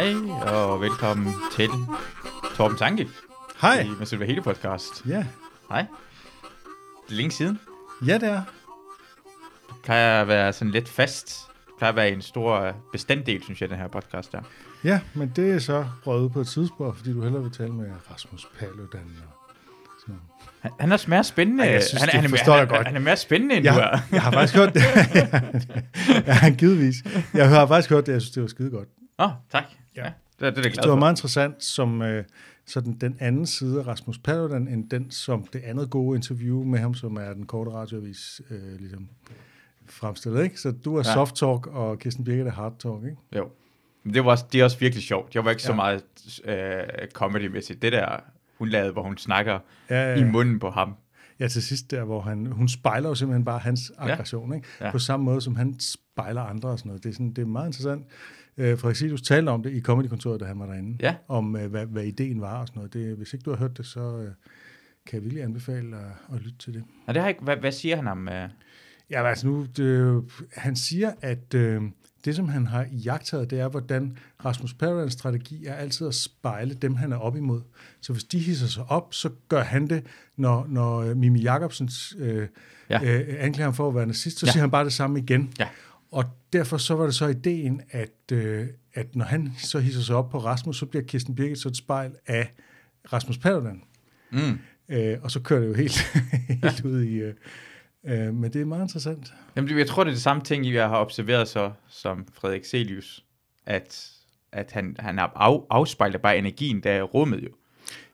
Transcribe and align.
Hej, 0.00 0.14
og 0.52 0.80
velkommen 0.80 1.34
til 1.56 1.68
Torben 2.56 2.76
Tanke 2.76 3.08
Hej. 3.60 3.80
i 3.80 3.88
Masilva 3.98 4.24
Hele 4.24 4.42
podcast. 4.42 5.06
Ja. 5.08 5.24
Hej. 5.68 5.86
Det 7.06 7.12
er 7.12 7.16
længe 7.16 7.30
siden. 7.30 7.60
Ja, 8.06 8.14
det 8.14 8.28
er. 8.28 8.42
Det 9.68 9.76
plejer 9.84 10.20
at 10.20 10.28
være 10.28 10.52
sådan 10.52 10.70
lidt 10.70 10.88
fast. 10.88 11.40
Det 11.66 11.74
plejer 11.78 11.92
at 11.92 11.96
være 11.96 12.10
en 12.10 12.22
stor 12.22 12.76
bestanddel, 12.92 13.42
synes 13.42 13.60
jeg, 13.60 13.68
den 13.68 13.78
her 13.78 13.88
podcast 13.88 14.32
der. 14.32 14.40
Ja, 14.84 15.00
men 15.14 15.32
det 15.36 15.52
er 15.52 15.58
så 15.58 15.84
røget 16.06 16.32
på 16.32 16.40
et 16.40 16.48
tidspunkt, 16.48 16.96
fordi 16.96 17.12
du 17.12 17.22
hellere 17.22 17.42
vil 17.42 17.52
tale 17.52 17.72
med 17.72 17.90
Rasmus 18.10 18.48
Paludan 18.58 19.00
og 19.26 19.48
sådan. 20.00 20.20
Han, 20.60 20.70
han 20.80 20.88
er 20.88 20.94
også 20.94 21.10
mere 21.10 21.24
spændende. 21.24 21.64
Ej, 21.64 21.70
jeg 21.70 21.82
synes, 21.82 22.02
han, 22.02 22.06
det 22.06 22.14
han, 22.14 22.24
er, 22.24 22.38
han, 22.38 22.46
jeg 22.46 22.58
han, 22.58 22.68
godt. 22.68 22.86
han 22.86 22.96
er 22.96 23.00
mere 23.00 23.16
spændende, 23.16 23.54
end 23.54 23.64
du 23.64 23.72
Jeg, 23.72 23.90
er. 23.92 23.98
jeg 24.16 24.22
har 24.22 24.32
faktisk 24.32 24.56
hørt 24.56 24.74
det. 24.74 24.82
ja, 26.26 26.50
givetvis. 26.58 26.94
Jeg 27.34 27.48
har 27.48 27.66
faktisk 27.66 27.90
hørt 27.90 28.06
det, 28.06 28.12
jeg 28.12 28.20
synes, 28.20 28.32
det 28.32 28.42
var 28.42 28.48
skide 28.48 28.70
godt. 28.70 28.88
Åh, 29.18 29.26
oh, 29.26 29.32
tak. 29.52 29.64
Ja. 29.96 30.04
Ja. 30.04 30.10
det, 30.40 30.46
er- 30.46 30.50
det 30.50 30.66
er 30.66 30.70
glad 30.70 30.82
Det 30.82 30.90
var 30.90 30.96
meget 30.98 31.12
interessant 31.12 31.64
som 31.64 32.02
øh, 32.02 32.24
sådan 32.66 32.92
den 32.92 33.16
anden 33.20 33.46
side 33.46 33.80
af 33.80 33.86
Rasmus 33.86 34.18
Paludan, 34.18 34.68
end 34.68 34.90
den 34.90 35.10
som 35.10 35.46
det 35.52 35.62
andet 35.64 35.90
gode 35.90 36.16
interview 36.16 36.64
med 36.64 36.78
ham, 36.78 36.94
som 36.94 37.16
er 37.16 37.32
den 37.32 37.46
korte 37.46 37.70
radioavis 37.70 38.40
øh, 38.50 38.80
ligesom 38.80 39.08
fremstillet. 39.86 40.42
Ikke? 40.44 40.60
Så 40.60 40.70
du 40.70 40.94
er 40.96 40.98
Ja. 41.06 41.12
soft 41.14 41.34
talk, 41.36 41.66
og 41.66 41.98
Kirsten 41.98 42.24
Birgit 42.24 42.46
er 42.46 42.50
hard 42.50 42.78
talk. 42.78 43.04
Ikke? 43.04 43.16
Jo. 43.36 43.48
Men 44.04 44.14
det, 44.14 44.24
var 44.24 44.30
også, 44.30 44.44
det 44.52 44.60
er 44.60 44.64
også 44.64 44.78
virkelig 44.78 45.04
sjovt. 45.04 45.34
Jeg 45.34 45.44
var 45.44 45.50
ikke 45.50 45.62
ja. 45.62 45.66
så 45.66 45.72
Ja. 45.72 45.76
meget 45.76 46.02
øh, 46.44 47.08
comedy-mæssigt. 47.14 47.82
Det 47.82 47.92
der, 47.92 48.16
hun 48.58 48.68
lavede, 48.68 48.92
hvor 48.92 49.02
hun 49.02 49.16
snakker 49.18 49.58
Ja, 49.90 50.14
i 50.16 50.24
munden 50.24 50.58
på 50.58 50.70
ham. 50.70 50.94
Ja, 51.40 51.48
til 51.48 51.62
sidst 51.62 51.90
der, 51.90 52.04
hvor 52.04 52.20
han, 52.20 52.46
hun 52.46 52.68
spejler 52.68 53.08
jo 53.08 53.14
simpelthen 53.14 53.44
bare 53.44 53.58
hans 53.58 53.92
Ja. 53.98 54.10
aggression, 54.12 54.54
ikke? 54.54 54.66
Ja. 54.80 54.90
På 54.90 54.98
samme 54.98 55.24
måde, 55.24 55.40
som 55.40 55.56
han 55.56 55.76
spejler 55.80 56.42
andre 56.42 56.68
og 56.68 56.78
sådan 56.78 56.88
noget. 56.88 57.02
Det 57.04 57.08
er, 57.10 57.12
sådan, 57.14 57.32
det 57.32 57.42
er 57.42 57.46
meget 57.46 57.66
interessant. 57.68 58.06
Øh, 58.60 58.78
Frederik 58.78 59.22
talte 59.22 59.50
om 59.50 59.62
det 59.62 59.72
i 59.72 59.80
Comedykontoret, 59.80 60.40
da 60.40 60.44
han 60.44 60.58
var 60.58 60.66
derinde. 60.66 60.96
Ja. 61.00 61.14
Om, 61.28 61.56
øh, 61.56 61.70
hvad, 61.70 61.86
hvad 61.86 62.04
ideen 62.04 62.40
var 62.40 62.60
og 62.60 62.66
sådan 62.68 62.78
noget. 62.78 62.92
Det, 62.92 63.16
hvis 63.16 63.32
ikke 63.32 63.42
du 63.42 63.50
har 63.50 63.56
hørt 63.56 63.76
det, 63.76 63.86
så 63.86 64.00
øh, 64.00 64.30
kan 65.06 65.14
jeg 65.16 65.22
virkelig 65.22 65.42
anbefale 65.44 65.96
at, 65.96 66.34
at 66.34 66.42
lytte 66.42 66.58
til 66.58 66.74
det. 66.74 66.84
Og 67.06 67.14
det 67.14 67.22
har 67.22 67.28
ikke, 67.28 67.42
hvad, 67.42 67.56
hvad 67.56 67.72
siger 67.72 67.96
han 67.96 68.08
om... 68.08 68.28
Øh, 68.28 68.48
Ja, 69.10 69.28
altså 69.28 69.46
nu, 69.46 69.66
det, 69.76 70.22
han 70.56 70.76
siger, 70.76 71.12
at 71.20 71.54
øh, 71.54 71.82
det, 72.24 72.36
som 72.36 72.48
han 72.48 72.66
har 72.66 72.86
jagtet, 72.92 73.50
det 73.50 73.60
er, 73.60 73.68
hvordan 73.68 74.16
Rasmus 74.44 74.74
Paludans 74.74 75.12
strategi 75.12 75.66
er 75.66 75.74
altid 75.74 76.06
at 76.06 76.14
spejle 76.14 76.74
dem, 76.74 76.94
han 76.94 77.12
er 77.12 77.16
op 77.16 77.36
imod. 77.36 77.60
Så 78.00 78.12
hvis 78.12 78.24
de 78.24 78.38
hisser 78.38 78.66
sig 78.66 78.84
op, 78.88 79.14
så 79.14 79.30
gør 79.48 79.62
han 79.62 79.86
det, 79.86 80.06
når, 80.36 80.66
når 80.68 80.98
øh, 80.98 81.16
Mimi 81.16 81.40
Jacobsens 81.40 82.16
øh, 82.18 82.48
Ja. 82.90 83.00
øh, 83.04 83.36
anklager 83.38 83.66
ham 83.66 83.74
for 83.74 83.88
at 83.88 83.94
være 83.94 84.06
nazist, 84.06 84.38
så 84.38 84.46
ja. 84.46 84.52
siger 84.52 84.60
han 84.60 84.70
bare 84.70 84.84
det 84.84 84.92
samme 84.92 85.18
igen. 85.18 85.52
Ja. 85.58 85.68
Og 86.10 86.24
derfor 86.52 86.76
så 86.76 86.94
var 86.94 87.04
det 87.04 87.14
så 87.14 87.26
ideen, 87.26 87.82
at, 87.90 88.32
øh, 88.32 88.66
at 88.94 89.16
når 89.16 89.24
han 89.24 89.52
så 89.58 89.78
hisser 89.78 90.02
sig 90.02 90.16
op 90.16 90.30
på 90.30 90.38
Rasmus, 90.38 90.78
så 90.78 90.86
bliver 90.86 91.04
Kirsten 91.04 91.34
Birgit 91.34 91.58
så 91.58 91.68
et 91.68 91.76
spejl 91.76 92.12
af 92.26 92.52
Rasmus 93.12 93.38
Paludan. 93.38 93.82
mm. 94.30 94.58
Øh, 94.88 95.18
og 95.22 95.30
så 95.30 95.40
kører 95.40 95.60
det 95.60 95.68
jo 95.68 95.74
helt, 95.74 95.98
helt 96.64 96.84
ud 96.84 97.02
i... 97.02 97.14
Øh, 97.14 97.34
øh, 98.04 98.34
men 98.34 98.52
det 98.52 98.60
er 98.60 98.64
meget 98.64 98.82
interessant. 98.82 99.34
Jamen, 99.56 99.78
jeg 99.78 99.86
tror, 99.86 100.04
det 100.04 100.10
er 100.10 100.14
det 100.14 100.22
samme 100.22 100.42
ting, 100.42 100.72
jeg 100.72 100.88
har 100.88 101.00
observeret 101.00 101.48
så, 101.48 101.72
som 101.88 102.26
Frederik 102.34 102.64
Celius, 102.64 103.24
at, 103.66 104.10
at 104.52 104.70
han, 104.72 104.96
han 104.98 105.18
af, 105.18 105.28
afspejler 105.70 106.18
bare 106.18 106.38
energien, 106.38 106.82
der 106.82 106.90
er 106.90 107.02
rummet 107.02 107.42
jo. 107.42 107.48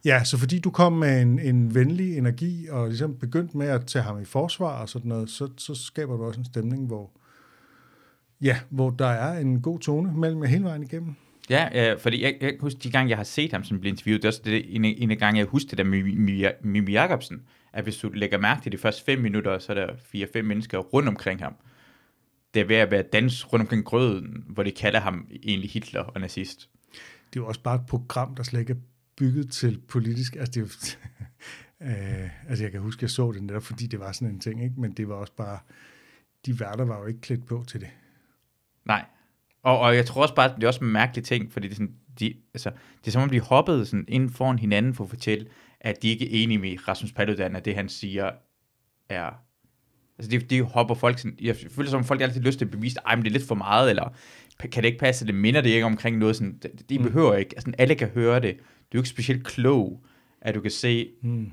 Ja, 0.05 0.25
så 0.25 0.39
fordi 0.39 0.59
du 0.59 0.71
kom 0.71 0.93
med 0.93 1.23
en, 1.23 1.39
en 1.39 1.75
venlig 1.75 2.19
energi, 2.19 2.69
og 2.71 2.89
ligesom 2.89 3.19
begyndt 3.19 3.55
med 3.55 3.67
at 3.67 3.87
tage 3.87 4.03
ham 4.03 4.23
i 4.23 4.25
forsvar 4.25 4.81
og 4.81 4.89
sådan 4.89 5.09
noget, 5.09 5.31
så, 5.31 5.49
så 5.57 5.75
skaber 5.75 6.17
du 6.17 6.25
også 6.25 6.41
en 6.41 6.47
stemning, 6.47 6.87
hvor, 6.87 7.11
ja, 8.43 8.59
hvor 8.71 8.91
der 8.91 9.07
er 9.07 9.39
en 9.39 9.61
god 9.61 9.79
tone 9.79 10.13
mellem 10.17 10.43
hele 10.43 10.65
vejen 10.65 10.83
igennem. 10.83 11.15
Ja, 11.51 11.93
øh, 11.93 12.01
fordi 12.01 12.23
jeg, 12.23 12.37
jeg 12.41 12.51
kan 12.51 12.61
huske 12.61 12.79
de 12.79 12.91
gange, 12.91 13.11
jeg 13.11 13.17
har 13.17 13.25
set 13.25 13.53
ham 13.53 13.65
som 13.65 13.81
blive 13.81 13.91
interviewet, 13.91 14.23
det 14.23 14.29
er 14.29 14.31
også 14.31 14.41
det, 14.45 14.77
en, 14.77 14.85
en 14.85 15.11
af 15.11 15.19
gange, 15.19 15.39
jeg 15.39 15.47
husker 15.47 15.69
det 15.69 15.79
der 15.79 15.85
med 15.85 16.03
Mimi- 16.03 16.67
Mimi 16.67 16.93
Jacobsen, 16.93 17.43
at 17.73 17.85
hvis 17.85 17.97
du 17.97 18.09
lægger 18.09 18.39
mærke 18.39 18.63
til 18.63 18.73
de 18.73 18.79
første 18.79 19.05
fem 19.05 19.19
minutter, 19.19 19.59
så 19.59 19.73
er 19.73 19.87
der 19.87 19.97
fire-fem 20.05 20.45
mennesker 20.45 20.79
rundt 20.79 21.09
omkring 21.09 21.41
ham. 21.41 21.55
Det 22.55 22.63
er 22.63 22.67
ved 22.67 22.77
at 22.77 22.91
være 22.91 23.03
dans 23.03 23.53
rundt 23.53 23.61
omkring 23.61 23.85
grøden, 23.85 24.45
hvor 24.49 24.63
de 24.63 24.71
kalder 24.71 25.01
ham 25.01 25.29
egentlig 25.43 25.71
Hitler 25.71 26.01
og 26.01 26.21
nazist. 26.21 26.69
Det 27.33 27.41
er 27.41 27.45
jo 27.45 27.47
også 27.47 27.63
bare 27.63 27.75
et 27.75 27.87
program, 27.89 28.35
der 28.35 28.43
slet 28.43 28.61
ikke 28.61 28.73
er 28.73 28.77
bygget 29.17 29.51
til 29.51 29.81
politisk. 29.89 30.37
Altså, 30.37 30.53
det 30.53 30.57
er 30.57 30.61
jo, 30.61 30.69
øh, 31.91 32.31
altså 32.49 32.65
jeg 32.65 32.73
kan 32.73 32.81
huske, 32.81 33.03
jeg 33.03 33.11
så 33.11 33.33
det 33.33 33.43
netop, 33.43 33.63
fordi 33.63 33.87
det 33.87 34.01
var 34.01 34.13
sådan 34.13 34.29
en 34.29 34.41
ting, 34.41 34.65
ikke? 34.65 34.81
men 34.81 34.93
det 34.93 35.09
var 35.09 35.15
også 35.15 35.33
bare, 35.37 35.59
de 36.47 36.61
værter 36.61 36.85
var 36.85 36.99
jo 36.99 37.07
ikke 37.07 37.21
klædt 37.21 37.47
på 37.47 37.65
til 37.69 37.81
det. 37.81 37.89
Nej. 38.87 39.05
Og, 39.63 39.79
og 39.79 39.97
jeg 39.97 40.07
tror 40.07 40.23
også 40.23 40.35
bare, 40.35 40.51
at 40.51 40.57
det 40.57 40.63
er 40.65 40.69
også 40.69 40.85
en 40.85 40.93
mærkelig 40.93 41.25
ting, 41.25 41.53
fordi 41.53 41.67
det 41.69 41.73
er, 41.73 41.77
sådan, 41.77 41.95
de, 42.21 42.35
altså, 42.55 42.71
det 43.01 43.07
er 43.07 43.11
som 43.11 43.23
om, 43.23 43.31
de 43.31 43.41
hoppede 43.41 43.87
sådan 43.87 44.05
ind 44.09 44.31
foran 44.31 44.59
hinanden 44.59 44.95
for 44.95 45.05
at 45.05 45.11
fortælle, 45.11 45.47
at 45.81 46.03
de 46.03 46.09
ikke 46.09 46.25
er 46.25 46.43
enige 46.43 46.59
med 46.59 46.89
Rasmus 46.89 47.13
Paludan, 47.13 47.57
at 47.57 47.65
det 47.65 47.75
han 47.75 47.89
siger 47.89 48.31
er... 49.09 49.31
Altså, 50.19 50.31
de, 50.31 50.39
de 50.39 50.63
hopper 50.63 50.95
folk 50.95 51.19
sådan... 51.19 51.39
Jeg 51.41 51.57
føler 51.71 51.91
som, 51.91 51.99
om 51.99 52.05
folk 52.05 52.21
altid 52.21 52.41
lyst 52.41 52.59
til 52.59 52.65
at 52.65 52.71
bevise, 52.71 53.09
at 53.09 53.19
det 53.19 53.27
er 53.27 53.31
lidt 53.31 53.49
for 53.49 53.55
meget, 53.55 53.91
eller 53.91 54.15
kan 54.59 54.83
det 54.83 54.85
ikke 54.89 54.99
passe, 54.99 55.27
det 55.27 55.35
minder 55.35 55.61
det 55.61 55.71
ikke 55.71 55.87
omkring 55.87 56.19
noget 56.19 56.37
sådan... 56.37 56.59
De, 56.63 56.69
de 56.89 56.99
Mm. 56.99 57.05
behøver 57.05 57.35
ikke... 57.35 57.55
Altså, 57.57 57.73
alle 57.79 57.95
kan 57.95 58.09
høre 58.09 58.41
det. 58.41 58.57
Du 58.93 58.99
er 58.99 59.03
ikke 59.03 59.09
specielt 59.09 59.45
klog, 59.47 60.05
at 60.41 60.55
du 60.55 60.61
kan 60.61 60.71
se, 60.71 61.09
Mm. 61.23 61.53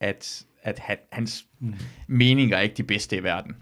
at, 0.00 0.46
at 0.62 0.78
han, 0.78 0.96
hans 1.12 1.46
Mm. 1.58 1.74
meninger 2.08 2.56
er 2.56 2.60
ikke 2.60 2.74
de 2.74 2.82
bedste 2.82 3.16
i 3.16 3.22
verden. 3.22 3.56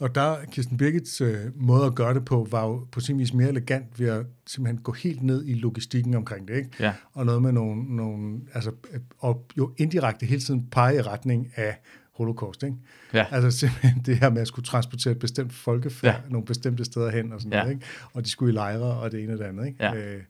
Og 0.00 0.14
der, 0.14 0.36
Kirsten 0.50 0.76
Birgits 0.76 1.20
øh, 1.20 1.36
måde 1.54 1.86
at 1.86 1.94
gøre 1.94 2.14
det 2.14 2.24
på, 2.24 2.48
var 2.50 2.64
jo 2.66 2.86
på 2.92 3.00
sin 3.00 3.18
vis 3.18 3.34
mere 3.34 3.48
elegant 3.48 4.00
ved 4.00 4.08
at 4.08 4.26
simpelthen 4.46 4.82
gå 4.82 4.92
helt 4.92 5.22
ned 5.22 5.44
i 5.46 5.54
logistikken 5.54 6.14
omkring 6.14 6.48
det, 6.48 6.56
ikke? 6.56 6.70
Ja. 6.80 6.92
Og 7.12 7.26
noget 7.26 7.42
med 7.42 7.52
nogle, 7.52 7.96
nogle 7.96 8.40
altså, 8.54 8.70
øh, 8.92 9.00
og 9.18 9.46
jo 9.58 9.72
indirekte 9.76 10.26
hele 10.26 10.40
tiden 10.40 10.66
pege 10.70 10.96
i 10.96 11.00
retning 11.00 11.52
af 11.56 11.78
holocaust, 12.12 12.62
ikke? 12.62 12.76
Ja. 13.12 13.26
Altså 13.30 13.58
simpelthen 13.58 14.02
det 14.06 14.16
her 14.18 14.30
med 14.30 14.40
at 14.42 14.48
skulle 14.48 14.66
transportere 14.66 15.12
et 15.12 15.18
bestemt 15.18 15.52
folkefærd 15.52 16.14
Ja. 16.14 16.20
ja. 16.24 16.28
nogle 16.30 16.46
bestemte 16.46 16.84
steder 16.84 17.10
hen 17.10 17.32
og 17.32 17.40
sådan 17.40 17.52
Ja. 17.52 17.58
noget, 17.62 17.74
ikke? 17.74 17.86
Og 18.12 18.24
de 18.24 18.30
skulle 18.30 18.52
i 18.52 18.54
lejre 18.56 18.82
og 18.82 19.12
det 19.12 19.22
ene 19.22 19.32
og 19.32 19.38
det 19.38 19.44
andet, 19.44 19.66
ikke? 19.66 19.84
Ja. 19.84 19.94
Øh, 19.94 20.22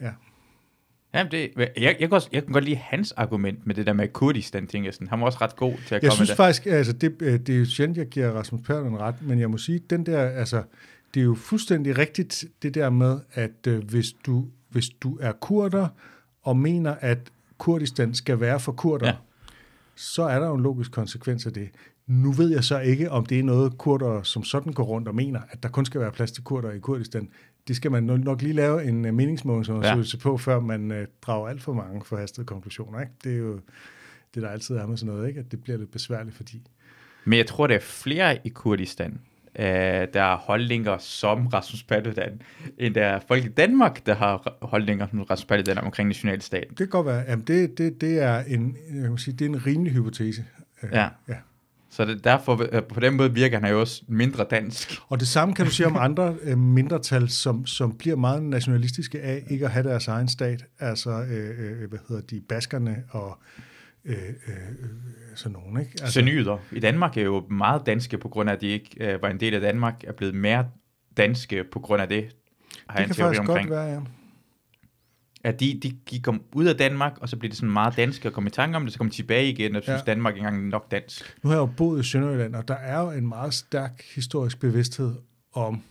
ja. 0.00 0.10
Jamen 1.16 1.30
det, 1.30 1.50
jeg, 1.56 1.70
jeg, 1.80 1.96
kan 1.98 2.12
også, 2.12 2.28
jeg 2.32 2.44
kan 2.44 2.52
godt 2.52 2.64
lide 2.64 2.76
hans 2.76 3.12
argument 3.12 3.66
med 3.66 3.74
det 3.74 3.86
der 3.86 3.92
med 3.92 4.08
Kurdistan, 4.08 4.66
ting. 4.66 4.94
Sådan. 4.94 5.08
Han 5.08 5.20
var 5.20 5.26
også 5.26 5.38
ret 5.40 5.56
god 5.56 5.72
til 5.86 5.94
at 5.94 6.02
Jeg 6.02 6.10
komme 6.10 6.16
synes 6.16 6.30
med 6.30 6.36
faktisk, 6.36 6.66
altså 6.66 6.92
det, 6.92 7.16
øh, 7.20 7.38
det 7.38 7.48
er 7.48 7.58
jo 7.58 7.64
sjældent, 7.64 7.98
jeg 7.98 8.06
giver 8.06 8.30
Rasmus 8.30 8.60
Paludan 8.66 8.98
ret, 8.98 9.14
men 9.22 9.40
jeg 9.40 9.50
må 9.50 9.58
sige, 9.58 9.78
den 9.78 10.06
der, 10.06 10.20
altså, 10.20 10.62
det 11.14 11.20
er 11.20 11.24
jo 11.24 11.34
fuldstændig 11.34 11.98
rigtigt, 11.98 12.44
det 12.62 12.74
der 12.74 12.90
med, 12.90 13.20
at 13.32 13.66
øh, 13.68 13.84
hvis, 13.84 14.12
du, 14.12 14.46
hvis 14.68 14.88
du 14.88 15.18
er 15.20 15.32
kurder 15.32 15.88
og 16.42 16.56
mener, 16.56 16.94
at 17.00 17.18
Kurdistan 17.58 18.14
skal 18.14 18.40
være 18.40 18.60
for 18.60 18.72
kurder, 18.72 19.06
ja. 19.06 19.14
så 19.94 20.22
er 20.22 20.38
der 20.40 20.46
jo 20.46 20.54
en 20.54 20.62
logisk 20.62 20.92
konsekvens 20.92 21.46
af 21.46 21.52
det. 21.52 21.68
Nu 22.06 22.32
ved 22.32 22.50
jeg 22.50 22.64
så 22.64 22.78
ikke, 22.78 23.10
om 23.10 23.26
det 23.26 23.38
er 23.38 23.42
noget, 23.42 23.78
kurder 23.78 24.22
som 24.22 24.44
sådan 24.44 24.72
går 24.72 24.84
rundt 24.84 25.08
og 25.08 25.14
mener, 25.14 25.40
at 25.50 25.62
der 25.62 25.68
kun 25.68 25.84
skal 25.84 26.00
være 26.00 26.12
plads 26.12 26.32
til 26.32 26.44
kurder 26.44 26.72
i 26.72 26.78
Kurdistan. 26.78 27.28
Det 27.68 27.76
skal 27.76 27.90
man 27.90 28.02
nok- 28.02 28.42
lige 28.42 28.54
lave 28.54 28.84
en 28.84 29.04
uh, 29.04 29.14
meningsmålingsundersøgelse 29.14 30.16
ja. 30.16 30.22
på, 30.22 30.36
før 30.38 30.60
man 30.60 30.90
uh, 30.90 30.96
drager 31.22 31.48
alt 31.48 31.62
for 31.62 31.72
mange 31.72 32.04
forhastede 32.04 32.46
konklusioner. 32.46 33.00
Ikke? 33.00 33.12
Det 33.24 33.32
er 33.32 33.36
jo 33.38 33.60
det, 34.34 34.42
der 34.42 34.48
altid 34.48 34.76
er 34.76 34.86
med 34.86 34.96
sådan 34.96 35.14
noget, 35.14 35.28
ikke? 35.28 35.40
at 35.40 35.50
det 35.50 35.62
bliver 35.62 35.78
lidt 35.78 35.90
besværligt, 35.90 36.36
fordi... 36.36 36.62
Men 37.24 37.36
jeg 37.36 37.46
tror, 37.46 37.66
der 37.66 37.74
er 37.74 37.80
flere 37.80 38.38
i 38.46 38.48
Kurdistan, 38.48 39.20
øh, 39.58 39.64
der 39.64 40.20
har 40.20 40.36
holdninger 40.36 40.98
som 40.98 41.46
Rasmus 41.46 41.82
Paludan, 41.82 42.42
end 42.78 42.94
der 42.94 43.04
er 43.06 43.20
folk 43.28 43.44
i 43.44 43.48
Danmark, 43.48 44.06
der 44.06 44.14
har 44.14 44.56
holdninger 44.62 45.06
som 45.10 45.22
Rasmus 45.22 45.44
Paludan 45.44 45.78
omkring 45.78 46.08
nationalstaten. 46.08 46.68
Det 46.68 46.76
kan 46.76 46.88
godt 46.88 47.06
være, 47.06 47.24
jamen 47.28 47.44
det, 47.44 47.78
det, 47.78 48.00
det, 48.00 48.18
er 48.18 48.38
en, 48.38 48.76
jeg 48.94 49.10
må 49.10 49.16
sige, 49.16 49.34
det 49.36 49.44
er 49.44 49.48
en 49.48 49.66
rimelig 49.66 49.92
hypotese. 49.92 50.44
Øh, 50.82 50.88
Ja. 50.92 51.08
ja. 51.28 51.34
Så 51.96 52.04
det, 52.04 52.24
derfor, 52.24 52.66
øh, 52.72 52.82
på 52.82 53.00
den 53.00 53.16
måde 53.16 53.34
virker 53.34 53.60
han 53.60 53.70
jo 53.70 53.80
også 53.80 54.02
mindre 54.08 54.46
dansk. 54.50 55.00
Og 55.08 55.20
det 55.20 55.28
samme 55.28 55.54
kan 55.54 55.64
du 55.64 55.70
sige 55.70 55.86
om 55.86 55.96
andre 55.96 56.36
øh, 56.42 56.58
mindretal, 56.58 57.28
som, 57.28 57.66
som 57.66 57.96
bliver 57.98 58.16
meget 58.16 58.42
nationalistiske 58.42 59.20
af 59.20 59.42
ikke 59.50 59.64
at 59.64 59.70
have 59.70 59.88
deres 59.88 60.08
egen 60.08 60.28
stat. 60.28 60.64
Altså, 60.78 61.10
øh, 61.10 61.82
øh, 61.82 61.88
hvad 61.88 61.98
hedder 62.08 62.22
de, 62.22 62.40
baskerne 62.48 63.04
og 63.10 63.38
øh, 64.04 64.16
øh, 64.48 64.54
sådan 65.34 65.52
nogen, 65.52 65.80
ikke? 65.80 65.90
Altså, 65.92 66.12
Senyder 66.12 66.58
i 66.72 66.80
Danmark 66.80 67.16
er 67.16 67.22
jo 67.22 67.46
meget 67.50 67.86
danske, 67.86 68.18
på 68.18 68.28
grund 68.28 68.50
af, 68.50 68.54
at 68.54 68.60
de 68.60 68.66
ikke 68.66 68.90
øh, 69.00 69.22
var 69.22 69.28
en 69.28 69.40
del 69.40 69.54
af 69.54 69.60
Danmark, 69.60 69.94
er 70.04 70.12
blevet 70.12 70.34
mere 70.34 70.66
danske 71.16 71.64
på 71.64 71.78
grund 71.78 72.02
af 72.02 72.08
det. 72.08 72.36
Har 72.88 72.98
det 72.98 73.06
kan 73.06 73.14
faktisk 73.14 73.40
omkring. 73.40 73.68
godt 73.68 73.78
være, 73.78 73.92
ja. 73.92 74.00
At 75.46 75.60
de, 75.60 75.80
de, 75.82 75.96
de 76.10 76.20
kom 76.20 76.42
ud 76.52 76.64
af 76.64 76.76
Danmark, 76.76 77.18
og 77.20 77.28
så 77.28 77.36
blev 77.36 77.50
det 77.50 77.58
sådan 77.58 77.72
meget 77.72 77.96
dansk 77.96 78.24
og 78.24 78.32
kom 78.32 78.46
i 78.46 78.50
tanke 78.50 78.76
om 78.76 78.82
det, 78.82 78.92
så 78.92 78.98
kom 78.98 79.08
de 79.10 79.14
tilbage 79.14 79.50
igen, 79.50 79.76
og 79.76 79.82
synes 79.82 79.98
Ja. 79.98 80.04
Danmark 80.12 80.34
ikke 80.36 80.46
engang 80.46 80.68
nok 80.68 80.90
dansk. 80.90 81.36
Nu 81.42 81.48
har 81.50 81.56
jeg 81.56 81.60
jo 81.60 81.66
boet 81.66 82.00
i 82.00 82.08
Sønderjylland, 82.08 82.54
og 82.54 82.68
der 82.68 82.74
er 82.74 83.00
jo 83.00 83.10
en 83.10 83.26
meget 83.26 83.54
stærk 83.54 84.02
historisk 84.14 84.60
bevidsthed 84.60 85.14
om 85.52 85.82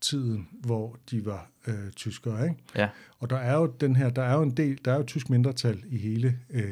tiden, 0.00 0.48
hvor 0.52 0.96
de 1.10 1.26
var 1.26 1.50
øh, 1.66 1.90
tyskere, 1.96 2.44
ikke? 2.44 2.56
Ja. 2.76 2.88
Og 3.18 3.30
der 3.30 3.36
er 3.36 3.54
jo 3.54 3.66
den 3.80 3.96
her, 3.96 4.10
der 4.10 4.22
er 4.22 4.34
jo 4.34 4.42
en 4.42 4.50
del, 4.50 4.78
der 4.84 4.92
er 4.92 4.96
jo 4.96 5.04
tysk 5.06 5.30
mindretal 5.30 5.82
i 5.88 5.98
hele 5.98 6.38
øh, 6.50 6.64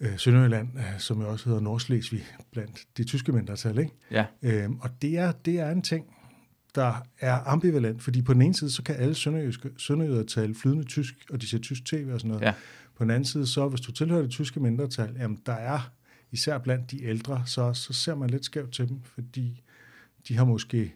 øh, 0.00 0.18
Sønderjylland, 0.18 0.68
øh, 0.78 0.98
som 0.98 1.20
jo 1.20 1.28
også 1.28 1.48
hedder 1.48 1.60
Nordslesvig, 1.60 2.24
blandt 2.52 2.84
de 2.96 3.04
tyske 3.04 3.32
mindretal, 3.32 3.78
ikke? 3.78 3.92
Ja. 4.10 4.24
Øh, 4.42 4.70
og 4.80 4.90
det 5.02 5.18
er, 5.18 5.32
det 5.32 5.60
er 5.60 5.70
en 5.70 5.82
ting. 5.82 6.15
Der 6.76 7.02
er 7.20 7.40
ambivalent, 7.46 8.02
fordi 8.02 8.22
på 8.22 8.34
den 8.34 8.42
ene 8.42 8.54
side, 8.54 8.70
så 8.70 8.82
kan 8.82 8.94
alle 8.94 9.14
sønderjyder 9.78 10.22
tale 10.22 10.54
flydende 10.54 10.84
tysk, 10.84 11.14
og 11.30 11.40
de 11.40 11.48
ser 11.48 11.58
tysk 11.58 11.84
tv 11.84 12.08
og 12.12 12.20
sådan 12.20 12.28
noget. 12.28 12.42
Ja. 12.42 12.54
På 12.96 13.04
den 13.04 13.10
anden 13.10 13.24
side, 13.24 13.46
så 13.46 13.68
hvis 13.68 13.80
du 13.80 13.92
tilhører 13.92 14.22
det 14.22 14.30
tyske 14.30 14.60
mindretal, 14.60 15.16
jamen 15.18 15.38
der 15.46 15.52
er, 15.52 15.90
især 16.32 16.58
blandt 16.58 16.90
de 16.90 17.04
ældre, 17.04 17.42
så, 17.46 17.72
så 17.72 17.92
ser 17.92 18.14
man 18.14 18.30
lidt 18.30 18.44
skævt 18.44 18.72
til 18.72 18.88
dem, 18.88 19.00
fordi 19.02 19.62
de 20.28 20.36
har 20.36 20.44
måske 20.44 20.94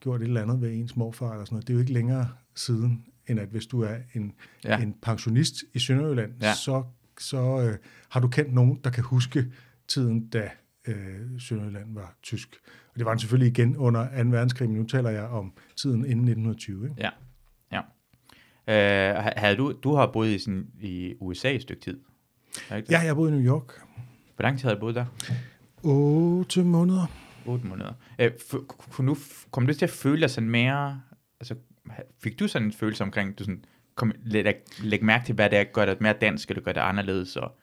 gjort 0.00 0.20
et 0.20 0.26
eller 0.26 0.42
andet 0.42 0.60
ved 0.60 0.72
ens 0.72 0.96
morfar 0.96 1.32
eller 1.32 1.44
sådan 1.44 1.54
noget. 1.54 1.66
Det 1.66 1.72
er 1.72 1.74
jo 1.74 1.80
ikke 1.80 1.92
længere 1.92 2.28
siden, 2.54 3.04
end 3.26 3.40
at 3.40 3.48
hvis 3.48 3.66
du 3.66 3.80
er 3.80 3.96
en, 4.14 4.32
ja. 4.64 4.82
en 4.82 4.94
pensionist 5.02 5.64
i 5.74 5.78
Sønderjylland, 5.78 6.32
ja. 6.42 6.54
så, 6.54 6.82
så 7.18 7.60
øh, 7.60 7.76
har 8.08 8.20
du 8.20 8.28
kendt 8.28 8.54
nogen, 8.54 8.80
der 8.84 8.90
kan 8.90 9.04
huske 9.04 9.52
tiden, 9.88 10.28
da 10.28 10.50
øh, 10.86 11.20
Sønderjylland 11.38 11.94
var 11.94 12.14
tysk. 12.22 12.56
Og 12.92 12.98
det 12.98 13.04
var 13.04 13.10
den 13.12 13.18
selvfølgelig 13.18 13.50
igen 13.50 13.76
under 13.76 14.22
2. 14.22 14.30
verdenskrig, 14.30 14.68
men 14.68 14.78
nu 14.78 14.86
taler 14.86 15.10
jeg 15.10 15.24
om 15.24 15.52
tiden 15.76 16.04
inden 16.04 16.28
1920. 16.28 16.88
Ikke? 16.88 16.94
Ja, 16.98 17.10
ja. 17.72 17.80
Øh, 18.68 19.32
havde 19.36 19.56
du, 19.56 19.72
du 19.82 19.94
har 19.94 20.06
boet 20.06 20.28
i, 20.28 20.38
sådan, 20.38 20.66
i 20.80 21.14
USA 21.20 21.54
et 21.54 21.62
stykke 21.62 21.82
tid? 21.82 22.00
Ja, 22.70 22.82
jeg 22.88 23.00
har 23.00 23.14
boet 23.14 23.30
i 23.30 23.32
New 23.32 23.54
York. 23.54 23.72
Hvor 24.36 24.42
lang 24.42 24.58
tid 24.58 24.68
har 24.68 24.74
du 24.74 24.80
boet 24.80 24.94
der? 24.94 25.04
8 25.82 26.64
måneder. 26.64 27.06
8 27.46 27.66
måneder. 27.66 27.92
Øh, 28.18 28.30
kunne 28.68 29.06
nu, 29.06 29.16
kom 29.50 29.66
du 29.66 29.74
til 29.74 29.86
at 29.86 29.90
føle 29.90 30.20
dig 30.20 30.30
sådan 30.30 30.50
mere, 30.50 31.00
altså 31.40 31.54
fik 32.22 32.38
du 32.38 32.48
sådan 32.48 32.68
en 32.68 32.72
følelse 32.72 33.04
omkring, 33.04 33.38
du 33.38 33.44
sådan, 33.44 33.64
kom, 33.94 34.12
læg, 34.24 34.54
læg 34.82 35.04
mærke 35.04 35.26
til, 35.26 35.34
hvad 35.34 35.50
det 35.50 35.58
er, 35.58 35.64
gør 35.64 35.86
det 35.86 36.00
mere 36.00 36.14
dansk, 36.20 36.50
eller 36.50 36.62
gør 36.62 36.72
det 36.72 36.80
anderledes? 36.80 37.36
Og... 37.36 37.58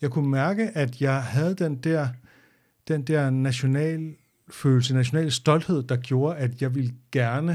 Jeg 0.00 0.10
kunne 0.10 0.30
mærke, 0.30 0.70
at 0.74 1.00
jeg 1.00 1.22
havde 1.22 1.54
den 1.54 1.76
der, 1.76 2.08
den 2.88 3.02
der 3.02 3.30
national 3.30 4.14
følelse, 4.50 4.94
national 4.94 5.32
stolthed, 5.32 5.82
der 5.82 5.96
gjorde, 5.96 6.36
at 6.36 6.62
jeg 6.62 6.74
ville 6.74 6.94
gerne, 7.12 7.52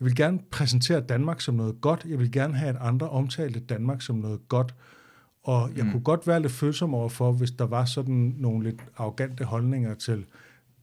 jeg 0.00 0.04
ville 0.04 0.16
gerne 0.16 0.38
præsentere 0.50 1.00
Danmark 1.00 1.40
som 1.40 1.54
noget 1.54 1.80
godt. 1.80 2.06
Jeg 2.08 2.18
ville 2.18 2.32
gerne 2.32 2.54
have, 2.54 2.70
at 2.70 2.76
andre 2.80 3.08
omtalte 3.08 3.60
Danmark 3.60 4.02
som 4.02 4.16
noget 4.16 4.48
godt. 4.48 4.74
Og 5.42 5.70
jeg 5.76 5.84
mm. 5.84 5.90
kunne 5.90 6.02
godt 6.02 6.26
være 6.26 6.40
lidt 6.40 6.52
følsom 6.52 6.94
overfor, 6.94 7.32
hvis 7.32 7.50
der 7.50 7.66
var 7.66 7.84
sådan 7.84 8.34
nogle 8.38 8.64
lidt 8.64 8.80
arrogante 8.96 9.44
holdninger 9.44 9.94
til 9.94 10.24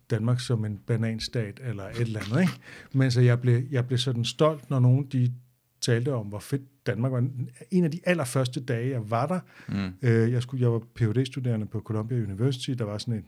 Danmark 0.10 0.40
som 0.40 0.66
en 0.66 0.78
bananstat 0.78 1.60
eller 1.64 1.84
et 1.84 2.00
eller 2.02 2.20
andet. 2.20 2.42
Ikke? 2.42 2.54
Men 2.94 3.12
så 3.12 3.22
jeg 3.22 3.42
blev, 3.42 3.62
jeg 3.72 3.88
blev 3.88 3.98
sådan 3.98 4.26
stolt, 4.26 4.70
når 4.70 4.80
nogen 4.80 5.06
de 5.06 5.34
talte 5.82 6.14
om, 6.14 6.26
hvor 6.26 6.40
fedt 6.40 6.62
Danmark 6.88 7.12
var. 7.12 7.28
En 7.72 7.84
af 7.84 7.92
de 7.92 8.00
allerførste 8.04 8.60
dage, 8.60 8.90
jeg 8.90 9.12
var 9.12 9.26
der, 9.26 9.40
mm. 9.68 10.08
øh, 10.10 10.32
jeg, 10.32 10.42
skulle, 10.42 10.62
jeg 10.64 10.72
var 10.72 10.82
phd 10.96 11.26
studerende 11.26 11.66
på 11.66 11.80
Columbia 11.80 12.18
University, 12.18 12.72
der 12.72 12.84
var 12.84 12.98
sådan 12.98 13.14
en, 13.14 13.26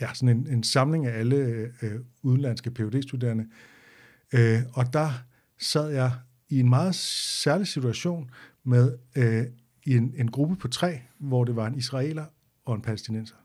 ja, 0.00 0.14
sådan 0.14 0.36
en, 0.36 0.46
en 0.46 0.62
samling 0.62 1.06
af 1.06 1.18
alle 1.18 1.36
øh, 1.82 2.00
udenlandske 2.22 2.70
phd 2.70 3.02
studerende 3.02 3.46
øh, 4.34 4.58
og 4.72 4.92
der 4.92 5.10
sad 5.58 5.90
jeg 5.90 6.12
i 6.48 6.60
en 6.60 6.68
meget 6.68 6.94
særlig 6.94 7.66
situation 7.66 8.30
med 8.64 8.98
øh, 9.16 9.44
i 9.84 9.96
en, 9.96 10.14
en 10.16 10.30
gruppe 10.30 10.56
på 10.56 10.68
tre, 10.68 11.00
hvor 11.18 11.44
det 11.44 11.56
var 11.56 11.66
en 11.66 11.74
israeler 11.74 12.24
og 12.64 12.74
en 12.74 12.82
palæstinenser. 12.82 13.36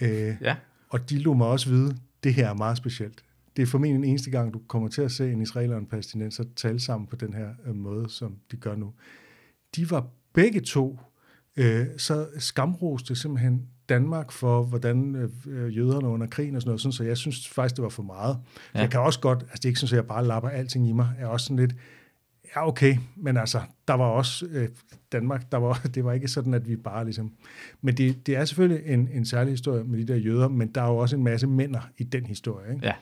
Øh, 0.00 0.36
ja. 0.40 0.56
Og 0.88 1.10
de 1.10 1.18
lå 1.18 1.34
mig 1.34 1.46
også 1.46 1.70
vide, 1.70 1.96
det 2.24 2.34
her 2.34 2.48
er 2.48 2.54
meget 2.54 2.76
specielt. 2.76 3.24
Det 3.56 3.62
er 3.62 3.66
formentlig 3.66 4.02
den 4.02 4.10
eneste 4.10 4.30
gang, 4.30 4.54
du 4.54 4.60
kommer 4.68 4.88
til 4.88 5.02
at 5.02 5.12
se 5.12 5.32
en 5.32 5.42
israeler 5.42 5.74
og 5.74 5.80
en 5.80 5.86
palæstinenser 5.86 6.44
tale 6.56 6.80
sammen 6.80 7.06
på 7.06 7.16
den 7.16 7.34
her 7.34 7.54
øh, 7.66 7.74
måde, 7.74 8.10
som 8.10 8.36
de 8.50 8.56
gør 8.56 8.76
nu. 8.76 8.92
De 9.76 9.90
var 9.90 10.06
begge 10.32 10.60
to 10.60 10.98
øh, 11.56 11.86
så 11.96 12.26
skamroste 12.38 13.16
simpelthen 13.16 13.68
Danmark 13.88 14.32
for, 14.32 14.62
hvordan 14.62 15.14
øh, 15.46 15.76
jøderne 15.76 16.08
under 16.08 16.26
krigen 16.26 16.56
og 16.56 16.62
sådan 16.62 16.68
noget, 16.68 16.80
sådan, 16.80 16.92
så 16.92 17.04
jeg 17.04 17.16
synes 17.16 17.48
faktisk, 17.48 17.76
det 17.76 17.82
var 17.82 17.88
for 17.88 18.02
meget. 18.02 18.38
Ja. 18.74 18.80
Jeg 18.80 18.90
kan 18.90 19.00
også 19.00 19.20
godt, 19.20 19.38
altså 19.38 19.56
det 19.56 19.64
er 19.64 19.68
ikke 19.68 19.80
sådan, 19.80 19.94
at 19.94 19.96
jeg 19.96 20.06
bare 20.06 20.26
lapper 20.26 20.48
alting 20.48 20.88
i 20.88 20.92
mig, 20.92 21.08
jeg 21.18 21.24
er 21.24 21.28
også 21.28 21.46
sådan 21.46 21.56
lidt, 21.56 21.74
ja 22.56 22.68
okay, 22.68 22.96
men 23.16 23.36
altså, 23.36 23.60
der 23.88 23.94
var 23.94 24.04
også 24.04 24.46
øh, 24.50 24.68
Danmark, 25.12 25.52
der 25.52 25.58
var, 25.58 25.82
det 25.94 26.04
var 26.04 26.12
ikke 26.12 26.28
sådan, 26.28 26.54
at 26.54 26.68
vi 26.68 26.76
bare 26.76 27.04
ligesom, 27.04 27.32
men 27.80 27.96
det, 27.96 28.26
det 28.26 28.36
er 28.36 28.44
selvfølgelig 28.44 28.92
en, 28.92 29.08
en 29.12 29.24
særlig 29.24 29.52
historie 29.52 29.84
med 29.84 29.98
de 29.98 30.12
der 30.12 30.16
jøder, 30.16 30.48
men 30.48 30.68
der 30.68 30.82
er 30.82 30.88
jo 30.88 30.96
også 30.96 31.16
en 31.16 31.24
masse 31.24 31.46
mænder 31.46 31.90
i 31.98 32.04
den 32.04 32.26
historie, 32.26 32.74
ikke? 32.74 32.86
Ja. 32.86 32.94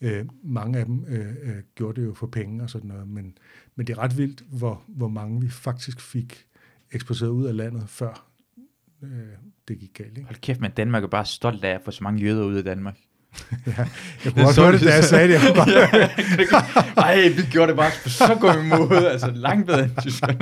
Øh, 0.00 0.26
mange 0.42 0.78
af 0.78 0.86
dem 0.86 1.04
øh, 1.08 1.26
øh, 1.42 1.56
gjorde 1.74 2.00
det 2.00 2.06
jo 2.06 2.14
for 2.14 2.26
penge 2.26 2.62
og 2.62 2.70
sådan 2.70 2.88
noget, 2.88 3.08
men, 3.08 3.38
men 3.76 3.86
det 3.86 3.92
er 3.92 3.98
ret 3.98 4.18
vildt, 4.18 4.44
hvor, 4.50 4.82
hvor 4.88 5.08
mange 5.08 5.40
vi 5.40 5.48
faktisk 5.48 6.00
fik 6.00 6.46
eksporteret 6.92 7.30
ud 7.30 7.46
af 7.46 7.56
landet, 7.56 7.84
før 7.88 8.30
øh, 9.02 9.10
det 9.68 9.78
gik 9.78 9.90
galt. 9.94 10.18
Ikke? 10.18 10.24
Hold 10.24 10.40
kæft, 10.40 10.60
men 10.60 10.70
Danmark 10.70 11.04
er 11.04 11.08
bare 11.08 11.26
stolt 11.26 11.64
af 11.64 11.74
at 11.74 11.80
få 11.84 11.90
så 11.90 12.04
mange 12.04 12.22
jøder 12.22 12.44
ud 12.44 12.54
af 12.54 12.64
Danmark. 12.64 12.96
ja, 13.66 13.72
jeg 14.24 14.32
kunne 14.32 14.46
også 14.46 14.62
høre 14.64 14.72
det, 14.72 14.80
da 14.80 14.94
jeg 14.94 15.04
sagde 15.04 15.28
det. 15.28 15.34
Jeg 15.44 15.54
bare... 15.54 17.04
Ej, 17.04 17.28
vi 17.28 17.42
gjorde 17.50 17.68
det 17.68 17.76
bare 17.76 17.90
på 18.02 18.08
så 18.08 18.36
god 18.40 18.64
måde, 18.78 19.10
altså 19.10 19.30
langt 19.30 19.66
bedre 19.66 19.84
end 19.84 19.90
tyskerne. 20.00 20.38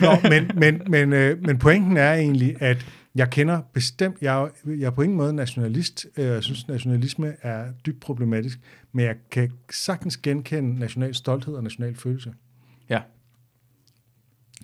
Nå, 0.00 0.28
men, 0.28 0.50
men, 0.54 0.82
men, 0.90 1.12
øh, 1.12 1.42
men 1.42 1.58
pointen 1.58 1.96
er 1.96 2.14
egentlig, 2.14 2.62
at 2.62 2.86
jeg 3.14 3.30
kender 3.30 3.60
bestemt, 3.72 4.16
jeg 4.20 4.48
jeg 4.66 4.86
er 4.86 4.90
på 4.90 5.02
ingen 5.02 5.16
måde 5.16 5.32
nationalist, 5.32 6.06
øh, 6.16 6.26
jeg 6.26 6.42
synes, 6.42 6.68
nationalisme 6.68 7.34
er 7.42 7.64
dybt 7.86 8.00
problematisk, 8.00 8.58
men 8.92 9.04
jeg 9.04 9.14
kan 9.30 9.52
sagtens 9.70 10.16
genkende 10.16 10.78
national 10.78 11.14
stolthed 11.14 11.54
og 11.54 11.62
national 11.62 11.96
følelse. 11.96 12.32
Ja. 12.90 13.00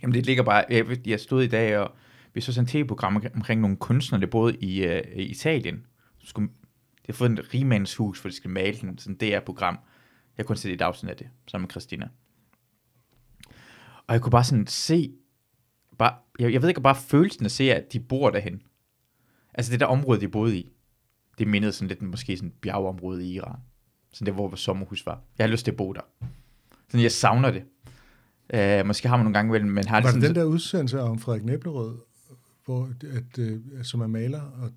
Jamen 0.03 0.15
det 0.15 0.27
ligger 0.27 0.43
bare, 0.43 0.65
jeg, 0.71 1.07
jeg 1.07 1.21
stod 1.21 1.43
i 1.43 1.47
dag 1.47 1.79
og 1.79 1.95
vi 2.35 2.41
så 2.41 2.53
sådan 2.53 2.65
et 2.65 2.71
tv-program 2.71 3.23
omkring 3.35 3.61
nogle 3.61 3.77
kunstnere, 3.77 4.21
der 4.21 4.27
boede 4.27 4.57
i, 4.57 4.87
uh, 4.87 5.01
Italien. 5.17 5.87
Så 6.19 6.27
skulle, 6.27 6.49
de 6.49 7.07
har 7.07 7.13
fået 7.13 7.31
en 7.31 7.55
rigmandshus, 7.55 8.21
for 8.21 8.29
de 8.29 8.35
skal 8.35 8.51
male 8.51 8.79
den, 8.81 8.99
sådan 8.99 9.17
det 9.17 9.35
er 9.35 9.41
program. 9.41 9.79
Jeg 10.39 10.47
kunne 10.47 10.57
se 10.57 10.73
et 10.73 10.83
afsnit 10.83 11.11
af 11.11 11.17
det, 11.17 11.29
sammen 11.47 11.63
med 11.63 11.71
Christina. 11.71 12.09
Og 14.07 14.13
jeg 14.15 14.21
kunne 14.21 14.31
bare 14.31 14.45
sådan 14.45 14.67
se, 14.67 15.15
bare, 15.99 16.15
jeg, 16.39 16.53
jeg 16.53 16.63
ved 16.63 16.69
ikke, 16.69 16.81
bare 16.81 16.95
følelsen 16.95 17.45
at 17.45 17.51
se, 17.51 17.75
at 17.75 17.93
de 17.93 18.01
bor 18.01 18.31
derhen. 18.31 18.63
Altså 19.55 19.73
det 19.73 19.81
der 19.81 19.87
område, 19.87 20.21
de 20.21 20.29
boede 20.29 20.59
i, 20.59 20.73
det 21.39 21.49
mindede 21.49 21.73
sådan 21.73 21.89
lidt 21.89 22.03
måske 22.03 22.37
sådan 22.37 22.53
bjergeområde 22.61 23.27
i 23.27 23.35
Iran. 23.35 23.59
Sådan 24.13 24.27
det, 24.27 24.35
hvor 24.35 24.49
vores 24.49 24.61
sommerhus 24.61 25.07
var. 25.07 25.23
Jeg 25.39 25.47
har 25.47 25.51
lyst 25.51 25.65
til 25.65 25.71
at 25.71 25.77
bo 25.77 25.93
der. 25.93 26.01
Sådan, 26.89 27.03
jeg 27.03 27.13
savner 27.13 27.51
det. 27.51 27.65
Uh, 28.55 28.87
måske 28.87 29.09
har 29.09 29.17
man 29.17 29.25
nogle 29.25 29.35
gange 29.35 29.53
vel, 29.53 29.67
men 29.67 29.87
har 29.87 29.97
var 29.97 30.01
det 30.01 30.11
sådan, 30.11 30.29
den 30.29 30.35
der 30.35 30.45
udsendelse 30.45 31.01
om 31.01 31.19
Frederik 31.19 31.45
Næblerød, 31.45 31.99
hvor, 32.65 32.89
at, 33.03 33.39
uh, 33.39 33.83
som 33.83 34.01
er 34.01 34.07
maler, 34.07 34.41
og 34.41 34.71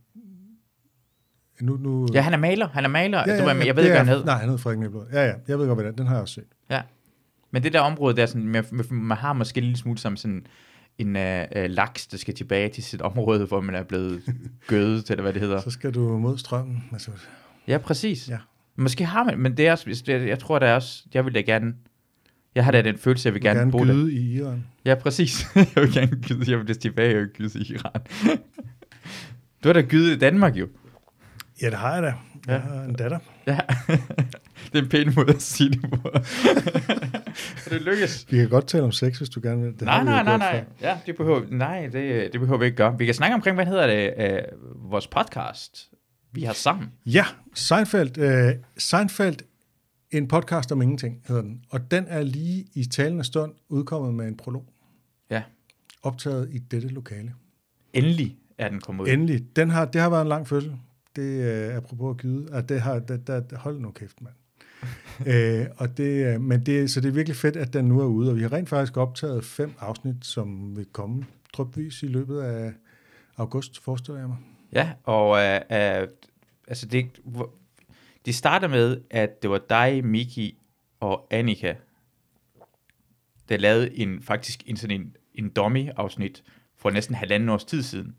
nu, 1.61 1.77
nu... 1.77 2.07
Ja, 2.13 2.21
han 2.21 2.33
er 2.33 2.37
maler. 2.37 2.67
Han 2.67 2.85
er 2.85 2.89
maler. 2.89 3.23
Ja, 3.27 3.33
ja, 3.33 3.53
ja, 3.53 3.65
jeg 3.65 3.75
ved 3.75 3.83
ikke, 3.83 3.93
hvad 3.93 4.05
han 4.05 4.07
hed. 4.07 4.25
Nej, 4.25 4.37
han 4.37 4.49
hed 4.49 4.57
Frederik 4.57 4.79
Næblerød. 4.79 5.07
Ja, 5.11 5.25
ja, 5.25 5.33
jeg 5.47 5.59
ved 5.59 5.67
godt, 5.67 5.77
hvad 5.77 5.85
det 5.85 5.91
er. 5.91 5.95
Den 5.95 6.07
har 6.07 6.15
jeg 6.15 6.21
også 6.21 6.33
set. 6.33 6.47
Ja. 6.69 6.81
Men 7.51 7.63
det 7.63 7.73
der 7.73 7.79
område, 7.79 8.15
der 8.15 8.21
er 8.21 8.25
sådan, 8.25 8.47
man, 8.47 8.65
man 8.91 9.17
har 9.17 9.33
måske 9.33 9.57
en 9.57 9.63
lille 9.63 9.77
smule 9.77 9.97
som 9.97 10.15
sådan 10.15 10.45
en 10.97 11.15
uh, 11.15 11.21
uh, 11.21 11.69
laks, 11.69 12.07
der 12.07 12.17
skal 12.17 12.33
tilbage 12.33 12.69
til 12.69 12.83
sit 12.83 13.01
område, 13.01 13.45
hvor 13.45 13.61
man 13.61 13.75
er 13.75 13.83
blevet 13.83 14.21
gødet, 14.67 15.11
eller 15.11 15.21
hvad 15.21 15.33
det 15.33 15.41
hedder. 15.41 15.61
Så 15.61 15.69
skal 15.69 15.93
du 15.93 16.17
mod 16.17 16.37
strømmen. 16.37 16.83
Altså. 16.91 17.11
Ja, 17.67 17.77
præcis. 17.77 18.29
Ja. 18.29 18.37
Måske 18.75 19.05
har 19.05 19.23
man, 19.23 19.39
men 19.39 19.57
det 19.57 19.67
er 19.67 19.71
også, 19.71 20.03
jeg 20.07 20.39
tror, 20.39 20.59
der 20.59 20.67
er 20.67 20.75
også, 20.75 21.03
jeg 21.13 21.25
vil 21.25 21.35
da 21.35 21.41
gerne, 21.41 21.73
jeg 22.55 22.65
har 22.65 22.71
da 22.71 22.81
den 22.81 22.97
følelse, 22.97 23.27
jeg 23.27 23.33
vil 23.33 23.41
gerne, 23.41 23.59
gerne 23.59 23.71
bo 23.71 23.85
der. 23.85 24.07
i 24.07 24.33
Iran. 24.33 24.65
Ja, 24.85 24.95
præcis. 24.95 25.47
jeg 25.55 25.83
vil 25.83 25.93
gerne 25.93 26.21
gyde, 26.21 26.51
jeg 26.51 26.59
vil 26.59 26.79
tilbage 26.79 27.21
og 27.21 27.27
gyde 27.27 27.59
i 27.59 27.73
Iran. 27.73 28.01
du 29.63 29.69
har 29.69 29.73
da 29.73 29.81
gydet 29.81 30.15
i 30.15 30.19
Danmark 30.19 30.55
jo. 30.55 30.67
Ja, 31.61 31.69
det 31.69 31.77
har 31.77 31.93
jeg 31.93 32.03
da. 32.03 32.13
Jeg 32.47 32.61
ja. 32.65 32.73
har 32.73 32.83
en 32.83 32.93
datter. 32.93 33.19
Ja, 33.47 33.59
det 34.73 34.79
er 34.79 34.81
en 34.81 34.89
pæn 34.89 35.13
måde 35.15 35.29
at 35.29 35.41
sige 35.41 35.69
det 35.69 35.81
på. 35.81 36.11
det 37.69 37.81
lykkes. 37.81 38.25
Vi 38.29 38.37
kan 38.37 38.49
godt 38.49 38.67
tale 38.67 38.83
om 38.83 38.91
sex, 38.91 39.17
hvis 39.17 39.29
du 39.29 39.39
gerne 39.43 39.61
vil. 39.61 39.73
Det 39.73 39.81
nej, 39.81 40.03
nej, 40.03 40.23
nej, 40.23 40.37
nej. 40.37 40.63
Ja, 40.81 40.97
det 41.05 41.17
behøver, 41.17 41.41
nej, 41.49 41.87
det, 41.87 42.33
det 42.33 42.39
behøver 42.39 42.59
vi 42.59 42.65
ikke 42.65 42.77
gøre. 42.77 42.97
Vi 42.97 43.05
kan 43.05 43.13
snakke 43.13 43.33
omkring, 43.33 43.55
hvad 43.55 43.65
hedder 43.65 43.87
det, 43.87 44.13
uh, 44.17 44.91
vores 44.91 45.07
podcast, 45.07 45.89
vi 46.31 46.43
har 46.43 46.53
sammen. 46.53 46.91
Ja, 47.05 47.25
Seinfeld. 47.53 48.17
Uh, 48.17 48.61
Seinfeld, 48.77 49.37
en 50.11 50.27
podcast 50.27 50.71
om 50.71 50.81
ingenting, 50.81 51.21
hedder 51.27 51.41
den. 51.41 51.65
Og 51.69 51.91
den 51.91 52.05
er 52.07 52.23
lige 52.23 52.67
i 52.73 52.85
talende 52.85 53.23
stund 53.23 53.53
udkommet 53.69 54.13
med 54.13 54.27
en 54.27 54.37
prolog. 54.37 54.65
Ja. 55.29 55.43
Optaget 56.03 56.49
i 56.51 56.57
dette 56.57 56.87
lokale. 56.87 57.33
Endelig 57.93 58.37
er 58.57 58.69
den 58.69 58.79
kommet 58.79 59.03
ud. 59.03 59.07
Endelig. 59.09 59.55
Den 59.55 59.69
har, 59.69 59.85
det 59.85 60.01
har 60.01 60.09
været 60.09 60.21
en 60.21 60.27
lang 60.27 60.47
fødsel 60.47 60.77
det 61.19 61.49
er 61.51 61.77
apropos 61.77 62.15
at 62.15 62.17
gyde, 62.17 62.53
at 62.53 62.69
det 62.69 62.81
har, 62.81 62.99
det, 62.99 63.27
der, 63.27 63.57
hold 63.57 63.79
nu 63.79 63.91
kæft, 63.91 64.21
mand. 64.21 64.35
øh, 65.33 65.67
og 65.77 65.97
det, 65.97 66.25
øh, 66.25 66.41
men 66.41 66.65
det, 66.65 66.91
så 66.91 67.01
det 67.01 67.07
er 67.07 67.11
virkelig 67.11 67.35
fedt, 67.35 67.55
at 67.55 67.73
den 67.73 67.85
nu 67.85 67.99
er 67.99 68.05
ude, 68.05 68.29
og 68.29 68.35
vi 68.35 68.41
har 68.41 68.53
rent 68.53 68.69
faktisk 68.69 68.97
optaget 68.97 69.45
fem 69.45 69.73
afsnit, 69.79 70.15
som 70.25 70.77
vil 70.77 70.85
komme 70.85 71.25
drøbvis 71.53 72.03
i 72.03 72.07
løbet 72.07 72.41
af 72.41 72.73
august, 73.37 73.79
forestiller 73.79 74.19
jeg 74.19 74.27
mig. 74.27 74.37
Ja, 74.73 74.91
og 75.03 75.29
uh, 75.29 75.37
uh, 75.37 76.07
altså 76.67 76.85
det, 76.91 77.05
det 78.29 78.35
starter 78.37 78.67
med, 78.67 78.97
at 79.11 79.41
det 79.41 79.49
var 79.49 79.61
dig, 79.69 80.05
Miki 80.05 80.57
og 80.99 81.27
Annika, 81.31 81.73
der 83.49 83.57
lavede 83.57 83.97
en, 83.99 84.21
faktisk 84.21 84.63
en, 84.65 84.77
sådan 84.77 85.01
en, 85.01 85.15
en 85.35 85.49
dummy-afsnit 85.49 86.43
for 86.77 86.89
næsten 86.89 87.15
halvanden 87.15 87.49
års 87.49 87.63
tid 87.63 87.83
siden. 87.83 88.15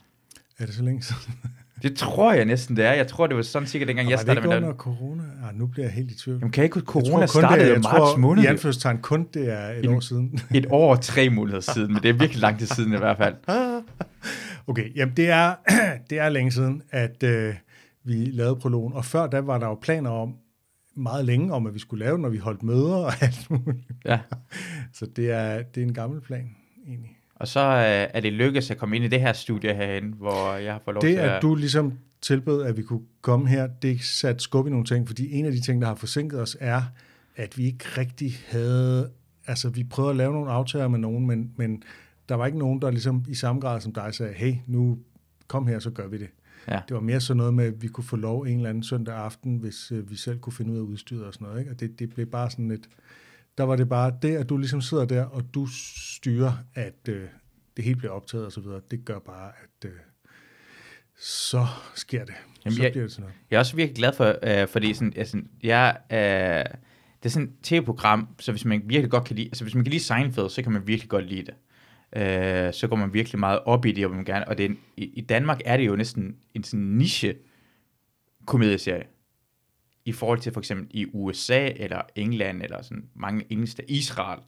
Er 0.58 0.66
det 0.66 0.74
så 0.74 0.82
længe 0.82 1.02
siden? 1.02 1.34
Det 1.82 1.96
tror 1.96 2.32
jeg 2.32 2.44
næsten, 2.44 2.76
det 2.76 2.84
er. 2.84 2.92
Jeg 2.92 3.06
tror, 3.06 3.26
det 3.26 3.36
var 3.36 3.42
sådan 3.42 3.68
sikkert 3.68 3.88
dengang, 3.88 4.06
Og 4.06 4.10
jeg 4.10 4.18
var 4.18 4.34
det 4.34 4.42
startede 4.42 4.60
med 4.60 4.68
under 4.68 4.78
corona? 4.78 5.22
Ah, 5.48 5.54
nu 5.54 5.66
bliver 5.66 5.86
jeg 5.86 5.92
helt 5.94 6.10
i 6.10 6.18
tvivl. 6.18 6.38
Jamen, 6.38 6.52
kan 6.52 6.62
jeg 6.62 6.64
ikke 6.64 6.74
huske, 6.74 6.98
Jeg 6.98 7.04
tror 7.04 7.10
corona 7.12 7.26
startede 7.26 7.68
det 7.68 7.72
jeg 7.72 7.80
marts 7.82 7.96
tror, 7.96 8.16
måned. 8.16 8.42
I 8.42 8.46
jo. 8.46 8.50
anførselstegn 8.52 8.98
kun 8.98 9.28
det 9.34 9.52
er 9.52 9.68
et 9.70 9.84
En- 9.84 9.90
år 9.94 10.00
siden. 10.00 10.38
Et 10.54 10.66
år 10.70 10.90
og 10.96 11.00
tre 11.00 11.30
måneder 11.30 11.60
siden, 11.60 11.92
men 11.92 12.02
det 12.02 12.08
er 12.08 12.12
virkelig 12.12 12.40
lang 12.40 12.58
tid 12.58 12.66
siden 12.66 12.92
i 12.94 12.96
hvert 12.96 13.16
fald. 13.16 13.34
Okay, 14.66 14.96
jamen 14.96 15.16
det 15.16 15.28
er, 15.30 15.54
det 16.10 16.18
er 16.18 16.28
længe 16.28 16.52
siden, 16.52 16.82
at 16.90 17.22
øh, 17.22 17.54
vi 18.10 18.24
lavede 18.24 18.56
prologen, 18.56 18.92
og 18.92 19.04
før 19.04 19.26
da 19.26 19.40
var 19.40 19.58
der 19.58 19.66
jo 19.66 19.74
planer 19.74 20.10
om, 20.10 20.34
meget 20.96 21.24
længe 21.24 21.52
om, 21.52 21.66
at 21.66 21.74
vi 21.74 21.78
skulle 21.78 22.04
lave 22.04 22.18
når 22.18 22.28
vi 22.28 22.38
holdt 22.38 22.62
møder 22.62 22.96
og 22.96 23.12
alt 23.22 23.50
muligt. 23.50 23.90
Ja. 24.04 24.20
Så 24.92 25.06
det 25.06 25.30
er, 25.30 25.62
det 25.62 25.82
er 25.82 25.86
en 25.86 25.94
gammel 25.94 26.20
plan, 26.20 26.56
egentlig. 26.86 27.16
Og 27.34 27.48
så 27.48 27.60
øh, 27.60 28.10
er 28.16 28.20
det 28.20 28.32
lykkedes 28.32 28.70
at 28.70 28.76
komme 28.78 28.96
ind 28.96 29.04
i 29.04 29.08
det 29.08 29.20
her 29.20 29.32
studie 29.32 29.74
herinde, 29.74 30.16
hvor 30.16 30.54
jeg 30.54 30.72
har 30.72 30.80
fået 30.84 30.94
lov 30.94 31.02
Det, 31.02 31.10
til 31.10 31.16
at... 31.16 31.28
at 31.28 31.42
du 31.42 31.54
ligesom 31.54 31.98
tilbød, 32.20 32.62
at 32.62 32.76
vi 32.76 32.82
kunne 32.82 33.02
komme 33.20 33.48
her, 33.48 33.66
det 33.66 34.00
satte 34.00 34.40
skub 34.40 34.66
i 34.66 34.70
nogle 34.70 34.84
ting, 34.84 35.06
fordi 35.06 35.32
en 35.32 35.44
af 35.44 35.52
de 35.52 35.60
ting, 35.60 35.82
der 35.82 35.88
har 35.88 35.94
forsinket 35.94 36.40
os, 36.40 36.56
er, 36.60 36.82
at 37.36 37.58
vi 37.58 37.64
ikke 37.64 37.84
rigtig 37.98 38.32
havde... 38.48 39.10
Altså, 39.46 39.68
vi 39.68 39.84
prøvede 39.84 40.10
at 40.10 40.16
lave 40.16 40.32
nogle 40.32 40.50
aftaler 40.50 40.88
med 40.88 40.98
nogen, 40.98 41.26
men, 41.26 41.52
men 41.56 41.82
der 42.28 42.34
var 42.34 42.46
ikke 42.46 42.58
nogen, 42.58 42.82
der 42.82 42.90
ligesom 42.90 43.24
i 43.28 43.34
samme 43.34 43.60
grad 43.60 43.80
som 43.80 43.92
dig 43.92 44.14
sagde, 44.14 44.32
hey, 44.32 44.54
nu 44.66 44.98
kom 45.46 45.66
her, 45.66 45.78
så 45.78 45.90
gør 45.90 46.08
vi 46.08 46.18
det. 46.18 46.28
Ja. 46.68 46.80
Det 46.88 46.94
var 46.94 47.00
mere 47.00 47.20
sådan 47.20 47.36
noget 47.36 47.54
med, 47.54 47.64
at 47.64 47.82
vi 47.82 47.88
kunne 47.88 48.04
få 48.04 48.16
lov 48.16 48.42
en 48.42 48.56
eller 48.56 48.68
anden 48.68 48.82
søndag 48.82 49.14
aften, 49.14 49.56
hvis 49.56 49.92
øh, 49.92 50.10
vi 50.10 50.16
selv 50.16 50.38
kunne 50.38 50.52
finde 50.52 50.72
ud 50.72 50.76
af 50.78 50.82
udstyret 50.82 51.24
og 51.24 51.34
sådan 51.34 51.46
noget. 51.46 51.60
Ikke? 51.60 51.70
Og 51.70 51.80
det, 51.80 51.98
det 51.98 52.14
blev 52.14 52.26
bare 52.26 52.50
sådan 52.50 52.68
lidt... 52.68 52.88
Der 53.58 53.64
var 53.64 53.76
det 53.76 53.88
bare 53.88 54.12
det, 54.22 54.36
at 54.36 54.48
du 54.48 54.56
ligesom 54.56 54.80
sidder 54.80 55.04
der, 55.04 55.24
og 55.24 55.54
du 55.54 55.66
styrer, 56.16 56.52
at 56.74 57.08
øh, 57.08 57.24
det 57.76 57.84
hele 57.84 57.96
bliver 57.96 58.12
optaget 58.12 58.46
og 58.46 58.52
så 58.52 58.60
videre. 58.60 58.80
Det 58.90 59.04
gør 59.04 59.18
bare, 59.18 59.48
at 59.62 59.88
øh, 59.90 59.96
så 61.18 61.66
sker 61.94 62.24
det. 62.24 62.34
Jamen, 62.64 62.76
så 62.76 62.82
jeg- 62.82 62.92
bliver 62.92 63.04
det 63.04 63.12
sådan 63.12 63.22
noget. 63.22 63.34
Jeg 63.50 63.56
er 63.56 63.60
også 63.60 63.76
virkelig 63.76 63.96
glad 63.96 64.12
for, 64.16 64.34
øh, 64.62 64.68
fordi 64.68 64.94
sådan, 64.94 65.12
altså, 65.16 65.42
jeg, 65.62 65.96
øh, 66.12 66.18
det 67.22 67.26
er 67.26 67.28
sådan 67.28 67.48
et 67.48 67.54
tv-program, 67.62 68.28
så 68.38 68.52
hvis 68.52 68.64
man 68.64 68.82
virkelig 68.86 69.10
godt 69.10 69.24
kan 69.24 69.36
lide, 69.36 69.46
altså 69.46 69.64
hvis 69.64 69.74
man 69.74 69.84
kan 69.84 69.90
lide 69.90 70.02
Seinfeld, 70.02 70.48
så 70.50 70.62
kan 70.62 70.72
man 70.72 70.86
virkelig 70.86 71.08
godt 71.10 71.24
lide 71.26 71.42
det. 71.46 71.54
Øh, 72.16 72.72
så 72.72 72.86
går 72.88 72.96
man 72.96 73.14
virkelig 73.14 73.38
meget 73.38 73.60
op 73.64 73.86
i 73.86 73.92
det, 73.92 74.04
og 74.04 74.10
man 74.10 74.24
gerne, 74.24 74.48
og 74.48 74.58
det 74.58 74.64
er 74.64 74.68
en, 74.68 74.78
i, 74.96 75.04
i 75.04 75.20
Danmark 75.20 75.60
er 75.64 75.76
det 75.76 75.86
jo 75.86 75.96
næsten 75.96 76.36
en 76.54 76.64
sådan 76.64 76.86
niche 76.86 77.34
komedieserie. 78.46 79.04
I 80.04 80.12
forhold 80.12 80.38
til 80.38 80.52
for 80.52 80.60
eksempel 80.60 80.86
i 80.90 81.06
USA, 81.12 81.68
eller 81.76 82.02
England, 82.14 82.62
eller 82.62 82.82
sådan 82.82 83.08
mange 83.14 83.44
engelske, 83.50 83.90
Israel, 83.90 84.40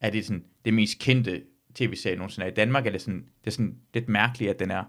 er 0.00 0.10
det 0.10 0.26
sådan 0.26 0.44
det 0.64 0.74
mest 0.74 0.98
kendte 0.98 1.42
tv-serie 1.74 2.16
nogensinde. 2.16 2.48
I 2.48 2.54
Danmark 2.54 2.86
er 2.86 2.90
det 2.90 3.00
sådan, 3.00 3.20
det 3.20 3.46
er 3.46 3.50
sådan 3.50 3.78
lidt 3.94 4.08
mærkeligt, 4.08 4.50
at 4.50 4.58
den 4.58 4.70
er. 4.70 4.84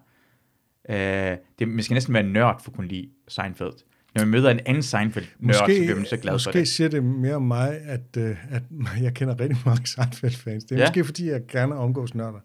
Øh, 0.90 1.38
det, 1.60 1.68
man 1.68 1.84
skal 1.84 1.94
næsten 1.94 2.14
være 2.14 2.24
nørd 2.24 2.64
for 2.64 2.72
at 2.72 2.76
kunne 2.76 2.88
lide 2.88 3.10
Seinfeld. 3.28 3.74
Når 4.16 4.22
man 4.22 4.28
møder 4.32 4.50
en 4.52 4.60
anden 4.66 4.84
Seinfeld-nørd, 4.84 5.54
så 5.56 5.64
bliver 5.66 5.96
man 5.96 6.06
så 6.06 6.18
glad 6.18 6.34
måske 6.34 6.48
for 6.48 6.52
det. 6.52 6.68
siger 6.68 6.90
det 6.90 7.04
mere 7.04 7.36
om 7.36 7.42
mig, 7.42 7.80
at, 7.82 8.18
øh, 8.18 8.38
at 8.56 8.64
jeg 9.06 9.14
kender 9.14 9.40
rigtig 9.40 9.58
mange 9.66 9.88
Seinfeld-fans. 9.96 10.64
Det 10.64 10.76
er 10.76 10.80
Ja. 10.80 10.86
måske, 10.90 11.04
fordi 11.04 11.30
jeg 11.30 11.42
gerne 11.48 11.76
omgås 11.76 12.16
nørder. 12.16 12.40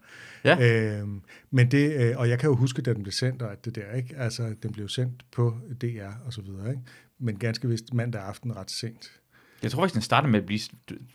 Ja. 0.45 0.99
Øhm, 1.01 1.21
men 1.51 1.71
det, 1.71 1.93
øh, 2.11 2.13
og 2.19 2.29
jeg 2.29 2.39
kan 2.39 2.49
jo 2.49 2.55
huske, 2.57 2.83
da 2.83 2.93
den 2.95 3.03
blev 3.03 3.13
sendt, 3.13 3.43
og 3.43 3.53
at 3.53 3.65
det 3.65 3.75
der, 3.75 3.93
ikke? 3.97 4.15
Altså, 4.19 4.55
den 4.63 4.73
blev 4.73 4.89
sendt 4.89 5.25
på 5.33 5.55
DR 5.83 6.09
og 6.27 6.33
så 6.33 6.43
videre, 6.43 6.71
ikke? 6.71 6.83
Men 7.21 7.37
ganske 7.39 7.69
vist 7.69 7.95
mandag 7.95 8.23
aften 8.23 8.57
ret 8.57 8.71
sent. 8.71 9.11
Jeg 9.63 9.71
tror 9.71 9.83
faktisk, 9.83 9.95
den 9.95 10.03
startede 10.03 10.31
med 10.33 10.41
at 10.41 10.47
blive 10.47 10.61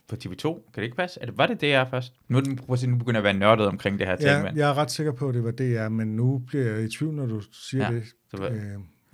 på 0.08 0.16
TV2. 0.24 0.42
Kan 0.42 0.62
det 0.76 0.82
ikke 0.82 0.96
passe? 0.96 1.20
Er 1.20 1.26
det, 1.26 1.38
var 1.38 1.46
det 1.46 1.60
DR 1.60 1.90
først? 1.90 2.12
Nu, 2.28 2.40
prøv 2.66 2.72
at 2.72 2.78
se, 2.78 2.86
nu 2.86 2.96
begynder 2.96 3.20
jeg 3.20 3.28
at 3.28 3.34
være 3.34 3.40
nørdet 3.48 3.66
omkring 3.66 3.98
det 3.98 4.06
her 4.06 4.16
ting, 4.16 4.28
Ja, 4.28 4.42
mand. 4.42 4.56
jeg 4.56 4.70
er 4.70 4.74
ret 4.74 4.90
sikker 4.90 5.12
på, 5.12 5.28
at 5.28 5.34
det 5.34 5.44
var 5.44 5.50
DR, 5.50 5.88
men 5.88 6.16
nu 6.16 6.38
bliver 6.38 6.64
jeg 6.72 6.84
i 6.84 6.88
tvivl, 6.90 7.14
når 7.14 7.26
du 7.26 7.40
siger 7.52 7.92
Ja, 7.92 7.94
det. 7.94 8.52
Øh, 8.52 8.60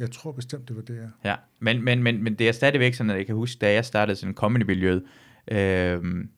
jeg 0.03 0.11
tror 0.11 0.33
bestemt, 0.33 0.69
det 0.69 0.77
var 0.77 0.83
DR. 0.83 1.29
Ja, 1.29 1.35
men, 1.59 1.83
men, 1.85 2.03
men, 2.03 2.23
men 2.23 2.35
det 2.35 2.49
er 2.49 2.53
stadigvæk 2.53 2.95
sådan, 2.95 3.11
at 3.11 3.17
jeg 3.17 3.27
kan 3.27 3.35
huske, 3.35 3.59
da 3.59 3.73
jeg 3.73 3.85
startede 3.85 4.17
sådan 4.17 4.35
comedy-miljøet, 4.35 5.03
øhm, 5.51 6.31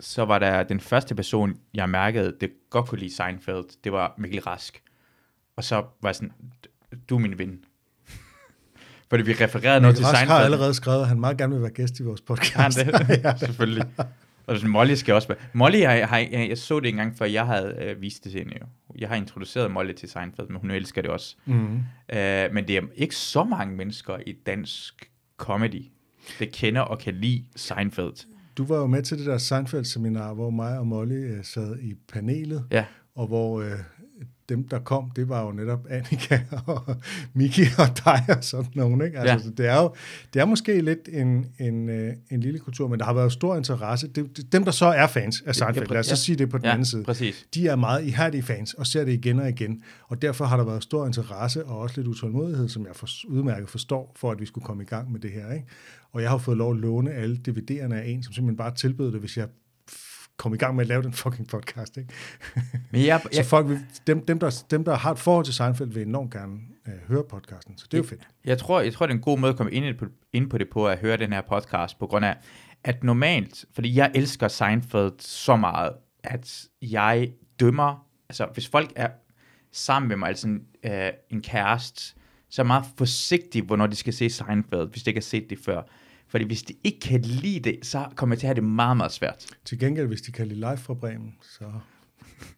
så 0.00 0.24
var 0.24 0.38
der 0.38 0.62
den 0.62 0.80
første 0.80 1.14
person, 1.14 1.56
jeg 1.74 1.88
mærkede, 1.88 2.36
det 2.40 2.50
godt 2.70 2.86
kunne 2.86 2.98
lide 2.98 3.14
Seinfeld, 3.14 3.64
det 3.84 3.92
var 3.92 4.14
Mikkel 4.18 4.40
Rask. 4.40 4.82
Og 5.56 5.64
så 5.64 5.74
var 5.74 6.08
jeg 6.08 6.14
sådan, 6.14 6.32
du 7.10 7.14
er 7.14 7.18
min 7.18 7.38
ven. 7.38 7.58
Fordi 9.10 9.22
vi 9.22 9.32
refererede 9.32 9.80
noget 9.80 9.82
Mikkel 9.82 9.96
til 9.96 10.04
Rask 10.04 10.16
Seinfeld. 10.16 10.36
har 10.36 10.44
allerede 10.44 10.74
skrevet, 10.74 11.00
at 11.00 11.08
han 11.08 11.20
meget 11.20 11.38
gerne 11.38 11.52
vil 11.52 11.62
være 11.62 11.70
gæst 11.70 12.00
i 12.00 12.02
vores 12.02 12.20
podcast. 12.20 12.82
Han 12.82 12.94
det? 13.08 13.34
Selvfølgelig. 13.38 13.84
Og 14.48 14.56
sådan, 14.56 14.70
Molly 14.70 14.94
skal 14.94 15.14
også 15.14 15.28
være. 15.28 15.38
Molly, 15.52 15.80
jeg, 15.80 16.08
jeg, 16.10 16.28
jeg, 16.32 16.48
jeg 16.48 16.58
så 16.58 16.80
det 16.80 16.88
engang, 16.88 17.16
før 17.16 17.26
jeg 17.26 17.46
havde 17.46 17.76
øh, 17.80 18.00
vist 18.00 18.24
det 18.24 18.32
til 18.32 18.40
hende 18.40 18.54
jo. 18.60 18.66
Jeg 18.98 19.08
har 19.08 19.16
introduceret 19.16 19.70
Molly 19.70 19.92
til 19.92 20.08
Seinfeld, 20.08 20.48
men 20.48 20.60
hun 20.60 20.70
elsker 20.70 21.02
det 21.02 21.10
også. 21.10 21.36
Mm. 21.46 21.76
Øh, 22.12 22.52
men 22.52 22.68
det 22.68 22.76
er 22.76 22.82
ikke 22.94 23.14
så 23.14 23.44
mange 23.44 23.76
mennesker 23.76 24.16
i 24.26 24.32
dansk 24.32 25.10
comedy, 25.36 25.84
der 26.38 26.46
kender 26.52 26.80
og 26.80 26.98
kan 26.98 27.14
lide 27.14 27.44
Seinfeld. 27.56 28.26
Du 28.56 28.64
var 28.64 28.76
jo 28.76 28.86
med 28.86 29.02
til 29.02 29.18
det 29.18 29.26
der 29.26 29.38
Seinfeld-seminar, 29.38 30.34
hvor 30.34 30.50
mig 30.50 30.78
og 30.78 30.86
Molly 30.86 31.14
øh, 31.14 31.44
sad 31.44 31.78
i 31.78 31.94
panelet, 32.12 32.64
Ja, 32.70 32.84
og 33.14 33.26
hvor 33.26 33.60
øh, 33.60 33.70
dem, 34.48 34.68
der 34.68 34.78
kom, 34.78 35.10
det 35.16 35.28
var 35.28 35.44
jo 35.46 35.52
netop 35.52 35.86
Annika 35.90 36.40
og 36.66 36.96
Miki 37.34 37.62
og 37.78 37.86
dig 38.04 38.36
og 38.36 38.44
sådan 38.44 38.70
nogen. 38.74 39.02
Ikke? 39.04 39.18
Altså, 39.18 39.32
Ja. 39.34 39.38
så 39.42 39.50
det 39.50 39.66
er 39.66 39.82
jo 39.82 39.94
det 40.34 40.40
er 40.40 40.44
måske 40.44 40.80
lidt 40.80 41.08
en, 41.12 41.46
en, 41.58 41.88
øh, 41.88 42.12
en 42.30 42.40
lille 42.40 42.58
kultur, 42.58 42.88
men 42.88 42.98
der 42.98 43.04
har 43.04 43.12
været 43.12 43.32
stor 43.32 43.56
interesse. 43.56 44.08
Det, 44.08 44.52
dem, 44.52 44.64
der 44.64 44.70
så 44.70 44.86
er 44.86 45.06
fans 45.06 45.42
af 45.46 45.54
Seinfeld, 45.54 45.86
ja, 45.88 45.92
lad 45.92 46.00
os 46.00 46.06
så 46.06 46.16
sige 46.16 46.36
det 46.36 46.48
på 46.50 46.58
den 46.58 46.64
ja 46.64 46.70
anden 46.72 46.84
side, 46.84 47.04
præcis. 47.04 47.46
de 47.54 47.68
er 47.68 47.76
meget 47.76 48.04
ihærdige 48.04 48.42
fans 48.42 48.74
og 48.74 48.86
ser 48.86 49.04
det 49.04 49.12
igen 49.12 49.40
og 49.40 49.48
igen. 49.48 49.82
Og 50.08 50.22
derfor 50.22 50.44
har 50.44 50.56
der 50.56 50.64
været 50.64 50.82
stor 50.82 51.06
interesse 51.06 51.64
og 51.64 51.78
også 51.78 51.94
lidt 52.00 52.08
utålmodighed, 52.08 52.68
som 52.68 52.86
jeg 52.86 52.96
for, 52.96 53.08
udmærket 53.28 53.68
forstår, 53.68 54.12
for 54.16 54.30
at 54.30 54.40
vi 54.40 54.46
skulle 54.46 54.64
komme 54.64 54.82
i 54.82 54.86
gang 54.86 55.12
med 55.12 55.20
det 55.20 55.30
her. 55.30 55.52
Ikke? 55.52 55.66
Og 56.12 56.22
jeg 56.22 56.30
har 56.30 56.38
fået 56.38 56.56
lov 56.56 56.70
at 56.72 56.76
låne 56.80 57.12
alle 57.12 57.40
DVD'erne 57.48 57.94
af 57.94 58.08
en, 58.08 58.22
som 58.22 58.32
simpelthen 58.32 58.56
bare 58.56 58.74
tilbød 58.74 59.12
det, 59.12 59.20
hvis 59.20 59.36
jeg 59.36 59.46
kom 60.38 60.54
i 60.54 60.56
gang 60.56 60.74
med 60.76 60.84
at 60.84 60.88
lave 60.88 61.02
den 61.02 61.12
fucking 61.12 61.48
podcast. 61.48 61.96
Ikke? 61.96 62.14
Men 62.90 63.04
jeg, 63.06 63.20
Så 63.22 63.28
jeg, 63.38 63.44
folk, 63.46 63.68
vil- 63.68 63.80
dem, 64.06 64.26
dem, 64.26 64.38
der, 64.38 64.62
dem, 64.70 64.84
der 64.84 64.94
har 64.96 65.12
et 65.12 65.18
forhold 65.18 65.44
til 65.44 65.54
Seinfeld, 65.54 65.88
vil 65.92 66.02
enormt 66.02 66.32
gerne 66.32 66.58
øh, 66.88 66.94
høre 67.08 67.24
podcasten. 67.30 67.78
Så 67.78 67.86
det 67.90 67.98
er 67.98 68.02
jo 68.02 68.08
fedt. 68.08 68.28
jeg, 68.44 68.58
tror, 68.58 68.80
jeg 68.80 68.92
tror, 68.92 69.06
det 69.06 69.12
er 69.12 69.16
en 69.16 69.22
god 69.22 69.38
måde 69.38 69.50
at 69.50 69.56
komme 69.56 69.72
ind, 69.72 69.98
på, 69.98 70.04
ind 70.32 70.50
på 70.50 70.58
det 70.58 70.68
på, 70.72 70.88
at 70.88 70.98
høre 70.98 71.16
den 71.16 71.32
her 71.32 71.40
podcast, 71.40 71.98
på 71.98 72.06
grund 72.06 72.24
af, 72.24 72.36
at 72.84 73.04
normalt, 73.04 73.64
fordi 73.74 73.96
jeg 73.96 74.10
elsker 74.14 74.48
Seinfeld 74.48 75.12
så 75.18 75.56
meget, 75.56 75.92
at 76.24 76.64
jeg 76.82 77.32
dømmer, 77.60 78.06
altså 78.28 78.46
hvis 78.52 78.68
folk 78.68 78.92
er 78.96 79.08
sammen 79.72 80.08
med 80.08 80.16
mig, 80.16 80.28
altså 80.28 80.48
en, 80.48 80.60
øh, 80.84 81.10
en 81.30 81.42
kæreste, 81.42 82.14
så 82.50 82.62
er 82.62 82.64
jeg 82.64 82.66
meget 82.66 82.84
forsigtig, 82.98 83.62
hvornår 83.62 83.86
de 83.86 83.96
skal 83.96 84.12
se 84.12 84.30
Seinfeld, 84.30 84.90
hvis 84.90 85.02
de 85.02 85.10
ikke 85.10 85.18
har 85.18 85.22
set 85.22 85.50
det 85.50 85.58
før. 85.64 85.82
Fordi 86.28 86.44
hvis 86.44 86.62
de 86.62 86.74
ikke 86.84 87.00
kan 87.00 87.20
lide 87.20 87.60
det, 87.60 87.78
så 87.82 88.06
kommer 88.14 88.34
jeg 88.34 88.40
til 88.40 88.46
at 88.46 88.48
have 88.48 88.54
det 88.54 88.64
meget, 88.64 88.96
meget 88.96 89.12
svært. 89.12 89.46
Til 89.64 89.78
gengæld, 89.78 90.06
hvis 90.06 90.20
de 90.20 90.32
kan 90.32 90.46
lide 90.46 90.60
live 90.60 90.76
fra 90.76 90.94
Bremen, 90.94 91.34
så... 91.42 91.64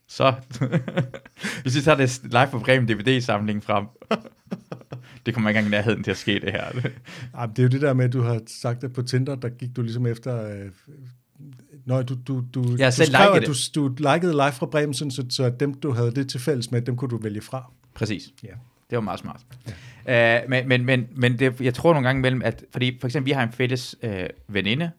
Så, 0.07 0.35
hvis 1.62 1.77
vi 1.77 1.81
tager 1.81 1.97
det 1.97 2.21
live 2.23 2.49
på 2.50 2.59
Bremen 2.59 2.89
DVD-samling 2.89 3.65
frem, 3.65 3.87
det 5.27 5.35
kommer 5.35 5.50
ikke 5.50 5.59
engang 5.59 5.67
i 5.67 5.77
nærheden 5.77 6.05
til 6.05 6.11
at 6.11 6.17
ske, 6.17 6.41
det 6.41 6.53
her. 6.53 6.65
Ej, 7.35 7.47
det 7.47 7.59
er 7.59 7.62
jo 7.62 7.69
det 7.69 7.81
der 7.81 7.93
med, 7.93 8.05
at 8.05 8.12
du 8.12 8.23
har 8.23 8.41
sagt 8.47 8.83
det 8.83 8.93
på 8.93 9.03
Tinder, 9.03 9.35
der 9.35 9.49
gik 9.49 9.77
du 9.77 9.83
ligesom 9.83 10.07
efter... 10.07 10.45
Øh, 10.50 10.71
Nå, 11.87 12.03
du, 12.03 12.17
du, 12.27 12.45
du, 12.55 12.77
Jeg 12.79 12.93
du 12.93 12.97
selv 12.97 13.12
skrev, 13.12 13.33
at 13.33 13.47
du, 13.75 13.89
du 13.89 13.89
likede 13.89 14.33
live 14.33 14.53
fra 14.53 14.67
Bremen, 14.67 14.95
sådan, 14.95 15.11
så, 15.11 15.27
så 15.31 15.50
dem, 15.61 15.75
du 15.75 15.93
havde 15.93 16.15
det 16.15 16.29
til 16.29 16.41
fælles 16.41 16.71
med, 16.71 16.83
dem 16.83 16.97
kunne 16.97 17.11
du 17.11 17.17
vælge 17.17 17.41
fra. 17.41 17.73
Præcis. 17.95 18.23
Ja. 18.43 18.49
Det 18.91 18.97
var 18.97 19.00
meget 19.00 19.21
smart. 19.21 19.41
Ja. 19.67 19.73
Uh, 20.09 20.50
men 20.50 20.69
men, 20.69 20.85
men, 20.85 21.09
men 21.16 21.38
det, 21.38 21.61
jeg 21.61 21.75
tror 21.75 21.92
nogle 21.92 22.09
gange 22.09 22.21
imellem, 22.21 22.42
at 22.42 22.64
fordi 22.73 22.99
for 23.00 23.09
eksempel 23.09 23.26
vi 23.26 23.33
har 23.33 23.42
en 23.42 23.52
fælles 23.52 23.97
uh, 24.02 24.11
veninde, 24.54 24.90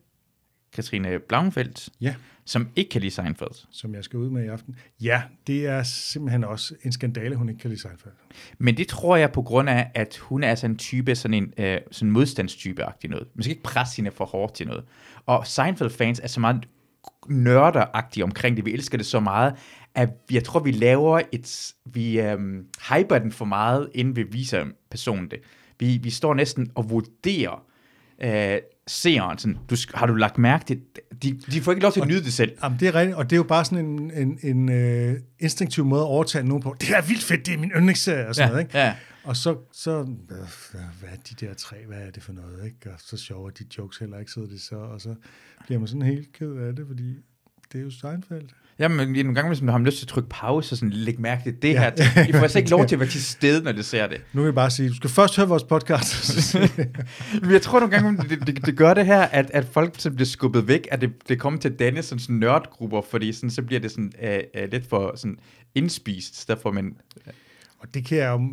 Katrine 0.74 1.20
Blauenfeldt, 1.20 1.90
Ja. 2.02 2.16
som 2.46 2.68
ikke 2.76 2.90
kan 2.90 3.02
lide 3.02 3.12
Seinfeld. 3.12 3.68
Som 3.72 3.96
jeg 3.96 4.04
skal 4.04 4.20
ud 4.20 4.30
med 4.30 4.44
i 4.44 4.48
aften. 4.48 4.76
Ja, 5.02 5.22
det 5.48 5.66
er 5.68 5.84
simpelthen 5.84 6.44
også 6.44 6.76
en 6.84 6.92
skandale, 6.92 7.36
hun 7.36 7.50
ikke 7.50 7.62
kan 7.62 7.70
lide 7.70 7.82
Seinfeld. 7.82 8.14
Men 8.58 8.78
det 8.78 8.88
tror 8.88 9.16
jeg 9.16 9.32
på 9.32 9.42
grund 9.42 9.70
af, 9.70 9.92
at 9.96 10.18
hun 10.18 10.44
er 10.44 10.56
sådan 10.56 10.72
en 10.72 10.78
type, 10.78 11.16
sådan 11.16 11.34
en 11.34 11.54
uh, 11.60 11.82
sådan 11.92 12.12
modstandstype-agtig 12.12 13.10
noget. 13.10 13.28
Man 13.36 13.44
skal 13.44 13.52
ikke 13.52 13.64
presse 13.64 13.96
hende 13.98 14.12
for 14.12 14.26
hårdt 14.26 14.54
til 14.56 14.68
noget. 14.68 14.84
Og 15.26 15.48
Seinfeld-fans 15.48 16.20
er 16.24 16.28
så 16.28 16.40
meget 16.40 16.68
nørderagtige 17.28 18.24
omkring 18.24 18.58
det. 18.58 18.66
Vi 18.66 18.74
elsker 18.74 18.98
det 18.98 19.06
så 19.06 19.20
meget, 19.20 19.54
at 19.96 20.10
jeg 20.32 20.44
tror, 20.44 20.60
vi 20.60 20.72
laver 20.72 21.22
et... 21.32 21.74
Vi 21.86 22.22
um, 22.22 22.66
hyper 22.90 23.20
den 23.20 23.32
for 23.32 23.46
meget, 23.46 23.90
inden 23.94 24.16
vi 24.16 24.24
viser 24.24 24.66
personen 24.90 25.32
det. 25.32 25.40
Vi, 25.80 26.00
vi 26.04 26.10
står 26.10 26.34
næsten 26.34 26.72
og 26.76 26.90
vurderer 26.90 27.66
uh, 28.24 28.64
seeren. 28.88 29.38
Sådan, 29.38 29.58
du, 29.70 29.76
har 29.94 30.06
du 30.06 30.14
lagt 30.14 30.38
mærke 30.38 30.66
til... 30.66 30.82
De, 31.24 31.40
de 31.52 31.62
får 31.62 31.72
ikke 31.72 31.82
lov 31.82 31.92
til 31.92 32.02
at 32.02 32.08
nyde 32.08 32.24
det 32.24 32.34
selv. 32.34 32.52
Jamen, 32.64 32.80
det 32.80 32.88
er 32.88 32.96
rigtigt, 32.96 33.18
og 33.18 33.30
det 33.30 33.36
er 33.36 33.38
jo 33.38 33.44
bare 33.44 33.66
sådan 33.66 33.86
en, 33.86 34.12
en, 34.12 34.40
en 34.44 35.10
uh, 35.10 35.16
instinktiv 35.40 35.86
måde 35.86 36.02
at 36.02 36.08
overtale 36.08 36.48
nogen 36.48 36.64
på. 36.64 36.76
Det 36.82 36.90
er 36.90 37.02
vildt 37.02 37.24
fedt, 37.24 37.46
det 37.46 37.54
er 37.54 37.58
min 37.58 37.72
yndlingsserie, 37.72 38.28
og 38.28 38.36
sådan 38.36 38.50
noget, 38.50 38.64
ikke? 38.64 38.78
ja. 38.78 38.96
Og 39.24 39.38
så, 39.38 39.58
så 39.72 40.00
øh, 40.00 40.38
hvad 41.00 41.10
er 41.10 41.16
de 41.30 41.46
der 41.46 41.54
tre, 41.54 41.78
hvad 41.88 41.98
er 41.98 42.12
det 42.12 42.24
for 42.24 42.34
noget, 42.34 42.66
ikke? 42.66 42.92
Og 42.94 43.00
så 43.00 43.18
sjovere 43.18 43.54
de 43.60 43.66
jokes 43.78 43.98
heller 43.98 44.20
ikke, 44.20 44.32
sidder 44.32 44.48
det 44.48 44.62
så, 44.62 44.76
og 44.76 45.02
så 45.02 45.16
bliver 45.66 45.80
man 45.80 45.88
sådan 45.88 46.02
helt 46.02 46.34
ked 46.34 46.52
af 46.52 46.76
det, 46.76 46.88
fordi 46.88 47.16
det 47.72 47.80
er 47.80 47.84
jo 47.84 47.92
Seinfeld. 47.92 48.50
Jamen, 48.82 49.12
nogle 49.12 49.36
gange, 49.36 49.48
hvis 49.48 49.62
man 49.62 49.74
har 49.74 49.80
lyst 49.80 49.98
til 49.98 50.06
at 50.06 50.08
trykke 50.08 50.30
pause 50.30 50.74
og 50.74 50.78
sådan, 50.78 50.90
lægge 50.90 51.22
mærke 51.22 51.44
til 51.44 51.62
det 51.62 51.74
ja. 51.74 51.80
her. 51.80 52.28
I 52.28 52.32
får 52.32 52.40
altså 52.40 52.58
ikke 52.58 52.72
lov 52.72 52.86
til 52.88 52.96
at 52.96 53.00
være 53.00 53.10
til 53.10 53.24
stede, 53.24 53.64
når 53.64 53.72
det 53.72 53.86
ser 53.86 54.08
det. 54.08 54.22
Nu 54.34 54.42
vil 54.42 54.48
jeg 54.48 54.56
bare 54.56 54.70
sige, 54.70 54.90
du 54.90 54.96
skal 54.96 55.10
først 55.10 55.38
høre 55.38 55.48
vores 55.48 55.64
podcast. 55.64 56.56
Men 57.42 57.52
jeg 57.52 57.62
tror 57.62 57.80
nogle 57.80 57.96
gange, 57.96 58.24
det, 58.30 58.48
det, 58.48 58.66
det 58.66 58.78
gør 58.78 58.94
det 58.94 59.06
her, 59.06 59.22
at, 59.22 59.52
at 59.54 59.66
folk 59.66 59.94
så 59.98 60.12
bliver 60.12 60.26
skubbet 60.26 60.68
væk, 60.68 60.88
at 60.92 61.02
det, 61.02 61.14
det 61.28 61.40
kommer 61.40 61.60
til 61.60 61.70
at 61.70 61.80
danne 61.80 62.04
sådan, 62.04 62.20
sådan 62.20 62.36
nørdgrupper, 62.36 63.02
fordi 63.02 63.34
sådan, 63.34 63.50
så 63.50 63.62
bliver 63.62 63.80
det 63.80 63.92
sådan, 63.92 64.12
uh, 64.24 64.62
uh, 64.62 64.70
lidt 64.72 64.90
for 64.90 65.16
sådan, 65.16 65.38
indspist, 65.76 66.48
derfor 66.48 66.72
man... 66.72 66.96
Uh. 67.16 67.34
Og 67.80 67.94
det 67.94 68.06
kan 68.06 68.18
jeg 68.18 68.30
jo 68.30 68.50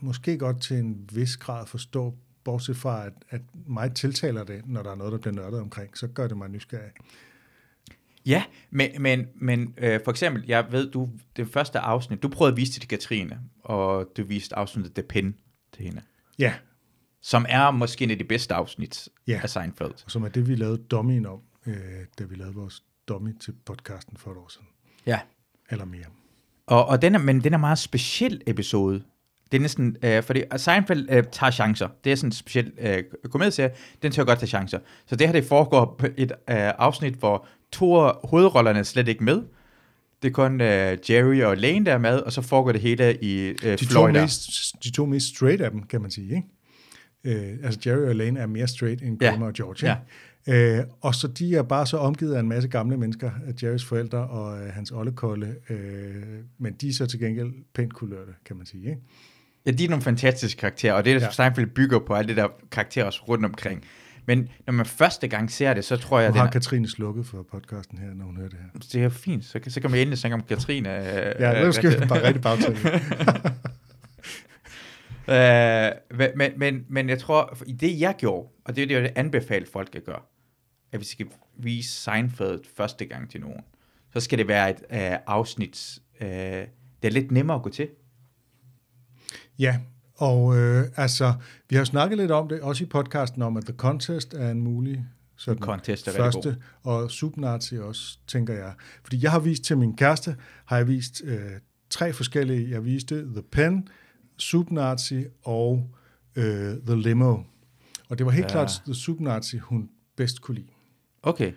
måske 0.00 0.38
godt 0.38 0.62
til 0.62 0.76
en 0.76 0.96
vis 1.12 1.36
grad 1.36 1.66
forstå, 1.66 2.14
bortset 2.44 2.76
fra, 2.76 3.06
at, 3.06 3.12
at 3.30 3.40
mig 3.66 3.94
tiltaler 3.94 4.44
det, 4.44 4.62
når 4.66 4.82
der 4.82 4.90
er 4.90 4.94
noget, 4.94 5.12
der 5.12 5.18
bliver 5.18 5.34
nørdet 5.34 5.60
omkring, 5.60 5.98
så 5.98 6.06
gør 6.06 6.28
det 6.28 6.36
mig 6.36 6.48
nysgerrig. 6.48 6.90
Ja, 8.26 8.44
men, 8.70 9.02
men, 9.02 9.26
men 9.34 9.74
øh, 9.78 10.00
for 10.04 10.10
eksempel, 10.10 10.44
jeg 10.48 10.66
ved, 10.70 10.90
du, 10.90 11.08
det 11.36 11.48
første 11.48 11.78
afsnit, 11.78 12.22
du 12.22 12.28
prøvede 12.28 12.52
at 12.52 12.56
vise 12.56 12.72
det 12.72 12.80
til 12.80 12.88
Katrine, 12.88 13.40
og 13.64 14.06
du 14.16 14.24
viste 14.24 14.56
afsnittet 14.56 14.94
The 14.94 15.02
Pin 15.02 15.34
til 15.72 15.84
hende. 15.84 16.02
Ja. 16.38 16.54
Som 17.20 17.46
er 17.48 17.70
måske 17.70 18.04
en 18.04 18.10
af 18.10 18.18
de 18.18 18.24
bedste 18.24 18.54
afsnit 18.54 19.08
ja. 19.26 19.40
af 19.42 19.50
Seinfeld. 19.50 19.92
Og 20.04 20.10
som 20.10 20.22
er 20.22 20.28
det, 20.28 20.48
vi 20.48 20.54
lavede 20.54 20.78
dummyen 20.78 21.26
om, 21.26 21.40
øh, 21.66 21.74
da 22.18 22.24
vi 22.24 22.34
lavede 22.34 22.54
vores 22.54 22.82
dummy 23.08 23.38
til 23.38 23.54
podcasten 23.64 24.16
for 24.16 24.30
et 24.30 24.36
år 24.36 24.48
siden. 24.48 24.66
Ja. 25.06 25.20
Eller 25.70 25.84
mere. 25.84 26.04
Og, 26.66 26.86
og 26.86 27.02
den 27.02 27.14
er, 27.14 27.18
men 27.18 27.44
den 27.44 27.54
er 27.54 27.58
meget 27.58 27.78
speciel 27.78 28.42
episode. 28.46 29.02
Det 29.52 29.58
er 29.58 29.62
næsten, 29.62 29.96
øh, 30.02 30.22
fordi 30.22 30.42
Seinfeld 30.56 31.08
øh, 31.10 31.24
tager 31.32 31.50
chancer. 31.50 31.88
Det 32.04 32.12
er 32.12 32.16
sådan 32.16 32.28
en 32.28 32.32
speciel 32.32 32.72
øh, 32.78 33.04
komedieserie, 33.30 33.70
den 34.02 34.12
tager 34.12 34.26
godt 34.26 34.38
tage 34.38 34.48
chancer. 34.48 34.78
Så 35.06 35.16
det 35.16 35.26
her, 35.26 35.32
det 35.32 35.44
foregår 35.44 35.94
på 35.98 36.06
et 36.16 36.32
øh, 36.32 36.36
afsnit, 36.78 37.14
hvor 37.14 37.46
to 37.72 37.96
af 37.96 38.14
hovedrollerne 38.24 38.78
er 38.78 38.82
slet 38.82 39.08
ikke 39.08 39.24
med. 39.24 39.42
Det 40.22 40.28
er 40.28 40.32
kun 40.32 40.60
øh, 40.60 40.98
Jerry 41.10 41.42
og 41.42 41.56
Lane, 41.56 41.86
der 41.86 41.92
er 41.92 41.98
med, 41.98 42.18
og 42.18 42.32
så 42.32 42.42
foregår 42.42 42.72
det 42.72 42.80
hele 42.80 43.16
i 43.22 43.46
øh, 43.64 43.78
de 43.78 43.86
Florida. 43.86 44.18
To 44.18 44.22
mest, 44.22 44.74
de 44.84 44.90
to 44.90 45.06
mest 45.06 45.36
straight 45.36 45.60
af 45.60 45.70
dem, 45.70 45.82
kan 45.82 46.02
man 46.02 46.10
sige, 46.10 46.34
ikke? 46.36 46.48
Øh, 47.24 47.58
altså 47.64 47.80
Jerry 47.86 48.08
og 48.08 48.16
Lane 48.16 48.40
er 48.40 48.46
mere 48.46 48.66
straight 48.66 49.02
end 49.02 49.18
Kramer 49.18 49.38
ja. 49.38 49.46
og 49.46 49.52
George, 49.52 49.86
ikke? 49.86 50.00
Ja. 50.46 50.78
Øh, 50.78 50.84
og 51.00 51.14
så 51.14 51.28
de 51.28 51.56
er 51.56 51.62
bare 51.62 51.86
så 51.86 51.96
omgivet 51.96 52.34
af 52.34 52.40
en 52.40 52.48
masse 52.48 52.68
gamle 52.68 52.96
mennesker, 52.96 53.30
Jerrys 53.62 53.84
forældre 53.84 54.18
og 54.18 54.62
øh, 54.62 54.72
hans 54.72 54.90
oldekolde, 54.90 55.54
øh, 55.70 55.78
men 56.58 56.72
de 56.72 56.88
er 56.88 56.92
så 56.92 57.06
til 57.06 57.20
gengæld 57.20 57.52
pænt 57.74 57.94
kulørte, 57.94 58.32
kan 58.44 58.56
man 58.56 58.66
sige, 58.66 58.84
ikke? 58.84 59.00
Ja, 59.66 59.70
de 59.70 59.84
er 59.84 59.88
nogle 59.88 60.02
fantastiske 60.02 60.58
karakterer, 60.58 60.94
og 60.94 61.04
det 61.04 61.12
er 61.12 61.20
ja. 61.20 61.30
Seinfeld 61.30 61.66
bygger 61.66 61.98
på, 61.98 62.14
alle 62.14 62.28
det 62.28 62.36
der 62.36 62.48
karakterer 62.70 63.06
også 63.06 63.22
rundt 63.28 63.44
omkring. 63.44 63.84
Men 64.26 64.48
når 64.66 64.72
man 64.72 64.86
første 64.86 65.28
gang 65.28 65.50
ser 65.50 65.74
det, 65.74 65.84
så 65.84 65.96
tror 65.96 66.20
jeg... 66.20 66.30
Nu 66.30 66.36
har 66.36 66.44
den 66.44 66.52
Katrine 66.52 66.88
slukket 66.88 67.26
for 67.26 67.42
podcasten 67.42 67.98
her, 67.98 68.14
når 68.14 68.24
hun 68.24 68.36
hører 68.36 68.48
det 68.48 68.58
her. 68.58 68.80
Det 68.92 69.04
er 69.04 69.08
fint, 69.08 69.44
så, 69.44 69.60
så 69.68 69.80
kan 69.80 69.90
man 69.90 70.00
endelig 70.00 70.18
snakke 70.18 70.34
om 70.34 70.42
Katrine. 70.42 70.88
ja, 70.88 71.64
nu 71.64 71.72
skal 71.72 72.00
vi 72.00 72.06
bare 72.06 72.22
rigtig 72.22 72.42
bagtale. 72.42 72.76
uh, 75.28 76.36
men, 76.38 76.50
men, 76.56 76.84
men 76.88 77.08
jeg 77.08 77.18
tror, 77.18 77.58
i 77.66 77.72
det 77.72 78.00
jeg 78.00 78.14
gjorde, 78.18 78.48
og 78.64 78.76
det 78.76 78.82
er 78.82 78.86
det, 78.86 78.94
jeg 78.94 79.12
anbefaler 79.16 79.66
folk 79.72 79.94
at 79.94 80.04
gøre, 80.04 80.20
at 80.92 80.98
hvis 80.98 81.08
I 81.08 81.12
skal 81.12 81.26
vise 81.58 81.92
Seinfeld 81.92 82.60
første 82.76 83.04
gang 83.04 83.30
til 83.30 83.40
nogen, 83.40 83.60
så 84.12 84.20
skal 84.20 84.38
det 84.38 84.48
være 84.48 84.70
et 84.70 84.82
uh, 84.90 85.18
afsnit, 85.26 85.98
uh, 86.20 86.26
det 86.26 86.68
er 87.02 87.10
lidt 87.10 87.30
nemmere 87.30 87.56
at 87.56 87.62
gå 87.62 87.70
til. 87.70 87.88
Ja, 89.58 89.78
og 90.14 90.56
øh, 90.56 90.84
altså, 90.96 91.34
vi 91.68 91.76
har 91.76 91.84
snakket 91.84 92.18
lidt 92.18 92.30
om 92.30 92.48
det, 92.48 92.60
også 92.60 92.84
i 92.84 92.86
podcasten, 92.86 93.42
om 93.42 93.56
at 93.56 93.64
The 93.64 93.74
Contest 93.76 94.34
er 94.34 94.50
en 94.50 94.60
mulig 94.60 95.06
sådan 95.36 95.62
Contest 95.62 96.08
er 96.08 96.12
første, 96.12 96.48
god. 96.82 97.02
og 97.02 97.10
Subnazi 97.10 97.78
også, 97.78 98.18
tænker 98.26 98.54
jeg. 98.54 98.74
Fordi 99.02 99.22
jeg 99.22 99.30
har 99.30 99.40
vist 99.40 99.64
til 99.64 99.78
min 99.78 99.96
kæreste, 99.96 100.36
har 100.64 100.76
jeg 100.76 100.88
vist 100.88 101.22
øh, 101.24 101.50
tre 101.90 102.12
forskellige, 102.12 102.70
jeg 102.70 102.84
viste 102.84 103.32
The 103.32 103.42
Pen, 103.42 103.88
Subnazi 104.36 105.24
og 105.42 105.90
øh, 106.36 106.76
The 106.86 106.96
Limo. 106.96 107.38
Og 108.08 108.18
det 108.18 108.26
var 108.26 108.32
helt 108.32 108.44
ja. 108.44 108.50
klart 108.50 108.82
The 108.84 108.94
Subnazi, 108.94 109.58
hun 109.58 109.90
bedst 110.16 110.40
kunne 110.40 110.54
lide. 110.54 110.68
Okay. 111.22 111.52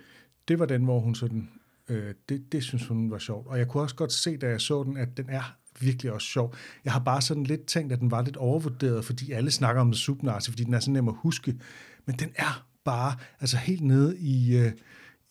Det 0.48 0.60
var 0.60 0.65
den, 0.65 0.84
hvor 0.84 1.00
hun 1.00 1.15
sådan, 1.15 1.50
øh, 1.89 2.13
det, 2.30 2.52
det 2.52 2.63
synes 2.63 2.88
hun 2.88 3.12
var 3.12 3.18
sjovt. 3.18 3.48
Og 3.48 3.58
jeg 3.58 3.68
kunne 3.68 3.84
også 3.84 3.96
godt 3.96 4.13
se, 4.13 4.38
da 4.38 4.50
jeg 4.50 4.62
så 4.62 4.84
den, 4.84 4.98
at 4.98 5.18
den 5.18 5.30
er 5.30 5.58
virkelig 5.80 6.12
også 6.12 6.28
sjov. 6.28 6.56
Jeg 6.86 6.94
har 6.94 7.00
bare 7.00 7.22
sådan 7.22 7.44
lidt 7.44 7.66
tænkt, 7.66 7.94
at 7.94 8.00
den 8.00 8.12
var 8.12 8.22
lidt 8.22 8.38
overvurderet, 8.38 9.06
fordi 9.06 9.32
alle 9.32 9.52
snakker 9.52 9.82
om 9.82 9.92
The 9.92 10.00
Subnazi, 10.00 10.52
fordi 10.52 10.64
den 10.64 10.74
er 10.74 10.80
så 10.80 10.92
nem 10.92 11.08
at 11.08 11.16
huske. 11.18 11.56
Men 12.06 12.16
den 12.16 12.30
er 12.36 12.66
bare, 12.86 13.16
altså 13.40 13.58
helt 13.58 13.82
nede 13.82 14.18
i, 14.20 14.60
uh, 14.60 14.72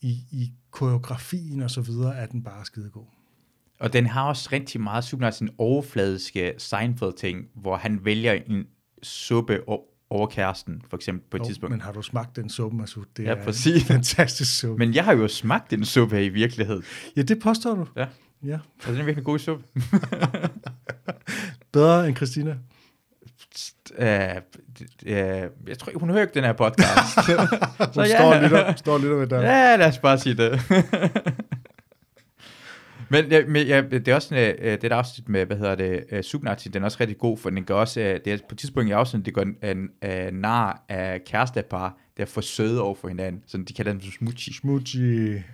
i, 0.01 0.13
i 0.31 0.53
koreografien 0.71 1.63
og 1.63 1.71
så 1.71 1.81
videre, 1.81 2.17
er 2.17 2.27
den 2.27 2.43
bare 2.43 2.65
skidegod. 2.65 3.05
Og 3.81 3.93
den 3.93 4.07
har 4.07 4.29
også 4.29 4.49
rigtig 4.53 4.81
meget 4.81 5.05
Subnazi, 5.05 5.45
en 5.45 5.51
overfladiske 5.59 6.55
Seinfeld-ting, 6.59 7.47
hvor 7.55 7.77
han 7.77 8.05
vælger 8.05 8.33
en 8.33 8.65
suppe 9.03 9.61
over 10.11 10.27
kæresten, 10.27 10.83
for 10.91 10.97
eksempel 10.97 11.31
på 11.31 11.37
et 11.37 11.41
oh, 11.41 11.47
tidspunkt. 11.47 11.71
Men 11.71 11.81
har 11.81 11.93
du 11.93 12.03
smagt 12.03 12.37
den 12.37 12.49
suppe, 12.49 12.77
Masud? 12.77 13.05
Det 13.17 13.25
ja, 13.25 13.31
er 13.31 13.45
præcis. 13.45 13.83
en 13.83 13.87
fantastisk 13.95 14.59
suppe. 14.59 14.79
Men 14.79 14.95
jeg 14.95 15.05
har 15.05 15.13
jo 15.13 15.29
smagt 15.29 15.71
den 15.71 15.85
suppe 15.85 16.25
i 16.25 16.29
virkeligheden. 16.29 16.83
Ja, 17.17 17.23
det 17.23 17.41
påstår 17.41 17.75
du. 17.75 17.87
Ja. 17.97 18.07
Ja. 18.45 18.59
Og 18.87 18.93
den 18.93 19.01
er 19.01 19.05
virkelig 19.05 19.25
god 19.25 19.39
suppe. 19.39 19.65
Bedre 21.73 22.09
end 22.09 22.17
Christina? 22.17 22.57
Uh, 23.99 24.07
uh, 25.07 25.69
jeg 25.69 25.79
tror 25.79 25.99
hun 25.99 26.11
hører 26.11 26.23
ikke 26.23 26.35
den 26.35 26.45
her 26.45 26.53
podcast. 26.53 27.15
så 27.95 28.03
ja. 28.03 28.07
står, 28.07 28.41
lidt, 28.41 28.79
står 28.79 28.99
lidt 28.99 29.11
ved 29.11 29.27
der. 29.27 29.41
Ja, 29.41 29.77
lad 29.77 29.87
os 29.87 29.99
bare 29.99 30.19
sige 30.19 30.37
det. 30.37 30.61
men, 33.11 33.31
ja, 33.31 33.47
men 33.47 33.67
ja, 33.67 33.81
det 33.81 34.09
er 34.09 34.15
også 34.15 34.35
uh, 34.35 34.65
det 34.65 34.83
der 34.83 34.97
afsnit 34.97 35.29
med, 35.29 35.47
hvad 35.47 35.57
hedder 35.57 35.75
det, 35.75 36.05
uh, 36.13 36.21
Subnazi, 36.21 36.69
den 36.69 36.83
er 36.83 36.85
også 36.85 36.97
rigtig 37.01 37.19
god, 37.19 37.39
for 37.39 37.51
den 37.51 37.65
gør 37.65 37.75
også, 37.75 38.01
uh, 38.01 38.07
det 38.07 38.27
er 38.27 38.37
på 38.37 38.53
et 38.53 38.59
tidspunkt 38.59 38.89
i 38.89 38.93
afsnittet, 38.93 39.27
det 39.27 39.35
går 39.35 39.71
en 39.71 39.89
uh, 40.05 40.41
nar 40.41 40.85
af 40.89 41.25
kærestepar, 41.25 41.99
der 42.17 42.23
er 42.23 42.27
for 42.27 42.41
søde 42.41 42.83
over 42.83 42.95
for 42.95 43.09
hinanden, 43.09 43.43
så 43.47 43.65
de 43.69 43.73
kalder 43.73 43.93
dem 43.93 44.01
smoochie. 44.01 44.55
Smoochie. 44.55 45.45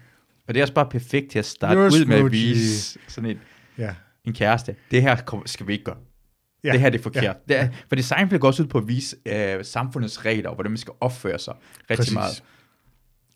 Og 0.51 0.55
det 0.55 0.61
er 0.61 0.65
også 0.65 0.75
bare 0.75 0.89
perfekt 0.91 1.31
til 1.31 1.39
at 1.39 1.47
starte 1.47 1.81
You're 1.81 2.01
ud 2.01 2.05
med 2.05 2.17
at 2.17 2.33
vise 2.33 2.99
sådan 3.09 3.31
en, 3.31 3.41
ja. 3.79 3.95
en 4.25 4.33
kæreste. 4.33 4.77
Det 4.91 5.03
her 5.03 5.43
skal 5.47 5.67
vi 5.67 5.73
ikke 5.73 5.85
gøre. 5.85 5.97
Ja. 6.65 6.73
Det 6.73 6.81
her 6.81 6.91
det 6.91 6.99
er 6.99 7.03
forkert. 7.03 7.25
Ja. 7.25 7.33
Det 7.55 7.57
er, 7.57 7.69
for 7.89 7.97
det 7.97 8.05
Seinfeld 8.05 8.41
går 8.41 8.49
også 8.49 8.63
ud 8.63 8.69
på 8.69 8.79
at 8.79 8.89
vise 8.89 9.17
øh, 9.27 9.65
samfundets 9.65 10.25
regler, 10.25 10.49
og 10.49 10.55
hvordan 10.55 10.71
man 10.71 10.79
skal 10.79 10.93
opføre 11.01 11.39
sig 11.39 11.55
rigtig 11.81 11.97
Præcis. 11.97 12.15
meget. 12.15 12.43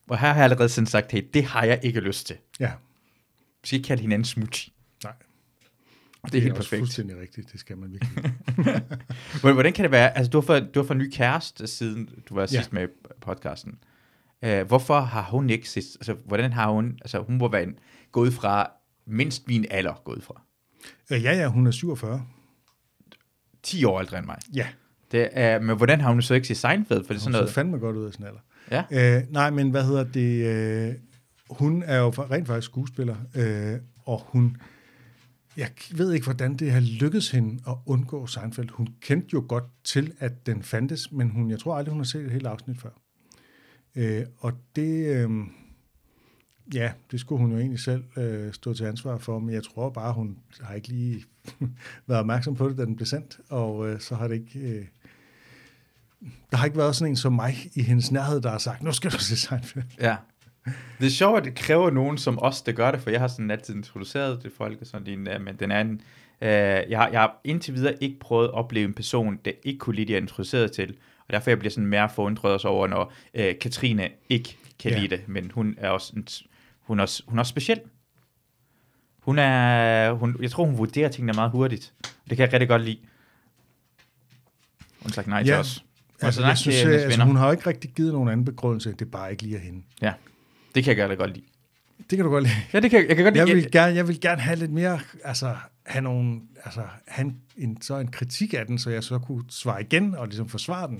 Og 0.09 0.19
her 0.19 0.29
har 0.29 0.35
jeg 0.35 0.45
allerede 0.45 0.69
sådan 0.69 0.87
sagt, 0.87 1.13
hey, 1.13 1.23
det 1.35 1.45
har 1.45 1.65
jeg 1.65 1.81
ikke 1.83 2.01
lyst 2.01 2.27
til. 2.27 2.37
Ja. 2.61 2.73
Vi 3.63 3.67
skal 3.67 3.77
ikke 3.77 3.87
kalde 3.87 4.01
hinanden 4.01 4.25
smoochie. 4.25 4.73
Nej. 5.05 5.13
Det 5.13 6.25
er, 6.25 6.29
det 6.29 6.39
er 6.39 6.43
helt 6.43 6.55
perfekt. 6.55 6.81
fuldstændig 6.81 7.17
rigtigt, 7.21 7.53
det 7.53 7.61
skal 7.61 7.79
man 7.79 7.93
virkelig. 7.93 8.35
hvordan 9.55 9.73
kan 9.73 9.83
det 9.83 9.91
være, 9.91 10.17
altså 10.17 10.31
du 10.31 10.41
har 10.41 10.47
fået, 10.47 10.71
du 10.75 10.81
har 10.81 10.87
fået 10.87 10.97
en 10.97 11.03
ny 11.03 11.11
kæreste, 11.11 11.67
siden 11.67 12.09
du 12.29 12.35
var 12.35 12.43
ja. 12.43 12.47
sidst 12.47 12.73
med 12.73 12.89
podcasten. 13.21 13.79
Uh, 14.45 14.67
hvorfor 14.67 15.01
har 15.01 15.23
hun 15.23 15.51
ikke 15.51 15.69
altså 15.77 16.17
hvordan 16.27 16.53
har 16.53 16.71
hun, 16.71 16.99
altså 17.03 17.19
hun 17.19 17.37
må 17.37 17.49
være 17.49 17.73
gået 18.13 18.35
fra 18.35 18.71
mindst 19.07 19.49
min 19.49 19.67
alder 19.71 20.03
gået 20.05 20.23
fra? 20.23 20.43
Uh, 21.11 21.23
ja, 21.23 21.33
ja, 21.33 21.47
hun 21.47 21.67
er 21.67 21.71
47. 21.71 22.27
10 23.63 23.85
år 23.85 24.01
ældre 24.01 24.19
end 24.19 24.27
mig. 24.27 24.39
Ja. 24.55 24.67
Det 25.13 25.29
er, 25.33 25.61
men 25.61 25.77
hvordan 25.77 26.01
har 26.01 26.11
hun 26.11 26.23
så 26.23 26.35
ikke 26.35 26.47
sit 26.47 26.57
Seinfeld? 26.57 27.05
For 27.05 27.13
det 27.13 27.21
er 27.21 27.23
sådan 27.23 27.33
noget... 27.33 27.49
Så 27.49 27.55
fandme 27.55 27.79
godt 27.79 27.97
ud 27.97 28.07
af 28.07 28.13
sådan 28.13 28.27
alder. 28.27 28.41
Ja. 28.91 29.19
Uh, 29.19 29.33
nej, 29.33 29.51
men 29.51 29.71
hvad 29.71 29.85
hedder 29.85 30.05
det? 30.05 30.89
Uh, 30.89 30.95
hun 31.59 31.83
er 31.83 31.99
jo 31.99 32.09
rent 32.09 32.47
faktisk 32.47 32.65
skuespiller, 32.65 33.17
uh, 33.37 33.81
og 34.05 34.23
hun, 34.27 34.57
jeg 35.57 35.71
ved 35.91 36.13
ikke, 36.13 36.25
hvordan 36.25 36.57
det 36.57 36.73
har 36.73 36.81
lykkedes 36.81 37.31
hende 37.31 37.63
at 37.69 37.75
undgå 37.87 38.27
Seinfeld. 38.27 38.69
Hun 38.71 38.89
kendte 39.01 39.29
jo 39.33 39.45
godt 39.49 39.65
til, 39.85 40.13
at 40.19 40.47
den 40.47 40.63
fandtes, 40.63 41.13
men 41.13 41.31
hun, 41.31 41.51
jeg 41.51 41.59
tror 41.59 41.77
aldrig, 41.77 41.93
hun 41.93 42.01
har 42.01 42.05
set 42.05 42.25
et 42.25 42.31
helt 42.31 42.47
afsnit 42.47 42.81
før. 42.81 42.91
Øh, 43.97 44.27
og 44.39 44.53
det, 44.77 45.07
øh, 45.17 45.31
ja, 46.75 46.93
det 47.11 47.21
skulle 47.21 47.41
hun 47.41 47.53
jo 47.53 47.59
egentlig 47.59 47.81
selv 47.81 48.05
øh, 48.17 48.53
stå 48.53 48.75
til 48.75 48.85
ansvar 48.85 49.19
for, 49.19 49.39
men 49.39 49.55
jeg 49.55 49.65
tror 49.65 49.91
bare, 49.91 50.13
hun 50.13 50.37
har 50.61 50.75
ikke 50.75 50.89
lige 50.89 51.25
været 52.07 52.21
opmærksom 52.21 52.55
på 52.55 52.69
det, 52.69 52.79
da 52.79 52.85
den 52.85 52.97
blev 52.97 53.07
sendt, 53.07 53.41
og 53.49 53.89
øh, 53.89 54.01
så 54.01 54.15
har 54.15 54.29
det 54.29 54.35
ikke... 54.35 54.59
Øh, 54.59 54.85
der 56.51 56.57
har 56.57 56.65
ikke 56.65 56.79
været 56.79 56.97
sådan 56.97 57.13
en 57.13 57.17
som 57.17 57.33
mig 57.33 57.55
i 57.75 57.83
hendes 57.83 58.13
nærhed, 58.13 58.41
der 58.41 58.51
har 58.51 58.59
sagt, 58.59 58.83
nu 58.83 58.93
skal 58.93 59.11
du 59.11 59.19
se 59.19 59.37
Seinfeld. 59.37 59.85
Ja. 60.01 60.17
Det 61.01 61.07
er 61.07 61.11
sjovt, 61.11 61.39
at 61.39 61.45
det 61.45 61.55
kræver 61.55 61.91
nogen 61.91 62.19
som 62.19 62.39
os, 62.43 62.63
der 62.63 62.73
gør 62.73 62.91
det, 62.91 63.01
for 63.01 63.11
jeg 63.11 63.21
har 63.21 63.29
sådan 63.29 63.51
altid 63.51 63.75
introduceret 63.75 64.43
det 64.43 64.53
folk, 64.57 64.81
og 64.81 64.87
sådan, 64.87 65.05
din, 65.05 65.29
øh, 65.29 65.41
men 65.41 65.57
den 65.57 65.71
anden, 65.71 66.01
øh, 66.41 66.49
jeg, 66.49 66.99
har, 66.99 67.09
jeg 67.09 67.21
har 67.21 67.41
indtil 67.45 67.75
videre 67.75 68.03
ikke 68.03 68.19
prøvet 68.21 68.49
at 68.49 68.55
opleve 68.55 68.85
en 68.85 68.95
person, 68.95 69.39
der 69.45 69.51
ikke 69.63 69.79
kunne 69.79 69.97
lide, 69.97 70.07
at 70.07 70.11
jeg 70.11 70.19
introduceret 70.19 70.73
til, 70.73 70.97
og 71.29 71.33
derfor 71.33 71.51
jeg 71.51 71.59
bliver 71.59 71.71
sådan 71.71 71.87
mere 71.87 72.09
forundret 72.09 72.53
også 72.53 72.69
over, 72.69 72.87
når 72.87 73.13
øh, 73.35 73.55
Katrine 73.61 74.09
ikke 74.29 74.57
kan 74.79 74.91
ja. 74.91 74.99
lide 74.99 75.17
det, 75.17 75.29
men 75.29 75.51
hun 75.55 75.75
er 75.79 75.89
også, 75.89 76.13
en, 76.17 76.27
hun 76.81 76.99
er 76.99 77.03
også, 77.03 77.23
hun 77.27 77.39
er 77.39 77.43
også 77.43 77.51
speciel. 77.51 77.81
Hun 79.21 79.39
er, 79.39 80.13
hun, 80.13 80.37
jeg 80.41 80.51
tror, 80.51 80.65
hun 80.65 80.79
vurderer 80.79 81.09
tingene 81.09 81.33
meget 81.33 81.51
hurtigt. 81.51 81.93
Det 82.29 82.37
kan 82.37 82.39
jeg 82.39 82.53
rigtig 82.53 82.69
godt 82.69 82.83
lide. 82.83 82.99
Hun 85.03 85.13
sagt 85.13 85.27
nej 85.27 85.39
ja. 85.39 85.45
til 85.45 85.55
os. 85.55 85.85
altså, 86.21 86.47
jeg 86.47 86.59
synes, 86.59 86.81
til 86.81 86.89
altså, 86.89 87.25
hun 87.25 87.37
har 87.37 87.53
ikke 87.53 87.67
rigtig 87.67 87.91
givet 87.91 88.13
nogen 88.13 88.29
anden 88.29 88.45
begrundelse. 88.45 88.93
Det 88.93 89.03
er 89.03 89.11
bare 89.11 89.31
ikke 89.31 89.43
lige 89.43 89.57
af 89.57 89.63
hende. 89.63 89.83
Ja, 90.03 90.13
det 90.75 90.85
kan 90.85 90.99
jeg 90.99 91.19
godt 91.19 91.35
lide. 91.35 91.47
Det 92.11 92.19
kan 92.19 92.25
du 92.25 92.31
godt 92.31 92.45
lide. 92.45 92.55
Ja, 92.73 92.81
det 92.81 92.91
kan 92.91 93.09
jeg 93.09 93.17
kan 93.17 93.25
godt 93.25 93.37
Jeg 93.37 93.47
lide. 93.47 93.57
vil, 93.57 93.71
gerne, 93.71 93.95
jeg 93.95 94.09
vil 94.09 94.21
gerne 94.21 94.41
have 94.41 94.57
lidt 94.59 94.71
mere, 94.73 95.01
altså 95.25 95.57
have 95.87 96.03
nogle, 96.03 96.41
altså 96.65 96.83
have 97.09 97.27
en, 97.27 97.37
en, 97.57 97.83
så 97.83 97.97
en 97.99 98.09
kritik 98.09 98.55
af 98.55 98.67
den, 98.67 98.79
så 98.79 98.91
jeg 98.91 99.05
så 99.05 99.19
kunne 99.19 99.45
svare 99.49 99.81
igen 99.83 100.15
og 100.15 100.27
ligesom 100.27 100.49
forsvare 100.49 100.89
den. 100.89 100.97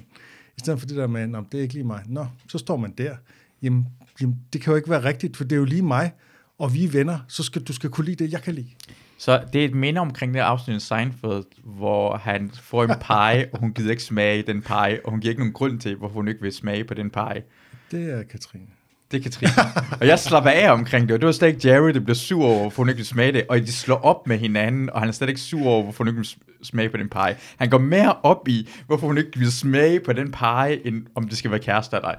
I 0.57 0.61
stedet 0.61 0.81
for 0.81 0.87
det 0.87 0.97
der 0.97 1.07
med, 1.07 1.27
Nå, 1.27 1.45
det 1.53 1.59
er 1.59 1.63
ikke 1.63 1.75
lige 1.75 1.85
mig. 1.85 2.03
Nå, 2.07 2.27
så 2.49 2.59
står 2.59 2.77
man 2.77 2.91
der. 2.99 3.17
Jamen, 3.63 3.87
jamen, 4.21 4.37
det 4.53 4.61
kan 4.61 4.71
jo 4.71 4.77
ikke 4.77 4.91
være 4.91 5.05
rigtigt, 5.05 5.37
for 5.37 5.45
det 5.45 5.53
er 5.53 5.57
jo 5.57 5.65
lige 5.65 5.83
mig, 5.83 6.13
og 6.59 6.75
vi 6.75 6.85
er 6.85 6.89
venner, 6.89 7.19
så 7.29 7.43
skal 7.43 7.63
du 7.63 7.73
skal 7.73 7.91
kunne 7.91 8.05
lide 8.05 8.25
det, 8.25 8.33
jeg 8.33 8.43
kan 8.43 8.55
lide. 8.55 8.71
Så 9.19 9.45
det 9.53 9.61
er 9.61 9.65
et 9.65 9.75
minde 9.75 10.01
omkring 10.01 10.35
det 10.35 10.41
afsnit 10.41 10.75
af 10.75 10.83
Seinfeld, 10.83 11.45
hvor 11.65 12.17
han 12.17 12.51
får 12.55 12.85
en 12.85 12.89
pie, 12.89 13.49
og 13.53 13.61
hun 13.61 13.73
gider 13.75 13.91
ikke 13.91 14.03
smage 14.03 14.43
den 14.43 14.63
pie, 14.63 15.01
og 15.05 15.11
hun 15.11 15.21
giver 15.21 15.31
ikke 15.31 15.41
nogen 15.41 15.53
grund 15.53 15.81
til, 15.81 15.97
hvorfor 15.97 16.15
hun 16.15 16.29
ikke 16.29 16.41
vil 16.43 16.53
smage 16.53 16.85
på 16.85 16.95
den 16.95 17.11
pie. 17.11 17.43
Det 17.91 18.11
er 18.13 18.23
Katrine. 18.23 18.67
Det 19.15 19.21
er 19.21 19.31
Katrine. 19.31 19.53
og 20.01 20.07
jeg 20.07 20.19
slapper 20.19 20.51
af 20.51 20.73
omkring 20.73 21.09
det, 21.09 21.15
og 21.15 21.21
det 21.21 21.27
var 21.27 21.33
slet 21.33 21.49
ikke 21.49 21.69
Jerry, 21.69 21.91
der 21.91 22.01
blev 22.01 22.15
sur 22.15 22.45
over, 22.45 22.61
hvorfor 22.61 22.83
hun 22.83 22.89
ikke 22.89 22.97
vil 22.97 23.07
smage 23.07 23.33
det, 23.33 23.45
og 23.49 23.59
de 23.59 23.73
slår 23.73 23.97
op 23.97 24.27
med 24.27 24.39
hinanden, 24.39 24.91
og 24.91 25.01
han 25.01 25.09
er 25.09 25.13
slet 25.13 25.29
ikke 25.29 25.41
sur 25.41 25.67
over, 25.67 25.83
hvorfor 25.83 26.05
hun 26.05 26.09
ikke 26.09 26.17
vil 26.17 26.29
smage 26.63 26.89
på 26.89 26.97
den 26.97 27.09
pie. 27.09 27.37
Han 27.57 27.71
går 27.71 27.79
mere 27.79 28.17
op 28.23 28.49
i, 28.49 28.69
hvorfor 28.87 29.07
hun 29.07 29.19
ikke 29.19 29.39
vil 29.39 29.53
smage 29.53 30.01
på 30.01 30.13
den 30.13 30.33
pie, 30.33 30.87
end 30.87 31.07
om 31.15 31.29
det 31.29 31.39
skal 31.39 31.51
være 31.51 31.61
kærester 31.61 31.97
eller 31.97 32.09
ej. 32.09 32.17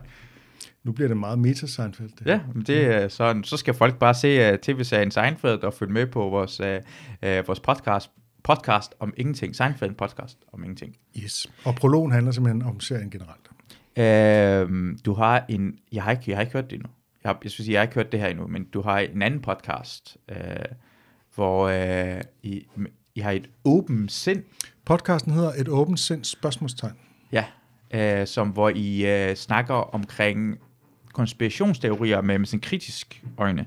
Nu 0.84 0.92
bliver 0.92 1.08
det 1.08 1.18
meget 1.18 1.40
meta 1.40 1.68
Seinfeld. 1.68 2.10
Det. 2.20 2.26
Ja, 2.26 2.40
men 2.54 2.64
det 2.64 2.86
er 2.86 3.08
sådan. 3.08 3.44
Så 3.44 3.58
skal 3.58 3.74
folk 3.74 4.00
bare 4.00 4.14
se 4.14 4.54
uh, 4.54 4.60
tv-serien 4.60 5.12
Seinfeld 5.12 5.64
og 5.64 5.74
følge 5.74 5.94
med 5.94 6.08
på 6.08 6.20
vores, 6.20 6.60
uh, 6.60 6.68
uh, 6.68 7.48
vores 7.48 7.60
podcast, 7.60 8.12
podcast 8.44 8.94
om 9.00 9.14
ingenting. 9.18 9.56
Seinfeld 9.56 9.96
podcast 9.96 10.38
om 10.54 10.64
ingenting. 10.64 10.96
Yes. 11.24 11.48
Og 11.64 11.76
prologen 11.76 12.12
handler 12.12 12.32
simpelthen 12.32 12.62
om 12.62 12.80
serien 12.80 13.10
generelt. 13.10 13.55
Uh, 14.00 14.96
du 15.06 15.14
har 15.14 15.46
en, 15.50 15.74
jeg 15.92 16.04
har 16.04 16.12
ikke, 16.12 16.24
jeg 16.28 16.38
har 16.38 16.42
ikke 16.42 16.54
hørt 16.54 16.70
det 16.70 16.74
endnu. 16.74 16.90
Jeg, 17.24 17.30
har, 17.30 17.40
jeg 17.44 17.52
synes, 17.52 17.70
jeg 17.70 17.80
har 17.80 17.84
ikke 17.84 17.96
hørt 17.96 18.12
det 18.12 18.20
her 18.20 18.28
endnu, 18.28 18.48
men 18.48 18.64
du 18.64 18.82
har 18.82 19.00
en 19.00 19.22
anden 19.22 19.42
podcast, 19.42 20.18
uh, 20.32 20.38
hvor 21.36 21.66
uh, 21.66 22.22
I, 22.44 22.68
I 23.16 23.20
har 23.20 23.32
et 23.32 23.50
åbent 23.66 24.12
sind, 24.12 24.44
Podcasten 24.86 25.32
hedder 25.32 25.52
Et 25.58 25.68
åbent 25.68 26.00
sind 26.00 26.24
spørgsmålstegn. 26.24 26.94
ja, 27.32 27.46
uh, 28.22 28.28
som 28.28 28.50
hvor 28.50 28.70
I 28.76 29.30
uh, 29.30 29.36
snakker 29.36 29.74
omkring 29.74 30.58
konspirationsteorier 31.14 32.22
med, 32.22 32.40
med 32.40 32.48
sådan 32.48 32.60
kritisk 32.60 33.24
øjne. 33.38 33.66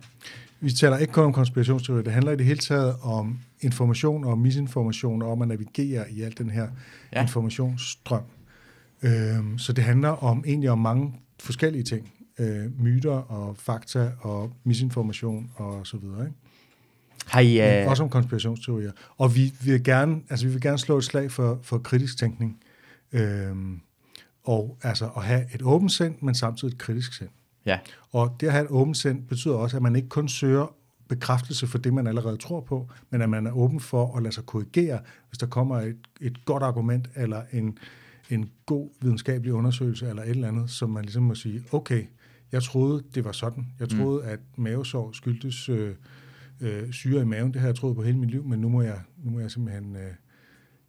Vi 0.60 0.70
taler 0.70 0.98
ikke 0.98 1.12
kun 1.12 1.24
om 1.24 1.32
konspirationsteorier, 1.32 2.02
det 2.02 2.12
handler 2.12 2.32
i 2.32 2.36
det 2.36 2.46
hele 2.46 2.58
taget 2.58 2.94
om 3.02 3.38
information 3.60 4.24
og 4.24 4.38
misinformation, 4.38 5.22
og 5.22 5.32
om 5.32 5.42
at 5.42 5.48
navigere 5.48 6.10
i 6.10 6.22
al 6.22 6.38
den 6.38 6.50
her 6.50 6.68
ja. 7.12 7.22
informationsstrøm. 7.22 8.22
Øhm, 9.02 9.58
så 9.58 9.72
det 9.72 9.84
handler 9.84 10.08
om 10.08 10.44
egentlig 10.46 10.70
om 10.70 10.78
mange 10.78 11.14
forskellige 11.40 11.82
ting. 11.82 12.12
Øh, 12.38 12.82
myter 12.82 13.10
og 13.10 13.56
fakta 13.56 14.12
og 14.20 14.52
misinformation 14.64 15.50
og 15.56 15.86
så 15.86 15.96
videre. 15.96 16.20
Ikke? 16.20 16.36
Har 17.26 17.40
I, 17.40 17.82
uh, 17.84 17.90
Også 17.90 18.02
om 18.02 18.08
konspirationsteorier. 18.08 18.92
Og 19.16 19.34
vi 19.34 19.54
vil 19.60 19.84
gerne, 19.84 20.20
altså 20.30 20.46
vi 20.46 20.52
vil 20.52 20.62
gerne 20.62 20.78
slå 20.78 20.98
et 20.98 21.04
slag 21.04 21.30
for, 21.30 21.58
for 21.62 21.78
kritisk 21.78 22.18
tænkning. 22.18 22.60
Øhm, 23.12 23.80
og 24.44 24.78
altså 24.82 25.10
at 25.16 25.22
have 25.22 25.44
et 25.54 25.62
åbent 25.62 25.92
sind, 25.92 26.14
men 26.20 26.34
samtidig 26.34 26.72
et 26.72 26.78
kritisk 26.78 27.12
sind. 27.12 27.28
ja, 27.66 27.78
Og 28.12 28.36
det 28.40 28.46
at 28.46 28.52
have 28.52 28.64
et 28.64 28.70
åbent 28.70 28.96
sind 28.96 29.22
betyder 29.22 29.54
også, 29.54 29.76
at 29.76 29.82
man 29.82 29.96
ikke 29.96 30.08
kun 30.08 30.28
søger 30.28 30.74
bekræftelse 31.08 31.66
for 31.66 31.78
det, 31.78 31.94
man 31.94 32.06
allerede 32.06 32.36
tror 32.36 32.60
på, 32.60 32.88
men 33.10 33.22
at 33.22 33.30
man 33.30 33.46
er 33.46 33.52
åben 33.52 33.80
for 33.80 34.16
at 34.16 34.22
lade 34.22 34.34
sig 34.34 34.46
korrigere, 34.46 35.00
hvis 35.28 35.38
der 35.38 35.46
kommer 35.46 35.80
et, 35.80 35.96
et 36.20 36.44
godt 36.44 36.62
argument 36.62 37.08
eller 37.16 37.42
en, 37.52 37.78
en 38.28 38.50
god 38.66 38.90
videnskabelig 39.00 39.52
undersøgelse 39.52 40.08
eller 40.08 40.22
et 40.22 40.30
eller 40.30 40.48
andet, 40.48 40.70
som 40.70 40.90
man 40.90 41.04
ligesom 41.04 41.22
må 41.22 41.34
sige, 41.34 41.62
okay, 41.72 42.04
jeg 42.52 42.62
troede, 42.62 43.02
det 43.14 43.24
var 43.24 43.32
sådan. 43.32 43.66
Jeg 43.80 43.88
troede, 43.88 44.22
mm. 44.22 44.28
at 44.28 44.38
mavesår 44.56 45.12
skyldtes 45.12 45.68
øh, 45.68 45.94
øh, 46.60 46.92
syre 46.92 47.22
i 47.22 47.24
maven. 47.24 47.52
Det 47.52 47.60
har 47.60 47.68
jeg 47.68 47.76
troet 47.76 47.96
på 47.96 48.02
hele 48.02 48.18
mit 48.18 48.30
liv, 48.30 48.44
men 48.44 48.60
nu 48.60 48.68
må 48.68 48.82
jeg, 48.82 49.00
nu 49.24 49.30
må 49.30 49.40
jeg 49.40 49.50
simpelthen... 49.50 49.96
Øh, 49.96 50.12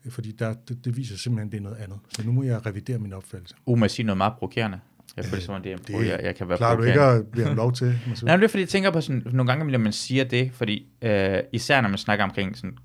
fordi 0.09 0.31
der, 0.31 0.53
det, 0.53 0.85
det 0.85 0.97
viser 0.97 1.17
simpelthen, 1.17 1.51
det 1.51 1.57
er 1.57 1.61
noget 1.61 1.77
andet. 1.77 1.99
Så 2.09 2.25
nu 2.25 2.31
må 2.31 2.43
jeg 2.43 2.65
revidere 2.65 2.99
min 2.99 3.13
opfattelse. 3.13 3.55
Uh, 3.65 3.77
må 3.77 3.85
jeg 3.85 3.91
sige 3.91 4.05
noget 4.05 4.17
meget 4.17 4.33
provokerende? 4.33 4.79
Jeg 5.17 5.25
føler 5.25 5.43
som 5.43 5.55
om, 5.55 5.61
det 5.61 5.71
er 5.71 5.77
en 5.77 5.83
Det 5.87 6.07
jeg, 6.07 6.19
jeg 6.23 6.35
kan 6.35 6.49
være 6.49 6.57
Klarer 6.57 6.77
du 6.77 6.83
ikke 6.83 7.01
at 7.01 7.27
blive 7.27 7.55
lov 7.55 7.73
til? 7.73 7.87
Nej, 8.23 8.35
men 8.35 8.39
det 8.39 8.43
er 8.43 8.49
fordi, 8.49 8.61
jeg 8.61 8.69
tænker 8.69 8.91
på 8.91 9.01
sådan, 9.01 9.23
nogle 9.25 9.51
gange, 9.51 9.71
når 9.71 9.79
man 9.79 9.93
siger 9.93 10.23
det, 10.23 10.51
fordi 10.53 10.87
øh, 11.01 11.39
især 11.53 11.81
når 11.81 11.89
man 11.89 11.97
snakker 11.97 12.25
omkring 12.25 12.57
sådan, 12.57 12.69
mm, 12.69 12.77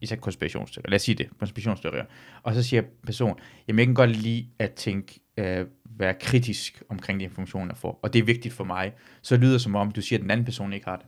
især 0.00 0.16
konspirationsteorier, 0.16 0.90
lad 0.90 0.96
os 0.96 1.02
sige 1.02 1.14
det, 1.14 1.28
konspirationsteorier, 1.38 2.04
og 2.42 2.54
så 2.54 2.62
siger 2.62 2.82
person, 3.06 3.38
jamen 3.68 3.78
jeg 3.78 3.86
kan 3.86 3.94
godt 3.94 4.10
lide 4.10 4.46
at 4.58 4.72
tænke, 4.72 5.20
øh, 5.36 5.66
være 5.98 6.14
kritisk 6.20 6.82
omkring 6.88 7.20
de 7.20 7.24
informationer, 7.24 7.66
jeg 7.72 7.76
får, 7.76 8.00
og 8.02 8.12
det 8.12 8.18
er 8.18 8.22
vigtigt 8.24 8.54
for 8.54 8.64
mig, 8.64 8.92
så 9.22 9.36
lyder 9.36 9.52
det 9.52 9.60
som 9.60 9.74
om, 9.74 9.90
du 9.90 10.00
siger, 10.00 10.18
at 10.18 10.22
den 10.22 10.30
anden 10.30 10.44
person 10.44 10.72
ikke 10.72 10.86
har 10.86 10.96
det. 10.96 11.06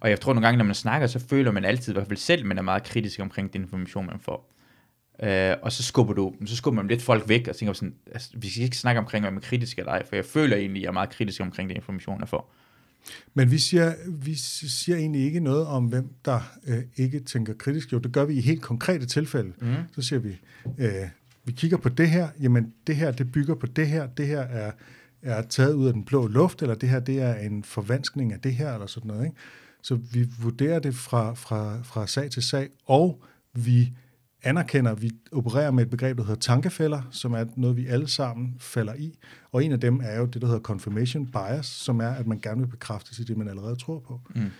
Og 0.00 0.10
jeg 0.10 0.20
tror 0.20 0.32
nogle 0.32 0.46
gange, 0.46 0.58
når 0.58 0.64
man 0.64 0.74
snakker, 0.74 1.06
så 1.06 1.18
føler 1.18 1.50
man 1.50 1.64
altid, 1.64 1.92
i 1.92 1.94
hvert 1.94 2.06
fald 2.06 2.18
selv, 2.18 2.46
man 2.46 2.58
er 2.58 2.62
meget 2.62 2.82
kritisk 2.82 3.20
omkring 3.20 3.52
den 3.52 3.62
information, 3.62 4.06
man 4.06 4.20
får. 4.20 4.52
Øh, 5.22 5.56
og 5.62 5.72
så 5.72 5.82
skubber 5.82 6.14
du, 6.14 6.34
så 6.46 6.56
skubber 6.56 6.82
man 6.82 6.88
lidt 6.88 7.02
folk 7.02 7.28
væk, 7.28 7.48
og 7.48 7.56
tænker 7.56 7.72
sådan, 7.72 7.94
altså, 8.12 8.30
vi 8.34 8.50
skal 8.50 8.62
ikke 8.62 8.76
snakke 8.76 8.98
omkring, 8.98 9.26
om 9.26 9.34
jeg 9.34 9.38
er 9.38 9.44
kritisk 9.44 9.78
eller 9.78 9.92
ej, 9.92 10.06
for 10.06 10.16
jeg 10.16 10.24
føler 10.24 10.56
egentlig, 10.56 10.80
at 10.80 10.82
jeg 10.82 10.88
er 10.88 10.92
meget 10.92 11.10
kritisk 11.10 11.40
omkring 11.40 11.68
den 11.68 11.76
information, 11.76 12.20
jeg 12.20 12.28
får. 12.28 12.54
Men 13.34 13.50
vi 13.50 13.58
siger, 13.58 13.94
vi 14.08 14.34
siger 14.34 14.98
egentlig 14.98 15.24
ikke 15.24 15.40
noget 15.40 15.66
om, 15.66 15.84
hvem 15.84 16.08
der 16.24 16.40
øh, 16.66 16.82
ikke 16.96 17.20
tænker 17.20 17.54
kritisk. 17.54 17.92
Jo, 17.92 17.98
det 17.98 18.12
gør 18.12 18.24
vi 18.24 18.34
i 18.34 18.40
helt 18.40 18.62
konkrete 18.62 19.06
tilfælde. 19.06 19.52
Mm. 19.60 19.74
Så 19.92 20.02
siger 20.02 20.20
vi, 20.20 20.40
øh, 20.78 21.08
vi 21.44 21.52
kigger 21.52 21.76
på 21.76 21.88
det 21.88 22.10
her, 22.10 22.28
jamen 22.40 22.72
det 22.86 22.96
her, 22.96 23.10
det 23.10 23.32
bygger 23.32 23.54
på 23.54 23.66
det 23.66 23.88
her, 23.88 24.06
det 24.06 24.26
her 24.26 24.40
er, 24.40 24.72
er 25.22 25.42
taget 25.42 25.74
ud 25.74 25.86
af 25.86 25.92
den 25.92 26.04
blå 26.04 26.26
luft, 26.26 26.62
eller 26.62 26.74
det 26.74 26.88
her, 26.88 27.00
det 27.00 27.22
er 27.22 27.34
en 27.34 27.64
forvanskning 27.64 28.32
af 28.32 28.40
det 28.40 28.54
her, 28.54 28.72
eller 28.72 28.86
sådan 28.86 29.08
noget. 29.08 29.24
Ikke? 29.24 29.36
Så 29.82 29.94
vi 29.94 30.28
vurderer 30.38 30.78
det 30.78 30.94
fra, 30.94 31.34
fra, 31.34 31.82
fra 31.82 32.06
sag 32.06 32.30
til 32.30 32.42
sag, 32.42 32.68
og 32.86 33.22
vi 33.52 33.92
anerkender, 34.42 34.90
at 34.90 35.02
vi 35.02 35.10
opererer 35.32 35.70
med 35.70 35.82
et 35.84 35.90
begreb, 35.90 36.18
der 36.18 36.24
hedder 36.24 36.40
tankefælder, 36.40 37.02
som 37.10 37.32
er 37.32 37.44
noget, 37.56 37.76
vi 37.76 37.86
alle 37.86 38.08
sammen 38.08 38.54
falder 38.58 38.94
i. 38.94 39.18
Og 39.52 39.64
en 39.64 39.72
af 39.72 39.80
dem 39.80 40.00
er 40.02 40.18
jo 40.18 40.26
det, 40.26 40.42
der 40.42 40.48
hedder 40.48 40.60
confirmation 40.60 41.26
bias, 41.26 41.66
som 41.66 42.00
er, 42.00 42.08
at 42.08 42.26
man 42.26 42.40
gerne 42.40 42.60
vil 42.60 42.66
bekræftes 42.66 43.18
i 43.18 43.24
det, 43.24 43.36
man 43.36 43.48
allerede 43.48 43.76
tror 43.76 43.98
på. 43.98 44.20
Mm. 44.34 44.50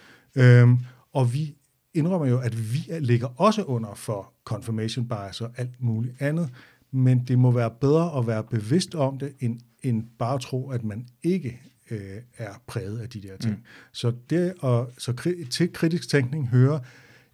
Øhm, 0.42 0.78
og 1.12 1.34
vi 1.34 1.56
indrømmer 1.94 2.26
jo, 2.26 2.38
at 2.38 2.72
vi 2.72 2.78
ligger 3.00 3.40
også 3.40 3.62
under 3.62 3.94
for 3.94 4.32
confirmation 4.44 5.08
bias 5.08 5.40
og 5.40 5.50
alt 5.56 5.82
muligt 5.82 6.22
andet, 6.22 6.50
men 6.90 7.24
det 7.28 7.38
må 7.38 7.50
være 7.50 7.70
bedre 7.80 8.18
at 8.18 8.26
være 8.26 8.44
bevidst 8.44 8.94
om 8.94 9.18
det, 9.18 9.32
end, 9.40 9.60
end 9.82 10.04
bare 10.18 10.34
at 10.34 10.40
tro, 10.40 10.70
at 10.70 10.84
man 10.84 11.06
ikke 11.22 11.60
øh, 11.90 12.16
er 12.38 12.62
præget 12.66 12.98
af 12.98 13.08
de 13.08 13.22
der 13.22 13.36
ting. 13.36 13.54
Mm. 13.54 13.62
Så, 13.92 14.12
det 14.30 14.54
at, 14.64 14.86
så 14.98 15.12
kri- 15.12 15.48
til 15.48 15.72
kritisk 15.72 16.08
tænkning 16.08 16.48
hører 16.48 16.78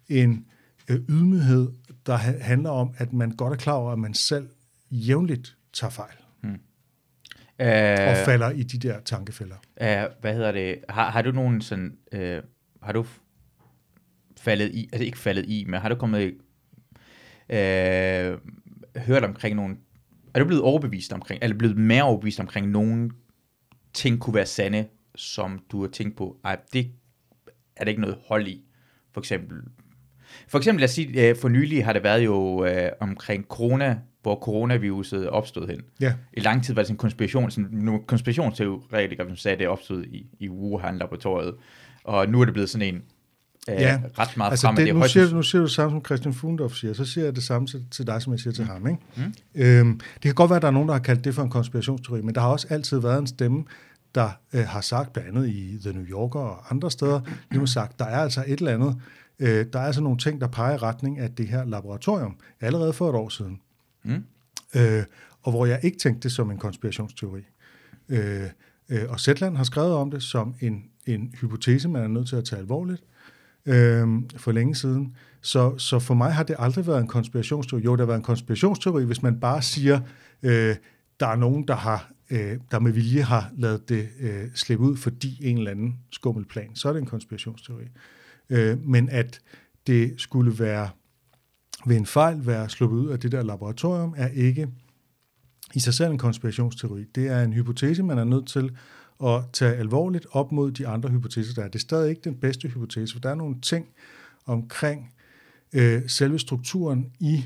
en 0.07 0.45
øh, 0.89 0.99
ydmyghed, 1.09 1.67
der 2.11 2.17
ha- 2.17 2.39
handler 2.41 2.69
om, 2.69 2.93
at 2.97 3.13
man 3.13 3.31
godt 3.31 3.53
er 3.53 3.57
klar 3.57 3.73
over, 3.73 3.91
at 3.91 3.99
man 3.99 4.13
selv 4.13 4.49
jævnligt 4.91 5.57
tager 5.73 5.91
fejl 5.91 6.15
og 7.61 7.65
Øh, 7.65 8.25
falder 8.25 8.49
i 8.49 8.63
de 8.63 8.77
der 8.87 8.99
tankefælder. 8.99 9.55
øh, 9.81 10.05
hvad 10.21 10.33
hedder 10.33 10.51
det? 10.51 10.79
Har, 10.89 11.09
har 11.09 11.21
du 11.21 11.31
nogen 11.31 11.61
sådan, 11.61 11.97
øh, 12.11 12.41
har 12.83 12.91
du 12.91 13.05
faldet 14.37 14.71
i, 14.75 14.89
altså 14.93 15.05
ikke 15.05 15.17
faldet 15.17 15.45
i, 15.45 15.65
men 15.67 15.79
har 15.79 15.89
du 15.89 15.95
kommet, 15.95 16.37
øh, 17.49 18.37
hørt 18.97 19.23
omkring 19.23 19.55
nogle, 19.55 19.77
er 20.33 20.39
du 20.39 20.45
blevet 20.45 20.63
overbevist 20.63 21.13
omkring, 21.13 21.43
eller 21.43 21.57
blevet 21.57 21.77
mere 21.77 22.03
overbevist 22.03 22.39
omkring 22.39 22.69
nogle 22.69 23.11
ting 23.93 24.19
kunne 24.19 24.33
være 24.35 24.45
sande, 24.45 24.87
som 25.15 25.59
du 25.71 25.81
har 25.81 25.87
tænkt 25.89 26.17
på, 26.17 26.39
ej, 26.43 26.57
det 26.73 26.91
er 27.75 27.83
der 27.83 27.89
ikke 27.89 28.01
noget 28.01 28.17
hold 28.27 28.47
i, 28.47 28.63
for 29.13 29.21
eksempel. 29.21 29.57
For 30.49 30.57
eksempel, 30.57 30.79
lad 30.79 30.87
os 30.89 30.93
sige, 30.93 31.29
øh, 31.29 31.35
for 31.35 31.49
nylig 31.49 31.85
har 31.85 31.93
det 31.93 32.03
været 32.03 32.25
jo 32.25 32.65
øh, 32.65 32.89
omkring 32.99 33.45
corona, 33.49 33.97
hvor 34.21 34.35
coronaviruset 34.35 35.29
opstod 35.29 35.67
hen. 35.67 35.81
Ja, 36.01 36.13
I 36.33 36.39
lang 36.39 36.63
tid 36.63 36.73
var 36.73 36.81
det 36.81 36.87
sådan 36.87 36.93
en 36.93 36.97
konspiration, 36.97 37.51
sådan 37.51 37.69
nogle 37.71 38.01
konspirationsteoretikere, 38.07 39.27
som 39.27 39.35
sagde, 39.35 39.53
at 39.53 39.59
det 39.59 39.67
opstod 39.67 40.03
i, 40.03 40.25
i 40.39 40.49
Wuhan-laboratoriet. 40.49 41.53
Og 42.03 42.29
nu 42.29 42.41
er 42.41 42.45
det 42.45 42.53
blevet 42.53 42.69
sådan 42.69 42.95
en 42.95 43.01
øh, 43.69 43.81
Ja, 43.81 43.99
ret 44.19 44.37
meget 44.37 44.51
altså 44.51 44.67
frem, 44.67 44.75
det, 44.75 44.85
det 44.85 44.93
nu, 44.93 44.99
højst... 44.99 45.13
siger, 45.13 45.33
nu 45.33 45.41
siger 45.41 45.59
du 45.59 45.65
det 45.65 45.73
samme, 45.73 45.91
som 45.91 46.05
Christian 46.05 46.33
Fugendorf 46.33 46.73
siger, 46.73 46.93
så 46.93 47.05
siger 47.05 47.25
jeg 47.25 47.35
det 47.35 47.43
samme 47.43 47.67
til, 47.67 47.85
til 47.91 48.07
dig, 48.07 48.21
som 48.21 48.33
jeg 48.33 48.39
siger 48.39 48.53
til 48.53 48.63
mm. 48.63 48.69
ham. 48.69 48.87
Ikke? 48.87 48.99
Mm. 49.15 49.33
Øhm, 49.55 49.99
det 50.13 50.21
kan 50.21 50.33
godt 50.33 50.49
være, 50.49 50.57
at 50.57 50.61
der 50.61 50.67
er 50.67 50.71
nogen, 50.71 50.87
der 50.87 50.93
har 50.93 51.01
kaldt 51.01 51.23
det 51.23 51.35
for 51.35 51.43
en 51.43 51.49
konspirationsteori, 51.49 52.21
men 52.21 52.35
der 52.35 52.41
har 52.41 52.49
også 52.49 52.67
altid 52.69 52.99
været 52.99 53.19
en 53.19 53.27
stemme, 53.27 53.63
der 54.15 54.29
øh, 54.53 54.65
har 54.67 54.81
sagt, 54.81 55.13
blandt 55.13 55.29
andet 55.29 55.49
i 55.49 55.79
The 55.81 55.93
New 55.93 56.05
Yorker 56.05 56.39
og 56.39 56.71
andre 56.71 56.91
steder, 56.91 57.21
lige 57.51 57.67
sagt, 57.67 57.99
der 57.99 58.05
er 58.05 58.19
altså 58.19 58.43
et 58.47 58.59
eller 58.59 58.73
andet, 58.73 58.95
øh, 59.39 59.65
der 59.73 59.79
er 59.79 59.83
altså 59.83 60.01
nogle 60.01 60.17
ting, 60.17 60.41
der 60.41 60.47
peger 60.47 60.73
i 60.73 60.77
retning 60.77 61.19
af 61.19 61.31
det 61.31 61.47
her 61.47 61.65
laboratorium, 61.65 62.35
allerede 62.61 62.93
for 62.93 63.09
et 63.09 63.15
år 63.15 63.29
siden. 63.29 63.61
Mm. 64.03 64.23
Øh, 64.75 65.03
og 65.41 65.51
hvor 65.51 65.65
jeg 65.65 65.79
ikke 65.83 65.97
tænkte 65.97 66.23
det 66.23 66.31
som 66.31 66.51
en 66.51 66.57
konspirationsteori. 66.57 67.41
Øh, 68.09 68.43
øh, 68.89 69.01
og 69.09 69.19
Zetland 69.19 69.57
har 69.57 69.63
skrevet 69.63 69.93
om 69.93 70.11
det 70.11 70.23
som 70.23 70.55
en, 70.61 70.83
en 71.05 71.35
hypotese, 71.41 71.89
man 71.89 72.03
er 72.03 72.07
nødt 72.07 72.27
til 72.27 72.35
at 72.35 72.45
tage 72.45 72.59
alvorligt 72.59 73.03
øh, 73.65 74.07
for 74.37 74.51
længe 74.51 74.75
siden. 74.75 75.15
Så, 75.41 75.77
så 75.77 75.99
for 75.99 76.13
mig 76.13 76.33
har 76.33 76.43
det 76.43 76.55
aldrig 76.59 76.87
været 76.87 77.01
en 77.01 77.07
konspirationsteori. 77.07 77.83
Jo, 77.83 77.91
det 77.91 77.99
har 77.99 78.05
været 78.05 78.17
en 78.17 78.23
konspirationsteori, 78.23 79.03
hvis 79.03 79.23
man 79.23 79.39
bare 79.39 79.61
siger, 79.61 79.99
øh, 80.43 80.75
der 81.19 81.27
er 81.27 81.35
nogen, 81.35 81.67
der 81.67 81.75
har 81.75 82.11
øh, 82.29 82.57
der 82.71 82.79
med 82.79 82.91
vilje 82.91 83.21
har 83.21 83.51
lavet 83.57 83.89
det 83.89 84.09
øh, 84.19 84.47
slippe 84.55 84.85
ud, 84.85 84.97
fordi 84.97 85.49
en 85.49 85.57
eller 85.57 85.71
anden 85.71 85.99
skummelplan, 86.11 86.75
så 86.75 86.89
er 86.89 86.93
det 86.93 86.99
en 86.99 87.05
konspirationsteori. 87.05 87.83
Øh, 88.49 88.85
men 88.85 89.09
at 89.09 89.39
det 89.87 90.13
skulle 90.17 90.59
være 90.59 90.89
ved 91.85 91.97
en 91.97 92.05
fejl 92.05 92.45
være 92.45 92.69
sluppet 92.69 92.97
ud 92.97 93.07
af 93.07 93.19
det 93.19 93.31
der 93.31 93.43
laboratorium, 93.43 94.13
er 94.17 94.27
ikke 94.27 94.67
i 95.73 95.79
sig 95.79 95.93
selv 95.93 96.11
en 96.11 96.17
konspirationsteori. 96.17 97.03
Det 97.15 97.27
er 97.27 97.43
en 97.43 97.53
hypotese, 97.53 98.03
man 98.03 98.17
er 98.17 98.23
nødt 98.23 98.47
til 98.47 98.77
at 99.23 99.43
tage 99.53 99.75
alvorligt 99.75 100.27
op 100.31 100.51
mod 100.51 100.71
de 100.71 100.87
andre 100.87 101.09
hypoteser, 101.09 101.53
der 101.53 101.61
er. 101.61 101.67
Det 101.67 101.75
er 101.75 101.79
stadig 101.79 102.09
ikke 102.09 102.21
den 102.21 102.35
bedste 102.35 102.67
hypotese, 102.67 103.13
for 103.13 103.19
der 103.19 103.29
er 103.29 103.35
nogle 103.35 103.61
ting 103.61 103.87
omkring 104.45 105.13
øh, 105.73 106.01
selve 106.07 106.39
strukturen 106.39 107.11
i 107.19 107.45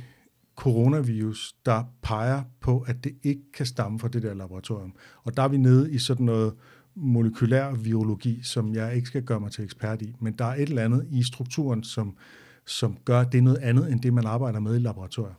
coronavirus, 0.55 1.55
der 1.65 1.83
peger 2.01 2.43
på, 2.61 2.79
at 2.87 3.03
det 3.03 3.15
ikke 3.23 3.51
kan 3.53 3.65
stamme 3.65 3.99
fra 3.99 4.07
det 4.07 4.23
der 4.23 4.33
laboratorium. 4.33 4.95
Og 5.23 5.37
der 5.37 5.43
er 5.43 5.47
vi 5.47 5.57
nede 5.57 5.91
i 5.91 5.97
sådan 5.97 6.25
noget 6.25 6.53
molekylær 6.95 7.71
virologi, 7.71 8.39
som 8.43 8.75
jeg 8.75 8.95
ikke 8.95 9.07
skal 9.07 9.23
gøre 9.23 9.39
mig 9.39 9.51
til 9.51 9.63
ekspert 9.63 10.01
i, 10.01 10.15
men 10.19 10.33
der 10.33 10.45
er 10.45 10.55
et 10.55 10.69
eller 10.69 10.83
andet 10.83 11.07
i 11.11 11.23
strukturen, 11.23 11.83
som, 11.83 12.17
som 12.65 12.97
gør, 13.05 13.23
det 13.23 13.43
noget 13.43 13.57
andet, 13.57 13.91
end 13.91 14.01
det, 14.01 14.13
man 14.13 14.25
arbejder 14.25 14.59
med 14.59 14.75
i 14.75 14.79
laboratoriet 14.79 15.35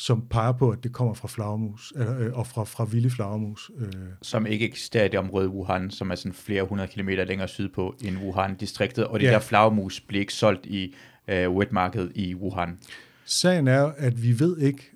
som 0.00 0.26
peger 0.30 0.52
på, 0.52 0.70
at 0.70 0.84
det 0.84 0.92
kommer 0.92 1.14
fra 1.14 1.28
flagermus, 1.28 1.92
øh, 1.96 2.32
og 2.32 2.46
fra, 2.46 2.64
fra 2.64 2.84
vilde 2.84 3.10
flagermus. 3.10 3.70
Øh. 3.78 3.92
Som 4.22 4.46
ikke 4.46 4.68
eksisterer 4.68 5.04
i 5.04 5.08
det 5.08 5.18
område 5.18 5.48
Wuhan, 5.48 5.90
som 5.90 6.10
er 6.10 6.14
sådan 6.14 6.32
flere 6.32 6.62
hundrede 6.62 6.88
kilometer 6.88 7.24
længere 7.24 7.48
sydpå 7.48 7.94
end 8.00 8.16
Wuhan-distriktet, 8.18 9.04
og 9.04 9.20
det 9.20 9.26
ja. 9.26 9.30
der 9.30 9.38
flagermus 9.38 10.00
bliver 10.00 10.20
ikke 10.20 10.34
solgt 10.34 10.66
i 10.66 10.94
øh, 11.28 11.50
wetmarkedet 11.50 12.12
i 12.14 12.34
Wuhan. 12.34 12.78
Sagen 13.24 13.68
er, 13.68 13.92
at 13.96 14.22
vi 14.22 14.40
ved 14.40 14.58
ikke, 14.58 14.90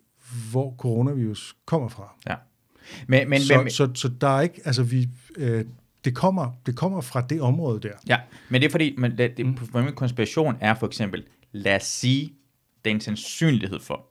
hvor 0.50 0.74
coronavirus 0.78 1.56
kommer 1.66 1.88
fra. 1.88 2.14
Ja. 2.28 2.34
Men, 3.06 3.30
men, 3.30 3.40
så, 3.40 3.58
men, 3.58 3.70
så, 3.70 3.90
så 3.94 4.10
der 4.20 4.28
er 4.28 4.40
ikke, 4.40 4.60
altså 4.64 4.82
vi, 4.82 5.08
øh, 5.36 5.64
det 6.04 6.14
kommer, 6.14 6.52
det 6.66 6.76
kommer 6.76 7.00
fra 7.00 7.20
det 7.20 7.40
område 7.40 7.80
der. 7.80 7.94
Ja, 8.08 8.18
men 8.48 8.60
det 8.60 8.66
er 8.66 8.70
fordi, 8.70 8.94
men 8.98 9.18
det, 9.18 9.36
det, 9.36 9.46
mm. 9.46 9.92
konspiration 9.96 10.56
er 10.60 10.74
for 10.74 10.86
eksempel, 10.86 11.24
lad 11.52 11.76
os 11.76 11.84
sige, 11.84 12.32
er 12.84 12.90
en 12.90 13.00
sandsynlighed 13.00 13.80
for, 13.80 14.06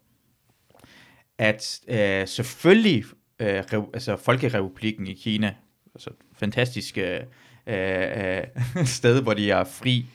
at 1.38 1.80
øh, 1.88 2.28
selvfølgelig 2.28 3.04
øh, 3.40 3.64
rev, 3.74 3.90
altså 3.94 4.18
Folkerepublikken 4.18 5.08
i 5.08 5.14
Kina, 5.14 5.54
altså 5.96 6.10
fantastisk 6.38 6.98
øh, 6.98 7.20
øh, 7.68 8.44
sted, 8.86 9.22
hvor 9.22 9.34
de 9.34 9.52
er 9.52 9.64
fri 9.64 10.06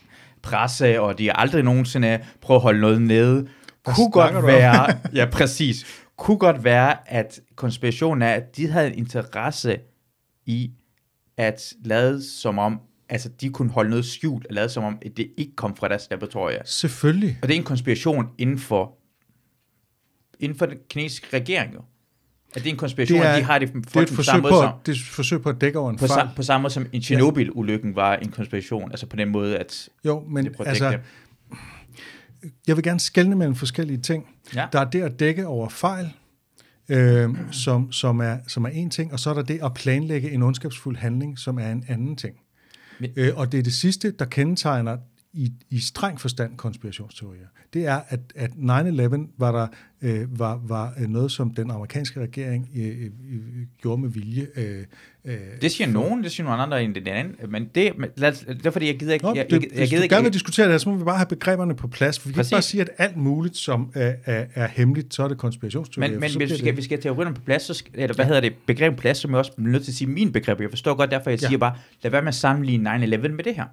presse, 0.41 1.01
og 1.01 1.17
de 1.17 1.25
har 1.25 1.33
aldrig 1.33 1.63
nogensinde 1.63 2.25
prøvet 2.41 2.59
at 2.59 2.63
holde 2.63 2.81
noget 2.81 3.01
nede, 3.01 3.47
Hvad 3.83 3.93
kunne 3.95 4.11
godt 4.11 4.45
være, 4.45 4.99
ja 5.19 5.25
præcis, 5.25 5.85
kunne 6.17 6.37
godt 6.37 6.63
være, 6.63 7.09
at 7.11 7.39
konspirationen 7.55 8.21
er, 8.21 8.33
at 8.33 8.57
de 8.57 8.67
havde 8.67 8.87
en 8.87 8.97
interesse 8.97 9.79
i 10.45 10.71
at 11.37 11.73
lade 11.85 12.23
som 12.23 12.59
om, 12.59 12.79
altså 13.09 13.29
de 13.29 13.49
kunne 13.49 13.71
holde 13.71 13.89
noget 13.89 14.05
skjult, 14.05 14.47
og 14.47 14.55
lade 14.55 14.69
som 14.69 14.83
om, 14.83 14.97
at 15.05 15.17
det 15.17 15.31
ikke 15.37 15.55
kom 15.55 15.75
fra 15.75 15.87
deres 15.87 16.07
laboratorie. 16.11 16.59
Selvfølgelig. 16.65 17.39
Og 17.41 17.47
det 17.47 17.53
er 17.55 17.59
en 17.59 17.65
konspiration 17.65 18.25
inden 18.37 18.59
for 18.59 18.97
inden 20.39 20.57
for 20.57 20.65
den 20.65 20.77
kinesiske 20.89 21.27
regering 21.33 21.73
jo. 21.73 21.81
At 22.55 22.63
det 22.63 22.65
er 22.65 22.73
en 22.73 22.77
konspiration, 22.77 23.19
det 23.19 23.27
er, 23.27 23.35
de 23.35 23.43
har 23.43 23.59
det, 23.59 23.73
det 23.73 23.95
er 23.95 24.01
et 24.01 24.09
forsøg 24.09 24.41
på, 24.41 24.49
som, 24.49 24.73
det 24.85 24.91
er 24.91 24.95
et 24.95 25.01
forsøg 25.01 25.41
på 25.41 25.49
at 25.49 25.61
dække 25.61 25.79
over 25.79 25.89
en 25.89 25.97
på 25.97 26.07
fejl. 26.07 26.27
Sam, 26.27 26.35
på 26.35 26.43
samme 26.43 26.61
måde 26.61 26.73
som 26.73 26.85
en 26.93 27.01
Chernobyl-ulykken 27.01 27.95
var 27.95 28.15
en 28.15 28.31
konspiration, 28.31 28.91
altså 28.91 29.05
på 29.05 29.15
den 29.15 29.29
måde, 29.29 29.57
at 29.57 29.89
Jo, 30.05 30.23
men 30.29 30.55
altså, 30.65 30.99
jeg 32.67 32.75
vil 32.75 32.83
gerne 32.83 32.99
skelne 32.99 33.35
mellem 33.35 33.55
forskellige 33.55 34.01
ting. 34.01 34.27
Ja. 34.55 34.67
Der 34.71 34.79
er 34.79 34.85
det 34.85 35.01
at 35.01 35.19
dække 35.19 35.47
over 35.47 35.69
fejl, 35.69 36.13
øh, 36.89 37.29
som, 37.51 37.91
som, 37.91 38.19
er, 38.19 38.37
som 38.47 38.65
er 38.65 38.69
en 38.69 38.89
ting, 38.89 39.13
og 39.13 39.19
så 39.19 39.29
er 39.29 39.33
der 39.33 39.41
det 39.41 39.59
at 39.63 39.73
planlægge 39.73 40.31
en 40.31 40.43
ondskabsfuld 40.43 40.97
handling, 40.97 41.39
som 41.39 41.59
er 41.59 41.71
en 41.71 41.85
anden 41.87 42.15
ting. 42.15 42.35
Men, 42.99 43.09
øh, 43.15 43.31
og 43.35 43.51
det 43.51 43.59
er 43.59 43.63
det 43.63 43.73
sidste, 43.73 44.11
der 44.11 44.25
kendetegner 44.25 44.97
i, 45.33 45.51
i 45.69 45.79
streng 45.79 46.21
forstand 46.21 46.57
konspirationsteorier. 46.57 47.47
Det 47.73 47.85
er, 47.85 47.99
at, 48.09 48.19
at 48.35 48.49
9-11 48.51 48.57
var, 49.37 49.51
der, 49.51 49.67
øh, 50.01 50.39
var, 50.39 50.61
var 50.63 50.93
øh, 50.99 51.07
noget, 51.07 51.31
som 51.31 51.53
den 51.53 51.71
amerikanske 51.71 52.21
regering 52.21 52.69
øh, 52.75 52.85
øh, 52.85 53.11
gjorde 53.81 54.01
med 54.01 54.09
vilje. 54.09 54.47
Øh, 54.55 54.85
øh, 55.25 55.37
det 55.61 55.71
siger 55.71 55.87
for, 55.87 55.93
nogen, 55.93 56.23
det 56.23 56.31
siger 56.31 56.45
nogle 56.45 56.61
andre 56.61 56.83
end 56.83 56.95
det 56.95 57.07
anden, 57.07 57.51
men 57.51 57.69
det, 57.75 57.93
lad, 58.15 58.31
det 58.31 58.65
er 58.65 58.71
fordi, 58.71 58.87
jeg 58.87 58.99
gider 58.99 59.13
ikke... 59.13 59.25
Nå, 59.25 59.33
jeg, 59.35 59.45
jeg, 59.51 59.61
jeg, 59.61 59.79
jeg 59.79 59.87
gider 59.87 60.03
ikke, 60.03 60.15
gerne 60.15 60.23
vil 60.23 60.33
diskutere 60.33 60.65
det 60.65 60.73
her, 60.73 60.77
så 60.77 60.89
må 60.89 60.95
vi 60.95 61.03
bare 61.03 61.17
have 61.17 61.27
begreberne 61.27 61.75
på 61.75 61.87
plads, 61.87 62.19
for 62.19 62.27
vi 62.29 62.33
præcis. 62.33 62.49
kan 62.49 62.55
ikke 62.55 62.55
bare 62.55 62.61
sige, 62.61 62.81
at 62.81 62.89
alt 62.97 63.17
muligt, 63.17 63.57
som 63.57 63.91
er, 63.93 64.13
er, 64.25 64.45
er 64.55 64.67
hemmeligt, 64.67 65.13
så 65.13 65.23
er 65.23 65.27
det 65.27 65.37
konspirationsteorier. 65.37 66.11
Men, 66.11 66.19
men 66.19 66.37
hvis 66.37 66.51
vi 66.51 66.57
skal, 66.57 66.77
vi 66.77 66.81
skal 66.81 66.97
have 66.97 67.01
teorierne 67.01 67.35
på 67.35 67.41
plads, 67.41 67.61
så 67.61 67.73
skal, 67.73 67.91
eller 67.95 68.15
hvad 68.15 68.25
ja. 68.25 68.27
hedder 68.27 68.41
det, 68.41 68.53
begreb 68.65 68.95
på 68.95 69.01
plads, 69.01 69.17
som 69.17 69.31
jeg 69.31 69.37
også 69.37 69.51
er 69.57 69.61
nødt 69.61 69.83
til 69.83 69.91
at 69.91 69.95
sige 69.95 70.07
min 70.07 70.31
begreb. 70.31 70.61
Jeg 70.61 70.69
forstår 70.69 70.95
godt, 70.95 71.11
derfor 71.11 71.29
jeg 71.29 71.41
ja. 71.41 71.47
siger 71.47 71.57
bare, 71.57 71.75
lad 72.03 72.11
være 72.11 72.21
med 72.21 72.27
at 72.27 72.35
sammenligne 72.35 72.95
9-11 72.95 73.27
med 73.27 73.43
det 73.43 73.55
her. 73.55 73.65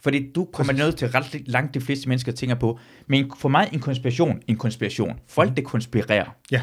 Fordi 0.00 0.32
du 0.32 0.44
kommer 0.52 0.72
ned 0.72 0.92
til 0.92 1.08
ret 1.08 1.42
langt 1.46 1.74
de 1.74 1.80
fleste 1.80 2.08
mennesker 2.08 2.32
tænker 2.32 2.56
på. 2.56 2.78
Men 3.06 3.32
for 3.38 3.48
mig 3.48 3.68
en 3.72 3.80
konspiration, 3.80 4.42
en 4.46 4.56
konspiration. 4.56 5.18
Folk, 5.28 5.48
mm. 5.48 5.54
det 5.54 5.64
konspirerer. 5.64 6.36
Ja. 6.50 6.62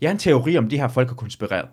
Jeg 0.00 0.08
har 0.08 0.12
en 0.12 0.18
teori 0.18 0.56
om, 0.56 0.68
de 0.68 0.76
her 0.76 0.88
folk 0.88 1.08
har 1.08 1.14
konspireret. 1.14 1.68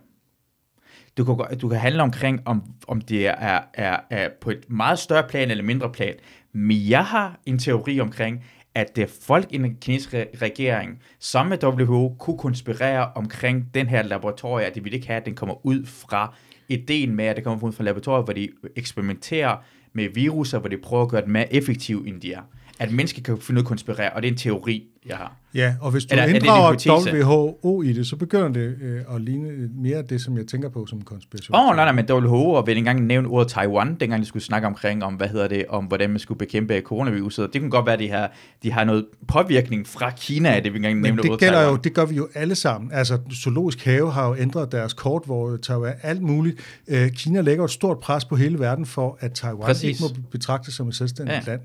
Du 1.18 1.26
kan, 1.26 1.58
du 1.58 1.70
kan 1.70 1.80
handle 1.80 2.04
omkring, 2.04 2.42
om, 2.46 2.64
om 2.88 3.02
det 3.02 3.28
er, 3.28 3.60
er, 3.74 4.00
er 4.10 4.30
på 4.42 4.50
et 4.50 4.70
meget 4.70 5.00
større 5.00 5.28
plan 5.30 5.52
eller 5.52 5.64
mindre 5.64 5.92
plan. 5.92 6.14
Men 6.54 6.90
jeg 6.90 7.06
har 7.06 7.40
en 7.46 7.60
teori 7.60 8.00
omkring, 8.00 8.44
at 8.76 8.96
det 8.96 9.10
folk 9.10 9.46
i 9.50 9.58
den 9.58 9.78
kinesiske 9.82 10.28
regering, 10.42 11.02
som 11.20 11.48
med 11.48 11.64
WHO, 11.64 12.16
kunne 12.20 12.38
konspirere 12.38 13.12
omkring 13.16 13.66
den 13.74 13.88
her 13.88 14.02
laboratorie, 14.02 14.66
at 14.66 14.76
de 14.76 14.84
vil 14.84 14.94
ikke 14.94 15.08
have, 15.08 15.18
at 15.18 15.26
den 15.26 15.36
kommer 15.36 15.66
ud 15.66 15.86
fra 15.86 16.36
ideen 16.70 17.16
med, 17.16 17.26
at 17.26 17.36
det 17.36 17.44
kommer 17.44 17.68
ud 17.68 17.72
fra 17.72 17.84
laboratoriet, 17.84 18.26
hvor 18.26 18.34
de 18.34 18.50
eksperimenterer 18.76 19.58
med 19.98 20.10
virusser, 20.10 20.60
hvor 20.60 20.70
de 20.70 20.78
prøver 20.78 21.04
at 21.04 21.10
gøre 21.10 21.22
det 21.22 21.30
mere 21.30 21.54
effektive, 21.54 22.08
end 22.08 22.22
de 22.22 22.34
er. 22.34 22.42
At 22.80 22.92
mennesker 22.92 23.22
kan 23.22 23.38
finde 23.42 23.60
af 23.60 23.64
at 23.64 23.68
konspirere, 23.68 24.14
og 24.14 24.22
det 24.22 24.28
er 24.28 24.32
en 24.32 24.38
teori, 24.38 24.84
jeg 25.06 25.18
har. 25.18 25.36
Ja, 25.54 25.76
og 25.82 25.92
hvis 25.92 26.06
du 26.06 26.16
Eller, 26.16 26.26
inddrager 26.26 27.24
WHO 27.24 27.82
i 27.82 27.94
det, 27.94 28.08
så 28.08 28.16
begynder 28.16 28.48
det 28.48 28.78
øh, 28.82 29.16
at 29.16 29.22
ligne 29.22 29.70
mere 29.76 30.02
det, 30.02 30.22
som 30.22 30.38
jeg 30.38 30.48
tænker 30.48 30.70
på 30.70 30.86
som 30.86 31.02
konspiration. 31.02 31.56
Åh, 31.56 31.70
oh, 31.70 31.76
nej, 31.76 31.86
nej, 31.86 31.92
men 31.92 32.12
WHO, 32.12 32.52
og 32.52 32.68
vil 32.68 32.78
engang 32.78 33.06
nævne 33.06 33.28
ordet 33.28 33.52
Taiwan, 33.52 33.96
dengang 34.00 34.22
de 34.22 34.28
skulle 34.28 34.44
snakke 34.44 34.68
omkring, 34.68 35.04
om, 35.04 35.14
hvad 35.14 35.28
hedder 35.28 35.48
det, 35.48 35.66
om 35.70 35.86
hvordan 35.86 36.10
man 36.10 36.20
skulle 36.20 36.38
bekæmpe 36.38 36.82
coronaviruset. 36.82 37.54
Det 37.54 37.62
kunne 37.62 37.72
godt 37.72 37.86
være, 37.86 37.94
at 37.94 38.00
de 38.00 38.10
har, 38.10 38.32
de 38.64 38.72
har 38.72 38.84
noget 38.84 39.06
påvirkning 39.28 39.88
fra 39.88 40.10
Kina, 40.10 40.58
at 40.58 40.64
det 40.64 40.74
vil 40.74 40.80
engang 40.80 41.02
nævne 41.02 41.22
det 41.22 41.40
gælder 41.40 41.56
Taiwan. 41.56 41.76
jo, 41.76 41.82
det 41.84 41.94
gør 41.94 42.06
vi 42.06 42.16
jo 42.16 42.28
alle 42.34 42.56
sammen. 42.56 42.92
Altså, 42.94 43.20
Zoologisk 43.44 43.86
Have 43.86 44.12
har 44.12 44.28
jo 44.28 44.36
ændret 44.36 44.72
deres 44.72 44.94
kort, 44.94 45.22
hvor 45.26 45.58
Taiwan 45.58 45.94
alt 46.04 46.22
muligt. 46.22 46.60
Øh, 46.88 47.12
Kina 47.12 47.42
lægger 47.42 47.66
et 47.66 47.72
stort 47.72 48.00
pres 48.00 48.26
på 48.26 48.36
hele 48.36 48.60
verden 48.60 48.86
for, 48.86 49.18
at 49.20 49.32
Taiwan 49.32 49.66
Præcis. 49.66 49.84
ikke 49.84 50.00
må 50.02 50.22
betragtes 50.32 50.74
som 50.74 50.88
et 50.88 50.96
selvstændigt 50.96 51.48
ja. 51.48 51.52
land. 51.52 51.62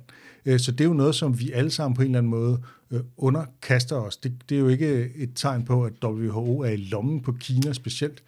Øh, 0.46 0.60
så 0.60 0.72
det 0.72 0.80
er 0.80 0.88
jo 0.88 0.94
noget, 0.94 1.14
som 1.14 1.40
vi 1.40 1.52
alle 1.52 1.70
sammen 1.70 1.96
på 1.96 2.02
en 2.02 2.06
eller 2.06 2.18
anden 2.18 2.30
måde 2.30 2.62
øh, 2.90 3.00
underkaster 3.16 3.96
os. 3.96 4.16
Det, 4.16 4.32
det 4.48 4.54
er 4.54 4.60
jo 4.60 4.68
ikke 4.68 5.10
et 5.16 5.30
tegn 5.34 5.64
på, 5.64 5.84
at 5.84 5.92
WHO 6.04 6.60
er 6.60 6.70
i 6.70 6.76
lommen 6.76 7.20
på 7.20 7.32
Kina 7.32 7.72
specielt. 7.72 8.22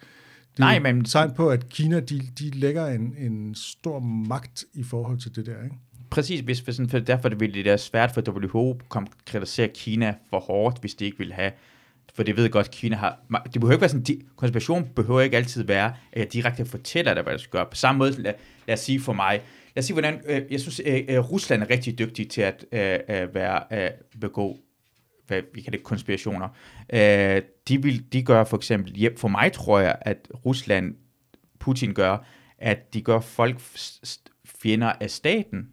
Det 0.57 0.59
er 0.59 0.65
Nej, 0.65 0.79
men... 0.79 0.97
et 0.97 1.07
tegn 1.07 1.31
på, 1.33 1.49
at 1.49 1.69
Kina 1.69 1.99
de, 1.99 2.21
de 2.39 2.49
lægger 2.49 2.87
en, 2.87 3.15
en 3.17 3.55
stor 3.55 3.99
magt 3.99 4.65
i 4.73 4.83
forhold 4.83 5.19
til 5.19 5.35
det 5.35 5.45
der, 5.45 5.63
ikke? 5.63 5.75
Præcis, 6.09 6.39
hvis, 6.39 6.59
hvis 6.59 6.81
for 6.89 6.99
derfor 6.99 7.29
det 7.29 7.39
ville 7.39 7.55
det 7.55 7.65
være 7.65 7.77
svært 7.77 8.11
for 8.11 8.21
WHO 8.29 8.79
at 8.95 9.03
kritisere 9.25 9.67
Kina 9.67 10.15
for 10.29 10.39
hårdt, 10.39 10.79
hvis 10.81 10.95
de 10.95 11.05
ikke 11.05 11.17
ville 11.17 11.33
have 11.33 11.51
for 12.15 12.23
det 12.23 12.37
ved 12.37 12.49
godt, 12.49 12.71
Kina 12.71 12.95
har... 12.95 13.19
Det 13.53 13.61
behøver 13.61 13.71
ikke 13.71 13.81
være 13.81 13.89
sådan... 13.89 14.03
De, 14.03 14.21
konspiration 14.35 14.89
behøver 14.95 15.21
ikke 15.21 15.37
altid 15.37 15.63
være, 15.63 15.93
at 16.11 16.19
jeg 16.19 16.33
direkte 16.33 16.65
fortæller 16.65 17.13
dig, 17.13 17.23
hvad 17.23 17.33
du 17.33 17.39
skal 17.39 17.51
gøre. 17.51 17.65
På 17.65 17.75
samme 17.75 17.99
måde, 17.99 18.21
lad, 18.21 18.33
lad 18.67 18.73
os 18.73 18.79
sige 18.79 19.01
for 19.01 19.13
mig, 19.13 19.41
lad 19.75 19.81
os 19.81 19.85
sige, 19.85 19.93
hvordan... 19.93 20.21
Øh, 20.25 20.41
jeg 20.51 20.59
synes, 20.59 20.81
øh, 20.85 21.01
øh, 21.09 21.31
Rusland 21.31 21.63
er 21.63 21.69
rigtig 21.69 21.99
dygtig 21.99 22.29
til 22.29 22.41
at 22.41 22.65
øh, 22.71 22.99
øh, 23.09 23.35
være, 23.35 23.63
øh, 23.71 23.91
begå 24.21 24.57
hvad 25.27 25.41
vi 25.53 25.61
kalder 25.61 25.77
det 25.77 25.83
konspirationer. 25.83 26.49
Øh, 26.93 27.41
de, 27.67 27.83
vil, 27.83 28.13
de 28.13 28.23
gør 28.23 28.43
for 28.43 28.57
eksempel, 28.57 28.99
ja, 28.99 29.09
for 29.17 29.27
mig 29.27 29.51
tror 29.51 29.79
jeg, 29.79 29.95
at 30.01 30.27
Rusland, 30.45 30.95
Putin 31.59 31.93
gør, 31.93 32.17
at 32.57 32.93
de 32.93 33.01
gør 33.01 33.19
folk 33.19 33.59
fjender 34.45 34.93
af 35.01 35.11
staten, 35.11 35.69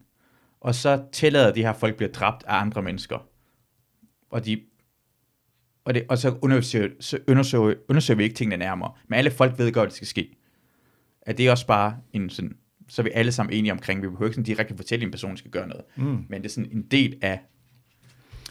og 0.61 0.75
så 0.75 1.03
tillader 1.11 1.53
de 1.53 1.61
her 1.61 1.73
folk 1.73 1.95
bliver 1.95 2.11
dræbt 2.11 2.43
af 2.47 2.61
andre 2.61 2.81
mennesker. 2.81 3.27
Og 4.29 4.45
de 4.45 4.61
og, 5.85 5.93
det, 5.93 6.05
og 6.09 6.17
så 6.17 6.37
undersøger, 6.41 6.89
så 6.99 7.19
undersøger, 7.27 7.73
undersøger 7.89 8.17
vi 8.17 8.23
ikke 8.23 8.35
tingene 8.35 8.57
nærmere. 8.57 8.91
Men 9.07 9.17
alle 9.19 9.31
folk 9.31 9.57
ved 9.57 9.71
godt, 9.71 9.87
at 9.87 9.89
det 9.89 9.95
skal 9.95 10.07
ske. 10.07 10.35
At 11.21 11.37
det 11.37 11.47
er 11.47 11.51
også 11.51 11.67
bare 11.67 11.97
en 12.13 12.29
sådan, 12.29 12.57
så 12.87 13.01
er 13.01 13.03
vi 13.03 13.09
alle 13.13 13.31
sammen 13.31 13.53
enige 13.53 13.71
omkring, 13.71 14.01
vi 14.01 14.07
behøver 14.07 14.25
ikke 14.25 14.35
sådan 14.35 14.43
direkte 14.43 14.75
fortælle, 14.75 15.03
at 15.03 15.07
en 15.07 15.11
person 15.11 15.37
skal 15.37 15.51
gøre 15.51 15.67
noget. 15.67 15.83
Mm. 15.95 16.25
Men 16.29 16.41
det 16.41 16.45
er 16.45 16.49
sådan 16.49 16.71
en 16.71 16.81
del 16.81 17.17
af... 17.21 17.39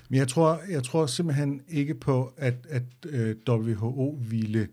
Men 0.09 0.19
jeg 0.19 0.29
tror, 0.29 0.61
jeg 0.71 0.83
tror 0.83 1.07
simpelthen 1.07 1.61
ikke 1.69 1.95
på, 1.95 2.35
at, 2.37 2.55
at 2.69 2.83
øh, 3.09 3.37
WHO 3.49 4.19
ville 4.21 4.69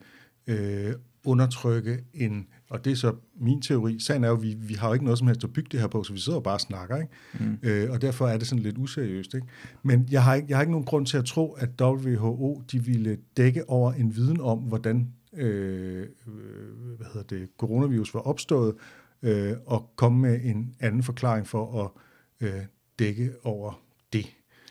øh, 0.48 0.94
undertrykke 1.24 2.00
en 2.14 2.48
og 2.70 2.86
det 2.86 2.92
er 2.92 2.96
så 2.96 3.16
min 3.42 3.62
teori. 3.62 4.00
Sagen 4.00 4.24
er 4.24 4.28
jo, 4.28 4.36
at 4.36 4.42
vi, 4.42 4.56
vi 4.60 4.74
har 4.74 4.88
jo 4.88 4.94
ikke 4.94 5.06
noget 5.06 5.18
som 5.20 5.28
helst 5.28 5.44
at 5.44 5.54
bygge 5.54 5.70
det 5.72 5.80
her 5.80 5.88
på, 5.88 6.04
så 6.04 6.14
vi 6.14 6.20
sidder 6.20 6.38
og 6.38 6.44
bare 6.44 6.54
og 6.54 6.62
snakker. 6.62 6.98
Ikke? 6.98 7.14
Mm. 7.40 7.58
Øh, 7.64 7.92
og 7.92 8.02
derfor 8.02 8.28
er 8.28 8.38
det 8.38 8.48
sådan 8.48 8.64
lidt 8.64 8.78
useriøst. 8.78 9.34
Ikke? 9.34 9.48
Men 9.84 10.08
jeg 10.12 10.24
har, 10.24 10.36
ikke, 10.36 10.46
jeg 10.50 10.58
har 10.58 10.62
ikke 10.62 10.72
nogen 10.72 10.86
grund 10.86 11.06
til 11.06 11.18
at 11.18 11.26
tro, 11.26 11.52
at 11.52 11.70
WHO 11.82 12.64
de 12.72 12.84
ville 12.84 13.18
dække 13.38 13.70
over 13.70 13.94
en 13.94 14.16
viden 14.16 14.42
om, 14.42 14.58
hvordan 14.58 15.14
øh, 15.34 16.08
hvad 16.98 17.08
hedder 17.14 17.38
det, 17.38 17.50
coronavirus 17.58 18.14
var 18.14 18.20
opstået, 18.20 18.76
øh, 19.24 19.54
og 19.66 19.90
komme 19.96 20.20
med 20.20 20.40
en 20.44 20.76
anden 20.80 21.04
forklaring 21.04 21.48
for 21.48 21.84
at 21.84 21.90
øh, 22.48 22.62
dække 23.00 23.32
over 23.44 23.82
det. 24.14 24.26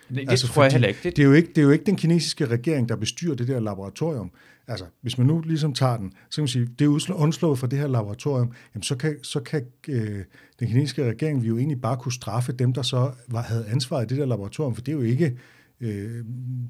Det, 0.09 0.17
det 0.17 0.31
altså, 0.31 0.47
tror 0.47 0.63
jeg 0.63 0.73
heller 0.73 0.89
ikke. 0.89 1.01
Det... 1.03 1.17
Det, 1.17 1.23
er 1.23 1.27
jo 1.27 1.33
ikke. 1.33 1.49
det 1.49 1.59
er 1.59 1.63
jo 1.63 1.71
ikke 1.71 1.85
den 1.85 1.97
kinesiske 1.97 2.47
regering, 2.47 2.89
der 2.89 2.97
bestyrer 2.97 3.35
det 3.35 3.49
der 3.49 3.61
laboratorium. 3.61 4.31
Altså, 4.69 4.85
hvis 5.01 5.19
man 5.19 5.27
nu 5.27 5.41
ligesom 5.41 5.75
tager 5.75 5.97
den, 5.97 6.13
så 6.31 6.37
kan 6.37 6.43
man 6.43 6.49
sige, 6.49 6.69
det 6.79 6.85
er 6.85 7.15
undslået 7.15 7.59
fra 7.59 7.67
det 7.67 7.79
her 7.79 7.87
laboratorium, 7.87 8.53
jamen 8.75 8.83
så 8.83 8.97
kan, 8.97 9.17
så 9.23 9.41
kan 9.41 9.67
øh, 9.89 10.25
den 10.61 10.69
kinesiske 10.69 11.11
regering 11.11 11.43
vi 11.43 11.49
jo 11.49 11.59
egentlig 11.59 11.81
bare 11.81 11.97
kunne 11.97 12.13
straffe 12.13 12.53
dem, 12.53 12.73
der 12.73 12.83
så 12.83 13.13
var, 13.29 13.43
havde 13.43 13.67
ansvaret 13.69 14.05
i 14.05 14.09
det 14.09 14.19
der 14.19 14.27
laboratorium, 14.27 14.75
for 14.75 14.83
det 14.83 14.93
er 14.93 14.97
jo 14.97 15.03
ikke 15.03 15.39
øh, 15.81 16.25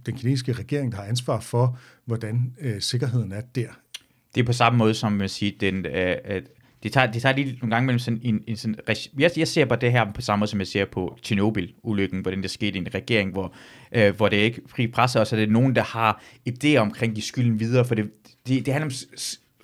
den 0.06 0.16
kinesiske 0.16 0.52
regering, 0.52 0.92
der 0.92 0.98
har 0.98 1.04
ansvar 1.04 1.40
for, 1.40 1.78
hvordan 2.04 2.54
øh, 2.60 2.80
sikkerheden 2.80 3.32
er 3.32 3.40
der. 3.40 3.68
Det 4.34 4.40
er 4.40 4.44
på 4.44 4.52
samme 4.52 4.78
måde 4.78 4.94
som 4.94 5.12
man 5.12 5.28
siger, 5.28 5.52
den, 5.60 5.86
øh, 5.86 6.42
det 6.82 6.92
tager, 6.92 7.12
det 7.12 7.22
tager 7.22 7.36
lige 7.36 7.58
nogle 7.62 7.74
gange 7.74 7.86
mellem 7.86 7.98
sådan 7.98 8.20
en, 8.22 8.40
en 8.46 8.56
sådan, 8.56 8.76
jeg, 9.18 9.30
jeg 9.36 9.48
ser 9.48 9.64
bare 9.64 9.78
det 9.80 9.92
her 9.92 10.12
på 10.12 10.20
samme 10.20 10.40
måde, 10.40 10.50
som 10.50 10.58
jeg 10.58 10.66
ser 10.66 10.84
på 10.84 11.18
Tjernobyl-ulykken, 11.22 12.20
hvordan 12.20 12.42
det 12.42 12.50
skete 12.50 12.74
i 12.74 12.78
en 12.78 12.94
regering, 12.94 13.32
hvor, 13.32 13.54
øh, 13.92 14.16
hvor 14.16 14.28
det 14.28 14.36
ikke 14.36 14.60
fri 14.66 14.86
presse, 14.86 15.20
og 15.20 15.26
så 15.26 15.36
er 15.36 15.40
det 15.40 15.50
nogen, 15.50 15.76
der 15.76 15.82
har 15.82 16.22
idéer 16.48 16.76
omkring 16.76 17.16
de 17.16 17.22
skylden 17.22 17.60
videre, 17.60 17.84
for 17.84 17.94
det, 17.94 18.10
det, 18.48 18.66
det 18.66 18.74
handler 18.74 18.84
om 18.84 18.90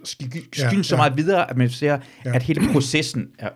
skylden 0.05 0.49
ja, 0.59 0.77
ja. 0.77 0.83
så 0.83 0.97
meget 0.97 1.17
videre, 1.17 1.51
at 1.51 1.57
man 1.57 1.71
ser, 1.71 1.99
ja. 2.25 2.35
at 2.35 2.43
hele 2.43 2.61
processen 2.73 3.29
er 3.39 3.49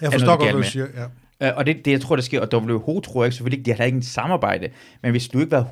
Jeg 0.00 0.12
forstår 0.12 0.36
godt, 0.36 0.52
hvad 0.52 0.62
du 0.62 0.68
siger, 0.68 0.86
ja. 0.96 1.04
Uh, 1.40 1.56
og 1.56 1.66
det, 1.66 1.84
det, 1.84 1.90
jeg 1.90 2.00
tror, 2.00 2.16
der 2.16 2.22
sker, 2.22 2.40
og 2.40 2.62
WHO 2.62 3.00
tror 3.00 3.22
jeg 3.22 3.26
ikke, 3.26 3.36
selvfølgelig 3.36 3.58
ikke, 3.58 3.70
de 3.70 3.76
har 3.76 3.84
ikke 3.84 3.96
en 3.96 4.02
samarbejde, 4.02 4.68
men 5.02 5.10
hvis 5.10 5.28
du 5.28 5.40
ikke 5.40 5.56
har 5.56 5.64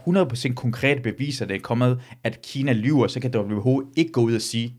100% 0.50 0.54
konkrete 0.54 1.00
beviser, 1.00 1.46
det 1.46 1.56
er 1.56 1.60
kommet, 1.60 2.00
at 2.24 2.42
Kina 2.42 2.72
lyver, 2.72 3.06
så 3.06 3.20
kan 3.20 3.36
WHO 3.36 3.82
ikke 3.96 4.12
gå 4.12 4.20
ud 4.20 4.34
og 4.34 4.40
sige, 4.40 4.74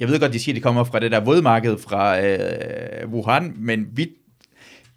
jeg 0.00 0.08
ved 0.08 0.20
godt, 0.20 0.32
de 0.32 0.38
siger, 0.38 0.52
at 0.52 0.56
de 0.56 0.60
kommer 0.60 0.84
fra 0.84 1.00
det 1.00 1.10
der 1.10 1.20
vådmarked 1.20 1.78
fra 1.78 2.20
øh, 2.20 3.08
Wuhan, 3.08 3.54
men 3.56 3.86
vi, 3.92 4.02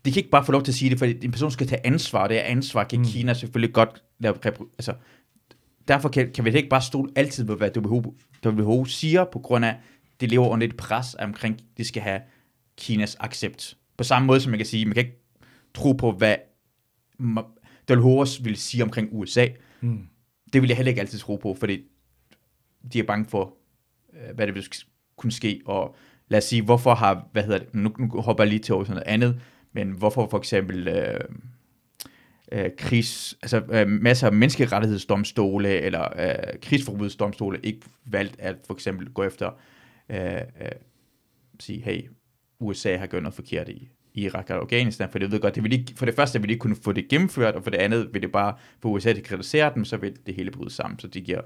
de 0.05 0.11
kan 0.11 0.19
ikke 0.19 0.29
bare 0.29 0.45
få 0.45 0.51
lov 0.51 0.63
til 0.63 0.71
at 0.71 0.75
sige 0.75 0.89
det, 0.89 0.99
for 0.99 1.05
en 1.05 1.31
person 1.31 1.51
skal 1.51 1.67
tage 1.67 1.85
ansvar, 1.85 2.23
og 2.23 2.29
det 2.29 2.37
er 2.37 2.43
ansvar 2.43 2.83
kan 2.83 2.99
mm. 2.99 3.05
Kina 3.05 3.33
selvfølgelig 3.33 3.73
godt 3.73 4.03
lave, 4.19 4.35
altså, 4.77 4.93
derfor 5.87 6.09
kan, 6.09 6.31
kan 6.31 6.45
vi 6.45 6.49
ikke 6.49 6.69
bare 6.69 6.81
stole 6.81 7.11
altid 7.15 7.45
på, 7.45 7.55
hvad 7.55 7.77
WHO, 7.77 8.15
WHO 8.45 8.85
siger, 8.85 9.25
på 9.25 9.39
grund 9.39 9.65
af, 9.65 9.75
det 10.19 10.29
lever 10.29 10.47
under 10.47 10.67
et 10.67 10.77
pres 10.77 11.15
omkring, 11.19 11.57
de 11.77 11.85
skal 11.85 12.01
have 12.01 12.21
Kinas 12.77 13.17
accept. 13.19 13.77
På 13.97 14.03
samme 14.03 14.25
måde 14.25 14.41
som 14.41 14.49
man 14.49 14.59
kan 14.59 14.65
sige, 14.65 14.85
man 14.85 14.93
kan 14.93 15.05
ikke 15.05 15.19
tro 15.73 15.91
på, 15.91 16.11
hvad 16.11 16.35
WHO 17.91 18.25
vil 18.41 18.57
sige 18.57 18.83
omkring 18.83 19.09
USA. 19.11 19.47
Mm. 19.81 20.07
Det 20.53 20.61
vil 20.61 20.67
jeg 20.67 20.77
heller 20.77 20.89
ikke 20.89 21.01
altid 21.01 21.19
tro 21.19 21.35
på, 21.35 21.55
fordi 21.59 21.81
de 22.93 22.99
er 22.99 23.03
bange 23.03 23.25
for, 23.25 23.53
Øh, 24.17 24.35
hvad 24.35 24.47
det 24.47 24.55
vil 24.55 24.65
kunne 25.17 25.31
ske, 25.31 25.61
og 25.65 25.95
lad 26.27 26.37
os 26.37 26.43
sige, 26.43 26.61
hvorfor 26.61 26.93
har, 26.93 27.27
hvad 27.31 27.43
hedder 27.43 27.59
det, 27.59 27.75
nu, 27.75 27.91
nu 27.99 28.21
hopper 28.21 28.43
jeg 28.43 28.49
lige 28.49 28.59
til 28.59 28.73
over 28.73 28.83
sådan 28.83 28.95
noget 28.95 29.13
andet, 29.13 29.41
men 29.73 29.91
hvorfor 29.91 30.27
for 30.29 30.37
eksempel 30.37 30.87
øh, 30.87 31.19
øh, 32.51 32.69
krigs, 32.77 33.37
altså 33.41 33.63
øh, 33.71 33.87
masser 33.87 34.27
af 34.27 34.33
menneskerettighedsdomstole 34.33 35.69
eller 35.69 36.03
øh, 36.19 36.59
krigsforbudsdomstole 36.61 37.59
ikke 37.63 37.81
valgt 38.05 38.35
at 38.39 38.55
for 38.67 38.73
eksempel 38.73 39.09
gå 39.09 39.23
efter 39.23 39.51
øh, 40.09 40.35
øh, 40.35 40.71
sige, 41.59 41.81
hey, 41.81 42.01
USA 42.59 42.97
har 42.97 43.07
gjort 43.07 43.23
noget 43.23 43.33
forkert 43.33 43.69
i, 43.69 43.89
i 44.13 44.21
Irak 44.21 44.49
og 44.49 44.55
Afghanistan, 44.55 45.09
for 45.11 45.19
det 45.19 45.31
ved 45.31 45.39
godt, 45.39 45.55
det 45.55 45.63
vil 45.63 45.73
ikke, 45.73 45.93
for 45.95 46.05
det 46.05 46.15
første 46.15 46.39
vil 46.39 46.49
de 46.49 46.53
ikke 46.53 46.61
kunne 46.61 46.75
få 46.83 46.91
det 46.91 47.07
gennemført, 47.07 47.55
og 47.55 47.63
for 47.63 47.69
det 47.69 47.77
andet 47.77 48.13
vil 48.13 48.21
det 48.21 48.31
bare 48.31 48.55
få 48.81 48.89
USA 48.89 49.13
til 49.13 49.19
at 49.19 49.25
kritisere 49.25 49.71
dem, 49.75 49.85
så 49.85 49.97
vil 49.97 50.17
det 50.25 50.35
hele 50.35 50.51
bryde 50.51 50.69
sammen, 50.69 50.99
så 50.99 51.07
det 51.07 51.23
giver 51.23 51.41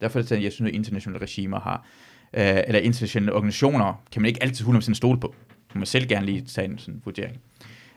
derfor 0.00 0.18
er 0.18 0.22
det 0.22 0.28
sådan, 0.28 0.44
jeg 0.44 0.52
synes, 0.52 0.68
at 0.68 0.74
internationale 0.74 1.22
regimer 1.22 1.60
har 1.60 1.86
øh, 2.34 2.62
eller 2.66 2.80
internationale 2.80 3.32
organisationer, 3.32 4.02
kan 4.12 4.22
man 4.22 4.28
ikke 4.28 4.42
altid 4.42 4.66
100% 4.66 4.94
stole 4.94 5.20
på. 5.20 5.34
Man 5.74 5.78
må 5.78 5.84
selv 5.84 6.08
gerne 6.08 6.26
lige 6.26 6.40
tage 6.40 6.68
en 6.68 6.78
sådan 6.78 7.02
vurdering. 7.04 7.36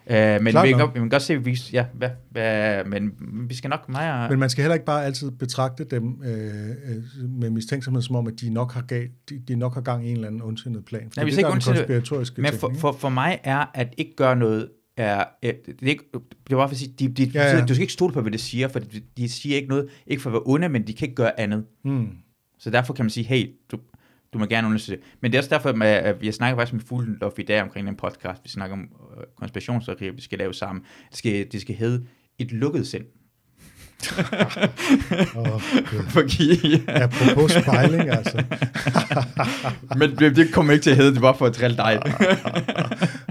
Uh, 0.10 0.14
men 0.14 0.48
Klart 0.48 0.68
vi 0.68 0.70
kan, 0.70 0.80
godt, 0.80 0.94
vi 0.94 1.00
kan 1.00 1.10
godt 1.10 1.22
se, 1.22 1.44
vi, 1.44 1.60
ja, 1.74 1.86
hvad, 1.94 2.10
hvad, 2.30 2.84
men 2.84 3.12
vi 3.50 3.56
skal 3.56 3.70
nok 3.70 3.90
meget... 3.90 4.30
Men 4.30 4.40
man 4.40 4.50
skal 4.50 4.62
heller 4.62 4.74
ikke 4.74 4.86
bare 4.86 5.06
altid 5.06 5.32
betragte 5.32 5.84
dem 5.84 6.24
øh, 6.26 6.70
øh, 6.70 7.30
med 7.30 7.50
mistænksomhed, 7.50 8.02
som 8.02 8.16
om, 8.16 8.28
at 8.28 8.34
de 8.42 8.50
nok 8.50 8.74
har, 8.74 8.82
gav, 8.82 9.08
de, 9.30 9.40
de 9.48 9.56
nok 9.56 9.74
har 9.74 9.82
gang 9.82 10.06
i 10.06 10.10
en 10.10 10.16
eller 10.16 10.28
anden 10.28 10.42
ondsindet 10.42 10.86
plan. 10.86 11.02
For 11.02 11.22
Nej, 11.22 11.26
det, 11.26 11.38
det 11.38 11.44
er 11.44 11.52
den 11.52 11.62
konspiratoriske 11.62 12.42
Men 12.42 12.54
for, 12.54 12.74
for, 12.78 12.92
for 12.92 13.10
mig 13.10 13.40
er, 13.44 13.66
at 13.74 13.94
ikke 13.98 14.16
gøre 14.16 14.36
noget, 14.36 14.70
er, 14.98 15.26
det, 15.44 15.82
er 15.82 15.88
ikke, 15.88 16.04
det 16.14 16.54
er 16.54 16.58
bare 16.58 16.68
for 16.70 16.74
at 16.74 16.78
sige, 16.78 16.94
de, 17.00 17.08
de, 17.08 17.32
ja, 17.34 17.58
ja. 17.58 17.66
du 17.66 17.74
skal 17.74 17.82
ikke 17.82 17.94
stole 17.94 18.14
på, 18.14 18.22
hvad 18.22 18.32
det 18.32 18.40
siger, 18.40 18.68
for 18.68 18.80
de, 18.80 19.02
de 19.18 19.30
siger 19.30 19.56
ikke 19.56 19.70
noget, 19.70 19.90
ikke 20.08 20.22
for 20.22 20.30
at 20.30 20.34
være 20.34 20.42
onde, 20.46 20.70
men 20.70 20.88
de 20.88 20.94
kan 20.94 21.06
ikke 21.06 21.16
gøre 21.16 21.40
andet. 21.40 21.66
Hmm. 21.84 22.10
Så 22.60 22.70
derfor 22.70 22.94
kan 22.94 23.06
man 23.06 23.10
sige, 23.10 23.24
hey, 23.24 23.52
du, 23.72 23.80
du 24.34 24.40
må 24.40 24.46
gerne 24.46 24.68
undersøge 24.68 24.98
det. 24.98 25.06
Men 25.22 25.32
det 25.32 25.38
er 25.38 25.42
også 25.42 25.50
derfor, 25.50 25.84
at 25.84 26.22
vi 26.22 26.32
snakker 26.32 26.58
faktisk 26.58 26.74
med 26.74 26.82
Fuglendorf 26.82 27.40
i 27.40 27.44
dag 27.44 27.62
omkring 27.62 27.88
den 27.88 27.96
podcast. 27.96 28.44
Vi 28.44 28.50
snakker 28.50 28.74
om 28.74 28.90
øh, 29.18 29.24
konspirationsteorier, 29.36 30.12
vi 30.12 30.22
skal 30.22 30.40
lave 30.40 30.54
sammen. 30.54 30.84
Det 31.10 31.18
skal, 31.18 31.52
det 31.52 31.62
skal 31.62 31.76
hedde 31.76 32.06
et 32.38 32.52
lukket 32.52 32.88
sind. 32.88 33.06
Oh, 35.36 35.62
Fordi, 36.10 36.76
ja. 36.88 37.04
Apropos 37.04 37.52
spejling, 37.52 38.10
altså. 38.10 38.44
Men 40.00 40.16
det, 40.16 40.36
det 40.36 40.54
kommer 40.54 40.74
ikke 40.74 40.84
til 40.84 40.90
at 40.90 40.98
hedde, 40.98 41.14
det 41.14 41.22
var 41.22 41.34
for 41.34 41.46
at 41.46 41.56
drille 41.60 41.78
dig. 41.78 42.02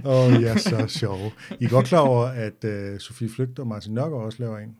Åh, 0.04 0.26
oh, 0.26 0.42
ja, 0.42 0.56
så 0.56 0.84
sjov. 0.88 1.32
I 1.60 1.64
er 1.64 1.68
godt 1.68 1.86
klar 1.86 1.98
over, 1.98 2.24
at 2.24 2.64
uh, 2.64 2.98
Sofie 2.98 3.28
Flygt 3.36 3.58
og 3.58 3.66
Martin 3.66 3.94
Nørgaard 3.94 4.24
også 4.24 4.38
laver 4.40 4.58
en? 4.58 4.76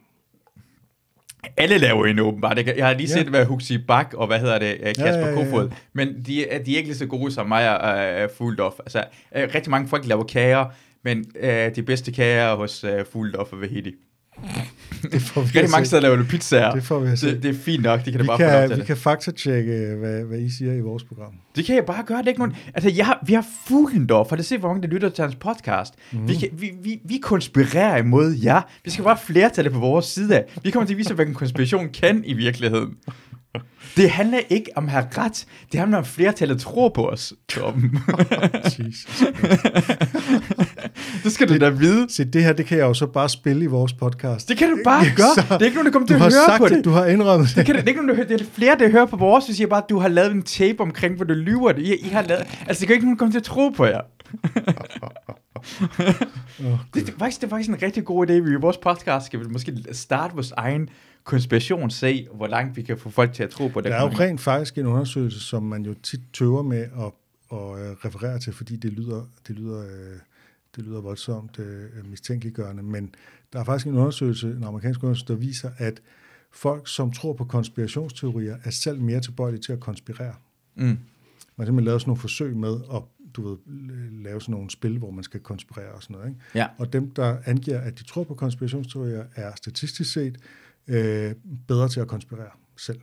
Alle 1.57 1.79
laver 1.79 2.07
en 2.07 2.19
åbenbart. 2.19 2.59
Jeg 2.77 2.87
har 2.87 2.95
lige 2.95 3.09
set, 3.09 3.25
ja. 3.25 3.31
hvad 3.31 3.45
Huxi 3.45 3.79
Bak 3.79 4.15
og 4.15 4.27
hvad 4.27 4.41
hedder 4.41 4.59
det, 4.59 4.77
øh, 4.81 4.87
Kasper 4.87 5.07
ja, 5.07 5.19
ja, 5.19 5.29
ja, 5.29 5.45
Kofod, 5.45 5.71
men 5.93 6.09
de, 6.09 6.25
de 6.27 6.73
er 6.73 6.77
ikke 6.77 6.89
lige 6.89 6.97
så 6.97 7.07
gode 7.07 7.33
som 7.33 7.49
mig 7.49 7.81
og 7.81 8.25
uh, 8.25 8.31
Fuldorf. 8.37 8.75
Altså, 8.79 8.99
uh, 9.37 9.43
rigtig 9.55 9.71
mange 9.71 9.89
folk 9.89 10.07
laver 10.07 10.25
kager, 10.25 10.67
men 11.05 11.25
uh, 11.43 11.77
de 11.77 11.83
bedste 11.83 12.13
kager 12.13 12.55
hos 12.55 12.85
uh, 12.85 12.91
Fuldorf 13.13 13.53
og 13.53 13.61
Vahidi. 13.61 13.95
Det 15.13 15.23
får 15.23 15.41
vi 15.41 15.47
Rigtig 15.47 15.71
mange 15.71 15.87
steder 15.87 16.03
laver 16.03 16.17
du 16.17 16.25
pizzaer. 16.25 16.71
Det 16.75 16.83
får 16.83 16.99
vi 16.99 17.11
det, 17.11 17.43
det 17.43 17.45
er 17.45 17.55
fint 17.65 17.83
nok, 17.83 18.05
det 18.05 18.13
kan 18.13 18.21
det 18.21 18.27
bare 18.27 18.39
kan, 18.39 18.71
Vi 18.71 18.75
det. 18.75 18.87
kan 18.87 18.97
faktatjekke, 18.97 19.97
hvad, 19.99 20.25
hvad 20.25 20.39
I 20.39 20.51
siger 20.51 20.73
i 20.73 20.81
vores 20.81 21.05
program. 21.05 21.33
Det 21.57 21.65
kan 21.65 21.75
jeg 21.77 21.85
bare 21.85 22.05
gøre, 22.07 22.19
det 22.19 22.25
er 22.25 22.29
ikke 22.29 22.41
nogen... 22.41 22.57
Altså, 22.75 22.91
jeg 22.97 23.07
har, 23.07 23.23
vi 23.27 23.33
har 23.33 23.45
Fuglendorf, 23.69 24.29
for 24.29 24.37
det 24.37 24.45
ser, 24.45 24.59
hvor 24.59 24.69
mange 24.69 24.83
der 24.83 24.89
lytter 24.89 25.09
til 25.09 25.23
hans 25.23 25.35
podcast. 25.35 25.95
Mm. 26.13 26.29
Vi, 26.29 26.35
kan, 26.35 26.49
vi, 26.53 26.71
vi, 26.83 27.01
vi 27.05 27.19
konspirerer 27.23 27.97
imod 27.97 28.35
jer. 28.45 28.61
Vi 28.85 28.91
skal 28.91 29.05
bare 29.05 29.19
flertallet 29.25 29.73
på 29.73 29.79
vores 29.79 30.07
side 30.07 30.37
af. 30.37 30.45
Vi 30.63 30.71
kommer 30.71 30.87
til 30.87 30.95
at 30.95 30.99
vise, 30.99 31.15
hvad 31.15 31.27
en 31.27 31.35
konspiration 31.35 31.89
kan 31.89 32.23
i 32.27 32.33
virkeligheden. 32.33 32.95
Det 33.97 34.11
handler 34.11 34.39
ikke 34.51 34.71
om 34.77 34.85
at 34.85 34.91
have 34.91 35.07
ret. 35.19 35.47
Det 35.73 35.81
handler 35.81 35.99
om, 35.99 36.03
at 36.03 36.09
flertallet 36.09 36.61
tror 36.61 36.89
på 36.89 37.09
os, 37.09 37.33
Torben. 37.49 37.91
det 41.25 41.33
skal 41.33 41.49
du 41.49 41.59
da 41.59 41.69
vide. 41.69 42.07
Se, 42.11 42.25
det 42.25 42.45
her, 42.45 42.53
det 42.53 42.67
kan 42.67 42.79
jeg 42.79 42.85
jo 42.85 42.95
så 42.95 43.07
bare 43.07 43.29
spille 43.29 43.65
i 43.65 43.67
vores 43.67 43.93
podcast. 43.93 44.49
Det 44.49 44.57
kan 44.57 44.71
du 44.71 44.79
bare 44.85 45.05
gøre. 45.17 45.35
Så, 45.35 45.43
det 45.51 45.63
er 45.63 45.65
ikke 45.65 45.75
nogen, 45.75 45.87
der 45.87 45.93
kommer 45.93 46.07
til 46.07 46.15
at 46.15 46.21
høre 46.21 46.59
på 46.59 46.69
det. 46.69 46.85
Du 46.85 46.91
har 46.91 47.07
indrømmet 47.07 47.49
det. 47.49 47.57
Det, 47.57 47.67
kan, 47.67 47.75
det 47.75 47.83
er 47.83 47.89
ikke 47.89 48.07
nogen, 48.07 48.19
der, 48.19 48.25
det 48.25 48.41
er 48.41 48.45
flere, 48.53 48.79
der 48.79 48.91
hører 48.91 49.07
på 49.07 49.17
vores, 49.17 49.47
hvis 49.47 49.61
jeg 49.61 49.69
bare, 49.69 49.83
at 49.83 49.91
du 49.91 49.99
har 49.99 50.09
lavet 50.09 50.33
en 50.33 50.43
tape 50.43 50.81
omkring, 50.81 51.17
hvor 51.17 51.25
du 51.25 51.35
lyver 51.35 51.73
det. 51.73 51.83
I, 51.83 52.07
I 52.07 52.09
har 52.09 52.23
lavet, 52.23 52.47
altså, 52.67 52.81
det 52.81 52.87
kan 52.87 52.95
ikke 52.95 53.07
nogen 53.07 53.19
komme 53.19 53.33
til 53.33 53.39
at 53.39 53.45
tro 53.45 53.69
på 53.69 53.85
jer. 53.85 54.01
oh, 56.65 56.79
det, 56.95 57.07
det, 57.07 57.15
faktisk, 57.19 57.41
det 57.41 57.47
er 57.47 57.51
faktisk 57.51 57.69
en 57.69 57.83
rigtig 57.83 58.05
god 58.05 58.27
idé. 58.27 58.33
Vi 58.33 58.51
i 58.51 58.55
vores 58.55 58.77
podcast 58.77 59.27
skal 59.27 59.41
vi 59.41 59.45
måske 59.51 59.73
starte 59.93 60.35
vores 60.35 60.53
egen 60.57 60.89
konspiration, 61.27 61.91
se 61.91 62.29
hvor 62.35 62.47
langt 62.47 62.77
vi 62.77 62.83
kan 62.83 62.99
få 62.99 63.11
folk 63.11 63.33
til 63.33 63.43
at 63.43 63.51
tro 63.51 63.69
på 63.69 63.81
det. 63.81 63.91
Der 63.91 63.97
er 63.97 64.03
jo 64.03 64.09
rent 64.09 64.41
faktisk 64.41 64.79
en 64.79 64.87
undersøgelse, 64.87 65.41
som 65.41 65.63
man 65.63 65.85
jo 65.85 65.95
tit 66.03 66.21
tøver 66.33 66.63
med 66.63 66.79
at, 66.79 67.13
at 67.53 67.81
øh, 67.81 67.97
referere 68.05 68.39
til, 68.39 68.53
fordi 68.53 68.77
det 68.77 68.93
lyder, 68.93 69.25
det 69.49 69.57
lyder, 69.57 69.81
øh, 69.81 70.19
det 70.77 70.85
lyder 70.85 71.01
voldsomt 71.01 71.59
uh, 71.59 72.11
mistænkeliggørende, 72.11 72.83
men 72.83 73.15
der 73.53 73.61
er 73.61 73.65
faktisk 73.65 73.87
en 73.87 73.97
undersøgelse, 73.97 74.47
en 74.49 74.65
amerikansk 74.65 75.03
undersøgelse, 75.03 75.33
der 75.33 75.39
viser, 75.39 75.71
at 75.79 76.01
folk, 76.53 76.89
som 76.89 77.13
tror 77.13 77.33
på 77.33 77.45
konspirationsteorier, 77.45 78.57
er 78.65 78.71
selv 78.71 79.01
mere 79.01 79.21
tilbøjelige 79.21 79.63
til 79.63 79.73
at 79.73 79.81
konspirere. 79.81 80.35
Mm. 80.75 80.85
Man 80.85 80.99
har 81.59 81.65
simpelthen 81.65 81.85
lavet 81.85 82.01
sådan 82.01 82.11
nogle 82.11 82.21
forsøg 82.21 82.57
med 82.57 82.77
at 82.95 83.03
du 83.35 83.49
ved, 83.49 83.57
lave 84.23 84.41
sådan 84.41 84.53
nogle 84.53 84.71
spil, 84.71 84.99
hvor 84.99 85.11
man 85.11 85.25
skal 85.25 85.41
konspirere 85.41 85.93
og 85.93 86.03
sådan 86.03 86.17
noget. 86.17 86.29
Ikke? 86.29 86.41
Ja. 86.55 86.67
Og 86.79 86.93
dem, 86.93 87.11
der 87.11 87.37
angiver, 87.45 87.81
at 87.81 87.99
de 87.99 88.05
tror 88.05 88.25
på 88.25 88.35
konspirationsteorier, 88.35 89.25
er 89.35 89.53
statistisk 89.57 90.13
set 90.13 90.39
øh, 90.89 91.35
bedre 91.69 91.89
til 91.89 92.01
at 92.01 92.09
konspirere 92.09 92.51
selv. 92.77 93.01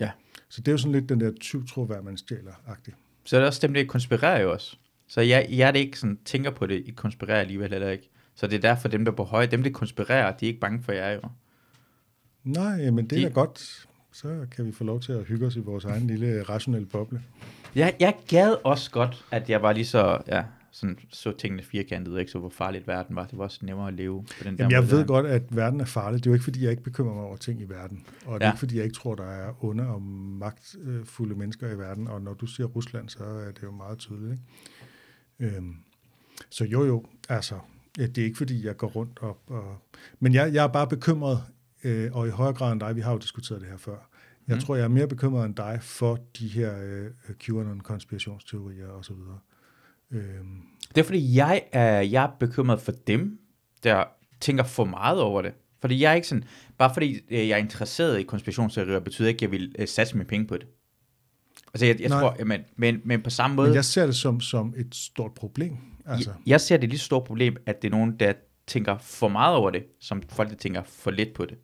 Ja. 0.00 0.10
Så 0.48 0.60
det 0.60 0.68
er 0.68 0.72
jo 0.72 0.78
sådan 0.78 0.92
lidt 0.92 1.08
den 1.08 1.20
der 1.20 1.32
tyv 1.40 1.66
tro, 1.66 1.84
hvad 1.84 2.02
man 2.02 2.16
stjæler-agtig. 2.16 2.94
Så 3.24 3.36
er 3.36 3.40
det 3.40 3.46
også 3.46 3.66
dem, 3.66 3.74
der 3.74 3.84
konspirerer 3.84 4.42
jo 4.42 4.52
også. 4.52 4.76
Så 5.08 5.20
jeg, 5.20 5.46
jeg 5.50 5.68
er 5.68 5.70
det 5.70 5.78
ikke 5.78 5.98
sådan, 5.98 6.18
tænker 6.24 6.50
på 6.50 6.66
det, 6.66 6.82
I 6.86 6.90
konspirerer 6.90 7.40
alligevel 7.40 7.72
eller 7.72 7.90
ikke. 7.90 8.10
Så 8.34 8.46
det 8.46 8.56
er 8.56 8.60
derfor 8.60 8.88
dem, 8.88 9.04
der 9.04 9.12
er 9.12 9.16
på 9.16 9.24
høje, 9.24 9.46
dem, 9.46 9.62
der 9.62 9.70
konspirerer, 9.70 10.36
de 10.36 10.46
er 10.46 10.48
ikke 10.48 10.60
bange 10.60 10.82
for 10.82 10.92
jer 10.92 11.12
jo. 11.12 11.20
Nej, 12.44 12.90
men 12.90 12.98
det 13.06 13.10
de... 13.10 13.24
er 13.24 13.30
godt. 13.30 13.86
Så 14.12 14.46
kan 14.50 14.66
vi 14.66 14.72
få 14.72 14.84
lov 14.84 15.00
til 15.00 15.12
at 15.12 15.24
hygge 15.24 15.46
os 15.46 15.56
i 15.56 15.58
vores 15.58 15.84
egen 15.84 16.06
lille 16.06 16.42
rationelle 16.42 16.86
boble. 16.86 17.22
Jeg, 17.74 17.94
jeg 18.00 18.14
gad 18.28 18.56
også 18.64 18.90
godt, 18.90 19.24
at 19.30 19.50
jeg 19.50 19.62
var 19.62 19.72
lige 19.72 19.86
så, 19.86 20.18
ja, 20.26 20.44
sådan, 20.80 20.98
så 21.10 21.32
tingene 21.38 21.62
firkantet, 21.62 22.14
og 22.14 22.20
ikke 22.20 22.32
så 22.32 22.38
hvor 22.38 22.48
farligt 22.48 22.86
verden 22.86 23.16
var. 23.16 23.26
Det 23.26 23.38
var 23.38 23.44
også 23.44 23.58
nemmere 23.62 23.88
at 23.88 23.94
leve 23.94 24.22
på 24.24 24.44
den 24.44 24.58
der 24.58 24.64
Jamen, 24.64 24.72
jeg 24.72 24.80
måde. 24.82 24.92
ved 24.92 25.06
godt, 25.06 25.26
at 25.26 25.56
verden 25.56 25.80
er 25.80 25.84
farlig. 25.84 26.18
Det 26.24 26.26
er 26.26 26.30
jo 26.30 26.34
ikke, 26.34 26.44
fordi 26.44 26.62
jeg 26.62 26.70
ikke 26.70 26.82
bekymrer 26.82 27.14
mig 27.14 27.24
over 27.24 27.36
ting 27.36 27.60
i 27.60 27.64
verden. 27.64 28.06
Og 28.26 28.40
det 28.40 28.44
er 28.44 28.46
Ja. 28.48 28.52
ikke, 28.52 28.58
fordi 28.58 28.76
jeg 28.76 28.84
ikke 28.84 28.94
tror, 28.96 29.14
der 29.14 29.24
er 29.24 29.64
onde 29.64 29.86
og 29.88 30.02
magtfulde 30.02 31.34
mennesker 31.34 31.70
i 31.70 31.78
verden. 31.78 32.08
Og 32.08 32.22
når 32.22 32.34
du 32.34 32.46
siger 32.46 32.66
Rusland, 32.66 33.08
så 33.08 33.24
er 33.24 33.52
det 33.52 33.62
jo 33.62 33.70
meget 33.70 33.98
tydeligt. 33.98 34.40
Ikke? 35.40 35.56
Øhm, 35.56 35.74
så 36.50 36.64
jo, 36.64 36.84
jo, 36.84 37.04
altså, 37.28 37.58
det 37.96 38.18
er 38.18 38.24
ikke, 38.24 38.36
fordi 38.38 38.66
jeg 38.66 38.76
går 38.76 38.88
rundt 38.88 39.18
og... 39.18 39.38
og 39.46 39.76
men 40.20 40.34
jeg, 40.34 40.54
jeg 40.54 40.64
er 40.64 40.68
bare 40.68 40.86
bekymret, 40.88 41.42
øh, 41.84 42.10
og 42.12 42.26
i 42.26 42.30
højere 42.30 42.54
grad 42.54 42.72
end 42.72 42.80
dig, 42.80 42.96
vi 42.96 43.00
har 43.00 43.12
jo 43.12 43.18
diskuteret 43.18 43.60
det 43.60 43.68
her 43.68 43.76
før. 43.76 43.96
Jeg 44.48 44.56
Mm. 44.56 44.60
tror, 44.62 44.76
jeg 44.76 44.84
er 44.84 44.88
mere 44.88 45.08
bekymret 45.08 45.46
end 45.46 45.54
dig 45.56 45.78
for 45.82 46.18
de 46.38 46.48
her 46.48 46.74
øh, 46.82 47.10
QAnon-konspirationsteorier 47.44 48.88
osv. 48.88 49.14
Øhm, 50.10 50.62
Det 50.94 50.98
er 50.98 51.04
fordi, 51.04 51.36
jeg 51.36 51.62
er, 51.72 52.00
jeg 52.00 52.24
er 52.24 52.30
bekymret 52.40 52.80
for 52.80 52.92
dem, 52.92 53.38
der 53.82 54.04
tænker 54.40 54.64
for 54.64 54.84
meget 54.84 55.20
over 55.20 55.42
det. 55.42 55.52
Fordi 55.80 56.00
jeg 56.02 56.10
er 56.10 56.14
ikke 56.14 56.28
sådan, 56.28 56.44
bare 56.78 56.94
fordi 56.94 57.20
øh, 57.30 57.48
jeg 57.48 57.54
er 57.54 57.56
interesseret 57.56 58.18
i 58.18 58.22
konspirationsteorier, 58.22 59.00
betyder 59.00 59.28
ikke, 59.28 59.38
at 59.38 59.42
jeg 59.42 59.50
vil 59.50 59.74
øh, 59.78 59.88
satse 59.88 60.16
mine 60.16 60.28
penge 60.28 60.46
på 60.46 60.56
det. 60.56 60.66
Altså, 61.74 61.86
jeg, 61.86 62.00
jeg 62.00 62.08
Nej. 62.08 62.20
tror, 62.20 62.44
men, 62.44 62.60
men, 62.76 63.00
men 63.04 63.22
på 63.22 63.30
samme 63.30 63.56
måde, 63.56 63.68
men 63.68 63.74
jeg 63.74 63.84
ser 63.84 64.06
det 64.06 64.16
som, 64.16 64.40
som 64.40 64.74
et 64.76 64.94
stort 64.94 65.32
problem. 65.34 65.76
Altså, 66.06 66.30
jeg, 66.30 66.38
jeg 66.46 66.60
ser 66.60 66.76
det 66.76 66.88
lige 66.88 66.98
så 66.98 67.04
stort 67.04 67.24
problem, 67.24 67.56
at 67.66 67.82
det 67.82 67.88
er 67.88 67.92
nogen, 67.92 68.16
der 68.20 68.32
tænker 68.66 68.98
for 68.98 69.28
meget 69.28 69.56
over 69.56 69.70
det, 69.70 69.84
som 70.00 70.22
folk, 70.28 70.50
der 70.50 70.56
tænker 70.56 70.82
for 70.82 71.10
lidt 71.10 71.34
på 71.34 71.44
det. 71.44 71.58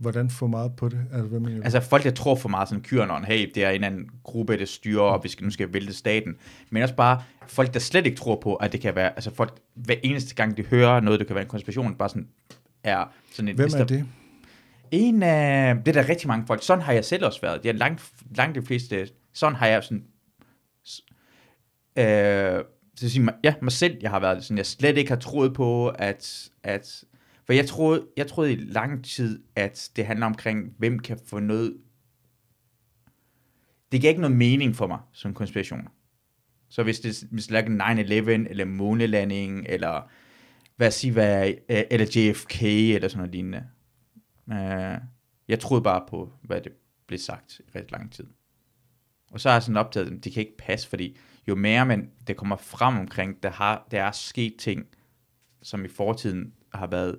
Hvordan 0.00 0.30
få 0.30 0.46
meget 0.46 0.76
på 0.76 0.88
det? 0.88 0.98
Altså, 1.12 1.28
hvad 1.28 1.40
mener 1.40 1.56
du? 1.56 1.62
Altså 1.62 1.80
folk, 1.80 2.04
der 2.04 2.10
tror 2.10 2.34
for 2.34 2.48
meget 2.48 2.68
sådan 2.68 2.84
QAnon, 2.84 3.24
hey, 3.24 3.50
det 3.54 3.64
er 3.64 3.70
en 3.70 3.84
anden 3.84 4.10
gruppe, 4.22 4.58
der 4.58 4.64
styrer, 4.64 5.02
og 5.02 5.24
vi 5.24 5.28
skal, 5.28 5.44
nu 5.44 5.50
skal 5.50 5.72
vælte 5.72 5.92
staten. 5.92 6.36
Men 6.70 6.82
også 6.82 6.94
bare 6.94 7.22
folk, 7.46 7.74
der 7.74 7.80
slet 7.80 8.06
ikke 8.06 8.18
tror 8.18 8.40
på, 8.42 8.54
at 8.54 8.72
det 8.72 8.80
kan 8.80 8.94
være, 8.94 9.10
altså 9.10 9.34
folk, 9.34 9.58
hver 9.74 9.94
eneste 10.02 10.34
gang, 10.34 10.56
de 10.56 10.62
hører 10.62 11.00
noget, 11.00 11.20
der 11.20 11.26
kan 11.26 11.34
være 11.34 11.42
en 11.44 11.48
konspiration, 11.48 11.94
bare 11.94 12.08
sådan, 12.08 12.28
er 12.84 13.04
sådan 13.32 13.48
en... 13.48 13.56
Hvem 13.56 13.70
er 13.78 13.84
det? 13.84 14.06
En 14.90 15.22
af, 15.22 15.76
det 15.76 15.96
er 15.96 16.02
der 16.02 16.08
rigtig 16.08 16.28
mange 16.28 16.46
folk, 16.46 16.62
sådan 16.62 16.82
har 16.82 16.92
jeg 16.92 17.04
selv 17.04 17.24
også 17.24 17.40
været. 17.40 17.62
Det 17.62 17.68
er 17.68 17.72
langt, 17.72 18.12
langt 18.36 18.54
de 18.54 18.62
fleste, 18.62 19.08
sådan 19.32 19.56
har 19.56 19.66
jeg 19.66 19.84
sådan, 19.84 20.04
øh, 21.98 22.64
så 22.96 23.10
sige, 23.10 23.28
ja, 23.44 23.54
mig 23.62 23.72
selv, 23.72 23.96
jeg 24.02 24.10
har 24.10 24.20
været 24.20 24.44
sådan, 24.44 24.58
jeg 24.58 24.66
slet 24.66 24.98
ikke 24.98 25.10
har 25.10 25.18
troet 25.18 25.54
på, 25.54 25.88
at, 25.88 26.48
at 26.62 27.04
for 27.50 27.54
jeg 27.54 27.66
troede, 27.66 28.06
jeg 28.16 28.26
troede 28.26 28.52
i 28.52 28.56
lang 28.56 29.04
tid, 29.04 29.42
at 29.56 29.90
det 29.96 30.06
handler 30.06 30.26
omkring, 30.26 30.74
hvem 30.78 30.98
kan 30.98 31.18
få 31.26 31.38
noget, 31.38 31.76
det 33.92 34.00
giver 34.00 34.08
ikke 34.08 34.20
noget 34.20 34.36
mening 34.36 34.76
for 34.76 34.86
mig, 34.86 34.98
som 35.12 35.34
konspiration. 35.34 35.88
Så 36.68 36.82
hvis 36.82 37.00
det, 37.00 37.24
hvis 37.30 37.46
det 37.46 37.56
er 37.56 38.44
9-11, 38.44 38.50
eller 38.50 38.64
månelanding, 38.64 39.66
eller 39.68 40.10
hvad 40.76 40.90
sige, 40.90 41.12
hvad, 41.12 41.48
øh, 41.48 41.82
eller 41.90 42.06
JFK, 42.16 42.62
eller 42.62 43.08
sådan 43.08 43.18
noget 43.18 43.32
lignende. 43.32 43.66
Øh, 44.52 44.98
jeg 45.48 45.60
troede 45.60 45.82
bare 45.82 46.04
på, 46.08 46.32
hvad 46.42 46.60
det 46.60 46.72
blev 47.06 47.18
sagt 47.18 47.60
i 47.60 47.78
ret 47.78 47.92
lang 47.92 48.12
tid. 48.12 48.26
Og 49.32 49.40
så 49.40 49.48
har 49.48 49.56
jeg 49.56 49.62
sådan 49.62 49.76
opdaget, 49.76 50.06
at 50.06 50.24
det 50.24 50.32
kan 50.32 50.40
ikke 50.40 50.56
passe, 50.58 50.88
fordi 50.88 51.18
jo 51.48 51.54
mere 51.54 51.86
man, 51.86 52.10
det 52.26 52.36
kommer 52.36 52.56
frem 52.56 52.98
omkring, 52.98 53.42
der, 53.42 53.50
har, 53.50 53.86
der 53.90 54.02
er 54.02 54.12
sket 54.12 54.54
ting, 54.58 54.86
som 55.62 55.84
i 55.84 55.88
fortiden 55.88 56.52
har 56.74 56.86
været 56.86 57.18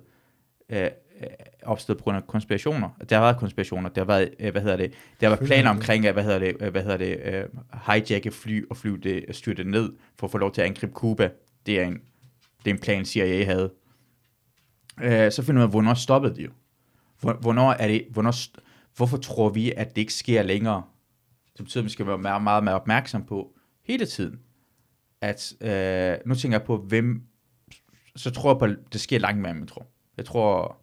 øh, 0.68 0.82
øh, 0.82 0.90
opstået 1.62 1.98
på 1.98 2.04
grund 2.04 2.16
af 2.16 2.26
konspirationer. 2.26 2.88
Der 3.08 3.16
har 3.16 3.22
været 3.24 3.36
konspirationer, 3.36 3.88
der 3.88 4.00
har 4.00 4.06
været, 4.06 4.34
øh, 4.40 4.52
hvad 4.52 4.62
hedder 4.62 4.76
det, 4.76 4.92
der 5.20 5.28
har 5.28 5.36
været 5.36 5.46
planer 5.46 5.70
omkring, 5.70 6.04
øh, 6.06 6.12
hvad 6.12 6.22
hedder 6.24 6.38
det, 6.38 6.56
øh, 6.60 6.70
hvad 6.70 6.82
hedder 6.82 6.96
det, 6.96 7.20
øh, 7.24 7.44
hijacke 7.86 8.30
fly 8.30 8.64
og 8.70 8.76
flyve 8.76 8.98
det, 8.98 9.24
styre 9.30 9.54
det 9.54 9.66
ned, 9.66 9.92
for 10.18 10.26
at 10.26 10.30
få 10.30 10.38
lov 10.38 10.52
til 10.52 10.60
at 10.60 10.66
angribe 10.66 10.92
Cuba. 10.92 11.30
Det 11.66 11.80
er 11.80 11.86
en, 11.86 11.94
det 12.64 12.70
er 12.70 12.74
en 12.74 12.80
plan, 12.80 13.04
CIA 13.04 13.44
havde. 13.44 13.72
Øh, 15.02 15.32
så 15.32 15.42
finder 15.42 15.60
man, 15.62 15.70
hvornår 15.70 15.94
stoppede 15.94 16.34
det 16.36 16.44
jo? 16.44 16.50
Hvor- 17.20 17.32
Hvornår 17.40 17.72
er 17.72 17.88
det, 17.88 18.06
hvornår, 18.10 18.34
hvorfor 18.96 19.16
tror 19.16 19.48
vi, 19.48 19.72
at 19.76 19.88
det 19.96 20.00
ikke 20.00 20.14
sker 20.14 20.42
længere? 20.42 20.82
Det 21.56 21.64
betyder, 21.64 21.82
at 21.82 21.84
vi 21.84 21.90
skal 21.90 22.06
være 22.06 22.18
meget, 22.18 22.42
meget, 22.42 22.64
meget 22.64 22.80
opmærksom 22.80 23.24
på 23.24 23.52
hele 23.84 24.06
tiden. 24.06 24.40
At, 25.20 25.52
øh, 25.60 26.16
nu 26.26 26.34
tænker 26.34 26.58
jeg 26.58 26.66
på, 26.66 26.76
hvem, 26.76 27.22
så 28.16 28.30
tror 28.30 28.50
jeg 28.52 28.58
på, 28.58 28.64
at 28.64 28.76
det 28.92 29.00
sker 29.00 29.18
langt 29.18 29.40
mere, 29.40 29.50
end 29.50 29.58
man 29.58 29.68
tror. 29.68 29.86
Jeg 30.22 30.26
tror 30.26 30.80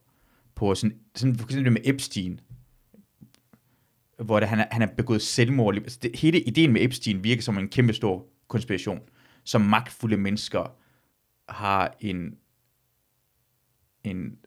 på 0.55 0.75
sådan, 0.75 0.99
sådan 1.15 1.35
for 1.35 1.45
eksempel 1.47 1.71
med 1.71 1.81
Epstein, 1.83 2.39
hvor 4.17 4.39
det, 4.39 4.49
han, 4.49 4.59
er, 4.59 4.65
han 4.71 4.81
er 4.81 4.87
begået 4.97 5.21
selvmord. 5.21 5.75
Altså 5.75 5.99
det, 6.01 6.15
hele 6.15 6.41
ideen 6.41 6.73
med 6.73 6.81
Epstein 6.81 7.23
virker 7.23 7.41
som 7.41 7.57
en 7.57 7.69
kæmpe 7.69 7.93
stor 7.93 8.25
konspiration, 8.47 8.99
som 9.43 9.61
magtfulde 9.61 10.17
mennesker 10.17 10.75
har 11.49 11.95
en, 11.99 12.37
en, 14.03 14.37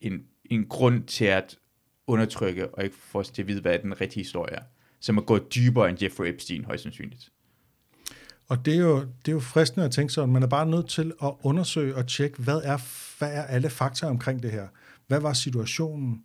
en, 0.00 0.26
en 0.44 0.66
grund 0.66 1.04
til 1.04 1.24
at 1.24 1.58
undertrykke, 2.06 2.74
og 2.74 2.84
ikke 2.84 2.96
få 2.96 3.18
os 3.18 3.30
til 3.30 3.42
at 3.42 3.48
vide, 3.48 3.60
hvad 3.60 3.78
den 3.78 4.00
rigtige 4.00 4.20
historie 4.20 4.54
er. 4.54 4.62
Som 5.00 5.18
er 5.18 5.22
gået 5.22 5.54
dybere 5.54 5.90
end 5.90 6.02
Jeffrey 6.02 6.28
Epstein, 6.28 6.64
højst 6.64 6.82
sandsynligt. 6.82 7.32
Og 8.52 8.64
det 8.64 8.74
er, 8.74 8.78
jo, 8.78 9.00
det 9.00 9.28
er 9.28 9.32
jo 9.32 9.40
fristende 9.40 9.86
at 9.86 9.92
tænke 9.92 10.12
sådan, 10.12 10.32
man 10.32 10.42
er 10.42 10.46
bare 10.46 10.66
nødt 10.66 10.88
til 10.88 11.12
at 11.22 11.32
undersøge 11.42 11.96
og 11.96 12.06
tjekke, 12.06 12.42
hvad 12.42 12.60
er, 12.64 12.78
hvad 13.18 13.32
er 13.32 13.42
alle 13.42 13.70
fakta 13.70 14.06
omkring 14.06 14.42
det 14.42 14.50
her? 14.50 14.66
Hvad 15.06 15.20
var 15.20 15.32
situationen, 15.32 16.22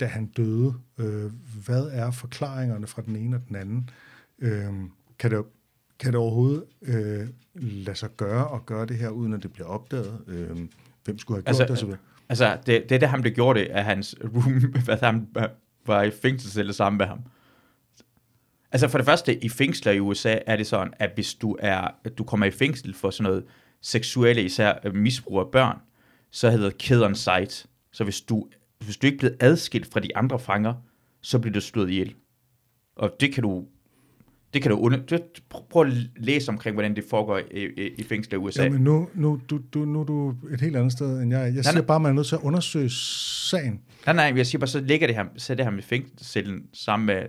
da 0.00 0.06
han 0.06 0.26
døde? 0.26 0.74
Øh, 0.98 1.30
hvad 1.64 1.82
er 1.92 2.10
forklaringerne 2.10 2.86
fra 2.86 3.02
den 3.02 3.16
ene 3.16 3.36
og 3.36 3.42
den 3.48 3.56
anden? 3.56 3.90
Øh, 4.38 4.72
kan, 5.18 5.30
det, 5.30 5.44
kan 5.98 6.12
det 6.12 6.20
overhovedet 6.20 6.64
øh, 6.82 7.28
lade 7.54 7.96
sig 7.96 8.08
gøre 8.16 8.54
at 8.54 8.66
gøre 8.66 8.86
det 8.86 8.96
her, 8.96 9.08
uden 9.08 9.32
at 9.32 9.42
det 9.42 9.52
bliver 9.52 9.68
opdaget? 9.68 10.20
Øh, 10.26 10.56
hvem 11.04 11.18
skulle 11.18 11.36
have 11.36 11.56
gjort 11.56 11.70
Altså, 11.70 11.86
det? 11.86 11.98
Altså, 12.28 12.58
det, 12.66 12.88
det 12.88 13.00
det, 13.00 13.08
han 13.08 13.20
blev 13.20 13.32
gjort 13.32 13.56
det, 13.56 13.62
at 13.62 13.84
hans 13.84 14.14
room, 14.24 14.52
hvad 14.84 14.96
han 15.02 15.28
var 15.86 16.02
i 16.02 16.10
fængselscelle 16.10 16.72
sammen 16.72 16.98
med 16.98 17.06
ham. 17.06 17.18
Altså 18.72 18.88
for 18.88 18.98
det 18.98 19.04
første, 19.04 19.44
i 19.44 19.48
fængsler 19.48 19.92
i 19.92 20.00
USA 20.00 20.36
er 20.46 20.56
det 20.56 20.66
sådan, 20.66 20.92
at 20.98 21.10
hvis 21.14 21.34
du 21.34 21.56
er, 21.58 21.88
at 22.04 22.18
du 22.18 22.24
kommer 22.24 22.46
i 22.46 22.50
fængsel 22.50 22.94
for 22.94 23.10
sådan 23.10 23.30
noget 23.30 23.44
seksuelle, 23.82 24.42
især 24.42 24.74
øh, 24.84 24.94
misbrug 24.94 25.38
af 25.40 25.46
børn, 25.52 25.76
så 26.30 26.50
hedder 26.50 26.68
det 26.68 26.78
kill 26.78 27.02
on 27.02 27.14
sight. 27.14 27.66
Så 27.92 28.04
hvis 28.04 28.20
du, 28.20 28.46
hvis 28.84 28.96
du 28.96 29.06
ikke 29.06 29.16
er 29.16 29.18
blevet 29.18 29.36
adskilt 29.40 29.92
fra 29.92 30.00
de 30.00 30.16
andre 30.16 30.38
fanger, 30.38 30.74
så 31.22 31.38
bliver 31.38 31.52
du 31.52 31.60
slået 31.60 31.90
ihjel. 31.90 32.14
Og 32.96 33.10
det 33.20 33.32
kan 33.34 33.42
du, 33.42 33.64
det 34.54 34.62
kan 34.62 34.70
du 34.70 34.78
under, 34.78 34.98
det, 34.98 35.22
prøv- 35.50 35.86
at 35.86 35.92
læse 36.16 36.48
omkring, 36.48 36.74
hvordan 36.74 36.96
det 36.96 37.04
foregår 37.10 37.38
i, 37.38 37.66
i, 37.76 37.88
i 37.98 38.02
fængsler 38.02 38.38
i 38.38 38.40
USA. 38.40 38.62
Jamen 38.62 38.80
nu, 38.80 39.08
nu, 39.14 39.40
du, 39.50 39.60
du, 39.74 39.84
nu 39.84 40.00
er 40.00 40.04
du 40.04 40.34
et 40.52 40.60
helt 40.60 40.76
andet 40.76 40.92
sted 40.92 41.22
end 41.22 41.32
jeg. 41.32 41.54
Jeg 41.54 41.64
siger 41.64 41.74
nej. 41.74 41.82
bare, 41.86 41.94
at 41.96 42.02
man 42.02 42.10
er 42.10 42.14
nødt 42.14 42.26
til 42.26 42.34
at 42.34 42.42
undersøge 42.42 42.90
sagen. 42.90 43.80
Nej, 44.06 44.14
nej, 44.14 44.32
jeg 44.36 44.46
siger 44.46 44.58
bare, 44.60 44.68
så 44.68 44.80
ligger 44.80 45.06
det 45.06 45.16
ham, 45.16 45.28
sætter 45.36 45.64
ham 45.64 45.78
i 45.78 45.82
fængselscellen 45.82 46.62
sammen 46.72 47.06
med 47.06 47.26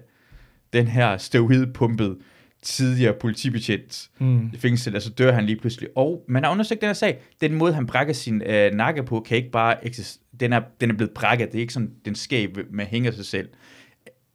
den 0.74 0.88
her 0.88 1.18
steroidpumpet 1.18 2.18
tidligere 2.62 3.14
politibetjent 3.14 4.10
Mm. 4.20 4.50
i 4.54 4.58
fængsel, 4.58 4.96
og 4.96 5.02
så 5.02 5.10
dør 5.10 5.32
han 5.32 5.46
lige 5.46 5.56
pludselig. 5.60 5.90
Og 5.96 6.26
man 6.28 6.44
har 6.44 6.52
undersøgt 6.52 6.82
den 6.82 6.88
her 6.88 6.94
sag. 6.94 7.22
Den 7.42 7.54
måde, 7.54 7.74
han 7.74 7.88
brækker 7.88 8.14
sin 8.14 8.42
øh, 8.46 8.74
nakke 8.74 9.04
på, 9.04 9.20
kan 9.20 9.38
ikke 9.38 9.52
bare 9.52 9.86
eksistere. 9.86 10.24
Den 10.40 10.54
er, 10.54 10.62
den 10.82 10.90
er 10.90 10.94
blevet 10.96 11.12
brækket. 11.14 11.48
Det 11.52 11.56
er 11.58 11.62
ikke 11.62 11.74
sådan, 11.74 11.92
den 12.06 12.16
sker 12.16 12.48
med 12.72 12.86
hænger 12.86 13.12
sig 13.12 13.26
selv. 13.26 13.50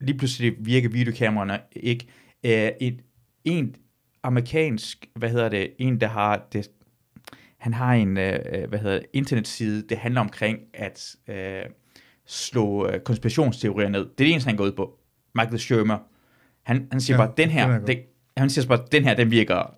Lige 0.01 0.19
pludselig 0.19 0.53
virker 0.59 0.89
videokameraerne 0.89 1.59
ikke. 1.77 2.07
Øh, 2.45 2.71
et, 2.81 3.01
en 3.45 3.75
amerikansk, 4.23 5.07
hvad 5.15 5.31
hedder 5.31 5.49
det, 5.49 5.71
en, 5.79 6.01
der 6.01 6.07
har 6.07 6.47
det, 6.53 6.71
han 7.59 7.75
har 7.75 7.93
en, 7.95 8.17
øh, 8.17 8.69
hvad 8.69 8.79
hedder 8.79 8.99
det, 8.99 9.07
internetside, 9.13 9.83
det 9.89 9.99
handler 9.99 10.21
omkring 10.21 10.59
at 10.75 11.17
øh, 11.29 11.63
slå 12.27 12.89
øh, 12.89 13.01
konspirationsteorier 13.01 13.89
ned. 13.89 14.01
Det 14.01 14.11
er 14.11 14.15
det 14.25 14.31
eneste, 14.31 14.49
han 14.49 14.57
går 14.57 14.65
ud 14.65 14.73
på. 14.73 14.99
Michael 15.35 15.59
Shermer. 15.59 15.99
Han, 16.67 16.87
han 16.91 17.01
siger 17.01 17.17
Ja, 17.17 17.27
bare, 17.27 17.35
den 17.37 17.51
her, 17.51 17.79
den 17.79 17.87
den, 17.87 17.97
han 18.37 18.51
siger 18.51 18.67
bare, 18.67 18.83
den 18.93 19.05
her, 19.05 19.15
den 19.15 19.31
virker, 19.31 19.77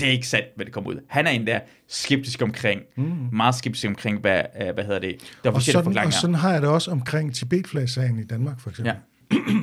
det 0.00 0.08
er 0.08 0.12
ikke 0.12 0.28
sandt, 0.28 0.46
hvad 0.56 0.64
det 0.64 0.74
kommer 0.74 0.90
ud. 0.90 0.96
Han 1.08 1.26
er 1.26 1.30
en 1.30 1.46
der 1.46 1.60
skeptisk 1.88 2.42
omkring, 2.42 2.80
mm. 2.96 3.28
meget 3.32 3.54
skeptisk 3.54 3.86
omkring, 3.86 4.20
hvad, 4.20 4.42
øh, 4.60 4.74
hvad 4.74 4.84
hedder 4.84 4.98
det, 4.98 5.16
der 5.44 5.50
er 5.50 5.54
Og 5.54 5.62
sådan, 5.62 5.98
og 5.98 6.12
sådan 6.12 6.34
har 6.34 6.52
jeg 6.52 6.62
det 6.62 6.70
også 6.70 6.90
omkring 6.90 7.34
Tibetflag-sagen 7.34 8.18
i 8.18 8.24
Danmark, 8.24 8.60
for 8.60 8.70
eksempel. 8.70 8.94
Ja. 9.32 9.36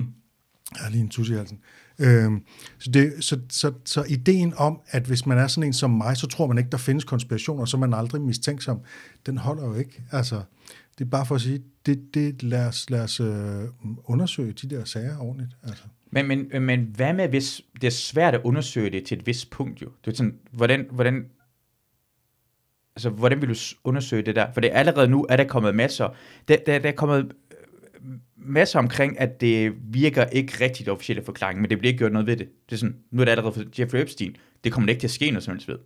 Jeg 0.75 0.84
har 0.84 0.89
lige 0.89 1.01
en 1.01 1.09
tus 1.09 1.30
i 1.30 1.34
halsen. 1.34 1.59
Øhm, 1.99 2.43
så, 2.80 2.91
det, 2.91 3.13
så, 3.19 3.39
så, 3.49 3.73
så 3.86 4.03
ideen 4.09 4.53
om, 4.57 4.80
at 4.89 5.03
hvis 5.03 5.25
man 5.25 5.38
er 5.38 5.47
sådan 5.47 5.67
en 5.67 5.73
som 5.73 5.91
mig, 5.91 6.17
så 6.17 6.28
tror 6.28 6.47
man 6.47 6.57
ikke, 6.57 6.69
der 6.69 6.78
findes 6.78 7.03
konspirationer, 7.03 7.65
så 7.65 7.78
er 7.78 7.80
man 7.80 7.93
aldrig 7.93 8.21
mistænksom, 8.21 8.80
den 9.25 9.38
holder 9.38 9.65
jo 9.65 9.73
ikke. 9.73 10.03
Altså, 10.11 10.41
det 10.98 11.06
er 11.06 11.10
bare 11.10 11.26
for 11.26 11.36
at 11.36 11.41
sige, 11.41 11.64
det, 11.86 12.14
det, 12.14 12.43
lad 12.43 12.68
os, 12.68 12.89
lad 12.89 13.04
os 13.04 13.20
øh, 13.20 13.64
undersøge 14.04 14.54
de 14.54 14.70
der 14.70 14.86
sager 14.86 15.18
ordentligt. 15.20 15.52
Altså. 15.64 15.84
Men, 16.12 16.28
men, 16.28 16.62
men 16.62 16.93
hvad 16.95 17.14
med, 17.14 17.30
hvis 17.30 17.62
det 17.82 17.88
er 17.88 17.91
svært 17.91 18.36
at 18.36 18.41
undersøge 18.43 18.89
det 18.89 19.06
til 19.06 19.18
et 19.18 19.28
vist 19.28 19.50
punkt 19.50 19.82
jo? 19.82 19.89
Det 20.06 20.12
er 20.12 20.16
sådan, 20.16 20.39
hvordan, 20.52 20.88
hvordan, 20.91 21.26
altså, 22.95 23.10
hvordan 23.10 23.41
vil 23.41 23.50
du 23.50 23.56
undersøge 23.84 24.22
det 24.22 24.36
der? 24.36 24.52
For 24.54 24.62
det 24.62 24.74
er 24.74 24.80
allerede 24.80 25.08
nu, 25.08 25.26
er 25.30 25.38
der 25.38 25.43
kommet 25.43 25.76
masser, 25.76 26.16
der, 26.48 26.58
der, 26.66 26.80
der 26.80 26.89
er 26.89 26.93
kommet 26.93 27.34
øh, 27.52 28.18
masser 28.36 28.80
omkring, 28.80 29.20
at 29.20 29.41
det 29.41 29.74
virker 29.93 30.26
ikke 30.26 30.54
rigtigt 30.62 30.89
officielle 30.89 31.24
forklaring, 31.24 31.62
men 31.62 31.70
det 31.70 31.80
bliver 31.80 31.89
ikke 31.89 31.98
gjort 31.98 32.12
noget 32.12 32.28
ved 32.28 32.38
det. 32.38 32.48
Det 32.70 32.76
er 32.76 32.80
sådan, 32.80 32.98
nu 33.12 33.22
er 33.22 33.26
det 33.26 33.32
allerede 33.32 33.54
for 33.54 33.64
Jeffrey 33.80 34.02
Epstein. 34.02 34.36
Det 34.64 34.72
kommer 34.72 34.89
ikke 34.89 35.00
til 35.00 35.08
at 35.08 35.12
ske 35.12 35.32
noget 35.32 35.43
som 35.43 35.54
helst 35.54 35.68
ved. 35.68 35.78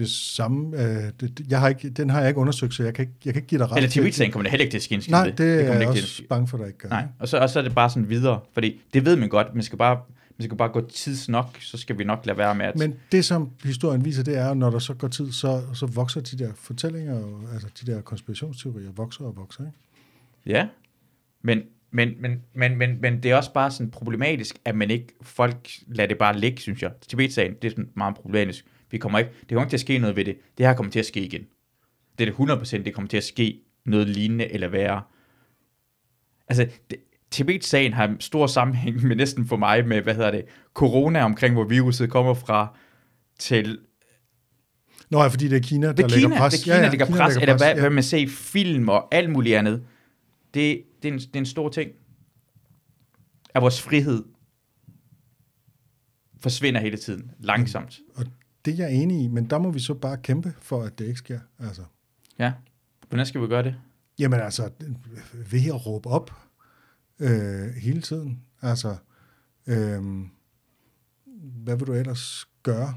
Det 0.00 0.10
samme, 0.10 0.82
øh, 0.82 1.12
det, 1.20 1.40
jeg 1.50 1.60
har 1.60 1.68
ikke, 1.68 1.90
den 1.90 2.10
har 2.10 2.20
jeg 2.20 2.28
ikke 2.28 2.40
undersøgt, 2.40 2.74
så 2.74 2.82
jeg 2.84 2.94
kan 2.94 3.02
ikke, 3.02 3.14
jeg 3.24 3.34
kan 3.34 3.40
ikke 3.42 3.48
give 3.48 3.58
dig 3.58 3.70
ret. 3.70 3.76
Eller 3.76 4.12
til- 4.12 4.32
kommer 4.32 4.42
det 4.42 4.50
heller 4.50 4.64
ikke 4.64 4.72
til 4.72 4.78
at 4.78 4.82
skid 4.82 5.10
Nej, 5.10 5.24
det, 5.24 5.38
det 5.38 5.46
er 5.54 5.58
ikke 5.60 5.72
jeg 5.72 5.80
til 5.80 5.88
også 5.88 6.14
ske. 6.14 6.26
bange 6.28 6.48
for, 6.48 6.56
at 6.56 6.60
der 6.60 6.66
ikke 6.66 6.78
gør. 6.78 6.88
Nej, 6.88 7.06
og 7.18 7.28
så, 7.28 7.38
og 7.38 7.50
så 7.50 7.58
er 7.58 7.62
det 7.62 7.74
bare 7.74 7.90
sådan 7.90 8.08
videre, 8.08 8.40
fordi 8.52 8.80
det 8.94 9.04
ved 9.04 9.16
man 9.16 9.28
godt, 9.28 9.54
man 9.54 9.62
skal 9.62 9.78
bare, 9.78 10.00
man 10.38 10.44
skal 10.44 10.56
bare 10.56 10.68
gå 10.68 10.80
tids 10.80 11.28
nok, 11.28 11.56
så 11.60 11.76
skal 11.76 11.98
vi 11.98 12.04
nok 12.04 12.26
lade 12.26 12.38
være 12.38 12.54
med 12.54 12.66
at... 12.66 12.76
Men 12.78 12.94
det, 13.12 13.24
som 13.24 13.50
historien 13.64 14.04
viser, 14.04 14.22
det 14.22 14.36
er, 14.38 14.50
at 14.50 14.56
når 14.56 14.70
der 14.70 14.78
så 14.78 14.94
går 14.94 15.08
tid, 15.08 15.32
så, 15.32 15.62
så 15.74 15.86
vokser 15.86 16.20
de 16.20 16.38
der 16.38 16.52
fortællinger, 16.56 17.14
og, 17.24 17.40
altså 17.52 17.68
de 17.86 17.92
der 17.92 18.00
konspirationsteorier, 18.00 18.90
vokser 18.96 19.24
og 19.24 19.36
vokser. 19.36 19.60
Ikke? 19.64 19.78
Ja, 20.46 20.66
men, 21.42 21.62
men, 21.90 22.08
men, 22.20 22.40
men, 22.54 22.78
men, 22.78 23.00
men 23.00 23.22
det 23.22 23.30
er 23.30 23.36
også 23.36 23.52
bare 23.52 23.70
sådan 23.70 23.90
problematisk, 23.90 24.56
at 24.64 24.74
man 24.76 24.90
ikke, 24.90 25.06
folk 25.22 25.68
lader 25.86 26.08
det 26.08 26.18
bare 26.18 26.38
ligge, 26.38 26.60
synes 26.60 26.82
jeg. 26.82 26.90
Tibet-sagen, 27.08 27.54
det 27.62 27.64
er 27.64 27.70
sådan 27.70 27.88
meget 27.96 28.14
problematisk. 28.14 28.64
Vi 28.90 28.98
kommer 28.98 29.18
ikke, 29.18 29.30
det 29.40 29.48
kommer 29.48 29.62
ikke 29.62 29.70
til 29.70 29.76
at 29.76 29.80
ske 29.80 29.98
noget 29.98 30.16
ved 30.16 30.24
det. 30.24 30.36
Det 30.58 30.66
her 30.66 30.74
kommer 30.74 30.92
til 30.92 30.98
at 30.98 31.06
ske 31.06 31.20
igen. 31.20 31.46
Det 32.18 32.28
er 32.28 32.32
det 32.46 32.50
100%, 32.50 32.82
det 32.84 32.94
kommer 32.94 33.08
til 33.08 33.16
at 33.16 33.24
ske 33.24 33.60
noget 33.84 34.08
lignende 34.08 34.52
eller 34.52 34.68
værre. 34.68 35.02
Altså, 36.48 36.68
det, 36.90 36.98
Tibet-sagen 37.30 37.92
har 37.92 38.08
en 38.08 38.20
stor 38.20 38.46
sammenhæng 38.46 39.06
med 39.06 39.16
næsten 39.16 39.46
for 39.46 39.56
mig 39.56 39.86
med, 39.86 40.02
hvad 40.02 40.14
hedder 40.14 40.30
det, 40.30 40.44
corona 40.74 41.24
omkring, 41.24 41.54
hvor 41.54 41.64
viruset 41.64 42.10
kommer 42.10 42.34
fra, 42.34 42.76
til 43.38 43.78
Nå, 45.10 45.22
ja, 45.22 45.26
fordi 45.26 45.48
det 45.48 45.56
er 45.56 45.60
Kina, 45.60 45.86
der 45.86 45.92
det 45.92 46.04
er 46.04 46.08
lægger 46.08 46.28
Kina, 46.28 46.40
pres. 46.40 46.52
det 46.52 46.60
er 46.60 46.64
Kina, 46.64 46.74
ja, 46.74 46.80
ja, 46.80 46.84
der 46.84 46.90
lægger 46.90 47.06
pres, 47.06 47.36
eller 47.36 47.56
hvad, 47.56 47.74
ja. 47.74 47.80
hvad 47.80 47.90
man 47.90 48.02
ser 48.02 48.18
i 48.18 48.26
film 48.26 48.88
og 48.88 49.14
alt 49.14 49.30
muligt 49.30 49.56
andet. 49.56 49.84
Det, 50.54 50.82
det, 51.02 51.08
er 51.08 51.12
en, 51.12 51.18
det 51.18 51.36
er 51.36 51.38
en 51.38 51.46
stor 51.46 51.68
ting. 51.68 51.90
At 53.54 53.62
vores 53.62 53.82
frihed 53.82 54.24
forsvinder 56.40 56.80
hele 56.80 56.96
tiden, 56.96 57.30
langsomt. 57.40 57.98
Og 58.14 58.26
det 58.64 58.72
er 58.72 58.76
jeg 58.76 58.92
enig 58.92 59.24
i, 59.24 59.28
men 59.28 59.50
der 59.50 59.58
må 59.58 59.70
vi 59.70 59.80
så 59.80 59.94
bare 59.94 60.16
kæmpe 60.16 60.54
for, 60.62 60.82
at 60.82 60.98
det 60.98 61.04
ikke 61.06 61.18
sker. 61.18 61.40
Altså. 61.58 61.82
Ja. 62.38 62.52
Hvordan 63.08 63.26
skal 63.26 63.40
vi 63.40 63.46
gøre 63.46 63.62
det? 63.62 63.74
Jamen 64.18 64.40
altså, 64.40 64.70
ved 65.50 65.66
at 65.66 65.86
råbe 65.86 66.08
op 66.08 66.30
øh, 67.18 67.68
hele 67.82 68.02
tiden. 68.02 68.40
Altså, 68.62 68.96
øh, 69.66 70.02
hvad 71.64 71.76
vil 71.76 71.86
du 71.86 71.92
ellers 71.92 72.48
gøre? 72.62 72.94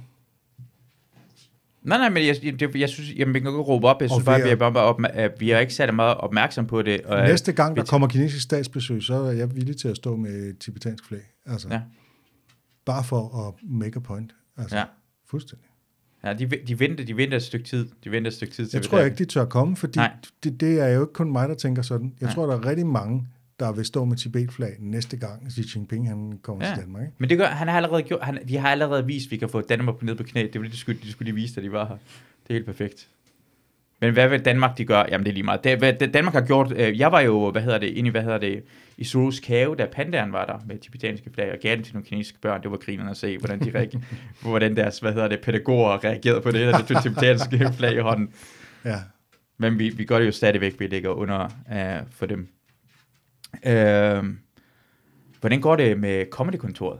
Nej, 1.81 1.97
nej, 1.97 2.09
men 2.09 2.25
jeg, 2.27 2.61
jeg, 2.61 2.75
jeg 2.77 2.89
synes, 2.89 3.13
jamen, 3.15 3.33
vi 3.33 3.39
kan 3.39 3.51
godt 3.51 3.67
råbe 3.67 3.87
op. 3.87 4.01
Jeg 4.01 4.11
Og 4.11 4.15
synes 4.15 4.25
bare, 4.25 4.41
vi 4.41 4.49
er, 4.49 4.55
bare 4.55 4.75
op, 4.75 4.99
at 5.03 5.31
vi 5.39 5.51
er 5.51 5.59
ikke 5.59 5.73
særlig 5.73 5.95
meget 5.95 6.17
opmærksom 6.17 6.67
på 6.67 6.81
det. 6.81 7.01
Og, 7.01 7.23
Næste 7.23 7.53
gang, 7.53 7.75
der 7.75 7.83
kommer 7.85 8.07
kinesisk 8.07 8.43
statsbesøg, 8.43 9.03
så 9.03 9.13
er 9.13 9.31
jeg 9.31 9.55
villig 9.55 9.77
til 9.77 9.87
at 9.87 9.95
stå 9.95 10.15
med 10.15 10.49
et 10.49 10.57
tibetansk 10.59 11.05
flag. 11.07 11.21
Altså, 11.45 11.67
Ja. 11.71 11.81
Bare 12.85 13.03
for 13.03 13.47
at 13.47 13.53
make 13.63 13.95
a 13.95 13.99
point. 13.99 14.35
Altså, 14.57 14.77
Ja. 14.77 14.83
Fuldstændig. 15.33 15.67
Ja, 16.23 16.33
de, 16.33 16.45
de, 16.67 16.79
venter, 16.79 17.05
de 17.05 17.17
venter 17.17 17.37
et 17.37 17.43
stykke 17.43 17.65
tid. 17.65 17.87
De 18.03 18.11
venter 18.11 18.29
et 18.31 18.35
stykke 18.35 18.53
tid 18.53 18.67
til 18.67 18.77
Jeg 18.77 18.85
tror 18.85 18.97
der- 18.97 19.05
ikke, 19.05 19.17
de 19.17 19.25
tør 19.25 19.45
komme, 19.45 19.75
fordi 19.75 19.99
Nej. 19.99 20.11
det, 20.43 20.59
det 20.59 20.79
er 20.79 20.87
jo 20.87 21.01
ikke 21.01 21.13
kun 21.13 21.31
mig, 21.31 21.49
der 21.49 21.55
tænker 21.55 21.81
sådan. 21.81 22.13
Jeg 22.21 22.25
Nej. 22.25 22.33
tror, 22.35 22.45
der 22.45 22.53
er 22.57 22.65
rigtig 22.65 22.87
mange, 22.87 23.27
der 23.59 23.71
vil 23.71 23.85
stå 23.85 24.05
med 24.05 24.17
Tibet-flag 24.17 24.75
næste 24.79 25.17
gang 25.17 25.51
Xi 25.51 25.61
Jinping 25.75 26.07
han 26.09 26.39
kommer 26.41 26.65
Ja. 26.67 26.73
til 26.73 26.83
Danmark. 26.83 27.01
Ikke? 27.03 27.13
Men 27.17 27.29
det 27.29 27.37
gør, 27.37 27.45
han 27.47 27.67
har 27.67 27.75
allerede 27.75 28.01
gjort, 28.03 28.19
han, 28.23 28.39
de 28.47 28.57
har 28.57 28.69
allerede 28.69 29.05
vist, 29.05 29.27
at 29.27 29.31
vi 29.31 29.37
kan 29.37 29.49
få 29.49 29.61
Danmark 29.61 29.95
på 29.97 30.05
ned 30.05 30.15
på 30.15 30.23
knæ. 30.23 30.41
Det 30.41 30.55
var 30.55 30.61
det, 30.61 30.71
de 30.71 30.77
skulle, 30.77 30.99
de 31.03 31.11
skulle 31.11 31.25
lige 31.25 31.35
vise, 31.35 31.55
da 31.55 31.61
de 31.61 31.71
var 31.71 31.87
her. 31.87 31.95
Det 32.43 32.49
er 32.49 32.53
helt 32.53 32.65
perfekt. 32.65 33.07
Men 34.03 34.13
hvad 34.13 34.29
vil 34.29 34.45
Danmark, 34.45 34.77
de 34.77 34.85
gør? 34.85 35.03
Jamen, 35.11 35.25
det 35.25 35.31
er 35.31 35.33
lige 35.33 35.43
meget. 35.43 35.63
Det, 35.63 35.77
hvad 35.77 35.93
det, 35.93 36.13
Danmark 36.13 36.33
har 36.33 36.41
gjort, 36.41 36.73
øh, 36.75 36.99
jeg 36.99 37.11
var 37.11 37.21
jo, 37.21 37.51
hvad 37.51 37.61
hedder 37.61 37.77
det, 37.77 37.87
inde 37.87 38.07
i, 38.07 38.11
hvad 38.11 38.21
hedder 38.21 38.37
det, 38.37 38.63
i 38.97 39.03
Zoologisk 39.03 39.47
Have, 39.47 39.75
da 39.75 39.85
pandaen 39.85 40.33
var 40.33 40.45
der 40.45 40.59
med 40.67 40.77
tibetanske 40.77 41.29
flag, 41.33 41.51
og 41.51 41.57
gav 41.61 41.75
den 41.75 41.83
til 41.83 41.93
nogle 41.93 42.05
kinesiske 42.05 42.39
børn. 42.41 42.63
Det 42.63 42.71
var 42.71 42.77
grinerne 42.77 43.09
at 43.09 43.17
se, 43.17 43.37
hvordan, 43.37 43.59
de 43.59 43.71
reager, 43.75 43.99
hvordan 44.49 44.75
deres, 44.75 44.99
hvad 44.99 45.13
hedder 45.13 45.27
det, 45.27 45.39
pædagoger 45.41 46.03
reagerede 46.03 46.41
på 46.41 46.51
det, 46.51 46.73
da 46.73 46.77
de 46.77 46.93
tog 46.93 47.01
tibetanske 47.03 47.69
flag 47.77 47.95
i 47.95 47.99
hånden. 47.99 48.33
Ja. 48.85 48.99
Men 49.57 49.79
vi, 49.79 49.89
vi 49.89 50.05
gør 50.05 50.19
det 50.19 50.25
jo 50.25 50.31
stadigvæk, 50.31 50.79
vi 50.79 50.87
ligger 50.87 51.09
under 51.09 51.45
uh, 51.45 52.07
for 52.11 52.25
dem. 52.25 52.47
Uh, 53.53 54.25
hvordan 55.39 55.61
går 55.61 55.75
det 55.75 55.99
med 55.99 56.25
Comedy-kontoret? 56.31 56.99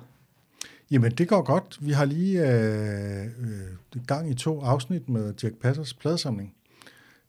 Jamen, 0.92 1.12
det 1.12 1.28
går 1.28 1.42
godt. 1.42 1.78
Vi 1.82 1.92
har 1.92 2.06
lige 2.06 2.52
øh, 2.52 3.24
øh, 3.26 4.06
gang 4.08 4.30
i 4.30 4.34
to 4.34 4.62
afsnit 4.62 5.10
med 5.10 5.34
Jack 5.44 5.56
Passers 5.56 5.94
pladesamling, 5.94 6.54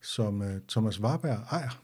som 0.05 0.43
øh, 0.43 0.61
Thomas 0.69 1.01
Warberg 1.01 1.39
ejer. 1.51 1.81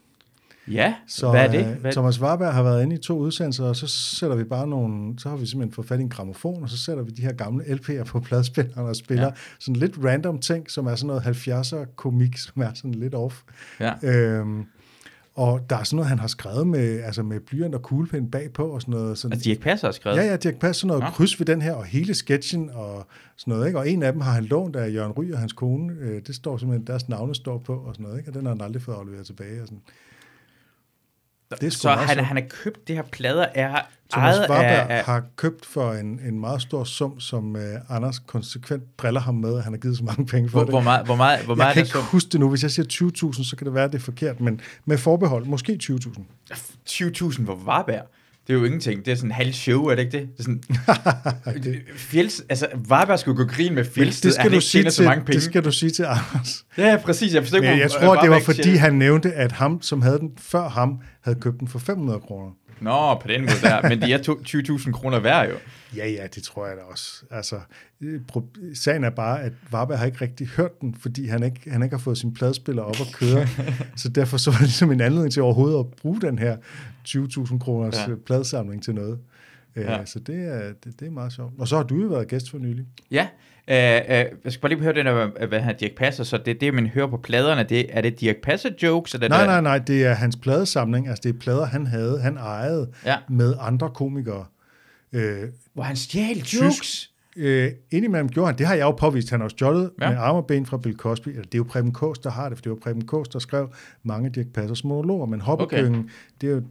Ja, 0.67 0.95
Så 1.07 1.29
hvad 1.31 1.45
er 1.45 1.51
det? 1.51 1.71
Øh, 1.71 1.81
Hvad, 1.81 1.91
Thomas 1.91 2.21
Warberg 2.21 2.53
har 2.53 2.63
været 2.63 2.83
inde 2.83 2.95
i 2.95 2.97
to 2.97 3.17
udsendelser, 3.17 3.65
og 3.65 3.75
så 3.75 3.87
sætter 3.87 4.35
vi 4.35 4.43
bare 4.43 4.67
nogle, 4.67 5.19
så 5.19 5.29
har 5.29 5.35
vi 5.35 5.45
simpelthen 5.45 5.73
fået 5.73 5.87
fat 5.87 5.99
i 5.99 6.01
en 6.01 6.09
gramofon, 6.09 6.63
og 6.63 6.69
så 6.69 6.77
sætter 6.77 7.03
vi 7.03 7.11
de 7.11 7.21
her 7.21 7.33
gamle 7.33 7.63
LP'er 7.63 8.03
på 8.03 8.19
pladespilleren 8.19 8.87
og 8.87 8.95
spiller 8.95 9.25
ja. 9.25 9.31
sådan 9.59 9.75
lidt 9.75 9.97
random 10.03 10.39
ting, 10.39 10.71
som 10.71 10.87
er 10.87 10.95
sådan 10.95 11.07
noget 11.07 11.47
70'er 11.47 11.85
komik, 11.95 12.37
som 12.37 12.61
er 12.61 12.73
sådan 12.73 12.93
lidt 12.93 13.15
off. 13.15 13.41
ja. 13.79 13.93
Øhm, 14.03 14.65
og 15.35 15.69
der 15.69 15.75
er 15.75 15.83
sådan 15.83 15.95
noget, 15.95 16.09
han 16.09 16.19
har 16.19 16.27
skrevet 16.27 16.67
med, 16.67 17.01
altså 17.03 17.23
med 17.23 17.39
blyant 17.39 17.75
og 17.75 17.81
kuglepen 17.81 18.31
bagpå 18.31 18.63
og 18.65 18.81
sådan 18.81 18.91
noget. 18.91 19.17
Sådan, 19.17 19.33
Altså, 19.33 19.49
Dirk 19.49 19.59
Passer 19.59 19.87
har 19.87 19.91
skrevet. 19.91 20.17
Ja, 20.17 20.23
ja, 20.23 20.35
Dirk 20.35 20.55
Pass, 20.59 20.79
sådan 20.79 20.87
noget 20.87 21.03
Nå. 21.03 21.09
kryds 21.09 21.39
ved 21.39 21.45
den 21.45 21.61
her, 21.61 21.73
og 21.73 21.85
hele 21.85 22.13
sketchen 22.13 22.69
og 22.69 23.07
sådan 23.37 23.51
noget, 23.53 23.67
ikke? 23.67 23.79
Og 23.79 23.89
en 23.89 24.03
af 24.03 24.11
dem 24.11 24.21
har 24.21 24.31
han 24.31 24.45
lånt 24.45 24.75
af 24.75 24.93
Jørgen 24.93 25.11
Ry 25.11 25.31
og 25.31 25.39
hans 25.39 25.53
kone. 25.53 25.93
Øh, 25.99 26.21
det 26.27 26.35
står 26.35 26.57
simpelthen, 26.57 26.87
deres 26.87 27.09
navne 27.09 27.35
står 27.35 27.57
på 27.57 27.73
og 27.75 27.93
sådan 27.95 28.03
noget, 28.03 28.17
ikke? 28.17 28.29
Og 28.29 28.33
den 28.33 28.45
har 28.45 28.53
han 28.53 28.61
aldrig 28.61 28.81
fået 28.81 28.95
afleveret 28.95 29.25
tilbage 29.25 29.61
og 29.61 29.67
sådan. 29.67 29.81
Det 31.61 31.73
så 31.73 31.89
han, 31.89 32.25
han 32.25 32.37
har 32.37 32.43
købt 32.63 32.87
det 32.87 32.95
her 32.95 33.03
plader, 33.03 33.45
er 33.55 33.81
Thomas 34.11 34.37
ejet 34.37 34.49
Warberg 34.49 34.89
af, 34.89 35.03
har 35.03 35.23
købt 35.35 35.65
for 35.65 35.93
en, 35.93 36.19
en 36.27 36.39
meget 36.39 36.61
stor 36.61 36.83
sum, 36.83 37.19
som 37.19 37.55
uh, 37.55 37.95
Anders 37.95 38.19
konsekvent 38.19 38.83
driller 38.97 39.21
ham 39.21 39.35
med, 39.35 39.57
at 39.57 39.63
han 39.63 39.73
har 39.73 39.77
givet 39.77 39.97
så 39.97 40.03
mange 40.03 40.25
penge 40.25 40.49
for 40.49 40.57
hvor, 40.57 40.65
det. 40.65 40.73
hvor, 40.73 40.81
meget, 40.81 41.05
hvor 41.05 41.15
meget, 41.15 41.45
hvor 41.45 41.53
jeg 41.53 41.57
meget 41.57 41.73
kan 41.73 41.81
er 41.81 41.85
det 41.85 41.89
ikke 41.95 42.05
så? 42.05 42.11
huske 42.11 42.29
det 42.29 42.39
nu. 42.39 42.49
Hvis 42.49 42.63
jeg 42.63 42.71
siger 42.71 43.31
20.000, 43.33 43.49
så 43.49 43.55
kan 43.55 43.65
det 43.65 43.73
være, 43.73 43.83
at 43.83 43.91
det 43.91 43.97
er 43.97 44.03
forkert, 44.03 44.39
men 44.39 44.61
med 44.85 44.97
forbehold, 44.97 45.45
måske 45.45 45.79
20.000. 45.83 46.21
20.000 46.89 47.45
for 47.45 47.55
Varberg. 47.65 48.05
Det 48.47 48.53
er 48.53 48.59
jo 48.59 48.65
ingenting. 48.65 49.05
Det 49.05 49.11
er 49.11 49.15
sådan 49.15 49.29
en 49.29 49.35
halv 49.35 49.53
show, 49.53 49.85
er 49.85 49.95
det 49.95 50.03
ikke 50.03 50.17
det? 50.17 50.29
Det 50.37 50.39
er 50.39 50.43
sådan... 50.43 51.73
Fjels, 52.11 52.43
altså, 52.49 52.67
Varberg 52.87 53.19
skulle 53.19 53.37
gå 53.37 53.45
grin 53.45 53.75
med 53.75 53.85
Fjeldsted, 53.85 54.29
det 54.31 54.37
at 54.37 54.41
han 54.41 54.49
skal, 54.49 54.57
du 54.57 54.61
sige 54.61 54.81
tjener 54.81 54.91
så 54.91 55.03
mange 55.03 55.21
til, 55.21 55.25
penge. 55.25 55.35
det 55.35 55.43
skal 55.43 55.63
du 55.63 55.71
sige 55.71 55.89
til 55.89 56.03
Anders. 56.03 56.65
Ja, 56.77 56.97
præcis. 56.97 57.33
Jeg 57.33 57.43
forstår 57.43 57.57
ikke, 57.57 57.69
Men 57.69 57.79
jeg 57.79 57.91
tror, 57.91 58.15
det 58.21 58.29
var 58.29 58.39
fordi, 58.39 58.69
han 58.69 58.93
nævnte, 58.93 59.33
at 59.33 59.51
ham, 59.51 59.81
som 59.81 60.01
havde 60.01 60.19
den 60.19 60.31
før 60.37 60.69
ham, 60.69 60.99
havde 61.21 61.39
købt 61.39 61.59
den 61.59 61.67
for 61.67 61.79
500 61.79 62.19
kroner. 62.19 62.51
Nå, 62.81 63.19
på 63.21 63.27
den 63.27 63.41
måde 63.41 63.51
der. 63.61 63.89
Men 63.89 64.01
de 64.01 64.13
er 64.13 64.17
to- 64.23 64.39
20.000 64.47 64.91
kroner 64.91 65.19
værd 65.19 65.49
jo. 65.49 65.55
Ja, 65.95 66.07
ja, 66.09 66.27
det 66.35 66.43
tror 66.43 66.67
jeg 66.67 66.77
da 66.77 66.81
også. 66.81 67.23
Altså, 67.31 67.59
øh, 68.01 68.21
sagen 68.73 69.03
er 69.03 69.09
bare, 69.09 69.41
at 69.41 69.53
Varberg 69.71 69.99
har 69.99 70.05
ikke 70.05 70.21
rigtig 70.21 70.47
hørt 70.47 70.81
den, 70.81 70.95
fordi 70.95 71.27
han 71.27 71.43
ikke, 71.43 71.69
han 71.71 71.83
ikke 71.83 71.93
har 71.95 72.01
fået 72.01 72.17
sin 72.17 72.33
pladespiller 72.33 72.83
op 72.83 72.95
at 73.01 73.07
køre. 73.13 73.47
så 73.95 74.09
derfor 74.09 74.37
så 74.37 74.51
var 74.51 74.57
det 74.57 74.67
ligesom 74.67 74.91
en 74.91 75.01
anledning 75.01 75.33
til 75.33 75.41
overhovedet 75.43 75.79
at 75.79 75.85
bruge 76.01 76.21
den 76.21 76.39
her 76.39 76.57
20.000 77.07 77.59
kroners 77.59 77.95
Ja. 77.95 78.09
ja. 78.09 78.15
pladesamling 78.25 78.83
til 78.83 78.95
noget. 78.95 79.19
Ja. 79.75 79.97
Ja. 79.97 80.05
Så 80.05 80.19
det 80.19 80.35
er, 80.47 80.73
det, 80.83 80.99
det 80.99 81.07
er 81.07 81.11
meget 81.11 81.33
sjovt. 81.33 81.53
Og 81.59 81.67
så 81.67 81.75
har 81.75 81.83
du 81.83 82.01
jo 82.01 82.07
været 82.07 82.27
gæst 82.27 82.49
for 82.51 82.57
nylig. 82.57 82.85
Ja, 83.11 83.27
øh, 83.67 83.75
øh, 83.75 84.25
jeg 84.43 84.51
skal 84.51 84.61
bare 84.61 84.69
lige 84.69 84.79
høre 84.81 84.93
den 84.93 85.05
der, 85.05 85.47
hvad 85.47 85.59
han 85.59 85.75
Dirk 85.77 85.95
Passer, 85.97 86.23
så 86.23 86.37
det, 86.37 86.61
det 86.61 86.73
man 86.73 86.87
hører 86.87 87.07
på 87.07 87.17
pladerne, 87.17 87.63
det, 87.63 87.85
er 87.89 88.01
det 88.01 88.19
Dirk 88.19 88.35
Passer 88.43 88.69
jokes? 88.83 89.13
Eller 89.13 89.29
Nej, 89.29 89.37
det, 89.39 89.47
nej, 89.47 89.61
nej, 89.61 89.77
det 89.77 90.05
er 90.05 90.13
hans 90.13 90.35
pladesamling. 90.35 91.07
Altså, 91.07 91.21
det 91.23 91.35
er 91.35 91.39
plader, 91.39 91.65
han 91.65 91.87
havde, 91.87 92.19
han 92.21 92.37
ejede 92.37 92.91
Ja, 93.05 93.15
med 93.29 93.53
andre 93.59 93.89
komikere. 93.89 94.45
Øh, 95.13 95.43
hvor 95.73 95.83
han 95.83 95.95
stjal 95.95 96.41
Tysk. 96.41 96.61
jokes. 96.61 97.07
Øh, 97.37 97.71
indimellem 97.91 98.29
gjorde 98.29 98.45
han, 98.47 98.57
det 98.57 98.65
har 98.67 98.73
jeg 98.75 98.83
jo 98.83 98.91
påvist, 98.91 99.29
han 99.29 99.41
har 99.41 99.47
stjålet 99.47 99.91
Ja. 100.01 100.09
med 100.09 100.17
arme 100.17 100.37
og 100.37 100.47
ben 100.47 100.65
fra 100.65 100.77
Bill 100.77 100.95
Cosby. 100.97 101.29
Eller, 101.29 101.41
det 101.43 101.53
er 101.53 101.57
jo 101.57 101.63
Preben 101.63 101.91
Kås, 101.91 102.19
der 102.19 102.29
har 102.29 102.49
det, 102.49 102.57
for 102.57 102.61
det 102.61 102.69
var 102.69 102.75
Preben 102.83 103.05
Kås, 103.05 103.27
der 103.27 103.39
skrev 103.39 103.69
mange 104.03 104.29
Dirk 104.29 104.47
Passers 104.53 104.83
monologer. 104.83 105.25
Men 105.25 105.41
Hoppekøkken, 105.41 105.95
okay. 105.95 106.09
det, 106.41 106.49
er 106.49 106.53
jo, 106.53 106.61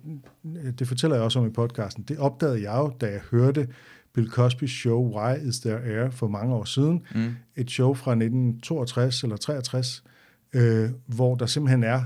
det 0.78 0.88
fortæller 0.88 1.16
jeg 1.16 1.24
også 1.24 1.38
om 1.38 1.46
i 1.46 1.50
podcasten, 1.50 2.04
det 2.08 2.18
opdagede 2.18 2.62
jeg 2.62 2.76
jo, 2.78 2.92
da 3.00 3.06
jeg 3.06 3.20
hørte 3.30 3.68
Bill 4.14 4.28
Cosby's 4.28 4.66
show 4.82 5.16
Why 5.18 5.36
Is 5.48 5.60
There 5.60 5.84
Air 5.84 6.10
for 6.10 6.28
mange 6.28 6.54
år 6.54 6.64
siden. 6.64 7.06
Mm. 7.14 7.34
Et 7.56 7.70
show 7.70 7.94
fra 7.94 8.10
1962 8.12 9.22
eller 9.22 9.36
63, 9.36 10.04
øh, 10.52 10.90
hvor 11.06 11.34
der 11.34 11.46
simpelthen 11.46 11.84
er 11.84 12.02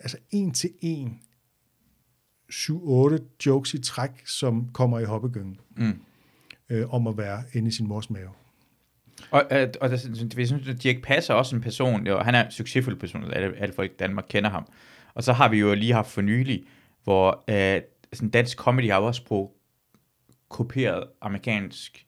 altså 0.00 0.16
en 0.30 0.52
til 0.52 0.70
en 0.80 1.20
7-8 2.52 3.18
jokes 3.46 3.74
i 3.74 3.80
træk, 3.82 4.10
som 4.26 4.68
kommer 4.72 4.98
i 4.98 5.04
Hoppekøkken 5.04 5.56
Mm. 5.76 5.98
øh, 6.70 6.94
om 6.94 7.06
at 7.06 7.16
være 7.18 7.42
inde 7.52 7.68
i 7.68 7.70
sin 7.70 7.88
mors 7.88 8.10
mave. 8.10 8.28
Og, 9.30 9.42
øh, 9.50 9.68
og 9.80 9.90
der, 9.90 9.96
synes- 9.96 10.36
jeg 10.38 10.46
synes, 10.46 10.68
at 10.68 10.82
Dirk 10.82 10.96
Passer 11.02 11.34
er 11.34 11.38
også 11.38 11.56
en 11.56 11.62
person, 11.62 12.06
jo, 12.06 12.18
han 12.18 12.34
er 12.34 12.44
en 12.44 12.50
succesfuld 12.50 12.96
person, 12.96 13.24
alle, 13.32 13.56
alle 13.56 13.74
folk 13.74 13.90
i 13.90 13.94
Danmark 13.98 14.24
kender 14.28 14.50
ham. 14.50 14.66
Og 15.14 15.22
så 15.22 15.32
har 15.32 15.48
vi 15.48 15.58
jo 15.58 15.74
lige 15.74 15.92
haft 15.92 16.10
for 16.10 16.20
nylig, 16.20 16.62
hvor 17.04 17.44
øh, 17.50 17.80
sådan 18.12 18.28
dansk 18.30 18.58
comedy 18.58 18.90
har 18.90 18.98
også 18.98 19.24
på 19.26 19.52
kopieret 20.52 21.04
amerikansk, 21.20 22.04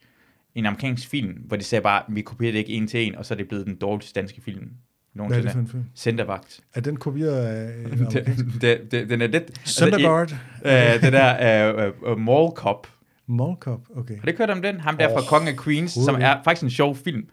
en 0.55 0.66
amerikansk 0.66 1.09
film, 1.09 1.32
hvor 1.32 1.57
de 1.57 1.64
sagde 1.64 1.82
bare, 1.82 2.03
vi 2.09 2.22
kopierer 2.22 2.53
det 2.53 2.59
ikke 2.59 2.72
en 2.72 2.86
til 2.86 3.07
en, 3.07 3.14
og 3.16 3.26
så 3.26 3.34
er 3.34 3.38
det 3.38 3.49
blevet 3.49 3.66
den 3.66 3.76
dårligste 3.76 4.20
danske 4.20 4.40
film 4.40 4.70
Hvad 5.12 5.24
er 5.24 5.28
det 5.28 5.34
for 5.34 5.38
nogensinde. 5.38 5.61
en 5.61 5.68
film? 5.68 5.84
Centervagt. 5.95 6.61
Er 6.74 6.80
den 6.80 6.97
kopieret 6.97 7.47
af 7.47 7.84
en 7.92 7.99
det, 7.99 8.61
det, 8.61 8.92
det, 8.92 9.11
den 9.11 9.22
er 9.22 9.26
lidt... 9.26 9.68
Center 9.68 10.09
Guard? 10.09 10.34
Altså, 10.62 10.97
øh, 10.97 11.03
det 11.03 11.12
der 11.12 11.92
uh, 12.03 12.11
uh, 12.11 12.18
Mall 12.18 12.49
Cop. 12.55 12.86
Mall 13.26 13.57
Cop, 13.61 13.80
okay. 13.97 14.14
Har 14.14 14.22
du 14.22 14.28
ikke 14.28 14.38
hørt 14.38 14.51
om 14.51 14.62
den? 14.62 14.80
Ham 14.80 14.97
der 14.97 15.09
fra 15.09 15.20
Åh, 15.20 15.26
Kongen 15.26 15.49
af 15.49 15.57
Queens, 15.64 15.92
som 15.92 16.14
er 16.20 16.36
faktisk 16.45 16.62
en 16.62 16.70
sjov 16.70 16.97
film. 16.97 17.28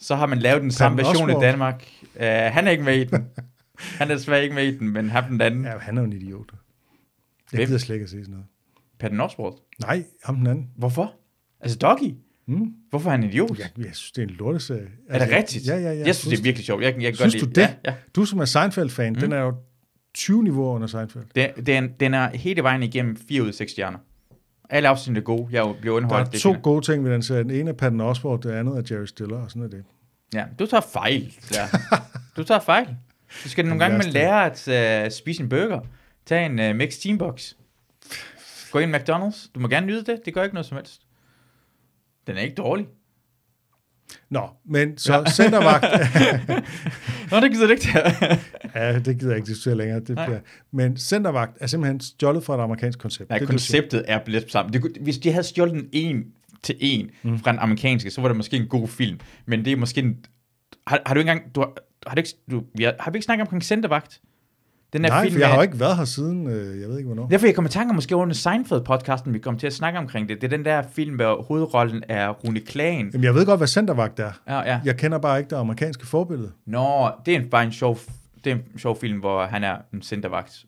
Så 0.00 0.16
har 0.16 0.26
man 0.26 0.38
lavet 0.38 0.62
den 0.62 0.70
samme 0.70 0.98
version 0.98 1.30
i. 1.30 1.32
Danmark. 1.32 1.84
Uh, 2.14 2.22
han 2.26 2.66
er 2.66 2.70
ikke 2.70 2.84
med 2.84 2.96
i 2.96 3.04
den. 3.04 3.26
Han 3.78 4.10
er 4.10 4.14
desværre 4.14 4.42
ikke 4.42 4.54
med 4.54 4.66
i 4.66 4.78
den, 4.78 4.88
men 4.88 5.10
ham 5.10 5.24
den 5.24 5.40
anden. 5.40 5.64
Ja, 5.64 5.78
han 5.78 5.96
er 5.96 6.02
jo 6.02 6.06
en 6.06 6.12
idiot. 6.12 6.50
Jeg 7.52 7.66
gider 7.66 7.78
slet 7.78 7.94
ikke 7.94 8.04
at 8.04 8.10
se 8.10 8.16
sådan 8.16 8.30
noget. 8.30 8.46
Patton 9.00 9.20
Oswalt. 9.20 9.54
Nej, 9.80 10.04
ham 10.24 10.36
den 10.36 10.46
anden. 10.46 10.70
Hvorfor? 10.76 11.12
Altså 11.60 11.78
Doggy? 11.78 12.14
Mm. 12.46 12.72
Hvorfor 12.90 13.08
er 13.08 13.10
han 13.10 13.22
en 13.22 13.28
idiot? 13.30 13.58
Jeg, 13.58 13.66
jeg 13.78 13.94
synes, 13.94 14.12
det 14.12 14.22
er 14.22 14.26
en 14.26 14.34
lorteserie. 14.34 14.88
Er 15.08 15.18
det 15.26 15.36
rigtigt? 15.36 15.66
Ja, 15.66 15.76
ja, 15.76 15.92
ja. 15.92 16.06
Jeg 16.06 16.14
synes, 16.14 16.32
det 16.32 16.38
er 16.38 16.42
virkelig 16.42 16.66
sjovt. 16.66 16.82
Jeg, 16.82 16.94
jeg 17.02 17.16
Synes 17.16 17.34
godt 17.34 17.40
du 17.42 17.46
lide 17.46 17.60
det? 17.60 17.76
Ja, 17.84 17.90
ja. 17.90 17.94
Du 18.16 18.24
som 18.24 18.38
er 18.38 18.44
Seinfeld-fan, 18.44 19.12
mm. 19.12 19.18
den 19.20 19.32
er 19.32 19.40
jo 19.40 19.54
20 20.14 20.42
niveauer 20.44 20.74
under 20.74 20.86
Seinfeld. 20.86 21.24
Den, 21.34 21.50
den, 21.66 21.90
den 22.00 22.14
er 22.14 22.36
hele 22.36 22.62
vejen 22.62 22.82
igennem 22.82 23.16
4 23.28 23.42
ud 23.42 23.48
af 23.48 23.54
6 23.54 23.72
stjerner. 23.72 23.98
Alle 24.70 24.88
afsnit 24.88 25.16
er 25.18 25.20
gode. 25.20 25.48
Jeg 25.50 25.74
bliver 25.80 25.92
Der 25.94 25.96
underholdt. 25.96 26.28
er 26.28 26.30
det 26.30 26.40
to 26.40 26.48
finder- 26.48 26.60
gode 26.62 26.84
ting 26.86 27.04
ved 27.04 27.12
den 27.12 27.22
serie. 27.22 27.42
Den 27.42 27.50
ene 27.50 27.70
er 27.70 27.74
Patton 27.74 28.00
Oswalt, 28.00 28.42
det 28.42 28.50
andet 28.50 28.78
er 28.90 28.94
Jerry 28.96 29.06
Stiller, 29.06 29.36
og 29.36 29.50
sådan 29.50 29.62
er 29.62 29.68
det. 29.68 29.84
Ja, 30.34 30.44
du 30.58 30.66
tager 30.66 30.80
fejl. 30.92 31.34
Ja. 31.54 31.68
Du 32.36 32.44
tager 32.44 32.60
fejl. 32.60 32.86
Du 33.44 33.48
skal 33.48 33.64
nogle 33.64 33.80
gange 33.84 33.98
med 33.98 34.06
lære 34.06 34.46
at 34.68 35.06
uh, 35.06 35.12
spise 35.12 35.42
en 35.42 35.48
burger. 35.48 35.80
Tag 36.26 36.46
en 36.46 36.58
uh, 36.70 36.76
mixed 36.76 37.02
teambox. 37.02 37.52
Gå 38.70 38.78
ind 38.78 38.94
i 38.94 38.98
McDonald's. 38.98 39.50
Du 39.54 39.60
må 39.60 39.68
gerne 39.68 39.86
nyde 39.86 40.04
det. 40.04 40.20
Det 40.24 40.34
gør 40.34 40.42
ikke 40.42 40.54
noget 40.54 40.66
som 40.66 40.76
helst. 40.76 41.02
Den 42.26 42.36
er 42.36 42.40
ikke 42.40 42.54
dårlig. 42.54 42.86
Nå, 44.30 44.48
men 44.64 44.98
så 44.98 45.14
ja. 45.14 45.30
centervagt, 45.30 45.84
Nå, 47.30 47.40
det 47.40 47.50
gider 47.50 47.66
du 47.66 47.70
ikke 47.70 47.82
til. 47.82 47.92
ja, 48.74 48.98
det 48.98 49.18
gider 49.18 49.30
jeg 49.30 49.36
ikke 49.36 49.46
diskutere 49.46 49.74
længere. 49.74 50.00
Det 50.00 50.08
Nej. 50.08 50.26
bliver. 50.26 50.40
Men 50.72 50.96
centervagt 50.96 51.56
er 51.60 51.66
simpelthen 51.66 52.00
stjålet 52.00 52.44
fra 52.44 52.54
et 52.58 52.60
amerikansk 52.60 52.98
koncept. 52.98 53.30
Nej, 53.30 53.38
det, 53.38 53.48
det, 53.48 53.52
konceptet 53.52 54.04
er 54.08 54.18
blevet 54.24 54.50
sammen. 54.50 54.72
Det, 54.72 54.96
hvis 55.00 55.18
de 55.18 55.30
havde 55.30 55.44
stjålet 55.44 55.74
den 55.74 55.88
en 55.92 56.24
til 56.62 56.76
en 56.80 57.10
mm. 57.22 57.38
fra 57.38 57.52
den 57.52 57.58
amerikanske, 57.58 58.10
så 58.10 58.20
var 58.20 58.28
det 58.28 58.36
måske 58.36 58.56
en 58.56 58.68
god 58.68 58.88
film. 58.88 59.20
Men 59.46 59.64
det 59.64 59.72
er 59.72 59.76
måske 59.76 60.00
en... 60.00 60.24
Har, 60.86 61.02
har 61.06 61.14
du 61.14 61.20
ikke 61.20 61.30
engang... 61.30 61.54
Du 61.54 61.60
har, 61.60 61.72
har, 62.06 62.14
du 62.14 62.20
ikke, 62.20 62.30
du, 62.50 62.64
vi 62.74 62.84
har, 62.84 62.94
har 63.00 63.10
vi 63.10 63.16
ikke 63.16 63.24
snakket 63.24 63.42
omkring 63.42 63.62
Centervagt? 63.62 64.20
Den 64.92 65.00
Nej, 65.00 65.22
film 65.22 65.32
for 65.32 65.40
jeg 65.40 65.48
har 65.48 65.56
jo 65.56 65.62
ikke 65.62 65.80
været 65.80 65.96
her 65.96 66.04
siden, 66.04 66.46
øh, 66.46 66.80
jeg 66.80 66.88
ved 66.88 66.98
ikke 66.98 67.06
hvornår. 67.06 67.28
Derfor 67.28 67.46
jeg 67.46 67.54
kommer 67.54 67.68
i 67.68 67.72
tanke 67.72 67.90
om, 67.90 67.94
måske 67.94 68.16
under 68.16 68.34
Seinfeld-podcasten, 68.34 69.32
vi 69.32 69.38
kommer 69.38 69.60
til 69.60 69.66
at 69.66 69.72
snakke 69.72 69.98
omkring 69.98 70.28
det. 70.28 70.40
Det 70.40 70.52
er 70.52 70.56
den 70.56 70.64
der 70.64 70.82
film, 70.92 71.14
hvor 71.14 71.42
hovedrollen 71.42 72.02
er 72.08 72.28
Rune 72.28 72.60
Klagen. 72.60 73.10
Jamen, 73.12 73.24
jeg 73.24 73.34
ved 73.34 73.46
godt, 73.46 73.60
hvad 73.60 73.68
centervagt 73.68 74.20
er. 74.20 74.32
Ja, 74.48 74.58
ja. 74.60 74.80
Jeg 74.84 74.96
kender 74.96 75.18
bare 75.18 75.38
ikke 75.38 75.50
det 75.50 75.56
amerikanske 75.56 76.06
forbillede. 76.06 76.52
Nå, 76.66 77.10
det 77.26 77.34
er 77.34 77.40
en, 77.40 77.50
bare 77.50 77.64
en 77.64 77.72
sjov, 77.72 77.98
det 78.44 78.52
er 78.52 78.54
en 78.54 78.78
sjov 78.78 79.00
film, 79.00 79.18
hvor 79.18 79.46
han 79.46 79.64
er 79.64 79.76
en 79.94 80.02
centervagt, 80.02 80.64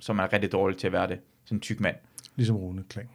som 0.00 0.18
er 0.18 0.32
rigtig 0.32 0.52
dårlig 0.52 0.78
til 0.78 0.86
at 0.86 0.92
være 0.92 1.08
det. 1.08 1.18
Sådan 1.44 1.56
en 1.56 1.60
tyk 1.60 1.80
mand. 1.80 1.96
Ligesom 2.36 2.56
Rune 2.56 2.82
Klang. 2.90 3.08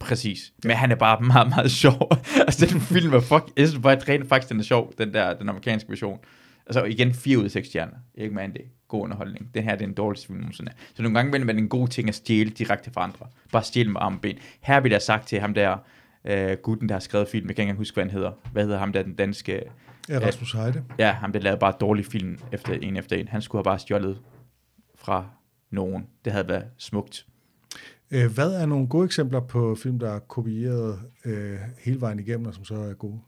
Præcis. 0.00 0.52
Men 0.64 0.76
han 0.76 0.90
er 0.90 0.96
bare 0.96 1.20
meget, 1.20 1.48
meget 1.48 1.70
sjov. 1.82 2.10
altså, 2.40 2.66
den 2.66 2.80
film 2.80 3.14
er 3.14 3.20
fuck... 3.20 3.44
Jeg 3.56 3.68
synes 3.68 3.82
bare, 3.82 3.92
at 3.92 4.08
rent 4.08 4.28
faktisk, 4.28 4.50
den 4.50 4.60
er 4.60 4.64
sjov, 4.64 4.92
den 4.98 5.14
der, 5.14 5.34
den 5.34 5.48
amerikanske 5.48 5.88
version. 5.88 6.18
Altså, 6.66 6.84
igen, 6.84 7.14
4 7.14 7.38
ud 7.38 7.44
af 7.44 7.50
6 7.50 7.68
stjerner. 7.68 7.96
Ikke 8.14 8.34
mere 8.34 8.44
end 8.44 8.52
det. 8.52 8.62
God 8.92 9.02
underholdning. 9.04 9.54
Den 9.54 9.64
her, 9.64 9.72
det 9.72 9.84
er 9.84 9.88
en 9.88 9.94
dårlig 9.94 10.22
film 10.26 10.38
nogensinde. 10.38 10.72
Så 10.94 11.02
nogle 11.02 11.18
gange 11.18 11.32
vælger 11.32 11.46
man 11.46 11.58
en 11.58 11.68
god 11.68 11.88
ting 11.88 12.08
at 12.08 12.14
stjæle 12.14 12.50
direkte 12.50 12.90
fra 12.90 13.02
andre. 13.02 13.26
Bare 13.52 13.62
stjæle 13.62 13.90
med 13.90 14.00
arme 14.00 14.16
og 14.16 14.20
ben. 14.20 14.38
Her 14.60 14.74
har 14.74 14.80
vi 14.80 14.88
da 14.88 14.98
sagt 14.98 15.28
til 15.28 15.40
ham 15.40 15.54
der, 15.54 15.76
øh, 16.24 16.56
gutten, 16.62 16.88
der 16.88 16.94
har 16.94 17.00
skrevet 17.00 17.28
film. 17.28 17.48
Jeg 17.48 17.56
kan 17.56 17.62
ikke 17.62 17.62
engang 17.62 17.78
huske, 17.78 17.94
hvad 17.94 18.04
han 18.04 18.10
hedder. 18.10 18.32
Hvad 18.52 18.64
hedder 18.64 18.78
ham 18.78 18.92
der, 18.92 19.02
den 19.02 19.14
danske... 19.14 19.62
Ja, 20.08 20.18
Rasmus 20.26 20.52
Heide. 20.52 20.84
Ja, 20.98 21.12
ham 21.12 21.32
der 21.32 21.40
lavede 21.40 21.58
bare 21.58 21.74
dårlige 21.80 22.06
film 22.06 22.38
efter 22.52 22.72
en 22.72 22.96
efter 22.96 23.16
en. 23.16 23.28
Han 23.28 23.42
skulle 23.42 23.60
have 23.60 23.64
bare 23.64 23.78
stjålet 23.78 24.20
fra 24.94 25.26
nogen. 25.70 26.06
Det 26.24 26.32
havde 26.32 26.48
været 26.48 26.64
smukt. 26.78 27.26
Øh, 28.10 28.34
hvad 28.34 28.52
er 28.52 28.66
nogle 28.66 28.88
gode 28.88 29.04
eksempler 29.04 29.40
på 29.40 29.74
film, 29.74 29.98
der 29.98 30.10
er 30.10 30.18
kopieret 30.18 30.98
øh, 31.24 31.58
hele 31.84 32.00
vejen 32.00 32.18
igennem, 32.18 32.46
og 32.46 32.54
som 32.54 32.64
så 32.64 32.74
er 32.74 32.94
gode? 32.94 33.20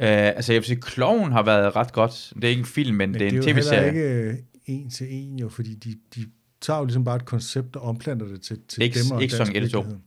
Uh, 0.00 0.04
altså, 0.06 0.52
jeg 0.52 0.60
vil 0.60 0.66
sige, 0.66 0.80
Kloven 0.80 1.32
har 1.32 1.42
været 1.42 1.76
ret 1.76 1.92
godt. 1.92 2.32
Det 2.34 2.44
er 2.44 2.48
ikke 2.48 2.60
en 2.60 2.66
film, 2.66 2.96
men, 2.96 3.10
Men 3.10 3.20
det 3.20 3.26
er 3.26 3.30
en 3.30 3.36
jo 3.36 3.42
heller 3.42 3.62
tv-serie. 3.62 3.88
ikke 3.88 4.00
øh, 4.30 4.34
en 4.66 4.90
til 4.90 5.06
en, 5.10 5.38
jo, 5.38 5.48
fordi 5.48 5.74
de, 5.74 5.94
de 6.14 6.26
tager 6.60 6.78
jo 6.78 6.84
ligesom 6.84 7.04
bare 7.04 7.16
et 7.16 7.24
koncept 7.24 7.76
og 7.76 7.82
omplanter 7.82 8.26
det 8.26 8.42
til, 8.42 8.58
til 8.68 8.82
Ikke- 8.82 8.98
dem 8.98 9.10
og 9.16 9.22
ikke 9.22 9.32
sæson 9.36 9.56
et 9.56 9.62
og 9.64 9.70
to. 9.70 9.78
virkelighed. 9.78 10.00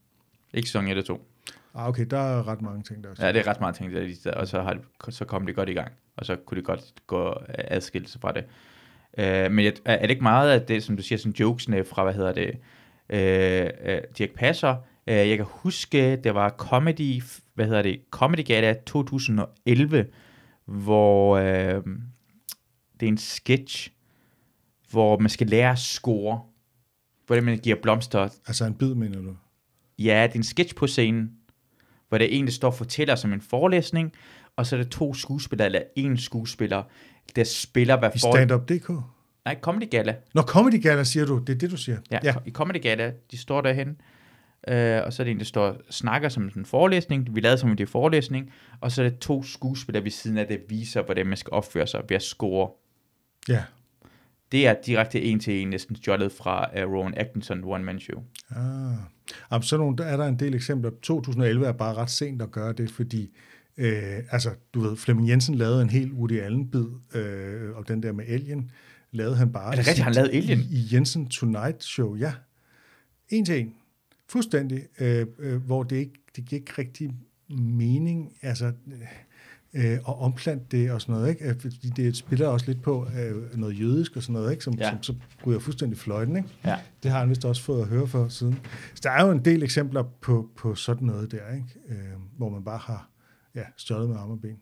Ikke 0.53 0.67
sæson 0.69 0.87
1 0.87 0.97
og 0.97 1.05
2. 1.05 1.27
Ah, 1.75 1.87
okay, 1.87 2.05
der 2.09 2.17
er 2.17 2.47
ret 2.47 2.61
mange 2.61 2.83
ting 2.83 3.03
der. 3.03 3.09
Også. 3.09 3.25
Ja, 3.25 3.31
det 3.31 3.39
er 3.39 3.47
ret 3.47 3.59
meget 3.59 3.75
ting, 3.75 3.93
der 3.93 4.01
er 4.25 4.31
og 4.33 4.47
så, 4.47 4.61
har 4.61 4.73
det, 4.73 5.13
så 5.15 5.25
kom 5.25 5.45
det 5.45 5.55
godt 5.55 5.69
i 5.69 5.73
gang, 5.73 5.91
og 6.17 6.25
så 6.25 6.35
kunne 6.35 6.55
det 6.55 6.65
godt 6.65 6.81
gå 7.07 7.33
adskilt 7.57 8.09
sig 8.09 8.21
fra 8.21 8.31
det. 8.31 8.43
Uh, 9.17 9.51
men 9.53 9.65
er 9.65 9.71
er 9.85 10.01
det 10.01 10.09
ikke 10.09 10.23
meget 10.23 10.51
af 10.51 10.61
det, 10.61 10.83
som 10.83 10.97
du 10.97 11.03
siger, 11.03 11.19
sådan 11.19 11.33
jokesene 11.39 11.83
fra, 11.85 12.03
hvad 12.03 12.13
hedder 12.13 12.33
det, 12.33 12.49
uh, 13.13 13.89
uh, 13.93 13.99
Dirk 14.17 14.29
Passer? 14.35 14.75
Uh, 15.07 15.13
jeg 15.13 15.37
kan 15.37 15.45
huske, 15.49 16.15
det 16.15 16.35
var 16.35 16.49
Comedy, 16.49 17.21
hvad 17.61 17.67
hedder 17.67 17.81
det, 17.81 18.01
Comedy 18.11 18.45
Gala 18.45 18.73
2011, 18.85 20.05
hvor 20.65 21.37
uh, 21.37 21.43
det 22.99 23.05
er 23.05 23.07
en 23.07 23.17
sketch, 23.17 23.91
hvor 24.91 25.19
man 25.19 25.29
skal 25.29 25.47
lære 25.47 25.71
at 25.71 25.79
score, 25.79 26.41
hvordan 27.27 27.43
man 27.43 27.57
giver 27.57 27.75
blomster 27.81 28.29
Altså 28.47 28.65
en 28.65 28.73
bid, 28.73 28.95
mener 28.95 29.21
du? 29.21 29.35
Ja, 29.99 30.23
det 30.27 30.33
er 30.33 30.39
en 30.39 30.43
sketch 30.43 30.75
på 30.75 30.87
scenen, 30.87 31.31
hvor 32.09 32.17
der 32.17 32.25
er 32.25 32.29
en, 32.29 32.45
der 32.45 32.51
står 32.51 32.67
og 32.67 32.73
fortæller 32.73 33.15
som 33.15 33.33
en 33.33 33.41
forelæsning, 33.41 34.11
og 34.55 34.65
så 34.65 34.75
er 34.75 34.81
der 34.81 34.89
to 34.89 35.13
skuespillere, 35.13 35.65
eller 35.65 35.81
en 35.95 36.17
skuespiller, 36.17 36.83
der 37.35 37.43
spiller 37.43 37.99
hvad 37.99 38.09
I 38.15 38.19
for... 38.19 38.35
stand-up.dk? 38.35 38.89
Nej, 39.45 39.59
Comedy 39.61 39.89
Gala. 39.89 40.15
Nå, 40.33 40.41
Comedy 40.41 40.81
Gala, 40.81 41.03
siger 41.03 41.25
du. 41.25 41.37
Det 41.37 41.55
er 41.55 41.57
det, 41.57 41.71
du 41.71 41.77
siger. 41.77 41.97
Ja, 42.11 42.19
ja. 42.23 42.35
i 42.45 42.51
Comedy 42.51 42.81
Gala, 42.81 43.13
de 43.31 43.37
står 43.37 43.61
derhen, 43.61 44.01
øh, 44.67 45.01
og 45.05 45.13
så 45.13 45.21
er 45.21 45.23
det 45.23 45.31
en, 45.31 45.39
der 45.39 45.45
står 45.45 45.77
snakker 45.89 46.29
som 46.29 46.49
sådan 46.49 46.61
en 46.61 46.65
forelæsning, 46.65 47.35
vi 47.35 47.41
lavede 47.41 47.57
som 47.57 47.69
en 47.69 47.77
det 47.77 47.89
forelæsning, 47.89 48.53
og 48.81 48.91
så 48.91 49.03
er 49.03 49.09
det 49.09 49.19
to 49.19 49.43
skuespillere 49.43 50.03
ved 50.03 50.11
siden 50.11 50.37
af, 50.37 50.47
der 50.47 50.57
viser, 50.69 51.01
hvordan 51.01 51.27
man 51.27 51.37
skal 51.37 51.53
opføre 51.53 51.87
sig 51.87 52.01
ved 52.09 52.15
at 52.15 52.23
score. 52.23 52.69
ja. 53.49 53.63
Det 54.51 54.67
er 54.67 54.75
direkte 54.85 55.21
en 55.21 55.39
til 55.39 55.61
en 55.61 55.69
næsten 55.69 55.95
stjålet 55.95 56.31
fra 56.31 56.83
uh, 56.85 56.93
Rowan 56.93 57.13
Atkinson 57.17 57.63
One 57.63 57.83
Man 57.83 57.99
Show. 57.99 58.23
Ah. 58.49 58.93
Jamen, 59.51 59.63
så 59.63 59.77
nogle, 59.77 59.97
der 59.97 60.03
er 60.03 60.17
der 60.17 60.25
en 60.25 60.39
del 60.39 60.53
eksempler. 60.53 60.91
2011 61.01 61.67
er 61.67 61.71
bare 61.71 61.93
ret 61.93 62.09
sent 62.09 62.41
at 62.41 62.51
gøre 62.51 62.73
det, 62.73 62.91
fordi 62.91 63.31
øh, 63.77 64.19
altså, 64.31 64.49
du 64.73 64.79
ved, 64.79 64.97
Flemming 64.97 65.29
Jensen 65.29 65.55
lavede 65.55 65.81
en 65.81 65.89
helt 65.89 66.13
Woody 66.13 66.41
Allen-bid, 66.41 67.15
øh, 67.15 67.75
og 67.75 67.87
den 67.87 68.03
der 68.03 68.11
med 68.11 68.25
Alien, 68.27 68.71
lavede 69.11 69.35
han 69.35 69.51
bare... 69.51 69.71
Er 69.71 69.75
det 69.75 69.87
rigtigt, 69.87 70.03
han 70.03 70.13
lavede 70.13 70.31
Alien? 70.31 70.59
I, 70.59 70.75
i 70.75 70.87
Jensen 70.93 71.29
Tonight 71.29 71.83
Show, 71.83 72.15
ja. 72.15 72.33
En 73.29 73.45
til 73.45 73.59
en. 73.59 73.73
Fuldstændig. 74.31 74.83
Øh, 74.99 75.27
øh, 75.39 75.63
hvor 75.65 75.83
det 75.83 75.95
ikke, 75.95 76.13
det 76.35 76.45
giver 76.45 76.59
ikke 76.59 76.73
rigtig 76.77 77.11
mening, 77.59 78.33
altså... 78.41 78.73
Øh, 79.73 79.97
og 80.03 80.19
omplante 80.19 80.65
det 80.77 80.91
og 80.91 81.01
sådan 81.01 81.15
noget, 81.15 81.29
ikke? 81.29 81.45
Øh, 81.49 81.59
Fordi 81.59 81.89
det 81.95 82.17
spiller 82.17 82.47
også 82.47 82.65
lidt 82.65 82.81
på 82.81 83.07
øh, 83.19 83.57
noget 83.57 83.79
jødisk 83.79 84.15
og 84.15 84.23
sådan 84.23 84.33
noget, 84.33 84.51
ikke? 84.51 84.63
Som, 84.63 84.73
Ja. 84.73 84.89
som 84.89 85.03
så 85.03 85.15
ryger 85.47 85.59
fuldstændig 85.59 85.97
fløjten, 85.97 86.35
ikke? 86.35 86.49
Ja. 86.65 86.79
Det 87.03 87.11
har 87.11 87.19
han 87.19 87.29
vist 87.29 87.45
også 87.45 87.63
fået 87.63 87.81
at 87.81 87.87
høre 87.87 88.07
for 88.07 88.27
siden. 88.27 88.59
Så 88.95 88.99
der 89.03 89.09
er 89.11 89.25
jo 89.25 89.31
en 89.31 89.45
del 89.45 89.63
eksempler 89.63 90.03
på, 90.21 90.49
på 90.55 90.75
sådan 90.75 91.07
noget 91.07 91.31
der, 91.31 91.53
ikke? 91.53 91.67
Øh, 91.89 91.97
hvor 92.37 92.49
man 92.49 92.63
bare 92.63 92.77
har 92.77 93.09
ja, 93.55 93.63
stjålet 93.77 94.09
med 94.09 94.17
arme 94.17 94.33
og 94.33 94.41
ben. 94.41 94.57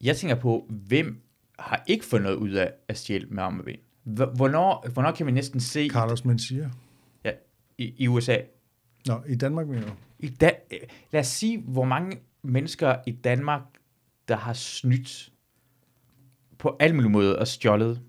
Jeg 0.00 0.16
tænker 0.16 0.36
på, 0.36 0.66
hvem 0.70 1.20
har 1.58 1.84
ikke 1.86 2.04
fået 2.04 2.22
noget 2.22 2.36
ud 2.36 2.50
af 2.50 2.72
at 2.88 2.98
stjæle 2.98 3.26
med 3.30 3.42
arme 3.42 3.60
og 3.60 3.64
ben? 3.64 3.76
Hvornår, 4.36 4.88
hvornår 4.92 5.12
kan 5.12 5.26
vi 5.26 5.32
næsten 5.32 5.60
se 5.60 5.88
Carlos 5.88 6.24
Mencia. 6.24 6.70
ja, 7.24 7.30
i, 7.78 7.94
i 7.96 8.08
USA? 8.08 8.36
Nå, 9.08 9.22
i 9.28 9.34
Danmark 9.34 9.68
mener 9.68 9.86
du? 9.86 9.92
I 10.18 10.28
da, 10.28 10.50
øh, 10.70 10.78
lad 11.10 11.20
os 11.20 11.26
sige, 11.26 11.62
hvor 11.66 11.84
mange 11.84 12.18
mennesker 12.42 12.96
i 13.06 13.12
Danmark, 13.12 13.62
der 14.28 14.36
har 14.36 14.52
snydt 14.52 15.32
på 16.58 16.76
alle 16.80 16.96
mulige 16.96 17.10
måder 17.10 17.36
og 17.36 17.48
stjålet, 17.48 18.00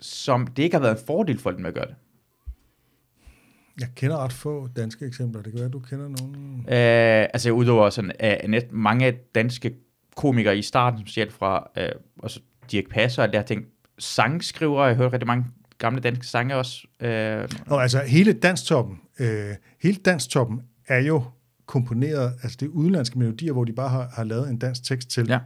som 0.00 0.46
det 0.46 0.62
ikke 0.62 0.76
har 0.76 0.82
været 0.82 1.00
en 1.00 1.06
fordel 1.06 1.38
for 1.38 1.50
dem 1.50 1.66
at 1.66 1.74
gøre 1.74 1.86
det. 1.86 1.94
Jeg 3.80 3.88
kender 3.96 4.16
ret 4.16 4.32
få 4.32 4.68
danske 4.76 5.06
eksempler. 5.06 5.42
Det 5.42 5.52
kan 5.52 5.60
være, 5.60 5.70
du 5.70 5.78
kender 5.78 6.08
nogen. 6.08 6.58
Øh, 6.58 7.28
altså 7.34 7.50
udover 7.50 7.90
sådan, 7.90 8.12
uh, 8.44 8.50
net, 8.50 8.72
mange 8.72 9.18
danske 9.34 9.74
komikere 10.16 10.58
i 10.58 10.62
starten, 10.62 11.00
specielt 11.00 11.32
fra 11.32 11.70
uh, 11.76 12.00
også 12.18 12.40
Dirk 12.70 12.88
Passer 12.90 13.22
og 13.22 13.32
der 13.32 13.42
ting, 13.42 13.66
sangskrivere, 13.98 14.84
jeg 14.84 14.96
har 14.96 15.02
hørt 15.02 15.12
rigtig 15.12 15.26
mange 15.26 15.44
gamle 15.78 16.00
danske 16.00 16.26
sange 16.26 16.56
også. 16.56 16.86
Uh, 17.00 17.68
Nå, 17.70 17.78
altså 17.78 18.02
hele 18.06 18.32
danstoppen, 18.32 19.00
øh, 19.18 19.54
hele 19.82 19.96
danstoppen 19.96 20.60
er 20.86 20.98
jo 20.98 21.24
komponeret, 21.66 22.32
altså 22.42 22.56
det 22.60 22.66
er 22.66 22.70
udenlandske 22.70 23.18
melodier, 23.18 23.52
hvor 23.52 23.64
de 23.64 23.72
bare 23.72 23.88
har, 23.88 24.08
har 24.12 24.24
lavet 24.24 24.50
en 24.50 24.58
dansk 24.58 24.84
tekst 24.84 25.10
til. 25.10 25.26
Ja. 25.28 25.38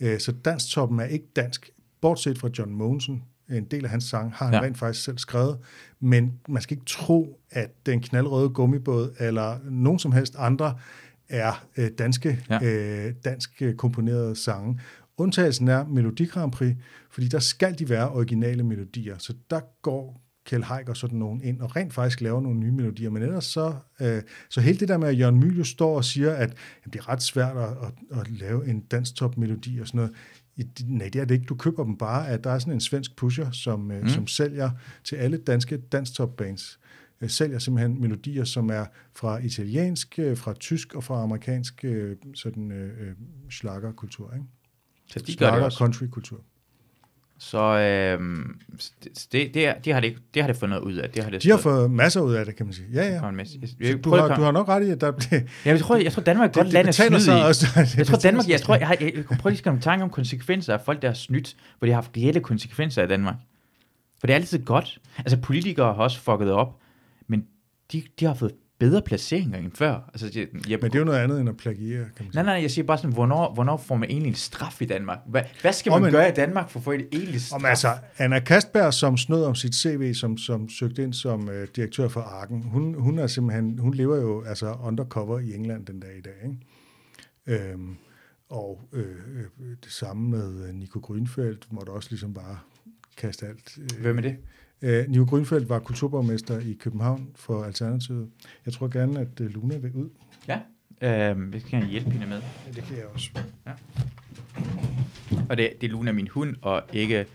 Øh, 0.00 0.20
så 0.20 0.32
danstoppen 0.32 1.00
er 1.00 1.04
ikke 1.04 1.26
dansk, 1.36 1.70
bortset 2.00 2.38
fra 2.38 2.48
John 2.58 2.72
Mogensen. 2.74 3.22
En 3.50 3.64
del 3.64 3.84
af 3.84 3.90
hans 3.90 4.04
sang 4.04 4.32
har 4.34 4.44
han 4.46 4.54
Ja. 4.54 4.60
rent 4.60 4.78
faktisk 4.78 5.04
selv 5.04 5.18
skrevet, 5.18 5.58
men 6.00 6.32
man 6.48 6.62
skal 6.62 6.74
ikke 6.74 6.86
tro, 6.86 7.40
at 7.50 7.86
den 7.86 8.00
knaldrøde 8.00 8.48
gummibåd 8.48 9.14
eller 9.18 9.58
nogen 9.70 9.98
som 9.98 10.12
helst 10.12 10.34
andre 10.38 10.78
er 11.28 11.66
øh, 11.76 11.90
danske, 11.98 12.44
Ja. 12.50 12.58
ja. 12.62 13.06
øh, 13.06 13.14
dansk 13.24 13.62
øh, 13.62 13.74
komponerede 13.74 14.36
sange. 14.36 14.80
undtagelsen 15.16 15.68
er 15.68 15.84
Melodi 15.86 16.24
Grand 16.24 16.52
Prix, 16.52 16.76
fordi 17.10 17.28
der 17.28 17.38
skal 17.38 17.78
de 17.78 17.88
være 17.88 18.10
originale 18.10 18.62
melodier. 18.62 19.18
Så 19.18 19.34
der 19.50 19.60
går 19.82 20.21
Kjell 20.44 20.64
Haik 20.64 20.88
og 20.88 20.96
sådan 20.96 21.18
nogen 21.18 21.42
ind 21.42 21.60
og 21.60 21.76
rent 21.76 21.94
faktisk 21.94 22.20
laver 22.20 22.40
nogle 22.40 22.58
nye 22.58 22.70
melodier. 22.70 23.10
Men 23.10 23.22
ellers 23.22 23.44
så, 23.44 23.74
øh, 24.00 24.22
så 24.48 24.60
hele 24.60 24.78
det 24.78 24.88
der 24.88 24.98
med, 24.98 25.08
at 25.08 25.18
Jørgen 25.18 25.40
Mylius 25.40 25.68
står 25.68 25.96
og 25.96 26.04
siger, 26.04 26.32
at 26.32 26.48
jamen, 26.84 26.92
det 26.92 26.98
er 26.98 27.08
ret 27.08 27.22
svært 27.22 27.56
at, 27.56 27.68
at, 27.68 28.20
at 28.20 28.30
lave 28.30 28.68
en 28.68 28.80
danstop 28.80 29.38
melodi 29.38 29.78
og 29.78 29.86
sådan 29.86 29.98
noget. 29.98 30.14
Nej, 30.84 31.08
det 31.08 31.20
er 31.20 31.24
det 31.24 31.34
ikke. 31.34 31.46
Du 31.46 31.54
køber 31.54 31.84
dem 31.84 31.96
bare, 31.96 32.28
at 32.28 32.44
der 32.44 32.50
er 32.50 32.58
sådan 32.58 32.72
en 32.72 32.80
svensk 32.80 33.16
pusher, 33.16 33.50
som, 33.50 33.80
mm. 33.80 34.08
som 34.08 34.26
sælger 34.26 34.70
til 35.04 35.16
alle 35.16 35.36
danske 35.36 35.76
danstop 35.76 36.36
bands 36.36 36.78
sælger 37.26 37.58
simpelthen 37.58 38.00
melodier, 38.00 38.44
som 38.44 38.70
er 38.70 38.86
fra 39.12 39.38
italiensk, 39.38 40.18
fra 40.34 40.54
tysk 40.54 40.94
og 40.94 41.04
fra 41.04 41.22
amerikansk 41.22 41.84
sådan 42.34 42.72
øh, 42.72 43.14
schlagerkultur, 43.50 44.32
ikke? 44.34 44.46
Så 45.06 45.18
de 45.18 45.36
gør 45.36 45.54
det 45.54 45.64
også. 45.64 45.78
country-kultur. 45.78 46.44
Så 47.42 47.58
øh, 47.58 48.20
det, 49.32 49.54
det, 49.54 49.74
det, 49.84 49.94
har 49.94 50.00
det, 50.00 50.16
det 50.34 50.42
har 50.42 50.46
det 50.46 50.56
fundet 50.56 50.78
ud 50.78 50.94
af. 50.94 51.10
Det 51.10 51.24
har 51.24 51.30
det 51.30 51.42
de 51.42 51.50
har 51.50 51.56
fået 51.56 51.90
masser 51.90 52.20
ud 52.20 52.34
af 52.34 52.46
det, 52.46 52.56
kan 52.56 52.66
man 52.66 52.72
sige. 52.72 52.86
Ja, 52.92 53.06
ja. 53.06 53.20
Jeg, 53.80 54.04
du, 54.04 54.14
har, 54.14 54.34
du 54.36 54.42
har 54.42 54.50
nok 54.50 54.68
ret 54.68 54.86
i, 54.86 54.90
at 54.90 55.00
der... 55.00 55.10
Det, 55.10 55.32
ja, 55.64 55.70
jeg 55.70 55.80
tror, 55.80 55.96
jeg 55.96 56.12
tror 56.12 56.22
Danmark 56.22 56.50
er 56.50 56.52
godt 56.52 56.72
land 56.72 56.88
at 56.88 56.94
snyde 56.94 57.38
i. 57.38 57.42
Også, 57.42 57.66
jeg 57.98 58.06
tror, 58.06 58.18
Danmark... 58.18 58.48
Jeg 58.48 58.60
tror, 58.60 58.76
jeg, 58.76 58.86
har, 58.86 58.96
jeg, 59.00 59.12
jeg 59.14 59.38
prøve 59.38 59.52
lige 59.52 59.70
at 59.70 59.80
tanke 59.80 60.02
om 60.02 60.10
konsekvenser 60.10 60.74
af 60.74 60.80
folk, 60.80 61.02
der 61.02 61.08
har 61.08 61.14
snydt, 61.14 61.56
hvor 61.78 61.86
de 61.86 61.92
har 61.92 61.96
haft 61.96 62.10
reelle 62.16 62.40
konsekvenser 62.40 63.02
i 63.02 63.06
Danmark. 63.06 63.36
For 64.20 64.26
det 64.26 64.34
er 64.34 64.36
altid 64.36 64.64
godt. 64.64 64.98
Altså, 65.18 65.36
politikere 65.36 65.94
har 65.94 66.02
også 66.02 66.20
fucket 66.20 66.50
op, 66.50 66.78
men 67.26 67.46
de, 67.92 68.02
de 68.20 68.24
har 68.24 68.34
fået 68.34 68.52
bedre 68.82 69.02
placeringer 69.02 69.58
end 69.58 69.72
før. 69.74 70.10
Altså, 70.12 70.30
jeg, 70.34 70.48
jeg, 70.68 70.78
Men 70.82 70.90
det 70.90 70.94
er 70.94 70.98
jo 70.98 71.04
noget 71.04 71.18
andet 71.18 71.40
end 71.40 71.48
at 71.48 71.56
plagiere, 71.56 72.04
kan 72.16 72.24
man 72.24 72.32
sige. 72.32 72.34
Nej, 72.34 72.42
nej, 72.42 72.62
jeg 72.62 72.70
siger 72.70 72.84
bare 72.84 72.98
sådan, 72.98 73.12
hvornår, 73.12 73.54
hvornår 73.54 73.76
får 73.76 73.96
man 73.96 74.10
egentlig 74.10 74.28
en 74.28 74.34
straf 74.34 74.82
i 74.82 74.84
Danmark? 74.84 75.18
Hvad, 75.26 75.42
hvad 75.60 75.72
skal 75.72 75.90
man 75.90 75.96
oh, 75.96 76.02
men, 76.02 76.12
gøre 76.12 76.28
i 76.28 76.32
Danmark 76.32 76.70
for 76.70 76.78
at 76.78 76.84
få 76.84 76.92
et 76.92 77.08
egentlig 77.12 77.40
straf? 77.40 77.56
Om, 77.56 77.64
altså, 77.64 77.88
Anna 78.18 78.40
Kastberg, 78.40 78.94
som 78.94 79.16
snød 79.16 79.44
om 79.44 79.54
sit 79.54 79.74
CV, 79.74 80.14
som, 80.14 80.38
som 80.38 80.68
søgte 80.68 81.02
ind 81.02 81.12
som 81.12 81.48
uh, 81.48 81.54
direktør 81.76 82.08
for 82.08 82.20
Arken, 82.20 82.62
hun, 82.62 82.94
hun, 82.94 83.18
er 83.18 83.26
simpelthen, 83.26 83.78
hun 83.78 83.94
lever 83.94 84.16
jo 84.16 84.44
altså 84.44 84.76
undercover 84.82 85.38
i 85.38 85.54
England 85.54 85.86
den 85.86 86.00
dag 86.00 86.18
i 86.18 86.20
dag. 86.20 86.34
Ikke? 86.44 87.62
Øhm, 87.70 87.96
og 88.48 88.88
øh, 88.92 89.04
det 89.84 89.92
samme 89.92 90.30
med 90.30 90.72
Nico 90.72 90.98
Grønfeldt, 90.98 91.72
måtte 91.72 91.90
også 91.90 92.10
ligesom 92.10 92.34
bare 92.34 92.58
kaste 93.16 93.46
alt. 93.46 93.78
Øh, 93.78 94.00
Hvem 94.00 94.18
er 94.18 94.22
det? 94.22 94.36
Øh, 94.82 95.08
Nico 95.08 95.24
Grønfeldt 95.24 95.68
var 95.68 95.78
kulturborgmester 95.78 96.58
i 96.58 96.72
København 96.72 97.30
for 97.34 97.64
Alternativet. 97.64 98.30
Jeg 98.66 98.74
tror 98.74 98.88
gerne, 98.88 99.20
at 99.20 99.40
øh, 99.40 99.50
Luna 99.50 99.76
vil 99.76 99.92
ud. 99.92 100.08
Ja, 100.48 100.60
øh, 101.30 101.52
vi 101.52 101.58
kan 101.58 101.86
hjælpe 101.86 102.10
hende 102.10 102.26
med. 102.26 102.42
Ja, 102.66 102.72
det 102.72 102.84
kan 102.84 102.96
jeg 102.96 103.06
også. 103.06 103.30
Ja. 103.66 103.72
Og 105.50 105.56
det, 105.56 105.72
det 105.80 105.86
er 105.86 105.90
Luna 105.90 106.12
min 106.12 106.28
hund, 106.28 106.56
og 106.62 106.82
ikke 106.92 107.26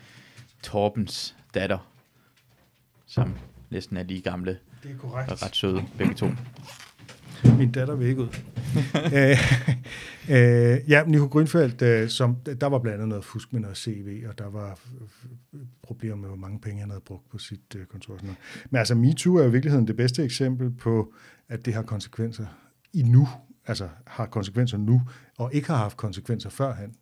Torbens 0.63 1.35
datter, 1.53 1.91
som 3.05 3.35
næsten 3.69 3.97
er 3.97 4.03
lige 4.03 4.21
gamle. 4.21 4.57
Det 4.83 4.91
er 4.91 4.97
korrekt. 4.97 5.31
Og 5.31 5.43
ret 5.43 5.55
søde, 5.55 5.83
begge 5.97 6.13
to. 6.13 6.27
Min 7.57 7.71
datter 7.71 7.95
vil 7.95 8.07
ikke 8.07 8.21
ud. 8.21 8.27
øh, 9.17 9.37
øh, 10.37 10.89
ja, 10.89 11.03
Nico 11.07 11.25
Grønfeldt, 11.25 11.81
øh, 11.81 12.09
som, 12.09 12.35
der 12.35 12.67
var 12.67 12.79
blandt 12.79 12.95
andet 12.95 13.09
noget 13.09 13.25
fusk 13.25 13.53
med 13.53 13.61
noget 13.61 13.77
CV, 13.77 14.23
og 14.29 14.37
der 14.37 14.49
var 14.49 14.79
problemer 15.83 16.15
med, 16.15 16.27
hvor 16.27 16.37
mange 16.37 16.59
penge 16.59 16.79
han 16.79 16.89
havde 16.89 17.01
brugt 17.05 17.29
på 17.29 17.37
sit 17.37 17.75
øh, 17.75 17.85
kontor. 17.85 18.13
Sådan 18.13 18.27
noget. 18.27 18.39
Men 18.69 18.79
altså, 18.79 18.95
MeToo 18.95 19.35
er 19.35 19.43
jo 19.43 19.49
i 19.49 19.51
virkeligheden 19.51 19.87
det 19.87 19.95
bedste 19.95 20.23
eksempel 20.23 20.71
på, 20.71 21.13
at 21.49 21.65
det 21.65 21.73
har 21.73 21.81
konsekvenser 21.81 22.45
i 22.93 23.03
nu, 23.03 23.27
altså 23.65 23.89
har 24.07 24.25
konsekvenser 24.25 24.77
nu, 24.77 25.01
og 25.37 25.53
ikke 25.53 25.67
har 25.67 25.77
haft 25.77 25.97
konsekvenser 25.97 26.49
førhen. 26.49 26.95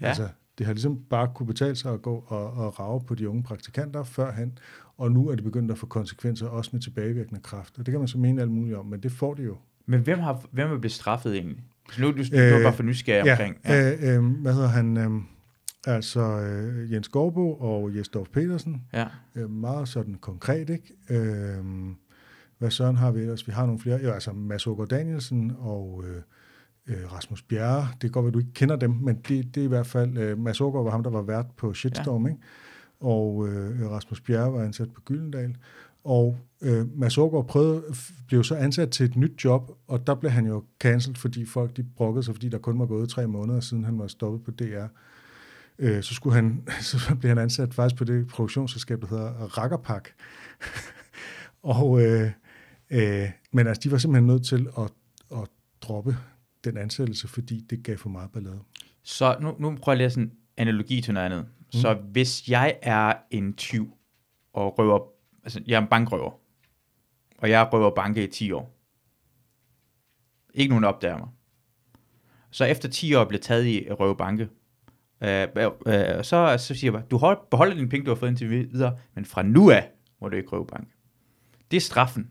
Ja. 0.00 0.06
Altså, 0.06 0.28
det 0.58 0.66
har 0.66 0.72
ligesom 0.72 1.04
bare 1.10 1.30
kunne 1.34 1.46
betale 1.46 1.76
sig 1.76 1.92
at 1.92 2.02
gå 2.02 2.24
og, 2.26 2.52
og 2.52 2.80
rave 2.80 3.00
på 3.00 3.14
de 3.14 3.28
unge 3.28 3.42
praktikanter 3.42 4.04
førhen, 4.04 4.58
og 4.98 5.12
nu 5.12 5.28
er 5.28 5.34
det 5.34 5.44
begyndt 5.44 5.70
at 5.70 5.78
få 5.78 5.86
konsekvenser, 5.86 6.46
også 6.46 6.70
med 6.72 6.80
tilbagevirkende 6.80 7.40
kraft. 7.40 7.78
Og 7.78 7.86
det 7.86 7.92
kan 7.92 7.98
man 7.98 8.08
så 8.08 8.18
mene 8.18 8.42
alt 8.42 8.50
muligt 8.50 8.76
om, 8.76 8.86
men 8.86 9.00
det 9.00 9.12
får 9.12 9.34
det 9.34 9.44
jo. 9.44 9.56
Men 9.86 10.00
hvem, 10.00 10.18
har, 10.18 10.44
hvem 10.50 10.70
er 10.70 10.78
blevet 10.78 10.92
straffet 10.92 11.34
egentlig? 11.34 11.62
Så 11.92 12.02
nu 12.02 12.08
du, 12.08 12.12
du 12.12 12.36
øh, 12.36 12.62
bare 12.62 12.72
for 12.72 12.82
nysgerrig 12.82 13.26
ja, 13.26 13.32
omkring. 13.32 13.56
Ja. 13.64 13.92
Øh, 13.92 14.16
øh, 14.16 14.24
hvad 14.24 14.54
hedder 14.54 14.68
han? 14.68 14.96
Øh, 14.96 15.10
altså 15.86 16.20
øh, 16.20 16.92
Jens 16.92 17.08
Gårdbo 17.08 17.54
og 17.54 17.96
Jesdorf 17.96 18.28
Petersen. 18.28 18.82
Ja. 18.92 19.06
Øh, 19.34 19.50
meget 19.50 19.88
sådan 19.88 20.14
konkret, 20.14 20.70
ikke? 20.70 20.94
Øh, 21.10 21.64
hvad 22.58 22.70
sådan 22.70 22.96
har 22.96 23.10
vi 23.10 23.20
ellers? 23.20 23.46
Vi 23.46 23.52
har 23.52 23.66
nogle 23.66 23.80
flere. 23.80 24.00
Jo, 24.04 24.10
altså 24.10 24.32
Mads 24.32 24.66
Ågaard 24.66 24.88
Danielsen 24.88 25.52
og... 25.58 26.04
Øh, 26.08 26.22
øh, 26.86 27.12
Rasmus 27.12 27.42
Bjerre. 27.42 27.88
Det 28.02 28.12
godt 28.12 28.24
være, 28.24 28.32
du 28.32 28.38
ikke 28.38 28.52
kender 28.52 28.76
dem, 28.76 28.90
men 28.90 29.16
det, 29.16 29.54
det 29.54 29.60
er 29.60 29.64
i 29.64 29.68
hvert 29.68 29.86
fald, 29.86 30.18
øh, 30.18 30.38
Mads 30.38 30.60
Ågaard 30.60 30.84
var 30.84 30.90
ham, 30.90 31.02
der 31.02 31.10
var 31.10 31.22
vært 31.22 31.46
på 31.56 31.74
Shitstorm, 31.74 32.26
ja. 32.26 32.32
ikke? 32.32 32.42
Og 33.04 33.48
øh, 33.48 33.90
Rasmus 33.90 34.20
Bjerre 34.20 34.52
var 34.52 34.62
ansat 34.62 34.92
på 34.92 35.00
Gyldendal. 35.00 35.56
Og 36.04 36.38
øh, 36.62 36.98
Mads 36.98 37.18
Aargaard 37.18 37.48
prøvede, 37.48 37.82
blev 38.26 38.44
så 38.44 38.54
ansat 38.54 38.90
til 38.90 39.06
et 39.06 39.16
nyt 39.16 39.44
job, 39.44 39.70
og 39.88 40.06
der 40.06 40.14
blev 40.14 40.30
han 40.30 40.46
jo 40.46 40.64
cancelled, 40.80 41.16
fordi 41.16 41.44
folk 41.44 41.76
de 41.76 41.82
brokkede 41.82 42.22
sig, 42.22 42.34
fordi 42.34 42.48
der 42.48 42.58
kun 42.58 42.78
var 42.78 42.86
gået 42.86 43.08
tre 43.08 43.26
måneder 43.26 43.60
siden 43.60 43.84
han 43.84 43.98
var 43.98 44.06
stoppet 44.06 44.44
på 44.44 44.50
DR. 44.50 44.86
Øh, 45.78 46.02
så, 46.02 46.14
skulle 46.14 46.34
han, 46.34 46.62
så 46.80 47.16
blev 47.20 47.28
han 47.28 47.38
ansat 47.38 47.74
faktisk 47.74 47.96
på 47.96 48.04
det 48.04 48.26
produktionsselskab, 48.26 49.00
der 49.00 49.06
hedder 49.06 49.58
Rakkerpak. 49.58 50.08
og, 51.62 52.02
øh, 52.02 52.30
øh, 52.90 53.30
men 53.52 53.66
altså, 53.66 53.80
de 53.84 53.90
var 53.90 53.98
simpelthen 53.98 54.26
nødt 54.26 54.46
til 54.46 54.68
at, 54.78 54.90
at 55.32 55.48
droppe 55.82 56.16
den 56.64 56.76
ansættelse, 56.76 57.28
fordi 57.28 57.60
det 57.70 57.82
gav 57.82 57.96
for 57.96 58.08
meget 58.08 58.30
ballade. 58.30 58.58
Så 59.02 59.36
nu, 59.40 59.56
nu 59.58 59.76
prøver 59.82 59.94
jeg 59.94 59.98
lige 59.98 60.10
sådan 60.10 60.24
en 60.24 60.32
analogi 60.56 61.00
til 61.00 61.14
noget 61.14 61.26
andet. 61.26 61.46
Mm. 61.74 61.80
Så 61.80 61.94
hvis 61.94 62.48
jeg 62.48 62.78
er 62.82 63.14
en 63.30 63.54
tyv 63.54 63.96
og 64.52 64.78
røver, 64.78 65.00
altså 65.44 65.62
jeg 65.66 65.76
er 65.76 65.82
en 65.82 65.88
bankrøver, 65.88 66.30
og 67.38 67.50
jeg 67.50 67.72
røver 67.72 67.94
banke 67.94 68.24
i 68.24 68.26
10 68.26 68.52
år, 68.52 68.74
ikke 70.54 70.68
nogen 70.68 70.84
opdager 70.84 71.18
mig. 71.18 71.28
Så 72.50 72.64
efter 72.64 72.88
10 72.88 73.14
år 73.14 73.24
bliver 73.24 73.40
taget 73.40 73.64
i 73.64 73.84
at 73.84 74.00
røve 74.00 74.16
banke, 74.16 74.48
øh, 75.20 75.48
øh, 75.56 75.70
øh 75.86 76.24
så, 76.24 76.56
så 76.58 76.74
siger 76.74 76.86
jeg 76.86 76.92
bare, 76.92 77.08
du 77.10 77.16
hold, 77.16 77.38
beholder 77.50 77.74
dine 77.74 77.88
penge, 77.88 78.04
du 78.04 78.10
har 78.10 78.16
fået 78.16 78.30
indtil 78.30 78.50
videre, 78.50 78.98
men 79.14 79.24
fra 79.24 79.42
nu 79.42 79.70
af 79.70 79.90
må 80.20 80.28
du 80.28 80.36
ikke 80.36 80.48
røve 80.48 80.66
banke. 80.66 80.90
Det 81.70 81.76
er 81.76 81.80
straffen. 81.80 82.30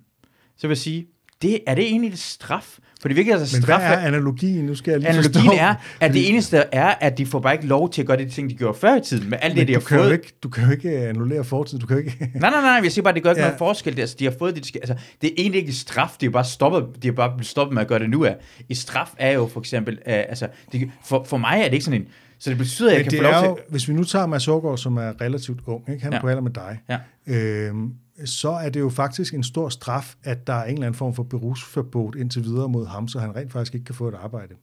Så 0.56 0.68
vil 0.68 0.72
jeg 0.72 0.78
sige, 0.78 1.08
det, 1.44 1.60
er 1.68 1.76
det 1.76 1.84
egentlig 1.84 2.12
et 2.12 2.20
straf? 2.20 2.78
For 3.02 3.08
det 3.08 3.18
virker 3.18 3.34
altså 3.34 3.62
straf. 3.62 3.80
Men 3.80 3.88
hvad 3.88 3.98
er 3.98 4.08
analogien? 4.08 4.66
Nu 4.66 4.76
skal 4.76 4.92
jeg 4.92 5.00
lige 5.00 5.10
Analogien 5.10 5.46
forstå. 5.46 5.58
er, 5.60 5.76
at 6.00 6.14
det 6.14 6.30
eneste 6.30 6.58
er, 6.58 6.94
at 7.02 7.18
de 7.18 7.26
får 7.26 7.40
bare 7.40 7.54
ikke 7.54 7.68
lov 7.68 7.90
til 7.90 8.02
at 8.02 8.08
gøre 8.08 8.18
de 8.18 8.30
ting, 8.30 8.50
de 8.50 8.56
gjorde 8.56 8.78
før 8.80 8.96
i 8.96 9.02
tiden, 9.02 9.30
med 9.30 9.38
alt 9.42 9.56
det, 9.56 9.68
de 9.68 9.74
har 9.74 9.80
fået. 9.80 10.12
Ikke, 10.12 10.34
du 10.44 10.50
kan 10.50 10.66
jo 10.66 10.72
ikke 10.72 10.98
annullere 10.98 11.44
fortiden. 11.44 11.82
Du 11.82 11.88
kan 11.88 11.98
ikke... 11.98 12.18
nej, 12.36 12.50
nej, 12.50 12.62
nej, 12.62 12.80
jeg 12.84 12.92
siger 12.92 13.04
bare, 13.04 13.14
det 13.14 13.24
gør 13.24 13.30
ikke 13.30 13.42
ja. 13.42 13.48
noget 13.48 13.58
forskel. 13.58 14.00
Altså, 14.00 14.16
de 14.20 14.26
har 14.26 14.34
fået 14.40 14.56
det, 14.56 14.64
de 14.64 14.68
skal, 14.68 14.82
altså, 14.84 14.96
det 15.22 15.28
er 15.30 15.34
egentlig 15.38 15.60
ikke 15.60 15.70
et 15.70 15.76
straf, 15.76 16.16
de 16.22 16.26
er 16.26 16.30
bare 16.30 16.46
stoppet, 16.46 17.04
de 17.04 17.08
har 17.08 17.14
bare 17.14 17.44
stoppet 17.44 17.74
med 17.74 17.82
at 17.82 17.88
gøre 17.88 18.00
det 18.00 18.10
nu 18.10 18.26
af. 18.26 18.36
Et 18.70 18.78
straf 18.78 19.10
er 19.18 19.32
jo 19.32 19.48
for 19.48 19.60
eksempel, 19.60 19.94
uh, 19.94 20.00
altså, 20.06 20.48
det, 20.72 20.92
for, 21.06 21.24
for 21.24 21.38
mig 21.38 21.60
er 21.60 21.64
det 21.64 21.74
ikke 21.74 21.86
sådan 21.86 22.02
en, 22.02 22.08
så 22.40 22.50
det 22.50 22.58
betyder, 22.58 22.92
at 22.92 22.96
jeg 22.96 23.04
kan 23.04 23.18
få 23.18 23.24
lov 23.24 23.34
til... 23.34 23.48
Jo, 23.48 23.58
hvis 23.70 23.90
vi 23.90 23.94
nu 23.94 24.04
tager 24.04 24.26
Mads 24.26 24.48
Ågaard, 24.48 24.78
som 24.78 24.98
er 24.98 25.22
relativt 25.22 25.60
ung, 25.66 25.90
ikke? 25.90 26.04
han 26.04 26.14
er 26.14 26.18
ja. 26.18 26.22
på 26.22 26.28
alder 26.28 26.42
med 26.42 26.52
dig, 26.52 26.80
ja. 26.90 26.98
øhm, 27.28 27.94
så 28.26 28.50
er 28.50 28.70
det 28.70 28.80
jo 28.80 28.90
faktisk 28.90 29.34
en 29.34 29.44
stor 29.44 29.70
straf, 29.70 30.16
at 30.24 30.48
der 30.48 30.54
er 30.54 30.64
en 30.64 30.74
eller 30.74 30.88
anden 30.88 30.98
form 30.98 31.14
for 31.14 31.24
berusforbud 31.24 32.16
indtil 32.16 32.44
videre 32.44 32.70
mod 32.70 32.88
ham, 32.88 33.08
så 33.08 33.20
han 33.20 33.36
rent 33.36 33.52
faktisk 33.52 33.74
ikke 33.74 33.86
kan 33.86 33.96
få 33.96 34.08
et 34.08 34.16
arbejde. 34.16 34.56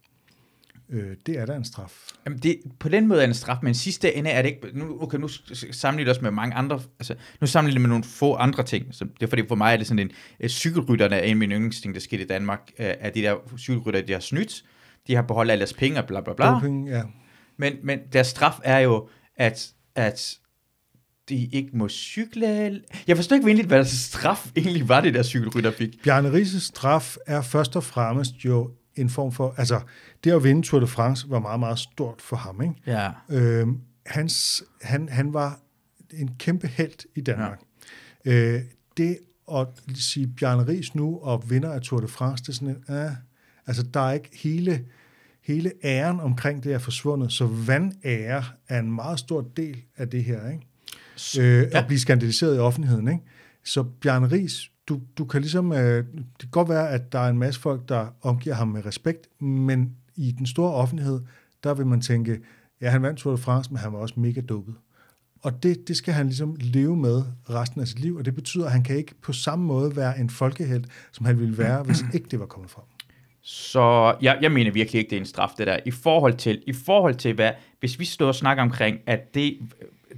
Øh, 0.89 1.15
det 1.25 1.39
er 1.39 1.45
da 1.45 1.55
en 1.55 1.65
straf. 1.65 1.93
Jamen 2.25 2.39
det, 2.39 2.59
på 2.79 2.89
den 2.89 3.07
måde 3.07 3.19
er 3.19 3.25
det 3.25 3.29
en 3.29 3.33
straf, 3.33 3.57
men 3.63 3.73
sidste 3.73 4.15
ende 4.15 4.29
er 4.29 4.41
det 4.41 4.49
ikke... 4.49 4.67
Nu, 4.73 5.03
okay, 5.03 5.17
nu 5.17 5.27
sammenligner 5.71 6.13
det 6.13 6.17
også 6.17 6.21
med 6.21 6.31
mange 6.31 6.55
andre... 6.55 6.81
Altså, 6.99 7.15
nu 7.41 7.47
sammenligner 7.47 7.77
det 7.77 7.81
med 7.81 7.89
nogle 7.89 8.03
få 8.03 8.35
andre 8.35 8.63
ting. 8.63 8.85
Så 8.91 9.05
det 9.05 9.23
er 9.23 9.27
fordi, 9.27 9.47
for 9.47 9.55
mig 9.55 9.73
er 9.73 9.77
det 9.77 9.87
sådan 9.87 9.99
en... 9.99 10.11
Uh, 10.43 10.47
cykelrytterne 10.49 11.15
er 11.15 11.23
en 11.23 11.29
af 11.29 11.35
mine 11.35 11.55
yndlingsting, 11.55 11.93
der 11.93 12.01
skete 12.01 12.23
i 12.23 12.27
Danmark. 12.27 12.71
Uh, 12.79 12.85
at 12.99 13.15
de 13.15 13.21
der 13.21 13.35
cykelrytter, 13.57 14.01
de 14.01 14.13
har 14.13 14.19
snydt. 14.19 14.63
De 15.07 15.15
har 15.15 15.21
beholdt 15.21 15.51
alle 15.51 15.59
deres 15.59 15.73
penge 15.73 15.99
og 15.99 16.07
bla 16.07 16.21
bla 16.21 16.33
bla. 16.33 16.45
Doping, 16.45 16.89
ja. 16.89 17.03
Men, 17.57 17.73
men 17.83 17.99
deres 18.13 18.27
straf 18.27 18.59
er 18.63 18.79
jo, 18.79 19.09
at, 19.37 19.73
at 19.95 20.37
de 21.31 21.45
ikke 21.45 21.69
må 21.73 21.89
cykle. 21.89 22.81
Jeg 23.07 23.15
forstår 23.15 23.35
ikke 23.35 23.47
egentlig, 23.47 23.65
hvad 23.65 23.77
der 23.77 23.83
straf 23.83 24.51
egentlig 24.55 24.89
var, 24.89 25.01
det 25.01 25.13
der 25.13 25.23
cykelrytter 25.23 25.71
fik. 25.71 26.03
Bjarne 26.03 26.33
Rises 26.33 26.63
straf 26.63 27.15
er 27.27 27.41
først 27.41 27.75
og 27.75 27.83
fremmest 27.83 28.45
jo 28.45 28.71
en 28.95 29.09
form 29.09 29.31
for, 29.31 29.55
altså 29.57 29.81
det 30.23 30.31
at 30.31 30.43
vinde 30.43 30.61
Tour 30.61 30.79
de 30.79 30.87
France 30.87 31.29
var 31.29 31.39
meget, 31.39 31.59
meget 31.59 31.79
stort 31.79 32.21
for 32.21 32.35
ham. 32.35 32.61
Ikke? 32.61 32.75
Ja. 32.87 33.09
Øhm, 33.29 33.79
hans, 34.05 34.63
han, 34.81 35.09
han 35.09 35.33
var 35.33 35.59
en 36.13 36.35
kæmpe 36.39 36.67
held 36.67 37.05
i 37.15 37.21
Danmark. 37.21 37.59
Ja. 38.25 38.31
Øh, 38.31 38.61
det 38.97 39.17
at 39.53 39.67
sige 39.95 40.27
Bjarne 40.27 40.67
Ries 40.67 40.95
nu 40.95 41.19
og 41.19 41.49
vinder 41.49 41.71
af 41.71 41.81
Tour 41.81 41.99
de 41.99 42.07
France, 42.07 42.43
det 42.43 42.49
er 42.49 42.53
sådan 42.53 42.67
en, 42.67 42.95
ah, 42.95 43.11
altså 43.67 43.83
der 43.83 43.99
er 43.99 44.13
ikke 44.13 44.29
hele, 44.33 44.85
hele 45.43 45.71
æren 45.83 46.19
omkring 46.19 46.63
det 46.63 46.73
er 46.73 46.79
forsvundet, 46.79 47.31
så 47.31 47.45
vandære 47.45 48.43
er 48.67 48.79
en 48.79 48.91
meget 48.91 49.19
stor 49.19 49.41
del 49.57 49.81
af 49.97 50.09
det 50.09 50.23
her, 50.23 50.49
ikke? 50.49 50.67
Øh, 51.39 51.45
ja. 51.45 51.79
at 51.79 51.87
blive 51.87 51.99
skandaliseret 51.99 52.55
i 52.55 52.59
offentligheden. 52.59 53.07
Ikke? 53.07 53.23
Så 53.63 53.83
Bjarne 53.83 54.31
Ries, 54.31 54.71
du, 54.87 54.99
du 55.17 55.25
kan 55.25 55.41
ligesom, 55.41 55.73
øh, 55.73 56.05
det 56.13 56.39
kan 56.39 56.49
godt 56.51 56.69
være, 56.69 56.89
at 56.89 57.11
der 57.11 57.19
er 57.19 57.29
en 57.29 57.37
masse 57.37 57.61
folk, 57.61 57.89
der 57.89 58.07
omgiver 58.21 58.55
ham 58.55 58.67
med 58.67 58.85
respekt, 58.85 59.41
men 59.41 59.95
i 60.15 60.31
den 60.31 60.45
store 60.45 60.73
offentlighed, 60.73 61.19
der 61.63 61.73
vil 61.73 61.85
man 61.85 62.01
tænke, 62.01 62.39
Ja, 62.81 62.89
han 62.89 63.01
vandt 63.01 63.19
Tour 63.19 63.31
de 63.35 63.37
France, 63.37 63.71
men 63.71 63.79
han 63.79 63.93
var 63.93 63.99
også 63.99 64.19
mega 64.19 64.41
dopet. 64.41 64.75
Og 65.43 65.63
det, 65.63 65.87
det 65.87 65.97
skal 65.97 66.13
han 66.13 66.25
ligesom 66.25 66.55
leve 66.59 66.97
med 66.97 67.23
resten 67.49 67.81
af 67.81 67.87
sit 67.87 67.99
liv, 67.99 68.15
og 68.15 68.25
det 68.25 68.35
betyder, 68.35 68.65
at 68.65 68.71
han 68.71 68.83
kan 68.83 68.97
ikke 68.97 69.15
på 69.21 69.33
samme 69.33 69.65
måde 69.65 69.95
være 69.95 70.19
en 70.19 70.29
folkehelt, 70.29 70.87
som 71.11 71.25
han 71.25 71.39
ville 71.39 71.57
være, 71.57 71.83
hvis 71.83 72.03
ikke 72.13 72.27
det 72.31 72.39
var 72.39 72.45
kommet 72.45 72.71
frem. 72.71 72.83
Så 73.41 74.15
jeg, 74.21 74.37
jeg 74.41 74.51
mener 74.51 74.71
virkelig 74.71 74.99
ikke, 74.99 75.09
det 75.09 75.15
er 75.15 75.19
en 75.19 75.25
straf, 75.25 75.49
det 75.57 75.67
der. 75.67 75.77
I 75.85 75.91
forhold 75.91 76.33
til, 76.33 76.63
i 76.67 76.73
forhold 76.73 77.15
til 77.15 77.33
hvad, 77.33 77.51
hvis 77.79 77.99
vi 77.99 78.05
står 78.05 78.27
og 78.27 78.35
snakker 78.35 78.63
omkring, 78.63 78.97
at 79.05 79.33
det, 79.33 79.57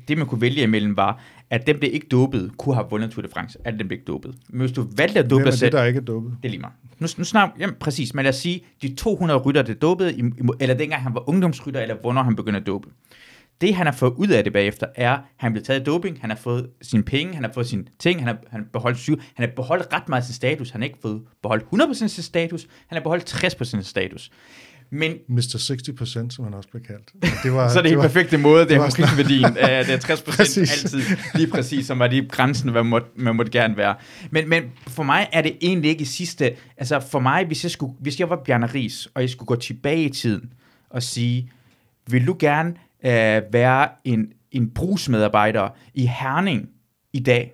det 0.07 0.17
man 0.17 0.27
kunne 0.27 0.41
vælge 0.41 0.63
imellem 0.63 0.97
var, 0.97 1.21
at 1.49 1.67
dem, 1.67 1.79
der 1.79 1.87
ikke 1.87 2.07
dopede, 2.07 2.51
kunne 2.57 2.75
have 2.75 2.87
vundet 2.89 3.11
Tour 3.11 3.21
de 3.21 3.27
France. 3.33 3.59
At 3.65 3.73
dem, 3.79 3.89
der 3.89 3.93
ikke 3.93 4.05
dopede. 4.05 4.33
Men 4.49 4.59
hvis 4.59 4.71
du 4.71 4.87
valgte 4.97 5.19
at 5.19 5.29
dope 5.29 5.43
dig 5.43 5.53
selv... 5.53 5.71
det, 5.71 5.79
der 5.79 5.85
ikke 5.85 5.97
er 5.97 6.03
dopet? 6.03 6.37
Det 6.43 6.47
er 6.47 6.49
lige 6.49 6.61
meget. 6.61 6.75
Nu, 6.99 7.07
nu 7.17 7.23
snakker 7.23 7.55
jamen, 7.59 7.75
præcis, 7.79 8.13
men 8.13 8.23
lad 8.23 8.29
os 8.29 8.35
sige, 8.35 8.61
de 8.81 8.95
200 8.95 9.39
rytter, 9.39 9.61
der 9.61 9.73
dopede, 9.73 10.31
eller 10.59 10.75
dengang 10.75 11.03
han 11.03 11.13
var 11.13 11.29
ungdomsrytter, 11.29 11.81
eller 11.81 11.95
hvornår 12.01 12.23
han 12.23 12.35
begyndte 12.35 12.59
at 12.59 12.67
dope. 12.67 12.89
Det, 13.61 13.75
han 13.75 13.85
har 13.87 13.93
fået 13.93 14.13
ud 14.17 14.27
af 14.27 14.43
det 14.43 14.53
bagefter, 14.53 14.87
er, 14.95 15.11
at 15.11 15.19
han 15.37 15.51
blev 15.51 15.63
taget 15.63 15.85
doping, 15.85 16.21
han 16.21 16.29
har 16.29 16.37
fået 16.37 16.69
sine 16.81 17.03
penge, 17.03 17.33
han 17.33 17.43
har 17.43 17.51
fået 17.53 17.67
sine 17.67 17.83
ting, 17.99 18.19
han 18.19 18.27
har, 18.27 18.37
han 18.49 18.59
har 18.59 18.67
beholdt 18.73 18.97
syg, 18.97 19.15
han 19.33 19.47
har 19.47 19.55
beholdt 19.55 19.93
ret 19.93 20.09
meget 20.09 20.25
sin 20.25 20.33
status, 20.33 20.69
han 20.69 20.81
har 20.81 20.85
ikke 20.85 20.99
fået 21.01 21.21
beholdt 21.43 21.63
100% 21.75 21.93
sin 21.93 22.23
status, 22.23 22.67
han 22.87 22.95
har 22.95 23.03
beholdt 23.03 23.33
60% 23.33 23.63
sin 23.63 23.83
status. 23.83 24.31
Men 24.89 25.17
Mr. 25.27 25.39
60%, 25.39 26.29
som 26.29 26.43
han 26.43 26.53
også 26.53 26.69
blev 26.69 26.83
kaldt. 26.83 27.11
Og 27.21 27.43
Det 27.43 27.53
var, 27.53 27.69
så 27.69 27.77
er 27.77 27.81
det 27.81 27.91
helt 27.91 27.97
var, 27.97 28.03
perfekte 28.03 28.37
måde, 28.37 28.65
det 28.65 28.71
er 28.71 28.77
var 28.77 28.85
omkring 28.85 29.17
værdien. 29.17 29.45
Uh, 29.45 29.53
det 29.87 29.89
er 29.89 29.97
60 29.97 30.21
Præcis. 30.21 30.83
altid 30.83 31.17
lige 31.35 31.47
præcis, 31.47 31.87
som 31.87 31.99
var 31.99 32.07
de 32.07 32.27
grænsen, 32.31 32.69
hvad 32.69 32.83
man 32.83 32.89
måtte, 32.89 33.07
man 33.15 33.35
måtte 33.35 33.51
gerne 33.51 33.77
være. 33.77 33.95
Men, 34.31 34.49
men 34.49 34.63
for 34.87 35.03
mig 35.03 35.27
er 35.31 35.41
det 35.41 35.57
egentlig 35.61 35.89
ikke 35.89 36.05
sidste... 36.05 36.55
Altså 36.77 36.99
for 36.99 37.19
mig, 37.19 37.45
hvis 37.45 37.63
jeg, 37.63 37.71
skulle, 37.71 37.93
hvis 37.99 38.19
jeg 38.19 38.29
var 38.29 38.41
Bjarne 38.45 38.65
Ries, 38.65 39.05
og 39.13 39.21
jeg 39.21 39.29
skulle 39.29 39.47
gå 39.47 39.55
tilbage 39.55 40.03
i 40.03 40.09
tiden 40.09 40.53
og 40.89 41.03
sige, 41.03 41.51
vil 42.07 42.27
du 42.27 42.35
gerne 42.39 42.69
uh, 43.03 43.53
være 43.53 43.89
en, 44.03 44.27
en 44.51 44.69
brugsmedarbejder 44.69 45.69
i 45.93 46.05
Herning 46.05 46.69
i 47.13 47.19
dag, 47.19 47.53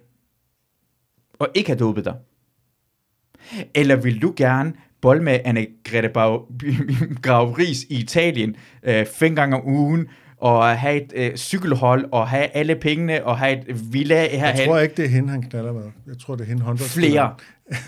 og 1.39 1.47
ikke 1.55 1.69
have 1.69 1.79
dopet 1.79 2.05
dig? 2.05 2.15
Eller 3.75 3.95
vil 3.95 4.21
du 4.21 4.33
gerne 4.37 4.73
bold 5.01 5.21
med 5.21 5.39
Anne-Grete 5.45 6.07
Grav 7.25 7.51
Ries 7.51 7.83
i 7.83 7.99
Italien 7.99 8.55
øh, 8.83 9.05
fem 9.05 9.35
gange 9.35 9.55
om 9.55 9.67
ugen, 9.67 10.07
og 10.37 10.77
have 10.77 11.01
et 11.01 11.13
øh, 11.15 11.37
cykelhold, 11.37 12.05
og 12.11 12.27
have 12.27 12.45
alle 12.45 12.75
pengene, 12.75 13.25
og 13.25 13.37
have 13.37 13.69
et 13.69 13.93
villa 13.93 14.27
her. 14.27 14.47
jeg 14.47 14.65
tror 14.67 14.79
ikke, 14.79 14.95
det 14.95 15.05
er 15.05 15.09
hende, 15.09 15.29
han 15.29 15.41
knaller 15.41 15.73
med. 15.73 15.83
Jeg 16.07 16.15
tror, 16.19 16.35
det 16.35 16.43
er 16.43 16.47
hende 16.47 16.61
håndboldspilleren. 16.61 17.31
Flere. 17.67 17.87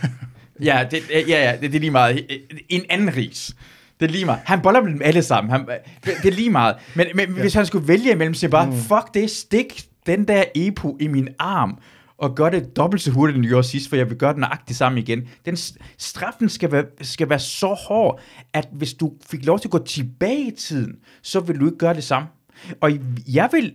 ja, 0.79 0.87
det, 0.91 0.99
ja, 1.27 1.49
ja 1.49 1.51
det, 1.51 1.61
det 1.61 1.75
er 1.75 1.79
lige 1.79 1.91
meget. 1.91 2.25
En 2.69 2.81
anden 2.89 3.15
ris. 3.17 3.55
Det 3.99 4.07
er 4.07 4.11
lige 4.11 4.25
meget. 4.25 4.41
Han 4.45 4.61
boller 4.61 4.81
med 4.81 4.91
dem 4.91 5.01
alle 5.03 5.23
sammen. 5.23 5.51
Han, 5.51 5.65
det, 6.05 6.13
det 6.23 6.31
er 6.31 6.35
lige 6.35 6.49
meget. 6.49 6.75
Men, 6.95 7.07
men 7.15 7.35
ja. 7.35 7.41
hvis 7.41 7.53
han 7.53 7.65
skulle 7.65 7.87
vælge 7.87 8.11
imellem, 8.11 8.33
så 8.33 8.49
bare, 8.49 8.65
mm. 8.65 8.75
fuck 8.75 9.13
det, 9.13 9.29
stik 9.29 9.85
den 10.05 10.27
der 10.27 10.43
EPO 10.55 10.97
i 10.99 11.07
min 11.07 11.27
arm, 11.39 11.77
og 12.21 12.35
gør 12.35 12.49
det 12.49 12.75
dobbelt 12.75 13.01
så 13.01 13.11
hurtigt, 13.11 13.35
end 13.35 13.43
du 13.43 13.49
gjorde 13.49 13.67
sidst, 13.67 13.89
for 13.89 13.95
jeg 13.95 14.09
vil 14.09 14.17
gøre 14.17 14.33
den 14.33 14.39
nøjagtigt 14.39 14.77
samme 14.77 14.99
igen. 14.99 15.27
Den 15.45 15.57
straffen 15.97 16.49
skal 16.49 16.71
være, 16.71 16.85
skal 17.01 17.29
være 17.29 17.39
så 17.39 17.67
hård, 17.87 18.19
at 18.53 18.67
hvis 18.71 18.93
du 18.93 19.13
fik 19.25 19.45
lov 19.45 19.59
til 19.59 19.67
at 19.67 19.71
gå 19.71 19.83
tilbage 19.83 20.47
i 20.47 20.51
tiden, 20.51 20.95
så 21.21 21.39
vil 21.39 21.59
du 21.59 21.65
ikke 21.65 21.77
gøre 21.77 21.93
det 21.93 22.03
samme. 22.03 22.27
Og 22.81 22.91
jeg 23.27 23.49
vil, 23.51 23.73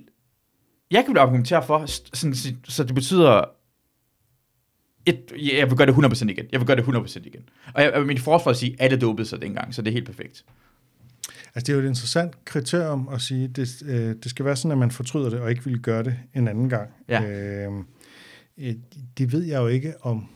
jeg 0.90 1.05
kan 1.05 1.14
vel 1.14 1.20
argumentere 1.20 1.66
for, 1.66 1.86
sådan, 1.86 2.34
så 2.64 2.84
det 2.84 2.94
betyder, 2.94 3.44
et, 5.07 5.32
jeg 5.57 5.70
vil 5.70 5.76
gøre 5.76 5.86
det 5.86 5.92
100% 5.92 6.28
igen. 6.28 6.47
Jeg 6.53 6.61
vil 6.61 6.66
gøre 6.66 6.76
det 6.76 6.82
100% 6.82 7.26
igen. 7.26 7.40
Og 7.74 7.82
jeg, 7.82 8.07
mit 8.07 8.20
forsvar 8.20 8.51
at 8.51 8.57
sige, 8.57 8.72
at 8.78 8.84
alle 8.84 8.99
dopede 9.01 9.28
sig 9.28 9.42
dengang, 9.42 9.74
så 9.74 9.82
det 9.82 9.90
er 9.90 9.92
helt 9.92 10.07
perfekt. 10.07 10.44
Altså, 11.55 11.66
det 11.66 11.68
er 11.68 11.72
jo 11.72 11.80
et 11.82 11.88
interessant 11.88 12.44
kriterium 12.44 13.09
at 13.12 13.20
sige, 13.20 13.49
det, 13.49 13.82
øh, 13.86 14.14
det 14.22 14.30
skal 14.30 14.44
være 14.44 14.57
sådan, 14.57 14.70
at 14.72 14.78
man 14.78 14.90
fortryder 14.90 15.30
det, 15.30 15.40
og 15.40 15.51
ikke 15.51 15.64
vil 15.64 15.78
gøre 15.78 16.03
det 16.03 16.16
en 16.34 16.49
anden 16.49 16.68
gang. 16.68 16.90
Ja. 17.09 17.22
Øh, 17.22 17.72
det 19.18 19.32
ved 19.32 19.42
jeg 19.42 19.59
jo 19.59 19.66
ikke, 19.66 20.04
om, 20.04 20.28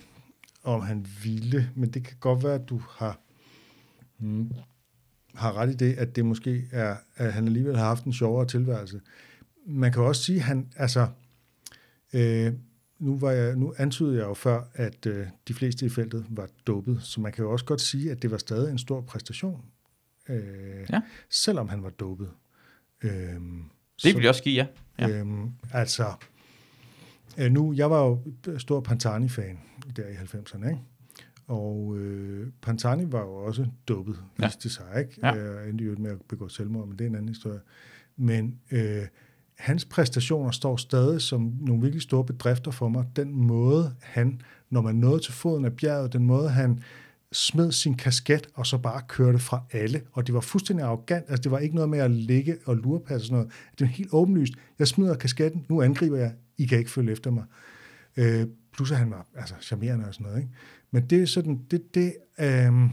om 0.62 0.80
han 0.80 1.06
ville, 1.22 1.70
men 1.74 1.90
det 1.90 2.04
kan 2.04 2.16
godt 2.20 2.44
være, 2.44 2.54
at 2.54 2.68
du 2.68 2.82
har, 2.90 3.20
hmm, 4.18 4.52
har 5.34 5.52
ret 5.52 5.70
i 5.70 5.74
det, 5.74 5.94
at 5.94 6.16
det 6.16 6.24
måske 6.24 6.68
er, 6.72 6.96
at 7.16 7.32
han 7.32 7.46
alligevel 7.46 7.76
har 7.76 7.84
haft 7.84 8.04
en 8.04 8.12
sjovere 8.12 8.46
tilværelse. 8.46 9.00
Man 9.66 9.92
kan 9.92 10.02
også 10.02 10.22
sige, 10.22 10.36
at 10.36 10.44
han, 10.44 10.72
altså, 10.76 11.08
øh, 12.12 12.52
nu, 12.98 13.18
var 13.18 13.30
jeg, 13.30 13.56
nu 13.56 13.74
antydede 13.78 14.16
jeg 14.16 14.24
jo 14.24 14.34
før, 14.34 14.62
at 14.74 15.06
øh, 15.06 15.26
de 15.48 15.54
fleste 15.54 15.86
i 15.86 15.88
feltet 15.88 16.26
var 16.28 16.48
dopet, 16.66 17.02
så 17.02 17.20
man 17.20 17.32
kan 17.32 17.44
jo 17.44 17.52
også 17.52 17.64
godt 17.64 17.80
sige, 17.80 18.10
at 18.10 18.22
det 18.22 18.30
var 18.30 18.38
stadig 18.38 18.70
en 18.70 18.78
stor 18.78 19.00
præstation, 19.00 19.64
øh, 20.28 20.86
ja. 20.92 21.00
selvom 21.30 21.68
han 21.68 21.82
var 21.82 21.90
dopet. 21.90 22.30
Øh, 23.02 23.10
det 24.02 24.14
vil 24.14 24.20
jeg 24.20 24.28
også 24.28 24.42
give, 24.42 24.54
ja. 24.54 24.66
ja. 25.08 25.08
Øh, 25.08 25.26
altså, 25.72 26.12
øh, 27.38 27.52
nu, 27.52 27.72
jeg 27.72 27.90
var 27.90 28.04
jo 28.04 28.18
stor 28.58 28.80
Pantani-fan 28.80 29.58
der 29.96 30.06
i 30.06 30.14
90'erne, 30.14 30.68
ikke? 30.68 30.80
Og 31.46 31.96
øh, 31.98 32.48
Pantani 32.62 33.12
var 33.12 33.20
jo 33.20 33.34
også 33.34 33.66
dopet, 33.88 34.16
ja. 34.40 34.46
viste 34.46 34.62
det 34.62 34.72
sig, 34.72 34.84
ikke? 34.98 35.26
Ja. 35.26 35.36
Øh, 35.36 35.68
endte 35.68 35.84
jo 35.84 35.94
med 35.98 36.10
at 36.10 36.18
begå 36.28 36.48
selvmord, 36.48 36.88
men 36.88 36.98
det 36.98 37.04
er 37.04 37.08
en 37.08 37.14
anden 37.14 37.28
historie. 37.28 37.60
Men 38.16 38.58
øh, 38.70 39.02
hans 39.58 39.84
præstationer 39.84 40.50
står 40.50 40.76
stadig 40.76 41.20
som 41.20 41.52
nogle 41.60 41.82
virkelig 41.82 42.02
store 42.02 42.24
bedrifter 42.24 42.70
for 42.70 42.88
mig. 42.88 43.04
Den 43.16 43.34
måde, 43.34 43.94
han, 44.00 44.40
når 44.70 44.80
man 44.80 44.94
nåede 44.94 45.20
til 45.22 45.32
foden 45.32 45.64
af 45.64 45.72
bjerget, 45.72 46.12
den 46.12 46.26
måde, 46.26 46.48
han 46.48 46.82
smed 47.32 47.72
sin 47.72 47.94
kasket, 47.94 48.48
og 48.54 48.66
så 48.66 48.78
bare 48.78 49.02
kørte 49.08 49.38
fra 49.38 49.62
alle. 49.72 50.02
Og 50.12 50.26
det 50.26 50.34
var 50.34 50.40
fuldstændig 50.40 50.86
arrogant. 50.86 51.24
Altså, 51.28 51.42
det 51.42 51.50
var 51.50 51.58
ikke 51.58 51.74
noget 51.74 51.90
med 51.90 51.98
at 51.98 52.10
ligge 52.10 52.56
og 52.64 52.76
lurpasse 52.76 53.14
og 53.14 53.26
sådan 53.26 53.36
noget. 53.36 53.52
Det 53.78 53.80
var 53.80 53.86
helt 53.86 54.08
åbenlyst. 54.12 54.52
Jeg 54.78 54.88
smider 54.88 55.14
kasketten, 55.14 55.66
nu 55.68 55.82
angriber 55.82 56.16
jeg. 56.16 56.32
I 56.62 56.66
kan 56.66 56.78
ikke 56.78 56.90
følge 56.90 57.12
efter 57.12 57.30
mig. 57.30 57.44
Øh, 58.16 58.46
plus 58.72 58.90
at 58.90 58.98
han 58.98 59.10
var 59.10 59.26
altså, 59.34 59.54
charmerende 59.60 60.06
og 60.06 60.14
sådan 60.14 60.26
noget. 60.26 60.38
Ikke? 60.38 60.52
Men 60.90 61.06
det 61.06 61.22
er 61.22 61.26
sådan, 61.26 61.60
det, 61.70 61.94
det, 61.94 62.14
øh, 62.40 62.90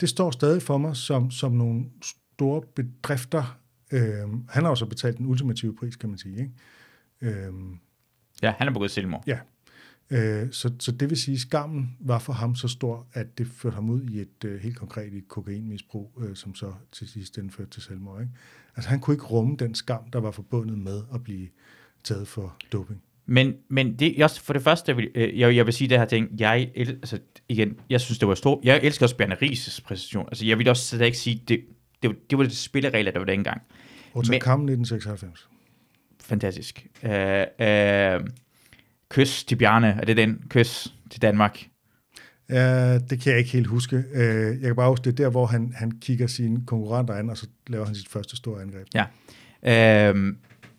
det 0.00 0.08
står 0.08 0.30
stadig 0.30 0.62
for 0.62 0.78
mig 0.78 0.96
som, 0.96 1.30
som 1.30 1.52
nogle 1.52 1.84
store 2.02 2.62
bedrifter. 2.74 3.58
Øh, 3.92 4.28
han 4.48 4.62
har 4.62 4.68
også 4.68 4.86
betalt 4.86 5.18
den 5.18 5.26
ultimative 5.26 5.76
pris, 5.76 5.96
kan 5.96 6.08
man 6.08 6.18
sige. 6.18 6.40
Ikke? 6.40 7.38
Øh, 7.38 7.52
ja, 8.42 8.54
han 8.58 8.68
er 8.68 8.72
begået 8.72 8.90
selvmord. 8.90 9.24
Ja, 9.26 9.38
Øh, 10.10 10.52
så, 10.52 10.72
så 10.78 10.92
det 10.92 11.10
vil 11.10 11.18
sige, 11.18 11.34
at 11.34 11.40
skammen 11.40 11.96
var 12.00 12.18
for 12.18 12.32
ham 12.32 12.54
så 12.54 12.68
stor, 12.68 13.06
at 13.12 13.38
det 13.38 13.46
førte 13.46 13.74
ham 13.74 13.90
ud 13.90 14.02
i 14.02 14.20
et 14.20 14.44
øh, 14.44 14.60
helt 14.60 14.76
konkret 14.76 15.14
et 15.14 15.28
kokainmisbrug, 15.28 16.18
øh, 16.20 16.36
som 16.36 16.54
så 16.54 16.72
til 16.92 17.08
sidst 17.08 17.38
indførte 17.38 17.70
til 17.70 17.82
selvmord. 17.82 18.20
Ikke? 18.20 18.32
Altså 18.76 18.90
han 18.90 19.00
kunne 19.00 19.14
ikke 19.14 19.26
rumme 19.26 19.56
den 19.56 19.74
skam, 19.74 20.10
der 20.10 20.20
var 20.20 20.30
forbundet 20.30 20.78
med 20.78 21.02
at 21.14 21.24
blive 21.24 21.48
taget 22.08 22.28
for 22.28 22.56
doping. 22.72 23.02
Men, 23.26 23.54
men 23.70 23.98
det, 23.98 24.14
jeg, 24.16 24.30
for 24.30 24.52
det 24.52 24.62
første, 24.62 24.90
jeg 24.90 24.96
vil, 24.96 25.10
øh, 25.14 25.38
jeg, 25.38 25.56
jeg 25.56 25.66
vil 25.66 25.74
sige 25.74 25.88
det 25.88 25.98
her 25.98 26.04
ting, 26.04 26.28
jeg, 26.38 26.70
altså 26.76 27.18
igen, 27.48 27.76
jeg 27.90 28.00
synes, 28.00 28.18
det 28.18 28.28
var 28.28 28.34
stort. 28.34 28.64
Jeg 28.64 28.80
elsker 28.82 29.06
også 29.06 29.16
Bjarne 29.16 29.34
Ries' 29.34 29.80
præstation. 29.84 30.26
Altså 30.28 30.46
jeg 30.46 30.58
vil 30.58 30.68
også 30.68 30.86
slet 30.86 31.06
ikke 31.06 31.18
sige, 31.18 31.42
det, 31.48 31.60
det, 32.02 32.30
det 32.30 32.38
var 32.38 32.44
det 32.44 32.56
spilleregler, 32.56 33.12
der 33.12 33.18
var 33.18 33.26
dengang. 33.26 33.62
Og 34.14 34.24
til 34.24 34.40
kampen 34.40 34.68
1996. 34.68 35.48
Fantastisk. 36.20 36.86
Uh, 37.02 37.10
uh, 37.10 38.28
Kys 39.08 39.44
til 39.44 39.56
Bjarne, 39.56 39.86
er 39.86 40.04
det 40.04 40.16
den? 40.16 40.42
Kys 40.48 40.94
til 41.10 41.22
Danmark? 41.22 41.68
Ja, 42.50 42.98
det 42.98 43.20
kan 43.20 43.30
jeg 43.30 43.38
ikke 43.38 43.50
helt 43.50 43.66
huske. 43.66 44.04
Jeg 44.14 44.60
kan 44.60 44.76
bare 44.76 44.90
huske, 44.90 45.04
det 45.04 45.10
er 45.10 45.24
der, 45.24 45.30
hvor 45.30 45.46
han, 45.46 45.72
han 45.76 45.90
kigger 45.90 46.26
sine 46.26 46.66
konkurrenter 46.66 47.14
an, 47.14 47.30
og 47.30 47.36
så 47.36 47.46
laver 47.66 47.84
han 47.84 47.94
sit 47.94 48.08
første 48.08 48.36
store 48.36 48.62
angreb. 48.62 48.86
Ja. 48.94 49.04
Øhm, 49.62 50.38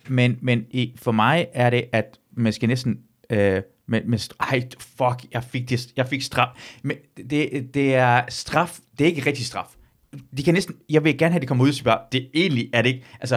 men 0.10 0.38
men 0.42 0.66
i, 0.72 0.96
for 1.02 1.12
mig 1.12 1.48
er 1.54 1.70
det, 1.70 1.84
at 1.92 2.20
man 2.34 2.54
skal 2.54 2.70
næsten... 2.70 3.00
Øh, 3.30 3.62
men, 3.88 4.02
men 4.06 4.20
ej, 4.40 4.68
fuck, 4.80 5.26
jeg 5.34 5.44
fik, 5.44 5.70
det, 5.70 5.88
jeg 5.98 6.08
fik 6.08 6.22
straf. 6.22 6.48
Men 6.84 6.98
det, 7.30 7.70
det 7.74 7.96
er 7.96 8.22
straf, 8.30 8.80
det 8.98 9.04
er 9.04 9.08
ikke 9.08 9.26
rigtig 9.26 9.46
straf. 9.46 9.68
De 10.38 10.44
kan 10.44 10.54
næsten, 10.54 10.76
jeg 10.90 11.04
vil 11.04 11.18
gerne 11.18 11.32
have, 11.32 11.38
at 11.38 11.42
de 11.42 11.48
kommer 11.48 11.64
ud 11.64 11.70
og 11.70 11.76
siger 11.76 11.84
bare, 11.84 12.00
det 12.12 12.30
egentlig 12.34 12.70
er 12.74 12.82
det 12.82 12.90
ikke. 12.90 13.06
Altså, 13.20 13.36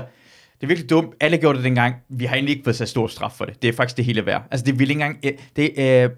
det 0.55 0.63
er 0.63 0.67
virkelig 0.67 0.91
dumt. 0.91 1.15
Alle 1.21 1.39
gjorde 1.39 1.57
det 1.57 1.65
dengang. 1.65 1.95
Vi 2.09 2.25
har 2.25 2.35
egentlig 2.35 2.53
ikke 2.53 2.65
fået 2.65 2.77
så 2.77 2.87
stor 2.87 3.07
straf 3.07 3.33
for 3.33 3.45
det. 3.45 3.63
Det 3.63 3.69
er 3.69 3.73
faktisk 3.73 3.97
det 3.97 4.05
hele 4.05 4.27
værd. 4.27 4.43
Altså, 4.51 4.67
det 4.67 4.79
vil 4.79 4.91
ikke 4.91 5.03
engang... 5.03 5.19
Øh, 5.25 5.33
det, 5.57 5.71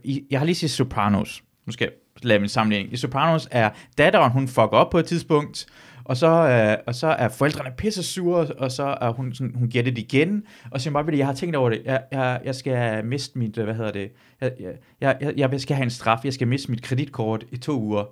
øh, 0.07 0.19
jeg 0.31 0.41
har 0.41 0.45
lige 0.45 0.55
set 0.55 0.71
Sopranos. 0.71 1.43
Nu 1.67 1.73
skal 1.73 1.85
jeg 1.85 1.93
lave 2.23 2.41
min 2.41 2.49
sammenligning. 2.49 2.93
I 2.93 2.97
Sopranos 2.97 3.49
er 3.51 3.71
datteren, 3.99 4.33
hun 4.33 4.49
fucker 4.49 4.69
op 4.69 4.91
på 4.91 4.99
et 4.99 5.07
tidspunkt, 5.07 5.67
og 6.05 6.17
så, 6.17 6.27
øh, 6.27 6.77
og 6.87 6.95
så 6.95 7.07
er 7.07 7.29
forældrene 7.29 7.71
pisse 7.77 8.03
sure, 8.03 8.47
og 8.47 8.73
så 8.73 8.97
er 9.01 9.11
hun, 9.11 9.35
sådan, 9.35 9.55
hun 9.55 9.69
giver 9.69 9.85
det 9.85 9.99
igen, 9.99 10.43
og 10.71 10.81
siger 10.81 10.93
bare, 10.93 11.19
jeg 11.19 11.27
har 11.27 11.35
tænkt 11.35 11.57
over 11.57 11.71
det, 11.71 11.83
jeg, 11.85 12.03
jeg, 12.13 12.41
jeg 12.45 12.55
skal 12.55 13.05
miste 13.05 13.39
mit, 13.39 13.59
øh, 13.59 13.65
hvad 13.65 13.75
hedder 13.75 13.93
det, 13.93 14.13
jeg, 14.41 14.53
jeg, 15.01 15.33
jeg, 15.37 15.53
jeg 15.53 15.61
skal 15.61 15.77
have 15.77 15.85
en 15.85 15.91
straf, 15.91 16.25
jeg 16.25 16.33
skal 16.33 16.49
miste 16.49 16.71
mit 16.71 16.83
kreditkort 16.83 17.45
i 17.51 17.57
to 17.57 17.81
uger. 17.81 18.03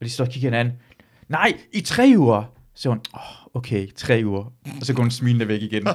Og 0.00 0.04
de 0.04 0.10
står 0.10 0.24
og 0.24 0.30
kigger 0.30 0.50
hinanden, 0.50 0.74
nej, 1.28 1.52
i 1.72 1.80
tre 1.80 2.14
uger! 2.16 2.52
Så 2.74 2.88
hun, 2.88 3.00
oh, 3.12 3.20
okay, 3.54 3.88
tre 3.96 4.22
uger. 4.24 4.44
Og 4.80 4.86
så 4.86 4.94
går 4.94 5.02
hun 5.02 5.10
smilende 5.10 5.48
væk 5.48 5.62
igen. 5.62 5.86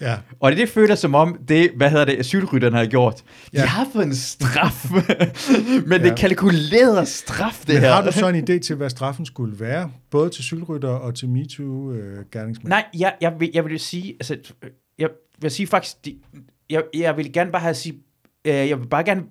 Ja. 0.00 0.16
Og 0.40 0.52
det 0.52 0.68
føler 0.68 0.94
som 0.94 1.14
om, 1.14 1.36
det, 1.48 1.70
hvad 1.76 1.90
hedder 1.90 2.04
det, 2.04 2.18
asylrytterne 2.18 2.76
har 2.76 2.86
gjort. 2.86 3.16
De 3.16 3.22
Ja. 3.52 3.64
har 3.64 3.86
fået 3.92 4.06
en 4.06 4.14
straf, 4.14 4.90
men 5.86 6.00
det 6.00 6.06
Ja. 6.06 6.10
er 6.12 6.16
kalkuleret 6.16 7.08
straf, 7.08 7.58
det 7.66 7.68
Men 7.74 7.82
her. 7.82 7.92
har 7.92 8.04
du 8.04 8.12
så 8.12 8.28
en 8.28 8.36
idé 8.50 8.58
til, 8.58 8.76
hvad 8.76 8.90
straffen 8.90 9.26
skulle 9.26 9.60
være? 9.60 9.90
Både 10.10 10.30
til 10.30 10.44
cykelrytter 10.44 10.88
og 10.88 11.14
til 11.14 11.28
MeToo-gerningsmænd? 11.28 12.68
Nej, 12.68 12.84
jeg, 12.98 13.14
jeg, 13.20 13.32
vil, 13.38 13.50
jeg 13.54 13.64
vil 13.64 13.80
sige, 13.80 14.12
altså, 14.12 14.36
jeg 14.98 15.08
vil 15.40 15.50
sige 15.50 15.66
faktisk, 15.66 16.04
de, 16.04 16.16
jeg, 16.70 16.82
jeg 16.94 17.16
vil 17.16 17.32
gerne 17.32 17.50
bare 17.52 17.62
have 17.62 17.74
sige, 17.74 17.94
øh, 18.44 18.54
jeg 18.54 18.80
vil 18.80 18.86
bare 18.86 19.04
gerne, 19.04 19.22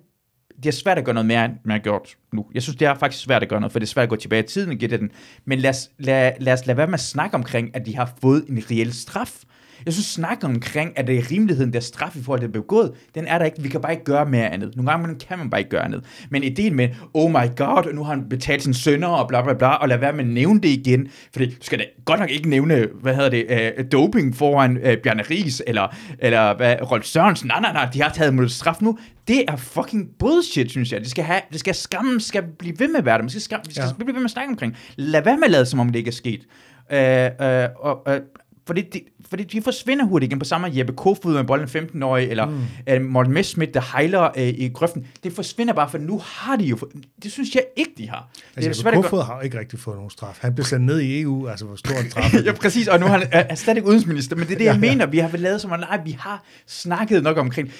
det 0.56 0.66
er 0.66 0.72
svært 0.72 0.98
at 0.98 1.04
gøre 1.04 1.14
noget 1.14 1.26
mere, 1.26 1.44
end 1.44 1.52
man 1.64 1.70
har 1.72 1.78
gjort 1.78 2.16
nu. 2.32 2.46
Jeg 2.54 2.62
synes, 2.62 2.76
det 2.76 2.88
er 2.88 2.94
faktisk 2.94 3.24
svært 3.24 3.42
at 3.42 3.48
gøre 3.48 3.60
noget, 3.60 3.72
for 3.72 3.78
det 3.78 3.86
er 3.86 3.90
svært 3.90 4.02
at 4.02 4.08
gå 4.08 4.16
tilbage 4.16 4.42
i 4.44 4.46
tiden 4.46 4.70
og 4.70 4.76
give 4.76 4.90
det 4.90 5.00
den. 5.00 5.10
Men 5.44 5.58
lad 5.58 5.70
os, 5.70 5.90
lad, 5.98 6.32
lad 6.40 6.52
os 6.52 6.66
lade 6.66 6.76
være 6.76 6.86
med 6.86 6.94
at 6.94 7.00
snakke 7.00 7.34
omkring, 7.34 7.76
at 7.76 7.86
de 7.86 7.96
har 7.96 8.12
fået 8.20 8.44
en 8.48 8.62
reel 8.70 8.92
straf. 8.92 9.38
Jeg 9.84 9.92
synes, 9.92 10.06
snakken 10.06 10.46
omkring, 10.46 10.98
at 10.98 11.06
det 11.06 11.18
er 11.18 11.30
rimeligheden, 11.30 11.72
der 11.72 11.80
straf 11.80 12.16
i 12.16 12.22
forhold 12.22 12.40
til 12.40 12.46
at 12.46 12.54
det 12.54 12.62
begået, 12.62 12.92
den 13.14 13.26
er 13.26 13.38
der 13.38 13.44
ikke. 13.44 13.62
Vi 13.62 13.68
kan 13.68 13.80
bare 13.80 13.92
ikke 13.92 14.04
gøre 14.04 14.26
mere 14.26 14.48
andet. 14.48 14.76
Nogle 14.76 14.90
gange 14.90 15.14
kan 15.28 15.38
man 15.38 15.50
bare 15.50 15.60
ikke 15.60 15.70
gøre 15.70 15.84
andet. 15.84 16.04
Men 16.30 16.42
ideen 16.42 16.74
med, 16.74 16.88
oh 17.14 17.30
my 17.30 17.56
god, 17.56 17.94
nu 17.94 18.04
har 18.04 18.14
han 18.14 18.28
betalt 18.28 18.62
sin 18.62 18.74
sønner 18.74 19.08
og 19.08 19.28
bla 19.28 19.42
bla 19.42 19.52
bla, 19.52 19.68
og 19.68 19.88
lad 19.88 19.98
være 19.98 20.12
med 20.12 20.24
at 20.24 20.30
nævne 20.30 20.60
det 20.60 20.68
igen. 20.68 21.08
Fordi 21.32 21.46
du 21.46 21.56
skal 21.60 21.78
da 21.78 21.84
godt 22.04 22.20
nok 22.20 22.30
ikke 22.30 22.48
nævne, 22.48 22.88
hvad 23.00 23.14
hedder 23.14 23.30
det, 23.30 23.72
uh, 23.78 23.84
doping 23.92 24.36
foran 24.36 24.76
uh, 24.76 24.92
Bjarne 25.02 25.22
Ries, 25.30 25.62
eller, 25.66 25.94
eller 26.18 26.56
hvad, 26.56 26.76
Rolf 26.90 27.04
Sørensen. 27.04 27.46
Nej, 27.46 27.60
nej, 27.60 27.72
nej, 27.72 27.88
de 27.92 28.02
har 28.02 28.10
taget 28.10 28.34
mod 28.34 28.48
straf 28.48 28.76
nu. 28.80 28.98
Det 29.28 29.44
er 29.48 29.56
fucking 29.56 30.08
bullshit, 30.18 30.70
synes 30.70 30.92
jeg. 30.92 31.00
Det 31.00 31.10
skal, 31.10 31.24
have, 31.24 31.40
det 31.52 31.60
skal 31.60 31.74
skammen 31.74 32.20
skal 32.20 32.42
blive 32.58 32.74
ved 32.78 32.88
med 32.88 32.98
at 32.98 33.04
være 33.04 33.16
der. 33.16 33.22
Man 33.22 33.30
skal, 33.30 33.42
skam, 33.42 33.60
vi 33.66 33.74
skal 33.74 33.84
ja. 33.84 33.92
blive 33.94 34.06
ved 34.06 34.14
med 34.14 34.24
at 34.24 34.30
snakke 34.30 34.50
omkring. 34.50 34.76
Lad 34.96 35.24
være 35.24 35.36
med 35.36 35.44
at 35.44 35.50
lade, 35.50 35.66
som 35.66 35.80
om 35.80 35.88
det 35.88 35.98
ikke 35.98 36.08
er 36.08 36.12
sket. 36.12 36.46
Øh, 36.92 37.24
øh, 37.40 37.68
og, 37.76 38.14
øh, 38.14 38.20
fordi, 38.66 38.80
de, 38.80 39.00
fordi 39.30 39.44
de 39.44 39.62
forsvinder 39.62 40.04
hurtigt 40.04 40.30
igen 40.30 40.38
på 40.38 40.44
samme 40.44 40.66
måde. 40.68 40.78
Jeppe 40.78 40.92
Kofod 40.92 41.34
med 41.34 41.44
bolden 41.44 41.68
15-årig, 41.68 42.30
eller 42.30 42.46
mm. 42.46 42.60
øh, 42.86 43.02
Morten 43.02 43.32
Messerschmidt, 43.32 43.74
der 43.74 43.80
hejler 43.92 44.22
øh, 44.36 44.48
i 44.48 44.70
grøften. 44.74 45.06
Det 45.24 45.32
forsvinder 45.32 45.74
bare, 45.74 45.90
for 45.90 45.98
nu 45.98 46.20
har 46.24 46.56
de 46.56 46.64
jo... 46.64 46.78
Det 47.22 47.32
synes 47.32 47.54
jeg 47.54 47.64
ikke, 47.76 47.92
de 47.98 48.08
har. 48.08 48.30
Det 48.56 48.66
Altså, 48.66 48.82
svært 48.82 48.94
Kofod 48.94 49.22
har 49.22 49.40
ikke 49.40 49.58
rigtig 49.58 49.78
fået 49.78 49.96
nogen 49.96 50.10
straf. 50.10 50.38
Han 50.40 50.54
blev 50.54 50.64
sendt 50.64 50.86
ned 50.86 51.00
i 51.00 51.20
EU, 51.20 51.48
altså 51.48 51.64
hvor 51.64 51.76
stor 51.76 51.94
en 51.94 52.10
straf. 52.10 52.34
er 52.34 52.42
ja, 52.42 52.52
præcis, 52.52 52.88
og 52.88 53.00
nu 53.00 53.06
er 53.06 53.10
han 53.10 53.22
er, 53.22 53.40
er 53.48 53.54
stadig 53.54 53.84
udenrigsminister, 53.84 54.36
men 54.36 54.46
det 54.46 54.54
er 54.54 54.58
det, 54.58 54.64
jeg 54.64 54.74
Ja, 54.80 54.86
ja. 54.86 54.92
mener. 54.92 55.06
Vi 55.06 55.18
har 55.18 55.28
vel 55.28 55.40
lavet 55.40 55.60
som 55.60 55.72
om, 55.72 55.80
nej, 55.80 56.00
vi 56.04 56.16
har 56.20 56.44
snakket 56.66 57.22
nok 57.22 57.36
omkring 57.38 57.70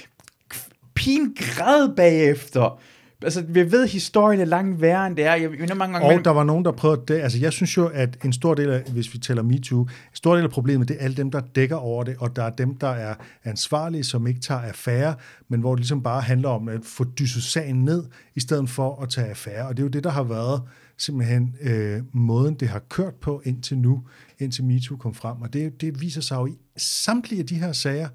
pin 0.94 1.36
græd 1.38 1.96
bagefter. 1.96 2.80
Altså, 3.24 3.44
vi 3.48 3.72
ved, 3.72 3.86
historien 3.88 4.40
er 4.40 4.44
langt 4.44 4.80
værre, 4.80 5.06
end 5.06 5.16
det 5.16 5.24
er. 5.24 5.34
Jeg 5.34 5.50
mener 5.50 5.74
mange 5.74 5.92
gange... 5.92 6.06
Og 6.06 6.08
mellem- 6.10 6.22
der 6.22 6.30
var 6.30 6.44
nogen, 6.44 6.64
der 6.64 6.72
prøvede 6.72 7.02
det. 7.08 7.14
Altså, 7.14 7.38
jeg 7.38 7.52
synes 7.52 7.76
jo, 7.76 7.86
at 7.86 8.18
en 8.24 8.32
stor 8.32 8.54
del 8.54 8.70
af, 8.70 8.82
hvis 8.92 9.14
vi 9.14 9.18
tæller 9.18 9.42
MeToo, 9.42 9.80
en 9.82 9.88
stor 10.12 10.34
del 10.34 10.44
af 10.44 10.50
problemet, 10.50 10.88
det 10.88 10.96
er 11.00 11.04
alle 11.04 11.16
dem, 11.16 11.30
der 11.30 11.40
dækker 11.54 11.76
over 11.76 12.04
det, 12.04 12.16
og 12.18 12.36
der 12.36 12.42
er 12.44 12.50
dem, 12.50 12.74
der 12.74 12.88
er 12.88 13.14
ansvarlige, 13.44 14.04
som 14.04 14.26
ikke 14.26 14.40
tager 14.40 14.60
affære, 14.60 15.14
men 15.48 15.60
hvor 15.60 15.74
det 15.74 15.80
ligesom 15.80 16.02
bare 16.02 16.20
handler 16.20 16.48
om 16.48 16.68
at 16.68 16.80
få 16.84 17.04
dysset 17.18 17.42
sagen 17.42 17.84
ned, 17.84 18.04
i 18.34 18.40
stedet 18.40 18.70
for 18.70 19.02
at 19.02 19.08
tage 19.08 19.26
affære. 19.26 19.66
Og 19.66 19.76
det 19.76 19.82
er 19.82 19.84
jo 19.84 19.90
det, 19.90 20.04
der 20.04 20.10
har 20.10 20.22
været 20.22 20.62
simpelthen 20.98 21.54
øh, 21.62 22.00
måden, 22.12 22.54
det 22.54 22.68
har 22.68 22.78
kørt 22.88 23.14
på 23.14 23.42
indtil 23.44 23.78
nu, 23.78 24.02
indtil 24.38 24.64
MeToo 24.64 24.96
kom 24.96 25.14
frem. 25.14 25.42
Og 25.42 25.52
det, 25.52 25.80
det 25.80 26.00
viser 26.00 26.20
sig 26.20 26.36
jo 26.36 26.46
i 26.46 26.58
samtlige 26.76 27.40
af 27.40 27.46
de 27.46 27.54
her 27.54 27.72
sager, 27.72 28.08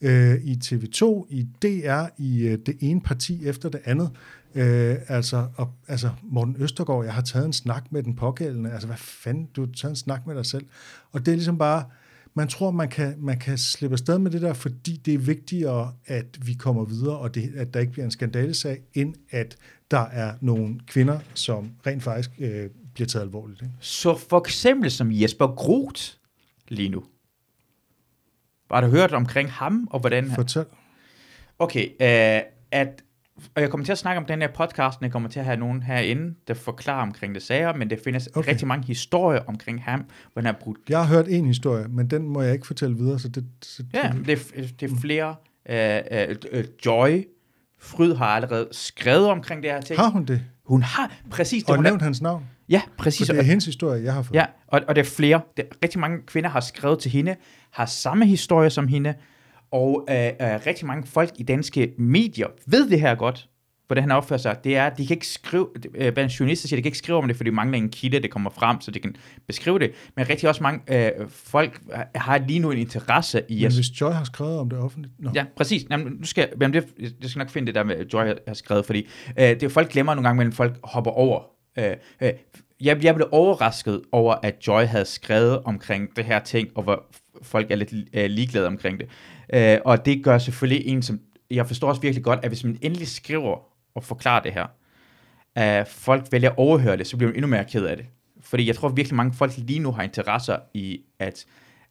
øh, 0.00 0.34
i 0.44 0.58
TV2, 0.64 1.26
i 1.30 1.46
DR, 1.62 2.04
i 2.18 2.46
øh, 2.46 2.58
det 2.66 2.76
ene 2.80 3.00
parti 3.00 3.46
efter 3.46 3.68
det 3.68 3.80
andet. 3.84 4.10
Øh, 4.54 4.96
altså, 5.08 5.46
og, 5.56 5.72
altså, 5.88 6.10
Morten 6.22 6.56
Østergaard, 6.58 7.04
jeg 7.04 7.14
har 7.14 7.22
taget 7.22 7.46
en 7.46 7.52
snak 7.52 7.92
med 7.92 8.02
den 8.02 8.16
pågældende. 8.16 8.72
Altså, 8.72 8.86
hvad 8.86 8.96
fanden, 8.96 9.48
du 9.56 9.60
har 9.64 9.72
taget 9.72 9.92
en 9.92 9.96
snak 9.96 10.26
med 10.26 10.34
dig 10.34 10.46
selv. 10.46 10.66
Og 11.12 11.26
det 11.26 11.32
er 11.32 11.36
ligesom 11.36 11.58
bare, 11.58 11.84
man 12.34 12.48
tror, 12.48 12.70
man 12.70 12.88
kan, 12.88 13.14
man 13.18 13.38
kan 13.38 13.58
slippe 13.58 13.94
afsted 13.94 14.18
med 14.18 14.30
det 14.30 14.42
der, 14.42 14.52
fordi 14.52 14.96
det 14.96 15.14
er 15.14 15.18
vigtigere, 15.18 15.92
at 16.06 16.46
vi 16.46 16.54
kommer 16.54 16.84
videre, 16.84 17.18
og 17.18 17.34
det, 17.34 17.52
at 17.56 17.74
der 17.74 17.80
ikke 17.80 17.92
bliver 17.92 18.04
en 18.04 18.10
skandalesag, 18.10 18.82
end 18.94 19.14
at 19.30 19.56
der 19.90 20.06
er 20.06 20.34
nogle 20.40 20.80
kvinder, 20.86 21.18
som 21.34 21.70
rent 21.86 22.02
faktisk 22.02 22.30
øh, 22.38 22.70
bliver 22.94 23.06
taget 23.06 23.24
alvorligt. 23.24 23.62
Ikke? 23.62 23.74
Så 23.80 24.16
for 24.16 24.38
eksempel 24.38 24.90
som 24.90 25.12
Jesper 25.12 25.46
Groth 25.46 26.02
lige 26.68 26.88
nu. 26.88 27.04
Har 28.70 28.80
du 28.80 28.86
hørt 28.86 29.12
omkring 29.12 29.50
ham, 29.50 29.88
og 29.90 30.00
hvordan 30.00 30.28
han... 30.28 30.34
Fortæl. 30.34 30.64
Okay, 31.58 31.84
øh, 31.86 32.42
at, 32.70 33.02
og 33.54 33.62
jeg 33.62 33.70
kommer 33.70 33.84
til 33.84 33.92
at 33.92 33.98
snakke 33.98 34.18
om 34.18 34.24
den 34.24 34.40
her 34.40 34.48
podcast, 34.48 34.98
og 34.98 35.02
jeg 35.02 35.12
kommer 35.12 35.28
til 35.28 35.38
at 35.38 35.44
have 35.44 35.56
nogen 35.56 35.82
herinde, 35.82 36.34
der 36.48 36.54
forklarer 36.54 37.02
omkring 37.02 37.34
det 37.34 37.42
sager, 37.42 37.74
men 37.74 37.90
der 37.90 37.96
findes 38.04 38.28
Okay. 38.34 38.50
rigtig 38.50 38.68
mange 38.68 38.86
historier 38.86 39.40
omkring 39.46 39.82
ham, 39.82 40.04
hvor 40.32 40.42
han 40.42 40.46
har 40.46 40.56
brugt... 40.60 40.80
Jeg 40.88 40.98
har 40.98 41.06
hørt 41.14 41.28
en 41.28 41.46
historie, 41.46 41.86
men 41.88 42.10
den 42.10 42.28
må 42.28 42.42
jeg 42.42 42.52
ikke 42.52 42.66
fortælle 42.66 42.96
videre, 42.96 43.18
så 43.18 43.28
det... 43.28 43.44
Så 43.62 43.82
Ja, 43.94 44.12
det 44.26 44.52
er, 44.56 44.62
det 44.80 44.92
er 44.92 44.96
flere... 45.00 45.34
Øh, 45.68 46.00
øh, 46.10 46.36
øh, 46.52 46.64
Joy 46.86 47.22
Fryd 47.80 48.14
har 48.14 48.26
allerede 48.26 48.68
skrevet 48.72 49.28
omkring 49.28 49.62
det 49.62 49.70
her 49.70 49.80
ting. 49.80 50.00
Har 50.00 50.10
hun 50.10 50.24
det? 50.24 50.40
Hun 50.64 50.82
har 50.82 51.12
præcis 51.30 51.62
det. 51.62 51.70
Og 51.70 51.76
hun 51.76 51.84
nævnt 51.84 52.02
hans 52.02 52.22
navn? 52.22 52.44
Ja, 52.68 52.82
præcis. 52.98 53.28
det 53.28 53.38
er 53.38 53.42
hendes 53.42 53.64
historie, 53.64 54.04
jeg 54.04 54.14
har 54.14 54.22
fået. 54.22 54.34
Ja, 54.34 54.44
og, 54.66 54.80
og 54.88 54.96
der 54.96 55.02
er 55.02 55.06
flere. 55.06 55.40
Der, 55.56 55.62
rigtig 55.84 56.00
mange 56.00 56.18
kvinder 56.26 56.50
har 56.50 56.60
skrevet 56.60 56.98
til 56.98 57.10
hende, 57.10 57.36
har 57.70 57.86
samme 57.86 58.26
historie 58.26 58.70
som 58.70 58.88
hende, 58.88 59.14
og 59.72 60.06
øh, 60.10 60.16
øh, 60.26 60.32
rigtig 60.66 60.86
mange 60.86 61.06
folk 61.06 61.30
i 61.38 61.42
danske 61.42 61.92
medier 61.98 62.46
ved 62.66 62.90
det 62.90 63.00
her 63.00 63.14
godt, 63.14 63.48
hvordan 63.86 64.02
han 64.02 64.10
opfører 64.10 64.38
sig. 64.38 64.56
Det 64.64 64.76
er, 64.76 64.86
at 64.86 64.98
de 64.98 65.06
kan 65.06 65.14
ikke 65.14 65.26
skrive, 65.26 65.68
øh, 65.94 66.12
blandt 66.12 66.40
journalister 66.40 66.68
siger, 66.68 66.76
de 66.78 66.82
kan 66.82 66.88
ikke 66.88 66.98
skrive 66.98 67.18
om 67.18 67.28
det, 67.28 67.36
fordi 67.36 67.50
de 67.50 67.54
mangler 67.54 67.78
en 67.78 67.88
kilde, 67.88 68.20
der 68.20 68.28
kommer 68.28 68.50
frem, 68.50 68.80
så 68.80 68.90
de 68.90 69.00
kan 69.00 69.16
beskrive 69.46 69.78
det. 69.78 69.90
Men 70.16 70.28
rigtig 70.28 70.48
også 70.48 70.62
mange 70.62 71.06
øh, 71.06 71.10
folk 71.28 71.80
har 72.14 72.38
lige 72.38 72.58
nu 72.58 72.70
en 72.70 72.78
interesse 72.78 73.42
i 73.48 73.54
Men 73.56 73.64
at 73.66 73.74
hvis 73.74 74.00
Joy 74.00 74.10
har 74.12 74.24
skrevet 74.24 74.58
om 74.58 74.70
det 74.70 74.78
offentligt... 74.78 75.14
Nå. 75.18 75.30
Ja, 75.34 75.44
præcis. 75.56 75.86
Jamen, 75.90 76.12
nu 76.12 76.24
skal, 76.26 76.48
jamen 76.60 76.74
det, 76.74 76.86
jeg 76.98 77.30
skal 77.30 77.38
nok 77.38 77.50
finde 77.50 77.66
det 77.66 77.74
der 77.74 77.84
med, 77.84 78.06
Joy 78.12 78.26
har- 78.26 78.54
skrevet, 78.54 78.86
fordi 78.86 79.08
øh, 79.38 79.44
det 79.48 79.62
er 79.62 79.68
folk 79.68 79.90
glemmer 79.92 80.14
nogle 80.14 80.28
gange, 80.28 80.44
men 80.44 80.52
folk 80.52 80.78
hopper 80.84 81.10
over. 81.10 81.40
Øh, 81.78 81.96
øh, 82.22 82.30
jeg, 82.80 83.04
jeg 83.04 83.14
blev 83.14 83.28
overrasket 83.32 84.00
over, 84.12 84.34
at 84.42 84.54
Joy 84.66 84.82
havde 84.84 85.04
skrevet 85.04 85.62
omkring 85.64 86.16
det 86.16 86.24
her 86.24 86.38
ting, 86.38 86.68
og 86.74 86.82
hvor 86.82 87.04
folk 87.42 87.70
er 87.70 87.76
lidt 87.76 87.92
øh, 88.14 88.24
ligeglade 88.30 88.66
omkring 88.66 88.98
det. 89.00 89.08
Øh, 89.52 89.78
og 89.84 90.06
det 90.06 90.24
gør 90.24 90.38
selvfølgelig 90.38 90.86
en, 90.86 91.02
som... 91.02 91.20
Jeg 91.50 91.66
forstår 91.66 91.88
også 91.88 92.00
virkelig 92.00 92.24
godt, 92.24 92.40
at 92.42 92.50
hvis 92.50 92.64
man 92.64 92.78
endelig 92.82 93.08
skriver 93.08 93.58
og 93.94 94.04
forklarer 94.04 94.42
det 94.42 94.52
her, 94.52 94.66
at 95.54 95.88
folk 95.88 96.26
vælger 96.32 96.50
at 96.50 96.58
overhøre 96.58 96.96
det, 96.96 97.06
så 97.06 97.16
bliver 97.16 97.30
man 97.30 97.36
endnu 97.36 97.48
mere 97.48 97.64
ked 97.64 97.84
af 97.84 97.96
det. 97.96 98.06
Fordi 98.40 98.66
jeg 98.66 98.76
tror 98.76 98.88
virkelig 98.88 99.16
mange 99.16 99.32
folk 99.32 99.52
lige 99.56 99.78
nu 99.78 99.92
har 99.92 100.02
interesser 100.02 100.58
i, 100.74 101.00
at, 101.18 101.46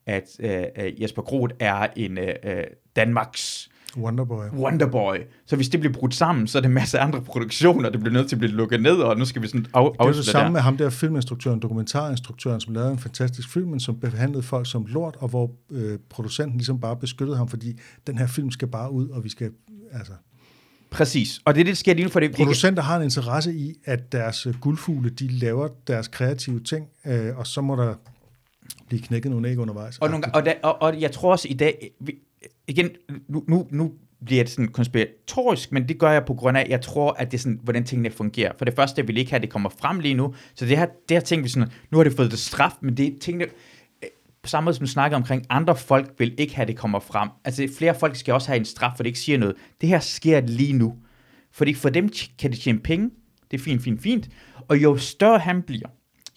at 0.06 0.40
øh, 0.40 1.02
Jesper 1.02 1.22
Groth 1.22 1.56
er 1.60 1.88
en 1.96 2.18
øh, 2.18 2.36
øh 2.44 2.64
Danmarks 2.96 3.71
Wonderboy. 3.98 4.46
Wonderboy. 4.54 5.16
Så 5.46 5.56
hvis 5.56 5.70
det 5.70 5.80
bliver 5.80 5.94
brudt 5.94 6.16
sammen, 6.16 6.48
så 6.48 6.58
er 6.58 6.62
det 6.62 6.68
en 6.68 6.74
masse 6.74 7.00
andre 7.00 7.22
produktioner, 7.22 7.90
der 7.90 8.00
bliver 8.00 8.14
nødt 8.14 8.30
til 8.30 8.36
at 8.36 8.40
blive 8.40 8.52
lukket 8.52 8.82
ned, 8.82 8.96
og 8.96 9.18
nu 9.18 9.26
skal 9.26 9.42
vi 9.42 9.48
sådan 9.48 9.66
af, 9.74 9.92
Det 9.92 10.00
er 10.00 10.08
jo 10.08 10.14
det 10.14 10.26
samme 10.26 10.46
der. 10.46 10.52
med 10.52 10.62
ham 10.62 10.78
der 10.78 10.90
filminstruktøren, 10.90 11.60
dokumentarinstruktøren, 11.60 12.62
som 12.62 12.74
lavede 12.74 12.92
en 12.92 13.00
fantastisk 13.00 13.50
film, 13.50 13.68
men 13.70 13.80
som 13.80 14.00
behandlede 14.00 14.44
folk 14.44 14.70
som 14.70 14.86
lort, 14.86 15.16
og 15.20 15.30
hvor 15.30 15.52
øh, 15.72 16.00
producenten 16.10 16.58
ligesom 16.58 16.80
bare 16.80 16.96
beskyttede 16.96 17.38
ham, 17.38 17.48
fordi 17.48 17.80
den 18.08 18.18
her 18.18 18.28
film 18.28 18.52
skal 18.52 18.68
bare 18.68 18.92
ud, 18.92 19.10
og 19.10 19.24
vi 19.24 19.30
skal... 19.30 19.52
Altså, 19.92 20.14
Præcis. 20.92 21.42
Og 21.46 21.56
det 21.56 21.60
er 21.60 21.64
det, 21.64 21.72
der 21.72 21.76
sker 21.76 21.94
lige 21.94 22.06
nu, 22.06 22.12
for 22.12 22.20
det 22.20 22.36
producenter 22.36 22.84
har 22.84 22.98
en 22.98 23.04
interesse 23.04 23.54
i, 23.54 23.74
at 23.86 24.12
deres 24.12 24.46
øh, 24.46 24.54
guldfugle, 24.62 25.10
de 25.10 25.28
laver 25.28 25.68
deres 25.88 26.08
kreative 26.08 26.60
ting, 26.60 26.88
øh, 27.06 27.38
og 27.38 27.48
så 27.48 27.62
må 27.62 27.76
der 27.76 27.94
blive 28.88 29.02
knækket 29.02 29.32
nogle 29.32 29.50
æg 29.50 29.60
undervejs. 29.60 29.98
Og, 29.98 30.10
nogle, 30.10 30.36
og, 30.36 30.46
der, 30.46 30.54
og, 30.64 30.82
og 30.82 31.02
jeg 31.02 31.12
tror 31.12 31.32
også 31.32 31.48
i 31.48 31.54
dag, 31.54 31.92
vi, 32.00 32.16
igen, 32.68 32.90
nu, 33.28 33.44
nu, 33.48 33.68
nu 33.72 33.94
bliver 34.26 34.44
det 34.44 34.52
sådan 34.52 34.68
konspiratorisk, 34.68 35.72
men 35.72 35.88
det 35.88 36.00
gør 36.00 36.12
jeg 36.12 36.26
på 36.26 36.34
grund 36.34 36.58
af, 36.58 36.62
at 36.62 36.70
jeg 36.70 36.82
tror, 36.82 37.14
at 37.14 37.32
det 37.32 37.38
er 37.38 37.42
sådan, 37.42 37.60
hvordan 37.64 37.84
tingene 37.84 38.12
fungerer. 38.12 38.52
For 38.58 38.66
det 38.66 38.74
første, 38.76 39.00
jeg 39.00 39.08
vil 39.08 39.18
ikke 39.18 39.32
have, 39.32 39.36
at 39.36 39.42
det 39.42 39.50
kommer 39.50 39.70
frem 39.70 40.00
lige 40.00 40.14
nu. 40.14 40.34
Så 40.56 40.66
det 40.66 40.78
her, 40.78 40.86
det 40.86 41.18
her 41.18 41.22
ting, 41.22 41.44
vi 41.44 41.50
sådan, 41.50 41.70
nu 41.92 41.98
har 41.98 42.04
det 42.04 42.14
fået 42.14 42.32
det 42.32 42.40
straf, 42.40 42.72
men 42.82 42.98
det 42.98 43.08
er 43.08 43.20
tingene, 43.22 43.46
øh, 44.04 44.10
på 44.44 44.50
samme 44.50 44.66
måde 44.66 44.76
som 44.76 44.86
du 44.86 44.92
snakker 44.92 45.18
omkring, 45.18 45.46
andre 45.50 45.76
folk 45.76 46.14
vil 46.18 46.36
ikke 46.38 46.56
have, 46.56 46.62
at 46.62 46.68
det 46.68 46.78
kommer 46.78 47.00
frem. 47.00 47.30
Altså 47.46 47.70
flere 47.78 47.96
folk 47.96 48.16
skal 48.16 48.34
også 48.34 48.48
have 48.48 48.60
en 48.60 48.66
straf, 48.66 48.92
for 48.96 49.04
det 49.04 49.08
ikke 49.08 49.20
siger 49.20 49.38
noget. 49.38 49.56
Det 49.82 49.90
her 49.90 50.00
sker 50.00 50.42
lige 50.42 50.74
nu. 50.74 50.96
Fordi 51.52 51.74
for 51.74 51.90
dem 51.90 52.10
kan 52.40 52.52
de 52.52 52.58
tjene 52.58 52.80
penge. 52.80 53.10
Det 53.52 53.60
er 53.60 53.64
fint, 53.64 53.84
fint, 53.84 54.02
fint. 54.02 54.30
Og 54.68 54.84
jo 54.84 54.98
større 54.98 55.40
han 55.40 55.62
bliver, 55.62 55.88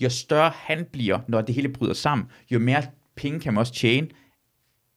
jo 0.00 0.08
større 0.08 0.52
han 0.54 0.86
bliver, 0.92 1.18
når 1.28 1.40
det 1.40 1.54
hele 1.54 1.68
bryder 1.68 1.94
sammen, 1.94 2.26
jo 2.50 2.58
mere 2.58 2.82
penge 3.16 3.40
kan 3.40 3.54
man 3.54 3.60
også 3.60 3.72
tjene 3.72 4.08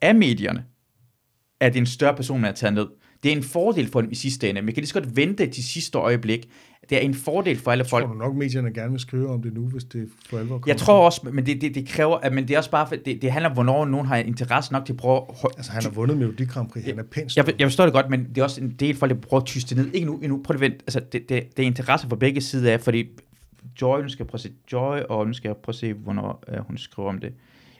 af 0.02 0.16
medierne, 0.16 0.66
at 1.60 1.76
er 1.76 1.80
en 1.80 1.86
større 1.86 2.16
person, 2.16 2.44
har 2.44 2.52
taget 2.52 2.74
ned. 2.74 2.88
Det 3.24 3.32
er 3.32 3.36
en 3.36 3.44
fordel 3.44 3.88
for 3.92 4.02
dem 4.02 4.12
i 4.12 4.16
sidste 4.16 4.50
ende. 4.50 4.62
Man 4.62 4.74
kan 4.74 4.82
lige 4.82 4.88
så 4.88 4.94
godt 4.94 5.16
vente 5.16 5.48
til 5.48 5.64
sidste 5.64 5.98
øjeblik. 5.98 6.50
Det 6.90 6.98
er 6.98 7.02
en 7.02 7.14
fordel 7.14 7.58
for 7.58 7.72
alle 7.72 7.86
folk. 7.86 8.06
Tror 8.06 8.14
du 8.14 8.20
nok, 8.20 8.36
medierne 8.36 8.74
gerne 8.74 8.92
vil 8.92 9.00
skrive 9.00 9.30
om 9.30 9.42
det 9.42 9.54
nu, 9.54 9.62
hvis 9.62 9.84
det 9.84 10.10
for 10.30 10.38
alvor 10.38 10.60
kommer? 10.60 10.74
Jeg 10.74 10.78
tror 10.78 11.06
også, 11.06 11.22
men 11.34 11.46
det, 11.46 11.62
det, 11.62 11.76
det 11.76 11.88
kræver, 11.88 12.18
at, 12.18 12.34
men 12.34 12.48
det 12.48 12.54
er 12.54 12.58
også 12.58 12.72
bare, 12.72 12.88
for, 12.88 12.96
det, 12.96 13.22
det 13.22 13.32
handler 13.32 13.50
om, 13.50 13.54
hvornår 13.54 13.86
nogen 13.86 14.08
har 14.08 14.18
interesse 14.18 14.72
nok 14.72 14.86
til 14.86 14.94
at 14.94 14.98
prøve 14.98 15.18
at 15.18 15.52
Altså, 15.58 15.72
han 15.72 15.84
har 15.84 15.90
vundet 15.90 16.18
Melodi 16.18 16.46
Grand 16.46 16.70
Prix. 16.70 16.86
Han 16.86 17.00
er 17.00 17.04
pænt 17.04 17.38
jeg, 17.38 17.54
jeg 17.60 17.66
forstår 17.68 17.84
det 17.84 17.94
godt, 17.94 18.10
men 18.10 18.30
det 18.30 18.38
er 18.38 18.44
også 18.44 18.62
en 18.62 18.76
del 18.80 18.96
folk, 18.96 19.12
der 19.12 19.22
prøver 19.22 19.42
at 19.42 19.48
tyste 19.48 19.76
ned. 19.76 19.94
Ikke 19.94 20.08
nu, 20.08 20.20
endnu. 20.20 20.42
Prøv 20.44 20.56
at 20.56 20.62
vente. 20.62 20.78
Altså, 20.80 21.00
det, 21.00 21.30
det, 21.30 21.58
det 21.58 21.64
er 21.64 21.68
interesse 21.68 22.10
for 22.10 22.16
begge 22.16 22.42
sider 22.42 22.74
af, 22.74 22.82
fordi 22.82 23.06
Joy, 23.82 24.02
nu 24.02 24.10
skal 24.10 24.24
jeg 24.24 24.28
prøve 24.28 24.38
at 24.38 24.42
se 24.42 24.52
Joy, 24.74 25.00
og 25.10 25.28
nu 25.28 25.34
skal 25.34 25.50
jeg 25.50 25.56
prøve 25.56 25.74
at 25.74 25.76
se, 25.76 25.94
hvornår 25.94 26.44
øh, 26.48 26.60
hun 26.60 26.78
skriver 26.78 27.10
om 27.10 27.20
det. 27.20 27.34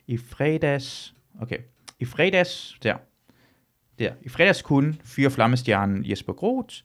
I 0.08 0.18
fredags, 0.18 1.14
okay, 1.42 1.58
I 2.00 2.06
fredags, 2.06 2.78
der, 2.84 2.96
der, 4.00 4.12
i 4.22 4.30
fredags 4.30 4.62
kunne 4.62 4.96
fyre 5.04 5.30
flammestjernen 5.30 6.10
Jesper 6.10 6.34
Groth 6.34 6.76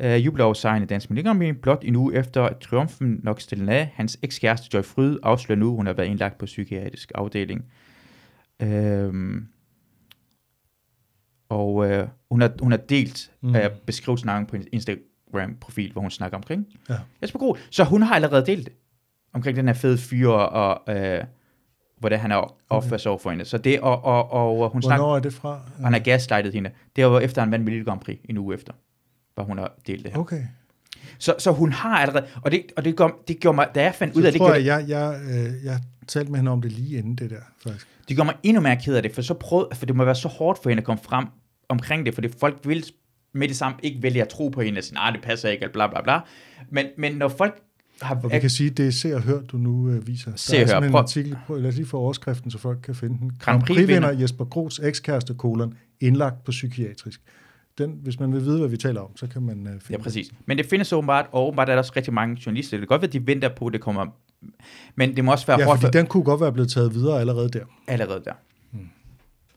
øh, 0.00 0.26
juble 0.26 0.44
over 0.44 0.54
sejren 0.54 0.82
i 0.82 0.86
Dansk 0.86 1.10
Melodi 1.10 1.52
blot 1.52 1.82
en 1.84 1.96
uge 1.96 2.14
efter 2.14 2.42
at 2.42 2.58
triumfen 2.58 3.20
nok 3.22 3.40
stille 3.40 3.72
af. 3.72 3.92
Hans 3.94 4.18
ekskæreste 4.22 4.68
Joy 4.74 4.82
Fryd 4.82 5.18
afslører 5.22 5.58
nu, 5.58 5.70
at 5.70 5.76
hun 5.76 5.86
har 5.86 5.92
været 5.92 6.08
indlagt 6.08 6.38
på 6.38 6.46
psykiatrisk 6.46 7.12
afdeling. 7.14 7.64
Øhm, 8.62 9.46
og 11.48 11.90
øh, 11.90 12.08
hun, 12.30 12.40
har, 12.40 12.52
hun 12.62 12.70
har 12.70 12.78
delt 12.78 13.30
mm. 13.40 13.56
øh, 13.56 13.70
beskrivelsen 13.86 14.46
på 14.46 14.56
en 14.56 14.64
Instagram-profil, 14.72 15.92
hvor 15.92 16.00
hun 16.00 16.10
snakker 16.10 16.36
omkring 16.36 16.66
Ja. 16.88 16.94
Jesper 17.22 17.38
Groth. 17.38 17.60
Så 17.70 17.84
hun 17.84 18.02
har 18.02 18.14
allerede 18.14 18.46
delt 18.46 18.64
det 18.64 18.72
omkring 19.32 19.56
den 19.56 19.66
her 19.66 19.74
fede 19.74 19.98
fyre, 19.98 20.48
og 20.48 20.96
øh, 20.96 21.24
hvordan 22.00 22.18
han 22.20 22.30
har 22.30 22.54
opført 22.68 23.00
sig 23.00 23.10
over 23.10 23.18
for 23.18 23.30
hende. 23.30 23.44
Så 23.44 23.58
det, 23.58 23.80
og, 23.80 24.04
og, 24.04 24.32
og 24.32 24.70
hun 24.70 24.82
Hvornår 24.82 25.16
er 25.16 25.20
det 25.20 25.32
fra? 25.32 25.60
han 25.82 25.92
har 25.92 26.00
gaslightet 26.00 26.54
hende. 26.54 26.70
Det 26.96 27.06
var 27.06 27.20
efter, 27.20 27.42
han 27.42 27.50
vandt 27.50 27.64
Melodi 27.64 27.84
Grand 27.84 28.00
Prix 28.00 28.18
en 28.24 28.38
uge 28.38 28.54
efter, 28.54 28.72
hvor 29.34 29.44
hun 29.44 29.58
har 29.58 29.72
delt 29.86 30.04
det 30.04 30.12
her. 30.12 30.18
Okay. 30.20 30.42
Så, 31.18 31.34
så 31.38 31.52
hun 31.52 31.72
har 31.72 31.98
allerede, 31.98 32.26
og 32.42 32.50
det, 32.50 32.62
og 32.76 32.84
det, 32.84 32.96
gør, 32.96 33.08
det 33.28 33.40
gjorde 33.40 33.56
mig, 33.56 33.68
da 33.74 33.82
jeg 33.82 33.94
fandt 33.94 34.16
ud 34.16 34.22
Så 34.22 34.26
af 34.26 34.32
det, 34.32 34.40
tror 34.40 34.48
gjorde, 34.48 34.64
jeg, 34.64 34.88
jeg, 34.88 35.20
jeg, 35.28 35.46
øh, 35.46 35.64
jeg 35.64 35.80
talte 36.06 36.30
med 36.30 36.38
hende 36.38 36.50
om 36.50 36.62
det 36.62 36.72
lige 36.72 36.98
inden 36.98 37.14
det 37.16 37.30
der, 37.30 37.40
faktisk. 37.62 37.86
det 38.08 38.16
gjorde 38.16 38.26
mig 38.26 38.34
endnu 38.42 38.62
mere 38.62 38.76
ked 38.76 38.96
af 38.96 39.02
det, 39.02 39.12
for, 39.12 39.22
så 39.22 39.34
prøvede, 39.34 39.68
for 39.74 39.86
det 39.86 39.96
må 39.96 40.04
være 40.04 40.14
så 40.14 40.28
hårdt 40.28 40.62
for 40.62 40.68
hende 40.68 40.80
at 40.80 40.84
komme 40.84 41.02
frem 41.02 41.26
omkring 41.68 42.06
det, 42.06 42.14
fordi 42.14 42.28
folk 42.40 42.58
vil 42.64 42.84
med 43.32 43.48
det 43.48 43.56
samme 43.56 43.78
ikke 43.82 44.02
vælge 44.02 44.22
at 44.22 44.28
tro 44.28 44.48
på 44.48 44.60
hende, 44.60 44.78
og 44.78 44.84
sige, 44.84 44.94
nej, 44.94 45.10
det 45.10 45.22
passer 45.22 45.48
ikke, 45.48 45.62
eller 45.62 45.72
bla 45.72 45.86
bla 45.86 46.02
bla. 46.02 46.20
Men, 46.70 46.86
men 46.98 47.12
når 47.12 47.28
folk 47.28 47.62
har... 48.02 48.20
Og 48.24 48.32
vi 48.32 48.38
kan 48.38 48.50
sige, 48.50 48.70
det 48.70 48.86
er 48.86 48.90
Se 48.90 49.14
og 49.14 49.22
Hør, 49.22 49.40
du 49.40 49.56
nu 49.56 49.88
øh, 49.90 50.06
viser. 50.06 50.32
Se 50.36 50.62
og 50.62 50.68
Hør. 50.68 50.80
en 50.80 50.90
Prøv- 50.90 50.98
artikel, 51.00 51.36
prøv, 51.46 51.60
lad 51.60 51.68
os 51.68 51.76
lige 51.76 51.86
få 51.86 51.98
overskriften, 51.98 52.50
så 52.50 52.58
folk 52.58 52.78
kan 52.82 52.94
finde 52.94 53.18
den. 53.18 53.32
Grand 53.40 53.62
Prix-vinder. 53.62 54.10
Jesper 54.20 54.44
Gros 54.44 54.78
ekskæreste 54.78 55.34
kolon 55.34 55.74
indlagt 56.00 56.44
på 56.44 56.50
psykiatrisk. 56.50 57.20
Den, 57.78 57.98
hvis 58.02 58.20
man 58.20 58.32
vil 58.32 58.44
vide, 58.44 58.58
hvad 58.58 58.68
vi 58.68 58.76
taler 58.76 59.00
om, 59.00 59.16
så 59.16 59.26
kan 59.26 59.42
man 59.42 59.58
øh, 59.66 59.72
finde 59.72 59.82
Ja, 59.90 59.96
præcis. 59.98 60.32
Men 60.46 60.58
det 60.58 60.66
findes 60.66 60.92
åbenbart, 60.92 61.26
og 61.32 61.46
åbenbart 61.46 61.68
er 61.68 61.72
der 61.72 61.78
også 61.78 61.92
rigtig 61.96 62.14
mange 62.14 62.36
journalister. 62.46 62.76
Det 62.76 62.88
kan 62.88 62.94
godt 62.98 63.02
være, 63.02 63.10
de 63.10 63.26
venter 63.26 63.48
på, 63.56 63.66
at 63.66 63.72
det 63.72 63.80
kommer... 63.80 64.06
Men 64.96 65.16
det 65.16 65.24
må 65.24 65.32
også 65.32 65.46
være 65.46 65.58
Ja, 65.60 65.64
hårdt 65.66 65.80
fordi 65.80 65.86
for, 65.96 66.00
den 66.00 66.06
kunne 66.06 66.22
godt 66.24 66.40
være 66.40 66.52
blevet 66.52 66.70
taget 66.70 66.94
videre 66.94 67.20
allerede 67.20 67.48
der. 67.48 67.64
allerede 67.88 68.22
der. 68.24 68.32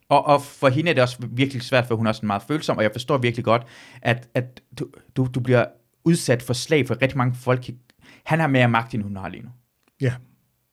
Og, 0.08 0.26
og 0.26 0.42
for 0.42 0.68
hende 0.68 0.90
er 0.90 0.94
det 0.94 1.02
også 1.02 1.16
virkelig 1.30 1.62
svært, 1.62 1.86
for 1.86 1.96
hun 1.96 2.06
er 2.06 2.10
også 2.10 2.26
meget 2.26 2.42
følsom, 2.48 2.76
og 2.76 2.82
jeg 2.82 2.90
forstår 2.92 3.18
virkelig 3.18 3.44
godt, 3.44 3.62
at, 4.02 4.28
at 4.34 4.60
du, 4.78 4.86
du, 5.16 5.28
du 5.34 5.40
bliver 5.40 5.64
udsat 6.04 6.42
for 6.42 6.52
slag 6.52 6.86
for 6.86 7.02
rigtig 7.02 7.18
mange 7.18 7.34
folk. 7.34 7.70
Han 8.24 8.40
har 8.40 8.46
mere 8.46 8.68
magt, 8.68 8.94
end 8.94 9.02
hun 9.02 9.16
har 9.16 9.28
lige 9.28 9.42
nu. 9.42 9.50
Ja, 10.00 10.14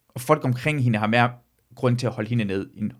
Og 0.10 0.22
folk 0.22 0.46
omkring 0.46 0.84
hende 0.84 1.00
har 1.00 1.08
mere 1.08 1.32
grund 1.76 1.98
til 1.98 2.08
at 2.08 2.14
holde 2.14 2.30
hende 2.30 2.46
ned, 2.46 2.70
end 2.74 2.92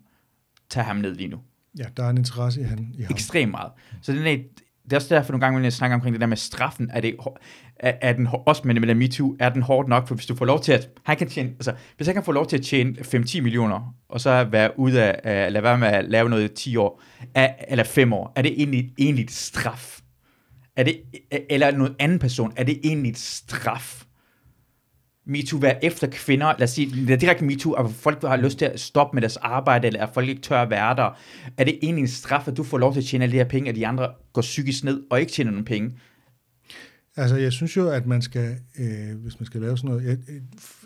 tage 0.70 0.84
ham 0.84 0.96
ned 0.96 1.14
lige 1.14 1.28
nu. 1.28 1.38
ja 1.78 1.84
der 1.96 2.04
er 2.04 2.10
en 2.10 2.18
interesse 2.18 2.60
i, 2.60 2.64
han, 2.64 2.94
i 2.94 3.02
ham. 3.02 3.10
Ekstremt 3.10 3.50
meget. 3.50 3.72
Så 4.02 4.12
den 4.12 4.26
er, 4.26 4.36
det 4.84 4.92
er 4.92 4.96
også 4.96 5.14
derfor 5.14 5.32
nogle 5.32 5.40
gange, 5.40 5.58
når 5.58 5.64
jeg 5.64 5.72
snakker 5.72 5.94
omkring 5.94 6.14
det 6.14 6.20
der 6.20 6.26
med 6.26 6.36
straffen, 6.36 6.90
er 6.92 7.00
det, 7.00 7.16
er, 7.76 7.92
er 8.00 8.12
den, 8.12 8.28
også 8.46 8.62
med, 8.64 8.80
med 8.80 8.94
MeToo, 8.94 9.36
er 9.40 9.48
den 9.48 9.62
hårdt 9.62 9.88
nok, 9.88 10.08
for 10.08 10.14
hvis 10.14 10.26
du 10.26 10.34
får 10.34 10.44
lov 10.44 10.62
til 10.62 10.72
at, 10.72 10.88
han 11.04 11.16
kan 11.16 11.28
tjene, 11.28 11.48
altså, 11.48 11.74
hvis 11.96 12.06
han 12.06 12.14
kan 12.14 12.24
få 12.24 12.32
lov 12.32 12.46
til 12.46 12.56
at 12.56 12.64
tjene 12.64 12.96
5-10 12.98 13.40
millioner, 13.40 13.94
og 14.08 14.20
så 14.20 14.44
være 14.44 14.78
ude 14.78 15.04
af, 15.04 15.20
af 15.24 15.52
lade 15.52 15.62
være 15.62 15.78
med 15.78 15.88
at 15.88 16.04
lave 16.04 16.28
noget 16.28 16.50
i 16.50 16.54
10 16.54 16.76
år, 16.76 17.02
er, 17.34 17.54
eller 17.68 17.84
5 17.84 18.12
år, 18.12 18.32
er 18.36 18.42
det 18.42 18.52
egentlig, 18.52 18.92
egentlig 18.98 19.24
et 19.24 19.30
straf? 19.30 20.00
Er 20.76 20.82
det, 20.82 21.02
eller 21.50 21.70
noget 21.70 21.94
anden 21.98 22.18
person, 22.18 22.52
er 22.56 22.64
det 22.64 22.80
egentlig 22.84 23.10
et 23.10 23.18
straf? 23.18 24.04
MeToo 25.28 25.58
være 25.58 25.84
efter 25.84 26.06
kvinder, 26.06 26.46
lad 26.46 26.62
os 26.62 26.70
sige, 26.70 27.06
det 27.06 27.10
er 27.10 27.16
direkte 27.16 27.44
MeToo, 27.44 27.72
at 27.72 27.90
folk 27.90 28.22
har 28.22 28.36
lyst 28.36 28.58
til 28.58 28.64
at 28.64 28.80
stoppe 28.80 29.16
med 29.16 29.22
deres 29.22 29.36
arbejde, 29.36 29.86
eller 29.86 30.06
at 30.06 30.10
folk 30.14 30.28
ikke 30.28 30.42
tør 30.42 30.62
at 30.62 30.70
være 30.70 30.96
der. 30.96 31.18
Er 31.56 31.64
det 31.64 31.78
egentlig 31.82 32.02
en 32.02 32.08
straf, 32.08 32.48
at 32.48 32.56
du 32.56 32.62
får 32.62 32.78
lov 32.78 32.92
til 32.92 33.00
at 33.00 33.06
tjene 33.06 33.24
alle 33.24 33.32
de 33.32 33.38
her 33.38 33.48
penge, 33.48 33.70
og 33.70 33.76
de 33.76 33.86
andre 33.86 34.10
går 34.32 34.42
psykisk 34.42 34.84
ned 34.84 35.02
og 35.10 35.20
ikke 35.20 35.32
tjener 35.32 35.50
nogen 35.50 35.64
penge? 35.64 35.92
Altså, 37.16 37.36
jeg 37.36 37.52
synes 37.52 37.76
jo, 37.76 37.88
at 37.88 38.06
man 38.06 38.22
skal, 38.22 38.56
øh, 38.78 39.16
hvis 39.22 39.40
man 39.40 39.46
skal 39.46 39.60
lave 39.60 39.76
sådan 39.76 39.90
noget, 39.90 40.04
jeg, 40.04 40.16
øh, 40.28 40.40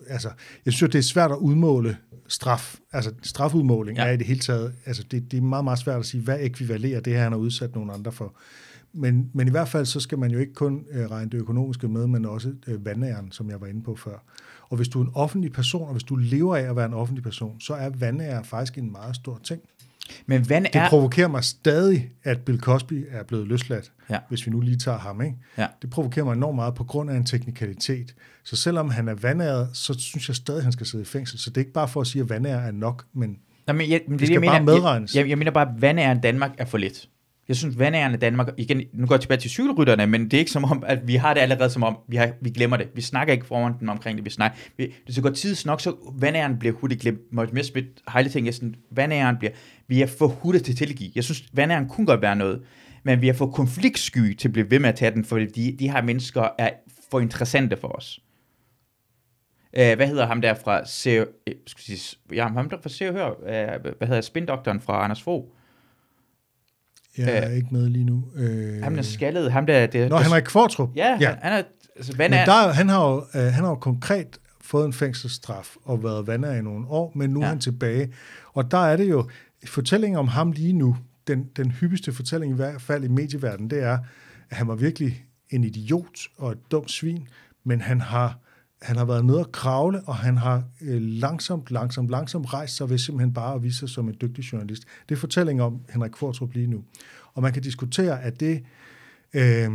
altså, 0.09 0.31
jeg 0.65 0.73
synes 0.73 0.83
jo, 0.83 0.87
det 0.87 0.99
er 0.99 1.03
svært 1.03 1.31
at 1.31 1.37
udmåle 1.37 1.97
straf. 2.29 2.77
Altså, 2.93 3.13
strafudmåling 3.23 3.99
ja. 3.99 4.05
er 4.05 4.11
i 4.11 4.17
det 4.17 4.27
hele 4.27 4.41
taget, 4.41 4.73
altså, 4.87 5.03
det, 5.11 5.31
det 5.31 5.37
er 5.37 5.43
meget, 5.43 5.65
meget 5.65 5.79
svært 5.79 5.99
at 5.99 6.07
sige, 6.07 6.23
hvad 6.23 6.39
ekvivalerer 6.41 7.01
det 7.01 7.13
her, 7.13 7.23
han 7.23 7.33
har 7.33 7.39
udsat 7.39 7.75
nogle 7.75 7.93
andre 7.93 8.13
for. 8.13 8.37
Men, 8.95 9.31
men 9.33 9.49
i 9.49 9.51
hvert 9.51 9.69
fald, 9.69 9.87
så 9.87 10.01
skal 10.01 10.19
man 10.19 10.31
jo 10.31 10.39
ikke 10.39 10.55
kun 10.55 10.85
øh, 10.91 11.11
regne 11.11 11.31
det 11.31 11.39
økonomiske 11.39 11.89
med, 11.89 12.07
men 12.07 12.25
også 12.25 12.53
øh, 12.67 12.85
vandæren, 12.87 13.33
som 13.33 13.51
jeg 13.51 13.61
var 13.61 13.67
inde 13.67 13.83
på 13.83 13.97
før. 13.97 14.25
Og 14.69 14.77
hvis 14.77 14.89
du 14.89 15.01
er 15.01 15.05
en 15.05 15.11
offentlig 15.15 15.53
person, 15.53 15.87
og 15.87 15.93
hvis 15.93 16.03
du 16.03 16.17
lever 16.17 16.57
af 16.57 16.63
at 16.63 16.77
være 16.77 16.87
en 16.87 16.95
offentlig 16.95 17.23
person, 17.25 17.61
så 17.61 17.75
er 17.75 17.91
vandære 17.91 18.45
faktisk 18.45 18.79
en 18.79 18.93
meget 18.93 19.17
stor 19.17 19.41
ting. 19.45 19.63
Men 20.27 20.45
Det 20.45 20.67
er... 20.73 20.89
provokerer 20.89 21.29
mig 21.29 21.45
stadig, 21.45 22.11
at 22.23 22.41
Bill 22.41 22.61
Cosby 22.61 23.07
er 23.11 23.23
blevet 23.23 23.49
løsladt, 23.49 23.93
Ja. 24.11 24.19
hvis 24.29 24.47
vi 24.47 24.51
nu 24.51 24.61
lige 24.61 24.77
tager 24.77 24.99
ham. 24.99 25.23
Ikke? 25.23 25.37
Ja. 25.59 25.67
Det 25.83 25.91
provokerer 25.91 26.25
mig 26.25 26.33
enormt 26.33 26.55
meget 26.57 26.75
på 26.75 26.85
grund 26.85 27.11
af 27.11 27.17
en 27.17 27.25
teknikalitet. 27.25 28.15
Så 28.45 28.57
selvom 28.57 28.91
han 28.91 29.09
er 29.09 29.15
vandæret, 29.15 29.69
så 29.73 29.95
synes 29.99 30.29
jeg 30.29 30.37
stadig, 30.37 30.59
at 30.59 30.63
han 30.65 30.73
skal 30.73 30.87
sidde 30.87 31.03
i 31.03 31.05
fængsel. 31.07 31.39
Så 31.39 31.51
det 31.51 31.57
er 31.57 31.61
ikke 31.61 31.73
bare 31.73 31.89
for 31.89 32.01
at 32.01 32.07
sige, 32.07 32.23
at 32.23 32.29
vandæret 32.29 32.67
er 32.67 32.71
nok, 32.71 33.05
men 33.13 33.39
Nå, 33.67 33.73
men 33.73 33.91
jeg, 33.91 34.01
men 34.09 34.19
det, 34.19 34.27
skal 34.27 34.33
jeg 34.33 34.41
mener, 34.41 34.53
bare 34.53 34.65
medregnes. 34.65 35.15
Jeg, 35.15 35.21
jeg, 35.21 35.29
jeg 35.29 35.39
mener 35.39 35.51
bare, 35.51 35.69
at 35.69 35.83
vandæren 35.83 36.19
i 36.19 36.21
Danmark 36.21 36.51
er 36.59 36.65
for 36.65 36.79
lidt. 36.79 37.09
Jeg 37.49 37.57
synes, 37.57 37.79
vandærende 37.79 38.17
i 38.17 38.21
Danmark, 38.21 38.49
igen, 38.57 38.83
nu 38.93 39.07
går 39.07 39.15
jeg 39.15 39.21
tilbage 39.21 39.41
til 39.41 39.51
cykelrytterne, 39.51 40.07
men 40.07 40.25
det 40.25 40.35
er 40.35 40.39
ikke 40.39 40.51
som 40.51 40.65
om, 40.65 40.85
at 40.87 41.09
vi 41.09 41.17
har 41.17 41.35
det 41.35 41.41
allerede 41.41 41.71
som 41.71 41.83
om, 41.83 41.99
vi, 42.09 42.17
har, 42.17 42.33
vi 42.41 42.51
glemmer 42.51 42.77
det. 42.77 42.89
Vi 42.95 43.01
snakker 43.01 43.35
ikke 43.35 43.47
foran 43.47 43.75
den 43.81 43.89
omkring 43.89 44.19
det, 44.19 44.25
vi 44.25 44.31
snakker. 44.31 44.59
Vi, 44.77 44.95
det 45.07 45.15
så 45.15 45.23
går 45.23 45.31
tids 45.31 45.67
nok, 45.67 45.81
så 45.81 45.95
vandærende 46.15 46.59
bliver 46.59 46.75
hurtigt 46.75 47.01
glemt. 47.01 47.33
Morten 47.33 47.55
Messerschmidt, 47.55 47.87
hele 48.17 48.29
ting, 48.29 48.47
jeg 48.47 48.55
sådan, 48.55 48.75
bliver, 49.39 49.53
vi 49.89 50.03
er 50.03 50.07
for 50.07 50.27
hurtigt 50.27 50.65
til 50.65 50.73
at 50.73 50.79
tilgive. 50.79 51.13
Jeg 51.15 51.25
synes, 51.25 51.45
vandærende 51.53 51.89
kunne 51.89 52.07
godt 52.07 52.23
være 52.23 52.37
noget, 52.37 52.63
men 53.03 53.23
vi 53.23 53.29
er 53.29 53.33
for 53.33 53.47
konfliktsky 53.47 54.35
til 54.35 54.49
at 54.49 54.53
blive 54.53 54.71
ved 54.71 54.79
med 54.79 54.89
at 54.89 54.95
tage 54.95 55.11
den, 55.11 55.25
fordi 55.25 55.47
de, 55.47 55.77
de 55.79 55.91
her 55.91 56.03
mennesker 56.03 56.49
er 56.59 56.71
for 57.11 57.21
interessante 57.21 57.77
for 57.77 57.89
os. 57.89 58.21
Øh, 59.77 59.97
hvad 59.97 60.07
hedder 60.07 60.27
ham 60.27 60.41
der 60.41 60.55
fra 60.55 60.85
Se, 60.87 61.11
øh, 61.11 61.25
skal 61.67 61.85
sige, 61.85 62.19
ja, 62.33 62.49
ham 62.49 62.71
der 62.71 62.77
fra 62.83 62.89
Se 62.89 63.09
og 63.09 63.15
Hør, 63.15 63.29
øh, 63.29 63.93
hvad 63.99 64.09
hedder 64.09 64.21
spindoktoren 64.21 64.81
fra 64.81 65.05
Anders 65.05 65.23
Fogh? 65.23 65.45
Jeg 67.19 67.37
er 67.37 67.49
ikke 67.49 67.69
med 67.71 67.89
lige 67.89 68.05
nu. 68.05 68.25
Øh, 68.37 68.83
Ham 68.83 68.95
der 68.95 69.03
skaldede, 69.03 69.51
ham 69.51 69.67
der... 69.67 69.87
Det, 69.87 70.11
Nå, 70.11 70.19
Henrik 70.19 70.43
Kvartrup. 70.43 70.91
Ja, 70.97 71.17
ja. 71.21 71.35
han 71.43 71.53
er... 71.53 71.63
Altså, 71.97 72.15
Men 72.19 72.33
er... 72.33 72.45
der, 72.45 72.73
han, 72.73 72.89
har 72.89 73.11
jo, 73.11 73.25
øh, 73.35 73.43
han 73.43 73.65
har 73.65 73.69
jo 73.69 73.75
konkret 73.75 74.39
fået 74.61 74.87
en 74.87 74.93
fængselsstraf 74.93 75.75
og 75.85 76.05
været 76.05 76.27
vandærer 76.27 76.59
i 76.59 76.63
nogle 76.63 76.87
år, 76.89 77.13
men 77.15 77.31
nu. 77.31 77.41
Ja. 77.41 77.45
er 77.45 77.49
han 77.49 77.59
tilbage. 77.61 78.13
Og 78.53 78.71
der 78.71 78.79
er 78.79 78.97
det 78.97 79.11
jo, 79.11 79.29
fortællingen 79.67 80.19
om 80.19 80.29
ham 80.29 80.53
lige 80.53 80.73
nu, 80.73 80.97
den, 81.27 81.45
den 81.57 81.71
hyppigste 81.71 82.13
fortælling 82.13 82.53
i 82.53 82.57
hvert 82.57 82.83
fald 82.83 83.05
i 83.05 83.09
medieverdenen, 83.09 83.71
det 83.71 83.83
er, 83.83 83.99
at 84.51 84.57
han 84.57 84.69
var 84.69 84.75
virkelig 84.75 85.25
en 85.51 85.65
idiot 85.65 86.19
og 86.39 86.53
et 86.53 86.59
dumt 86.71 86.91
svin, 86.91 87.29
men 87.65 87.81
han 87.81 88.01
har, 88.01 88.39
han 88.83 88.97
har 88.97 89.05
været 89.05 89.25
nede 89.25 89.39
og 89.39 89.53
kravle, 89.53 90.03
og 90.07 90.17
han 90.17 90.37
har 90.37 90.65
øh, 90.81 91.03
langsomt, 91.03 91.71
langsomt, 91.71 92.11
langsomt 92.11 92.53
rejst 92.53 92.77
sig 92.77 92.91
ved 92.91 92.99
simpelthen 92.99 93.35
bare 93.35 93.55
at 93.55 93.63
vise 93.63 93.79
sig 93.79 93.89
som 93.89 94.09
en 94.09 94.17
dygtig 94.21 94.43
journalist. 94.43 94.83
Det 95.09 95.15
er 95.15 95.19
fortællingen 95.19 95.65
om 95.65 95.81
Henrik 95.91 96.11
Kvartrup 96.11 96.55
lige 96.55 96.67
nu. 96.67 96.85
Og 97.35 97.43
man 97.43 97.53
kan 97.53 97.63
diskutere, 97.63 98.23
at 98.23 98.41
det... 98.41 98.63
Øh, 99.35 99.71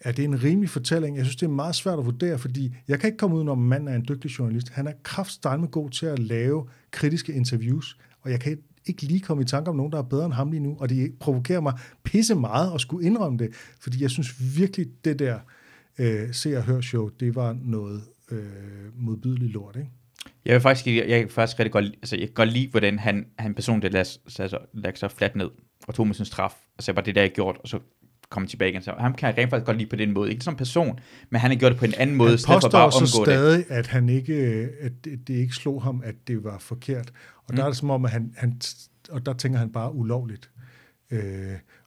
er 0.00 0.12
det 0.12 0.24
en 0.24 0.42
rimelig 0.42 0.70
fortælling? 0.70 1.16
Jeg 1.16 1.24
synes, 1.24 1.36
det 1.36 1.46
er 1.46 1.50
meget 1.50 1.74
svært 1.74 1.98
at 1.98 2.04
vurdere, 2.04 2.38
fordi 2.38 2.76
jeg 2.88 3.00
kan 3.00 3.08
ikke 3.08 3.18
komme 3.18 3.36
udenom, 3.36 3.58
at 3.58 3.68
manden 3.68 3.88
er 3.88 3.94
en 3.94 4.04
dygtig 4.08 4.28
journalist. 4.28 4.68
Han 4.68 4.86
er 4.86 4.92
kraftstejlme 5.02 5.66
god 5.66 5.90
til 5.90 6.06
at 6.06 6.18
lave 6.18 6.68
kritiske 6.90 7.32
interviews, 7.32 7.98
og 8.22 8.30
jeg 8.30 8.40
kan 8.40 8.58
ikke 8.86 9.02
lige 9.02 9.20
komme 9.20 9.42
i 9.42 9.46
tanke 9.46 9.70
om 9.70 9.76
nogen, 9.76 9.92
der 9.92 9.98
er 9.98 10.02
bedre 10.02 10.24
end 10.24 10.32
ham 10.32 10.50
lige 10.50 10.60
nu, 10.60 10.76
og 10.80 10.88
det 10.88 11.14
provokerer 11.20 11.60
mig 11.60 11.72
pisse 12.02 12.34
meget 12.34 12.74
at 12.74 12.80
skulle 12.80 13.06
indrømme 13.06 13.38
det, 13.38 13.48
fordi 13.80 14.02
jeg 14.02 14.10
synes 14.10 14.56
virkelig, 14.56 14.86
det 15.04 15.18
der 15.18 15.38
øh, 15.98 16.34
se 16.34 16.56
og 16.56 16.64
hør 16.64 16.80
show, 16.80 17.08
det 17.08 17.34
var 17.34 17.56
noget 17.62 18.02
øh, 18.34 18.92
modbydeligt 18.94 19.52
lort, 19.52 19.76
ikke? 19.76 19.90
Jeg 20.44 20.52
vil 20.54 20.60
faktisk, 20.60 20.86
jeg, 20.86 21.08
jeg 21.08 21.30
faktisk 21.30 21.58
rigtig 21.58 21.72
godt, 21.72 21.84
altså, 21.84 22.16
jeg 22.16 22.26
kan 22.26 22.34
godt 22.34 22.52
lide, 22.52 22.68
hvordan 22.70 22.98
han, 22.98 23.26
han 23.38 23.54
person, 23.54 23.82
der 23.82 23.88
lagde, 23.88 24.08
altså, 24.38 24.58
lagde 24.72 24.98
sig 24.98 25.10
fladt 25.10 25.36
ned 25.36 25.50
og 25.86 25.94
tog 25.94 26.06
med 26.06 26.14
sin 26.14 26.24
straf, 26.24 26.54
og 26.76 26.82
så 26.82 26.92
var 26.92 27.02
det 27.02 27.14
der, 27.14 27.20
jeg 27.20 27.30
gjort, 27.30 27.56
og 27.62 27.68
så 27.68 27.78
kom 28.28 28.46
tilbage 28.46 28.70
igen. 28.70 28.82
Så 28.82 28.94
ham 28.98 29.14
kan 29.14 29.26
jeg 29.26 29.38
rent 29.38 29.50
faktisk 29.50 29.66
godt 29.66 29.78
lide 29.78 29.90
på 29.90 29.96
den 29.96 30.12
måde. 30.14 30.30
Ikke 30.30 30.44
som 30.44 30.56
person, 30.56 30.98
men 31.30 31.40
han 31.40 31.50
har 31.50 31.58
gjort 31.58 31.72
det 31.72 31.78
på 31.78 31.84
en 31.84 31.94
anden 31.98 32.16
måde, 32.16 32.30
Han 32.30 32.38
påstår 32.46 32.70
bare 32.70 32.92
så 32.92 32.98
omgå 32.98 33.24
det. 33.30 33.34
stadig, 33.34 33.64
at, 33.68 33.86
han 33.86 34.08
ikke, 34.08 34.34
at 34.80 34.92
det, 35.04 35.28
det 35.28 35.34
ikke 35.34 35.54
slog 35.54 35.82
ham, 35.82 36.02
at 36.04 36.14
det 36.26 36.44
var 36.44 36.58
forkert. 36.58 37.12
Og 37.36 37.44
mm. 37.50 37.56
der 37.56 37.62
er 37.64 37.68
det 37.68 37.76
som 37.76 37.90
om, 37.90 38.04
at 38.04 38.10
han, 38.10 38.34
han, 38.36 38.60
og 39.10 39.26
der 39.26 39.32
tænker 39.32 39.58
han 39.58 39.72
bare 39.72 39.94
ulovligt. 39.94 40.50
Øh, 41.10 41.20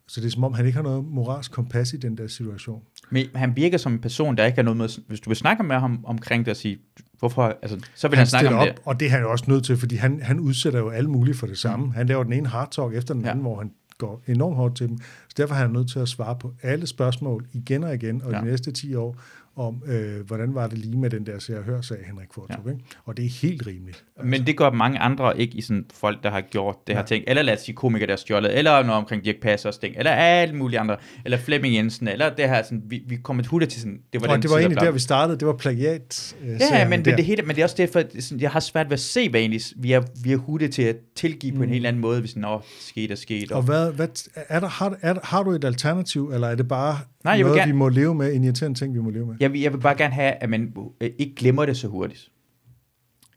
så 0.07 0.22
det 0.22 0.28
er 0.28 0.32
som 0.32 0.44
om, 0.44 0.53
han 0.53 0.65
ikke 0.65 0.76
har 0.76 0.84
noget 0.84 1.06
moralsk 1.06 1.52
kompas 1.52 1.94
i 1.94 1.98
den 1.98 2.18
der 2.18 2.28
situation. 2.28 2.84
Men 3.09 3.25
han 3.35 3.55
virker 3.55 3.77
som 3.77 3.91
en 3.93 3.99
person, 3.99 4.38
der 4.38 4.45
ikke 4.45 4.55
har 4.55 4.63
noget 4.63 4.77
med, 4.77 4.89
hvis 5.07 5.19
du 5.19 5.29
vil 5.29 5.38
snakke 5.38 5.63
med 5.63 5.75
ham 5.75 5.99
omkring 6.03 6.45
det 6.45 6.51
og 6.51 6.57
sige, 6.57 6.77
hvorfor, 7.19 7.57
altså, 7.61 7.79
så 7.95 8.07
vil 8.07 8.15
han, 8.17 8.21
Han 8.21 8.27
snakke 8.27 8.49
om 8.49 8.55
op, 8.55 8.67
det. 8.67 8.75
og 8.85 8.99
det 8.99 9.05
er 9.05 9.09
han 9.09 9.21
jo 9.21 9.31
også 9.31 9.45
nødt 9.47 9.65
til, 9.65 9.77
fordi 9.77 9.95
han, 9.95 10.19
han 10.21 10.39
udsætter 10.39 10.79
jo 10.79 10.89
alle 10.89 11.09
mulige 11.09 11.35
for 11.35 11.47
det 11.47 11.57
samme. 11.57 11.93
Han 11.93 12.07
laver 12.07 12.23
den 12.23 12.34
ene 12.34 12.47
hard 12.47 12.71
talk 12.71 12.93
efter 12.93 13.13
den 13.13 13.23
Ja. 13.23 13.29
anden, 13.29 13.41
hvor 13.41 13.57
han 13.57 13.71
går 13.97 14.21
enormt 14.27 14.55
hårdt 14.55 14.75
til 14.77 14.88
dem. 14.88 14.97
Så 15.27 15.34
derfor 15.38 15.55
er 15.55 15.59
han 15.59 15.69
nødt 15.71 15.89
til 15.91 15.99
at 15.99 16.07
svare 16.07 16.35
på 16.39 16.53
alle 16.63 16.88
spørgsmål 16.88 17.45
igen 17.53 17.84
og 17.84 17.93
igen, 17.95 18.21
og 18.21 18.31
Ja. 18.31 18.39
de 18.39 18.45
næste 18.45 18.71
10 18.71 18.95
år, 18.95 19.17
om 19.57 19.84
øh, 19.88 20.25
hvordan 20.27 20.55
var 20.55 20.67
det 20.67 20.77
lige 20.77 20.97
med 20.97 21.09
den 21.09 21.25
der 21.25 21.39
ser 21.39 21.57
og 21.57 21.63
hør 21.63 21.81
sag, 21.81 21.97
Henrik 22.07 22.27
Fortrup. 22.34 22.65
Ja. 22.65 22.71
Ikke? 22.71 22.84
Og 23.05 23.17
det 23.17 23.25
er 23.25 23.29
helt 23.29 23.67
rimeligt. 23.67 24.03
Men 24.23 24.47
det 24.47 24.57
gør 24.57 24.71
mange 24.71 24.99
andre 24.99 25.39
ikke 25.39 25.57
i 25.57 25.61
sådan 25.61 25.85
folk, 25.93 26.23
der 26.23 26.29
har 26.29 26.41
gjort 26.41 26.75
det 26.88 26.95
her 26.95 27.01
Ja. 27.01 27.05
ting. 27.05 27.23
Eller 27.27 27.41
lad 27.41 27.53
os 27.53 27.59
sige 27.59 27.75
komikere, 27.75 28.07
der 28.07 28.13
har 28.13 28.17
stjålet. 28.17 28.57
Eller 28.57 28.71
noget 28.71 28.91
omkring 28.93 29.25
Dirk 29.25 29.35
Passers 29.41 29.77
ting. 29.77 29.95
Eller 29.97 30.11
alt 30.11 30.55
muligt 30.55 30.79
andre. 30.79 30.97
Eller 31.25 31.38
Flemming 31.38 31.75
Jensen. 31.75 32.07
Eller 32.07 32.35
det 32.35 32.49
her, 32.49 32.63
sådan, 32.63 32.81
vi, 32.88 33.03
vi 33.07 33.15
kom 33.15 33.39
et 33.39 33.47
hurtigt 33.47 33.71
til 33.71 33.81
sådan, 33.81 33.99
det 34.13 34.21
var 34.21 34.27
Og 34.27 34.34
den 34.34 34.41
det 34.41 34.49
var 34.49 34.55
tid, 34.55 34.61
egentlig 34.61 34.77
blev- 34.77 34.85
der, 34.88 34.91
vi 34.93 34.99
startede. 34.99 35.38
Det 35.39 35.47
var 35.47 35.53
plagiat. 35.57 36.35
Øh, 36.41 36.47
Ja, 36.49 36.89
men, 36.89 37.05
der. 37.05 37.11
men, 37.11 37.17
det 37.17 37.25
hele, 37.25 37.41
men 37.41 37.55
det 37.55 37.61
er 37.61 37.65
også 37.65 37.75
derfor, 37.77 37.99
at 37.99 38.11
sådan, 38.19 38.41
jeg 38.41 38.51
har 38.51 38.59
svært 38.59 38.85
ved 38.85 38.93
at 38.93 38.99
se, 38.99 39.29
hvad 39.29 39.39
egentlig 39.39 39.61
vi 39.77 39.91
er, 39.91 40.01
vi 40.23 40.31
er 40.31 40.38
hurtigt 40.38 40.73
til 40.73 40.81
at 40.81 40.95
tilgive 41.15 41.51
mm. 41.51 41.57
på 41.57 41.63
en 41.63 41.69
helt 41.69 41.85
anden 41.85 42.01
måde, 42.01 42.19
hvis 42.19 42.35
nå, 42.35 42.61
sket 42.79 43.11
er 43.11 43.15
sket. 43.15 43.51
Og 43.51 43.61
hvad, 43.61 43.91
hvad, 43.91 44.07
er 44.49 44.59
der, 44.59 44.67
har, 44.67 44.97
er, 45.01 45.13
der- 45.13 45.21
har 45.23 45.43
du 45.43 45.51
et 45.51 45.63
alternativ, 45.63 46.31
eller 46.34 46.47
er 46.47 46.55
det 46.55 46.67
bare 46.67 46.99
Nej, 47.27 47.37
jeg 47.37 47.45
vil 47.45 47.49
noget, 47.49 47.59
gerne- 47.59 47.71
vi 47.71 47.77
må 47.77 47.89
leve 47.89 48.15
med, 48.15 48.33
en 48.35 48.43
irriterende 48.43 48.79
ting, 48.79 48.93
vi 48.93 48.99
må 48.99 49.09
leve 49.09 49.25
med? 49.25 49.35
jeg, 49.39 49.53
vil, 49.53 49.61
jeg 49.61 49.73
vil 49.73 49.79
bare 49.79 49.95
gerne 49.97 50.13
have, 50.13 50.31
at 50.33 50.49
man 50.49 50.73
øh, 51.01 51.09
ikke 51.19 51.35
glemmer 51.35 51.65
det 51.65 51.77
så 51.77 51.87
hurtigt. 51.87 52.31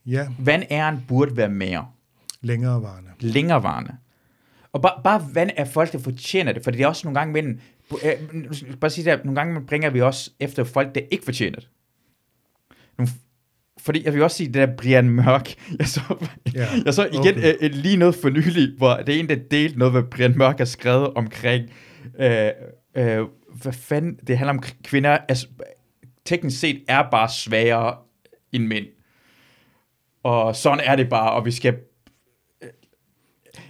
Ja, 0.07 0.29
Vandæren 0.39 1.05
burde 1.09 1.37
være 1.37 1.49
mere. 1.49 1.87
længerevarende. 2.43 3.11
længerevarende. 3.21 3.93
Og 4.73 4.83
bare, 4.83 5.01
bare 5.05 5.23
vand 5.35 5.51
er 5.57 5.65
folk, 5.65 5.93
der 5.93 5.99
fortjener 5.99 6.53
det, 6.53 6.65
for 6.65 6.71
det 6.71 6.81
er 6.81 6.87
også 6.87 7.07
nogle 7.07 7.19
gange 7.19 7.33
mellem, 7.33 7.61
øh, 8.05 8.77
bare 8.81 8.91
sige 8.91 9.11
det, 9.11 9.25
nogle 9.25 9.41
gange 9.41 9.61
bringer 9.67 9.91
vi 9.91 10.01
også 10.01 10.31
efter 10.41 10.65
folk, 10.65 10.95
der 10.95 11.01
ikke 11.11 11.25
fortjener 11.25 11.57
det. 11.59 11.69
Nogle, 12.99 13.13
fordi 13.79 14.05
jeg 14.05 14.15
vil 14.15 14.23
også 14.23 14.37
sige, 14.37 14.47
det 14.47 14.55
der 14.55 14.77
Brian 14.77 15.09
Mørk, 15.11 15.55
jeg 15.79 15.87
så, 15.87 16.01
Ja, 16.55 16.67
jeg 16.85 16.95
så 16.95 17.07
igen 17.07 17.19
okay. 17.21 17.55
øh, 17.61 17.71
lige 17.71 17.97
noget 17.97 18.15
for 18.15 18.29
nylig, 18.31 18.75
hvor 18.79 18.97
det 18.97 19.15
er 19.17 19.21
en, 19.21 19.29
der 19.29 19.37
delte 19.51 19.79
noget, 19.79 19.93
hvad 19.93 20.03
Brian 20.03 20.39
Mørk 20.39 20.59
har 20.59 20.65
skrevet 20.65 21.09
omkring, 21.15 21.71
øh, 22.21 22.49
øh, 22.97 23.27
hvad 23.63 23.73
fanden, 23.73 24.19
det 24.27 24.39
handler 24.39 24.53
om 24.53 24.63
kvinder, 24.85 25.19
altså, 25.29 25.47
teknisk 26.25 26.61
set 26.61 26.83
er 26.89 27.03
bare 27.11 27.29
svagere 27.29 27.95
end 28.53 28.67
mænd. 28.67 28.87
Og 30.23 30.57
sådan 30.57 30.81
er 30.85 30.97
det 30.97 31.09
bare, 31.09 31.33
og 31.33 31.45
vi 31.45 31.51
skal 31.51 31.77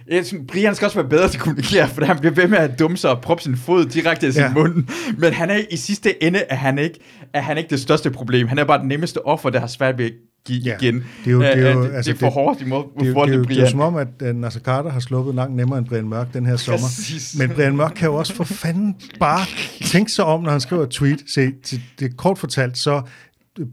jeg 0.07 0.25
synes, 0.25 0.51
Brian 0.51 0.75
skal 0.75 0.85
også 0.85 0.99
være 0.99 1.09
bedre 1.09 1.29
til 1.29 1.37
at 1.37 1.41
kommunikere, 1.43 1.87
for 1.89 2.05
han 2.05 2.19
bliver 2.19 2.33
ved 2.33 2.47
med 2.47 2.57
at 2.57 2.79
dumme 2.79 2.97
sig 2.97 3.11
og 3.11 3.21
proppe 3.21 3.43
sin 3.43 3.57
fod 3.57 3.85
direkte 3.85 4.27
i 4.27 4.31
sin 4.31 4.41
Ja. 4.41 4.53
mund. 4.53 4.83
Men 5.17 5.33
han 5.33 5.49
er 5.49 5.59
i 5.71 5.77
sidste 5.77 6.23
ende, 6.23 6.39
er 6.39 6.55
han, 6.55 6.79
ikke, 6.79 6.99
er 7.33 7.41
han 7.41 7.57
ikke 7.57 7.69
det 7.69 7.79
største 7.79 8.11
problem. 8.11 8.47
Han 8.47 8.59
er 8.59 8.63
bare 8.63 8.79
den 8.79 8.87
nemmeste 8.87 9.25
offer, 9.25 9.49
der 9.49 9.59
har 9.59 9.67
svært 9.67 9.97
ved 9.97 10.05
at 10.05 10.11
Ja, 10.49 10.77
igen. 10.81 10.95
det 10.95 11.03
er 11.27 11.31
jo- 11.31 11.41
det 11.41 11.57
er 11.67 11.73
jo- 11.73 11.83
altså, 11.83 12.11
det 12.11 12.15
er 12.17 12.19
for 12.19 12.25
det- 12.25 12.33
hårdt 12.33 12.61
imod 12.61 12.83
Det 12.99 13.01
er, 13.01 13.05
jo, 13.07 13.13
forhold 13.13 13.29
det, 13.31 13.37
jo, 13.37 13.43
til 13.43 13.49
det 13.55 13.57
er 13.57 13.65
jo 13.65 13.69
som 13.71 13.79
om, 13.79 13.95
at 13.95 14.07
uh, 14.21 14.27
Nasser 14.27 14.59
Carter 14.59 14.89
har 14.89 14.99
sluppet 14.99 15.35
langt 15.35 15.55
nemmere 15.55 15.79
end 15.79 15.87
Brian 15.87 16.09
Mørk 16.09 16.33
den 16.33 16.45
her 16.45 16.55
sommer. 16.55 16.79
Præcis. 16.79 17.35
Men 17.39 17.49
Brian 17.49 17.75
Mørk 17.75 17.91
kan 17.95 18.07
jo 18.07 18.15
også 18.15 18.33
for 18.35 18.43
fanden 18.43 18.95
bare 19.19 19.45
tænke 19.85 20.11
sig 20.11 20.25
om, 20.25 20.43
når 20.43 20.51
han 20.51 20.59
skriver 20.61 20.83
et 20.83 20.89
tweet. 20.89 21.19
Se, 21.33 21.51
til- 21.63 21.81
det 21.99 22.11
er 22.11 22.15
kort 22.17 22.37
fortalt, 22.37 22.77
så 22.77 23.01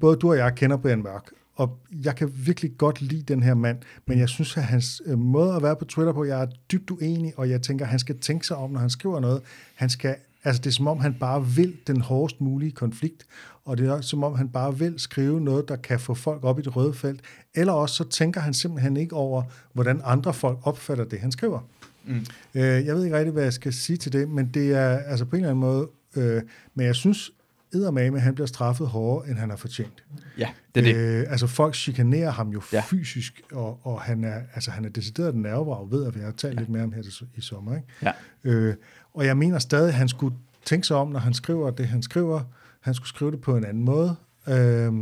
både 0.01 0.17
du 0.17 0.31
og 0.31 0.37
jeg 0.37 0.55
kender 0.55 0.77
Brian 0.77 1.03
Mørk, 1.03 1.23
og 1.57 1.79
jeg 2.05 2.17
kan 2.17 2.31
virkelig 2.47 2.71
godt 2.79 3.01
lide 3.03 3.23
den 3.35 3.43
her 3.43 3.55
mand, 3.55 3.79
men 4.07 4.19
jeg 4.19 4.29
synes, 4.29 4.57
at 4.57 4.63
hans 4.65 5.03
øh, 5.07 5.19
måde 5.19 5.55
at 5.55 5.63
være 5.63 5.77
på 5.79 5.85
Twitter 5.85 6.13
på, 6.13 6.25
jeg 6.25 6.43
er 6.43 6.47
dybt 6.73 6.91
uenig, 6.91 7.33
og 7.37 7.51
jeg 7.51 7.63
tænker, 7.63 7.85
at 7.85 7.91
han 7.91 7.99
skal 7.99 8.19
tænke 8.19 8.47
sig 8.47 8.57
om, 8.57 8.71
når 8.71 8.81
han 8.81 8.91
skriver 8.91 9.21
noget. 9.21 9.41
Han 9.75 9.89
skal, 9.89 10.15
altså 10.49 10.63
det 10.63 10.71
er 10.71 10.75
som 10.75 10.87
om, 10.87 10.99
han 10.99 11.15
bare 11.15 11.47
vil 11.47 11.77
den 11.87 12.01
hårdest 12.01 12.41
mulige 12.41 12.71
konflikt, 12.73 13.27
og 13.65 13.79
det 13.79 13.89
er 13.89 14.01
som 14.01 14.25
om, 14.25 14.35
han 14.35 14.49
bare 14.49 14.79
vil 14.79 14.95
skrive 14.99 15.41
noget, 15.41 15.69
der 15.69 15.77
kan 15.77 16.01
få 16.01 16.15
folk 16.15 16.45
op 16.45 16.59
i 16.59 16.63
det 16.63 16.77
røde 16.77 16.95
felt, 16.95 17.21
eller 17.55 17.73
også 17.73 17.95
så 17.95 18.05
tænker 18.09 18.41
han 18.41 18.55
simpelthen 18.55 18.97
ikke 18.97 19.17
over, 19.17 19.43
hvordan 19.73 20.01
andre 20.05 20.35
folk 20.35 20.59
opfatter 20.63 21.05
det, 21.05 21.21
han 21.21 21.33
skriver. 21.33 21.61
Mm. 22.07 22.27
Øh, 22.55 22.63
jeg 22.63 22.95
ved 22.95 23.05
ikke 23.05 23.17
rigtig, 23.17 23.33
hvad 23.33 23.43
jeg 23.43 23.53
skal 23.53 23.73
sige 23.73 23.97
til 23.97 24.13
det, 24.13 24.29
men 24.29 24.51
det 24.55 24.73
er 24.75 24.99
altså 24.99 25.25
på 25.25 25.37
en 25.37 25.43
eller 25.43 25.51
anden 25.51 25.61
måde, 25.61 25.89
øh, 26.17 26.43
men 26.75 26.87
jeg 26.87 26.95
synes, 26.95 27.33
eddermame, 27.75 28.21
han 28.21 28.35
bliver 28.35 28.47
straffet 28.47 28.87
hårdere, 28.87 29.29
end 29.31 29.39
han 29.39 29.51
har 29.51 29.57
fortjent. 29.57 30.05
Ja, 30.39 30.49
det 30.75 30.89
er 30.89 30.93
det. 30.95 30.97
Øh, 31.21 31.25
altså 31.29 31.47
folk 31.47 31.75
chikanerer 31.75 32.31
ham 32.31 32.49
jo 32.49 32.63
ja. 32.73 32.83
Fysisk, 32.87 33.41
og, 33.53 33.81
og 33.87 34.01
han 34.03 34.25
er 34.25 34.41
altså 34.55 34.71
han 34.71 34.85
er 34.85 34.89
decideret 34.89 35.35
nervevrag, 35.35 35.91
ved 35.91 36.07
at 36.07 36.15
vi 36.15 36.21
har 36.21 36.31
talt 36.31 36.55
ja. 36.55 36.59
lidt 36.59 36.69
mere 36.71 36.83
om 36.83 36.93
her 36.93 37.03
til- 37.03 37.27
i 37.35 37.41
sommer. 37.41 37.77
Ikke? 37.77 37.87
Ja. 38.03 38.13
Øh, 38.45 38.75
og 39.15 39.27
jeg 39.27 39.37
mener 39.37 39.59
stadig, 39.59 39.89
at 39.89 39.95
han 39.95 40.09
skulle 40.09 40.37
tænke 40.65 40.87
sig 40.87 40.97
om, 40.97 41.09
når 41.09 41.19
han 41.21 41.35
skriver 41.35 41.71
det, 41.71 41.87
han 41.89 42.03
skriver. 42.03 42.41
Han 42.81 42.95
skulle 42.95 43.09
skrive 43.09 43.31
det 43.31 43.41
på 43.41 43.57
en 43.57 43.65
anden 43.65 43.85
måde. 43.85 44.17
Øh, 44.49 44.93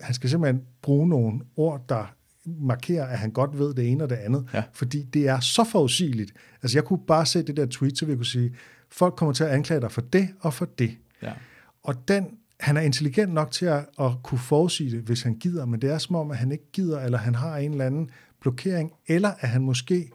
han 0.00 0.14
skal 0.14 0.30
simpelthen 0.30 0.62
bruge 0.82 1.08
nogle 1.08 1.40
ord, 1.56 1.84
der 1.88 2.14
markerer, 2.44 3.06
at 3.06 3.18
han 3.18 3.30
godt 3.30 3.58
ved 3.58 3.74
det 3.74 3.88
ene 3.88 4.04
og 4.04 4.10
det 4.10 4.16
andet. 4.16 4.48
Ja. 4.54 4.62
Fordi 4.72 5.02
det 5.02 5.28
er 5.28 5.40
så 5.40 5.64
forudsigeligt. 5.64 6.32
Altså 6.62 6.78
jeg 6.78 6.84
kunne 6.84 6.98
bare 7.06 7.26
se 7.26 7.42
det 7.42 7.56
der 7.56 7.66
tweet, 7.66 7.98
så 7.98 8.06
vi 8.06 8.16
kunne 8.16 8.26
sige, 8.26 8.54
folk 8.90 9.14
kommer 9.14 9.32
til 9.32 9.44
at 9.44 9.50
anklage 9.50 9.80
dig 9.80 9.92
for 9.92 10.00
det 10.00 10.28
og 10.40 10.54
for 10.54 10.64
det. 10.64 10.96
Ja. 11.22 11.32
Og 11.82 12.08
den, 12.08 12.26
han 12.60 12.76
er 12.76 12.80
intelligent 12.80 13.32
nok 13.34 13.50
til 13.50 13.66
at, 13.66 13.86
at 14.00 14.10
kunne 14.22 14.38
forudsige 14.38 14.90
det, 14.90 15.00
hvis 15.00 15.22
han 15.22 15.34
gider, 15.34 15.64
men 15.66 15.80
det 15.82 15.90
er 15.90 15.98
som 15.98 16.16
om, 16.16 16.30
at 16.30 16.36
han 16.36 16.52
ikke 16.52 16.70
gider, 16.72 17.00
eller 17.00 17.18
han 17.18 17.34
har 17.34 17.56
en 17.56 17.70
eller 17.72 17.86
anden 17.86 18.10
blokering, 18.40 18.92
eller 19.06 19.30
at 19.40 19.48
han 19.48 19.62
måske 19.62 20.10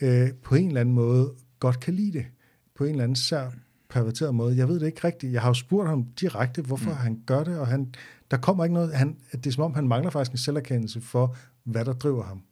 øh, 0.00 0.28
på 0.42 0.54
en 0.54 0.68
eller 0.68 0.80
anden 0.80 0.94
måde 0.94 1.32
godt 1.60 1.80
kan 1.80 1.94
lide 1.94 2.12
det, 2.18 2.26
på 2.74 2.84
en 2.84 2.90
eller 2.90 3.04
anden 3.04 3.16
sær 3.16 3.50
perverteret 3.90 4.34
måde. 4.34 4.56
Jeg 4.56 4.68
ved 4.68 4.80
det 4.80 4.86
ikke 4.86 5.04
rigtigt. 5.04 5.32
Jeg 5.32 5.40
har 5.42 5.48
jo 5.48 5.54
spurgt 5.54 5.88
ham 5.88 6.04
direkte, 6.20 6.62
hvorfor 6.62 6.90
mm. 6.90 6.96
han 6.96 7.22
gør 7.26 7.44
det, 7.44 7.58
og 7.58 7.66
han, 7.66 7.94
der 8.30 8.36
kommer 8.36 8.64
ikke 8.64 8.74
noget. 8.74 8.94
Han, 8.94 9.16
det 9.32 9.46
er 9.46 9.50
som 9.50 9.64
om, 9.64 9.74
han 9.74 9.88
mangler 9.88 10.10
faktisk 10.10 10.32
en 10.32 10.38
selverkendelse 10.38 11.00
for, 11.00 11.36
hvad 11.64 11.84
der 11.84 11.92
driver 11.92 12.22
ham. 12.24 12.42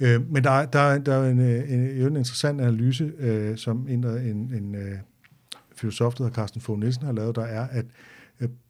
Øh, 0.00 0.30
men 0.32 0.44
der, 0.44 0.50
er- 0.50 0.66
der, 0.66 0.78
er- 0.80 0.98
der 0.98 1.14
er 1.14 1.30
en, 1.30 1.38
øh, 1.38 1.72
en, 1.72 1.80
en, 1.80 2.00
en 2.06 2.16
interessant 2.16 2.60
analyse, 2.60 3.12
øh, 3.18 3.56
som 3.58 3.88
en, 3.88 4.04
en, 4.04 4.54
en 4.54 4.74
øh, 4.74 4.98
filosof, 5.80 6.14
der 6.14 6.24
hedder 6.24 6.34
Carsten 6.34 6.60
Fogh 6.60 6.80
Nielsen, 6.80 7.04
har 7.04 7.12
lavet, 7.12 7.36
der 7.36 7.44
er, 7.44 7.66
at 7.70 7.86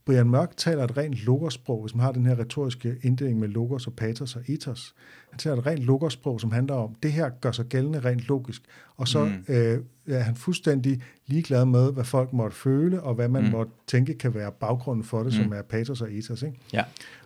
Brian 0.05 0.31
Mørk 0.31 0.57
taler 0.57 0.85
et 0.85 0.97
rent 0.97 1.25
logorsprog, 1.25 1.83
hvis 1.83 1.95
man 1.95 2.05
har 2.05 2.13
den 2.13 2.27
her 2.27 2.39
retoriske 2.39 2.97
inddeling 3.03 3.39
med 3.39 3.49
logos 3.49 3.87
og 3.87 3.93
patos 3.93 4.37
og 4.37 4.43
ethos. 4.47 4.95
Han 5.31 5.39
taler 5.39 5.57
et 5.57 5.67
rent 5.67 5.81
logorsprog, 5.81 6.41
som 6.41 6.53
handler 6.53 6.75
om, 6.75 6.95
det 7.03 7.13
her 7.13 7.29
gør 7.41 7.53
sig 7.53 7.65
gældende 7.65 8.01
rent 8.01 8.21
logisk. 8.21 8.63
Og 8.97 9.09
så 9.09 9.25
mm. 9.25 9.55
øh, 9.55 9.81
er 10.07 10.21
han 10.21 10.37
fuldstændig 10.37 11.03
ligeglad 11.27 11.65
med, 11.65 11.93
hvad 11.93 12.05
folk 12.05 12.33
måtte 12.33 12.57
føle, 12.57 13.03
og 13.03 13.15
hvad 13.15 13.29
man 13.29 13.45
mm. 13.45 13.51
måtte 13.51 13.73
tænke 13.87 14.15
kan 14.15 14.35
være 14.35 14.53
baggrunden 14.53 15.05
for 15.05 15.19
det, 15.19 15.27
mm. 15.27 15.43
som 15.43 15.53
er 15.53 15.63
patos 15.63 16.01
og 16.01 16.13
ethos. 16.13 16.43
Ikke? 16.43 16.59
Ja. 16.73 16.85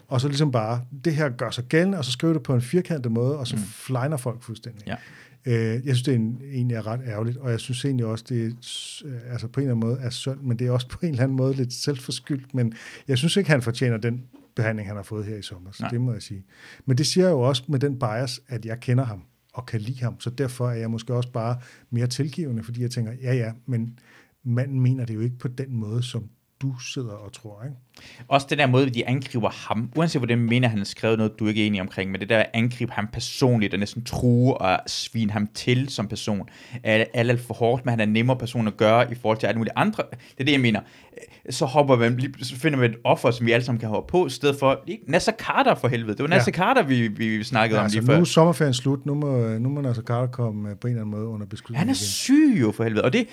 Og 0.09 0.21
så 0.21 0.29
ligesom 0.29 0.53
bare, 0.53 0.81
det 1.05 1.15
her 1.15 1.29
gør 1.29 1.51
sig 1.51 1.65
gældende, 1.65 1.99
og 1.99 2.05
så 2.05 2.13
skriver 2.13 2.33
det 2.33 2.43
på 2.43 2.55
en 2.55 2.61
firkantet 2.61 3.13
måde, 3.13 3.39
og 3.39 3.47
så 3.47 3.57
mm. 3.57 3.63
flyner 3.63 4.17
folk 4.17 4.43
fuldstændig. 4.43 4.87
Ja. 4.87 4.97
Øh, 5.47 5.55
jeg 5.57 5.83
synes, 5.83 6.03
det 6.03 6.13
er 6.13 6.17
en, 6.19 6.43
egentlig 6.53 6.75
er 6.75 6.87
ret 6.87 7.01
ærgerligt, 7.07 7.37
og 7.37 7.51
jeg 7.51 7.61
synes 7.61 7.85
egentlig 7.85 8.07
også, 8.07 8.25
det 8.29 8.47
er, 8.47 8.51
øh, 9.05 9.33
altså 9.33 9.49
på 9.49 9.61
en 9.61 9.67
eller 9.67 9.75
anden 9.75 9.89
måde 9.89 10.01
er 10.01 10.11
synd, 10.11 10.41
men 10.41 10.59
det 10.59 10.67
er 10.67 10.71
også 10.71 10.89
på 10.95 10.99
en 11.03 11.09
eller 11.09 11.23
anden 11.23 11.37
måde 11.37 11.55
lidt 11.55 11.73
selvforskyldt, 11.73 12.55
men 12.55 12.73
jeg 13.09 13.19
synes 13.19 13.37
ikke, 13.37 13.51
han 13.51 13.63
fortjener 13.63 13.97
den 13.97 14.25
behandling, 14.55 14.89
han 14.89 14.97
har 14.97 15.03
fået 15.03 15.25
her 15.25 15.37
i 15.37 15.43
sommer, 15.43 15.71
så 15.73 15.83
Nej. 15.83 15.91
det 15.91 16.01
må 16.01 16.13
jeg 16.13 16.23
sige. 16.23 16.45
Men 16.87 16.99
det 16.99 17.07
siger 17.07 17.25
jeg 17.25 17.33
jo 17.33 17.41
også 17.41 17.63
med 17.69 17.79
den 17.79 17.99
bias, 17.99 18.41
at 18.49 18.65
jeg 18.65 18.81
kender 18.81 19.05
ham 19.05 19.23
og 19.55 19.67
kan 19.67 19.81
lide 19.81 20.03
ham, 20.03 20.21
så 20.21 20.31
derfor 20.31 20.71
er 20.71 20.75
jeg 20.75 20.91
måske 20.91 21.15
også 21.15 21.33
bare 21.33 21.59
mere 21.91 22.07
tilgivende, 22.07 22.63
fordi 22.63 22.83
jeg 22.83 22.91
tænker, 22.91 23.13
ja 23.23 23.35
ja, 23.35 23.53
men 23.67 23.99
manden 24.43 24.81
mener 24.81 25.05
det 25.05 25.15
jo 25.15 25.21
ikke 25.21 25.39
på 25.39 25.49
den 25.49 25.77
måde, 25.77 26.03
som 26.03 26.29
du 26.61 26.79
sidder 26.79 27.13
og 27.13 27.33
tror, 27.33 27.65
ikke? 27.65 27.77
Også 28.29 28.47
den 28.51 28.59
der 28.59 28.67
måde, 28.67 28.91
de 28.91 29.09
angriber 29.09 29.51
ham, 29.69 29.91
uanset 29.97 30.21
hvordan 30.21 30.39
mener, 30.39 30.69
han 30.69 30.79
har 30.79 30.85
skrevet 30.85 31.19
noget, 31.19 31.39
du 31.39 31.45
er 31.45 31.49
ikke 31.49 31.67
enig 31.67 31.81
omkring, 31.81 32.11
men 32.11 32.21
det 32.21 32.29
der 32.29 32.39
at 32.39 32.51
angribe 32.55 32.93
ham 32.93 33.09
personligt, 33.13 33.73
og 33.75 33.79
næsten 33.81 34.05
true 34.05 34.55
og 34.59 34.79
svine 34.87 35.33
ham 35.33 35.49
til 35.55 35.89
som 35.89 36.09
person, 36.09 36.49
er 36.83 36.93
alt, 37.15 37.31
alt 37.31 37.41
for 37.41 37.55
hårdt, 37.55 37.85
men 37.85 37.91
han 37.91 38.01
er 38.01 38.05
en 38.05 38.13
nemmere 38.13 38.37
person 38.37 38.67
at 38.67 38.77
gøre 38.77 39.13
i 39.13 39.15
forhold 39.15 39.39
til 39.39 39.47
alle 39.47 39.59
mulige 39.59 39.73
andre. 39.77 40.03
Det 40.11 40.41
er 40.41 40.45
det, 40.45 40.53
jeg 40.53 40.61
mener. 40.61 40.81
Så 41.51 41.67
hopper 41.67 41.97
man, 41.97 42.35
så 42.43 42.57
finder 42.57 42.79
man 42.79 42.91
et 42.91 42.97
offer, 43.05 43.31
som 43.31 43.47
vi 43.47 43.53
alle 43.53 43.65
sammen 43.65 43.81
kan 43.81 43.89
hoppe 43.89 44.11
på, 44.11 44.27
i 44.27 44.31
stedet 44.31 44.57
for 44.59 44.85
Nasser 45.09 45.33
Carter 45.33 45.75
for 45.75 45.89
helvede. 45.89 46.13
Det 46.17 46.23
var 46.23 46.29
Nasser 46.29 46.53
Ja. 46.55 46.59
Carter, 46.59 46.83
vi, 46.83 47.09
vi, 47.09 47.45
snakkede 47.45 47.77
Ja, 47.77 47.81
om 47.81 47.85
altså, 47.85 47.99
lige 47.99 48.07
nu 48.07 48.13
før. 48.15 48.21
er 48.21 48.25
sommerferien 48.25 48.75
slut, 48.75 49.07
nu 49.07 49.15
må, 49.15 49.49
nu 49.49 49.69
må 49.69 49.81
Nasser 49.81 50.03
Carter 50.03 50.27
komme 50.33 50.71
øh, 50.71 50.77
på 50.77 50.87
en 50.87 50.93
eller 50.93 51.03
anden 51.05 51.17
måde 51.19 51.29
under 51.29 51.47
beskyttelse 51.47 51.79
Han 51.79 51.89
er 51.89 51.93
igen. 51.93 51.95
syg 51.97 52.57
jo 52.61 52.73
for 52.73 52.85
helvede, 52.85 53.05
og 53.05 53.13
det, 53.13 53.27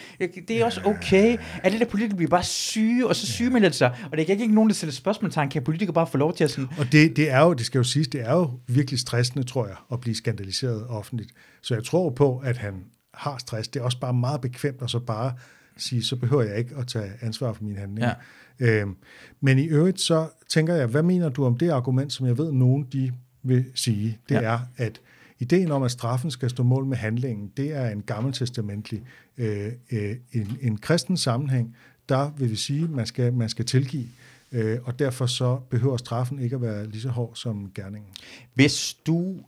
det 0.48 0.52
er 0.62 0.66
også 0.66 0.82
okay, 0.86 1.38
at 1.64 1.72
det 1.72 1.80
der 1.80 1.86
politikere 1.86 2.18
bliver 2.18 2.30
bare 2.30 2.44
syge, 2.44 3.08
og 3.08 3.16
så 3.16 3.28
sygemelder 3.28 3.70
de 3.70 3.76
sig, 3.76 3.88
og 4.06 4.18
det 4.18 4.30
er 4.30 4.32
ikke 4.32 4.51
nogen, 4.53 4.69
der 4.69 4.73
sætter 4.73 4.94
spørgsmålstegn, 4.94 5.49
kan 5.49 5.64
politikere 5.64 5.94
bare 5.94 6.07
få 6.07 6.18
lov 6.18 6.34
til 6.34 6.44
at 6.44 6.52
sådan, 6.52 6.69
Og 6.78 6.91
det, 6.91 7.15
det 7.15 7.30
er 7.30 7.40
jo, 7.40 7.53
det 7.53 7.65
skal 7.65 7.80
jo 7.80 7.84
siges, 7.84 8.07
det 8.07 8.22
er 8.22 8.34
jo 8.34 8.52
virkelig 8.68 8.99
stressende, 8.99 9.44
tror 9.44 9.68
jeg, 9.68 9.76
at 9.91 9.99
blive 9.99 10.15
skandaliseret 10.15 10.88
offentligt. 10.88 11.32
Så 11.61 11.73
jeg 11.73 11.84
tror 11.84 12.10
på, 12.10 12.38
at 12.38 12.57
han 12.57 12.84
har 13.14 13.38
stress. 13.38 13.68
Det 13.68 13.80
er 13.80 13.84
også 13.84 13.99
bare 13.99 14.14
meget 14.14 14.41
bekvemt 14.41 14.82
at 14.82 14.90
så 14.90 14.99
bare 14.99 15.34
sige, 15.78 16.03
så 16.03 16.15
behøver 16.15 16.44
jeg 16.44 16.57
ikke 16.57 16.76
at 16.76 16.88
tage 16.88 17.11
ansvar 17.22 17.53
for 17.53 17.64
mine 17.64 17.80
handlinger. 17.80 18.14
Ja. 18.60 18.82
Øhm, 18.82 18.95
men 19.41 19.60
i 19.60 19.65
øvrigt 19.65 19.99
så 19.99 20.28
tænker 20.49 20.76
jeg, 20.76 20.88
hvad 20.88 21.03
mener 21.03 21.30
du 21.30 21.45
om 21.45 21.57
det 21.57 21.69
argument, 21.69 22.14
som 22.14 22.28
jeg 22.28 22.38
ved, 22.38 22.52
nogen 22.52 22.88
de 22.94 23.14
vil 23.44 23.65
sige? 23.76 24.19
Det 24.30 24.36
ja. 24.36 24.41
er, 24.41 24.60
at 24.78 25.02
ideen 25.40 25.72
om, 25.72 25.84
at 25.84 25.91
straffen 25.91 26.32
skal 26.32 26.49
stå 26.49 26.64
mål 26.64 26.86
med 26.86 26.98
handlingen, 26.98 27.52
det 27.57 27.76
er 27.76 27.90
en 27.90 28.02
gammeltestamentlig, 28.02 29.03
øh, 29.38 29.72
øh, 29.91 30.15
en, 30.32 30.57
en 30.61 30.78
kristen 30.78 31.18
sammenhæng, 31.18 31.76
der 32.10 32.32
vil 32.38 32.49
vi 32.49 32.56
sige, 32.56 32.84
at 32.84 32.90
man 32.90 33.06
skal, 33.06 33.34
man 33.34 33.49
skal 33.49 33.65
tilgive. 33.65 34.07
Øh, 34.52 34.80
og 34.84 34.99
derfor 34.99 35.26
så 35.26 35.60
behøver 35.69 35.98
straffen 35.98 36.40
ikke 36.40 36.56
at 36.56 36.61
være 36.61 36.88
lige 36.88 37.02
så 37.02 37.10
hård 37.10 37.36
som 37.36 37.72
gerningen. 37.76 38.10
Hvis 38.53 38.98
du, 39.07 39.40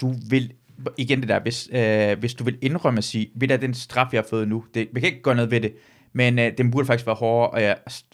du 0.00 0.14
vil 0.28 0.52
igen 0.96 1.20
det 1.20 1.28
der, 1.28 1.40
hvis, 1.40 1.68
øh, 1.72 2.18
hvis 2.18 2.34
du 2.34 2.44
vil 2.44 2.58
indrømme 2.62 2.98
at 2.98 3.04
sige, 3.04 3.30
ved 3.34 3.48
du, 3.48 3.56
den 3.56 3.74
straf, 3.74 4.12
jeg 4.12 4.20
har 4.20 4.26
fået 4.30 4.48
nu, 4.48 4.64
det, 4.74 4.88
vi 4.92 5.00
kan 5.00 5.08
ikke 5.08 5.22
gøre 5.22 5.34
noget 5.34 5.50
ved 5.50 5.60
det, 5.60 5.74
men 6.12 6.38
øh, 6.38 6.52
den 6.58 6.70
burde 6.70 6.86
faktisk 6.86 7.06
være 7.06 7.16
hårdere, 7.16 7.50
og 7.50 7.62
jeg, 7.62 7.76
altså, 7.86 8.04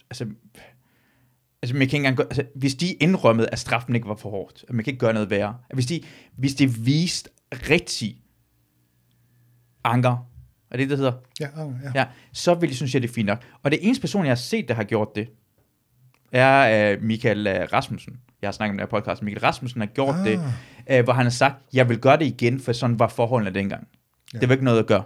altså, 1.61 1.75
man 1.75 1.79
kan 1.79 1.81
ikke 1.81 1.95
engang, 1.97 2.17
gøre- 2.17 2.27
altså, 2.27 2.43
hvis 2.55 2.75
de 2.75 2.93
indrømmede, 2.93 3.49
at 3.49 3.59
straffen 3.59 3.95
ikke 3.95 4.07
var 4.07 4.15
for 4.15 4.29
hårdt, 4.29 4.65
at 4.67 4.73
man 4.75 4.83
kan 4.83 4.91
ikke 4.91 4.99
gøre 4.99 5.13
noget 5.13 5.29
værre, 5.29 5.57
hvis 5.73 5.85
de, 5.85 6.01
hvis 6.37 6.55
de 6.55 6.73
viste 6.73 7.29
rigtig 7.51 8.21
anker, 9.83 10.27
er 10.71 10.77
det 10.77 10.89
det, 10.89 10.97
hedder? 10.97 11.13
Ja, 11.39 11.47
ah, 11.55 11.73
ja. 11.83 11.91
Ja, 11.99 12.05
så 12.33 12.53
vil 12.53 12.67
jeg 12.67 12.75
synes 12.75 12.93
jeg, 12.93 13.01
det 13.01 13.09
er 13.09 13.13
fint 13.13 13.25
nok. 13.25 13.43
Og 13.63 13.71
det 13.71 13.79
eneste 13.81 14.01
person, 14.01 14.23
jeg 14.25 14.29
har 14.31 14.35
set, 14.35 14.67
der 14.67 14.73
har 14.73 14.83
gjort 14.83 15.07
det, 15.15 15.29
er 16.31 16.91
øh, 16.93 17.03
Michael 17.03 17.47
øh, 17.47 17.67
Rasmussen. 17.73 18.13
Jeg 18.41 18.47
har 18.47 18.51
snakket 18.51 18.71
om 18.71 18.77
den 18.77 18.87
her 18.87 18.99
podcast. 18.99 19.23
Michael 19.23 19.41
Rasmussen 19.45 19.81
har 19.81 19.87
gjort 19.87 20.15
Ah. 20.15 20.25
det, 20.25 20.39
øh, 20.91 21.03
hvor 21.03 21.13
han 21.13 21.25
har 21.25 21.29
sagt, 21.31 21.55
jeg 21.73 21.89
vil 21.89 21.97
gøre 21.97 22.17
det 22.17 22.25
igen, 22.25 22.59
for 22.59 22.71
sådan 22.73 22.99
var 22.99 23.07
forholdene 23.07 23.53
dengang. 23.59 23.87
Ja. 24.33 24.39
Det 24.39 24.49
var 24.49 24.53
ikke 24.55 24.65
noget 24.65 24.79
at 24.79 24.85
gøre. 24.87 25.03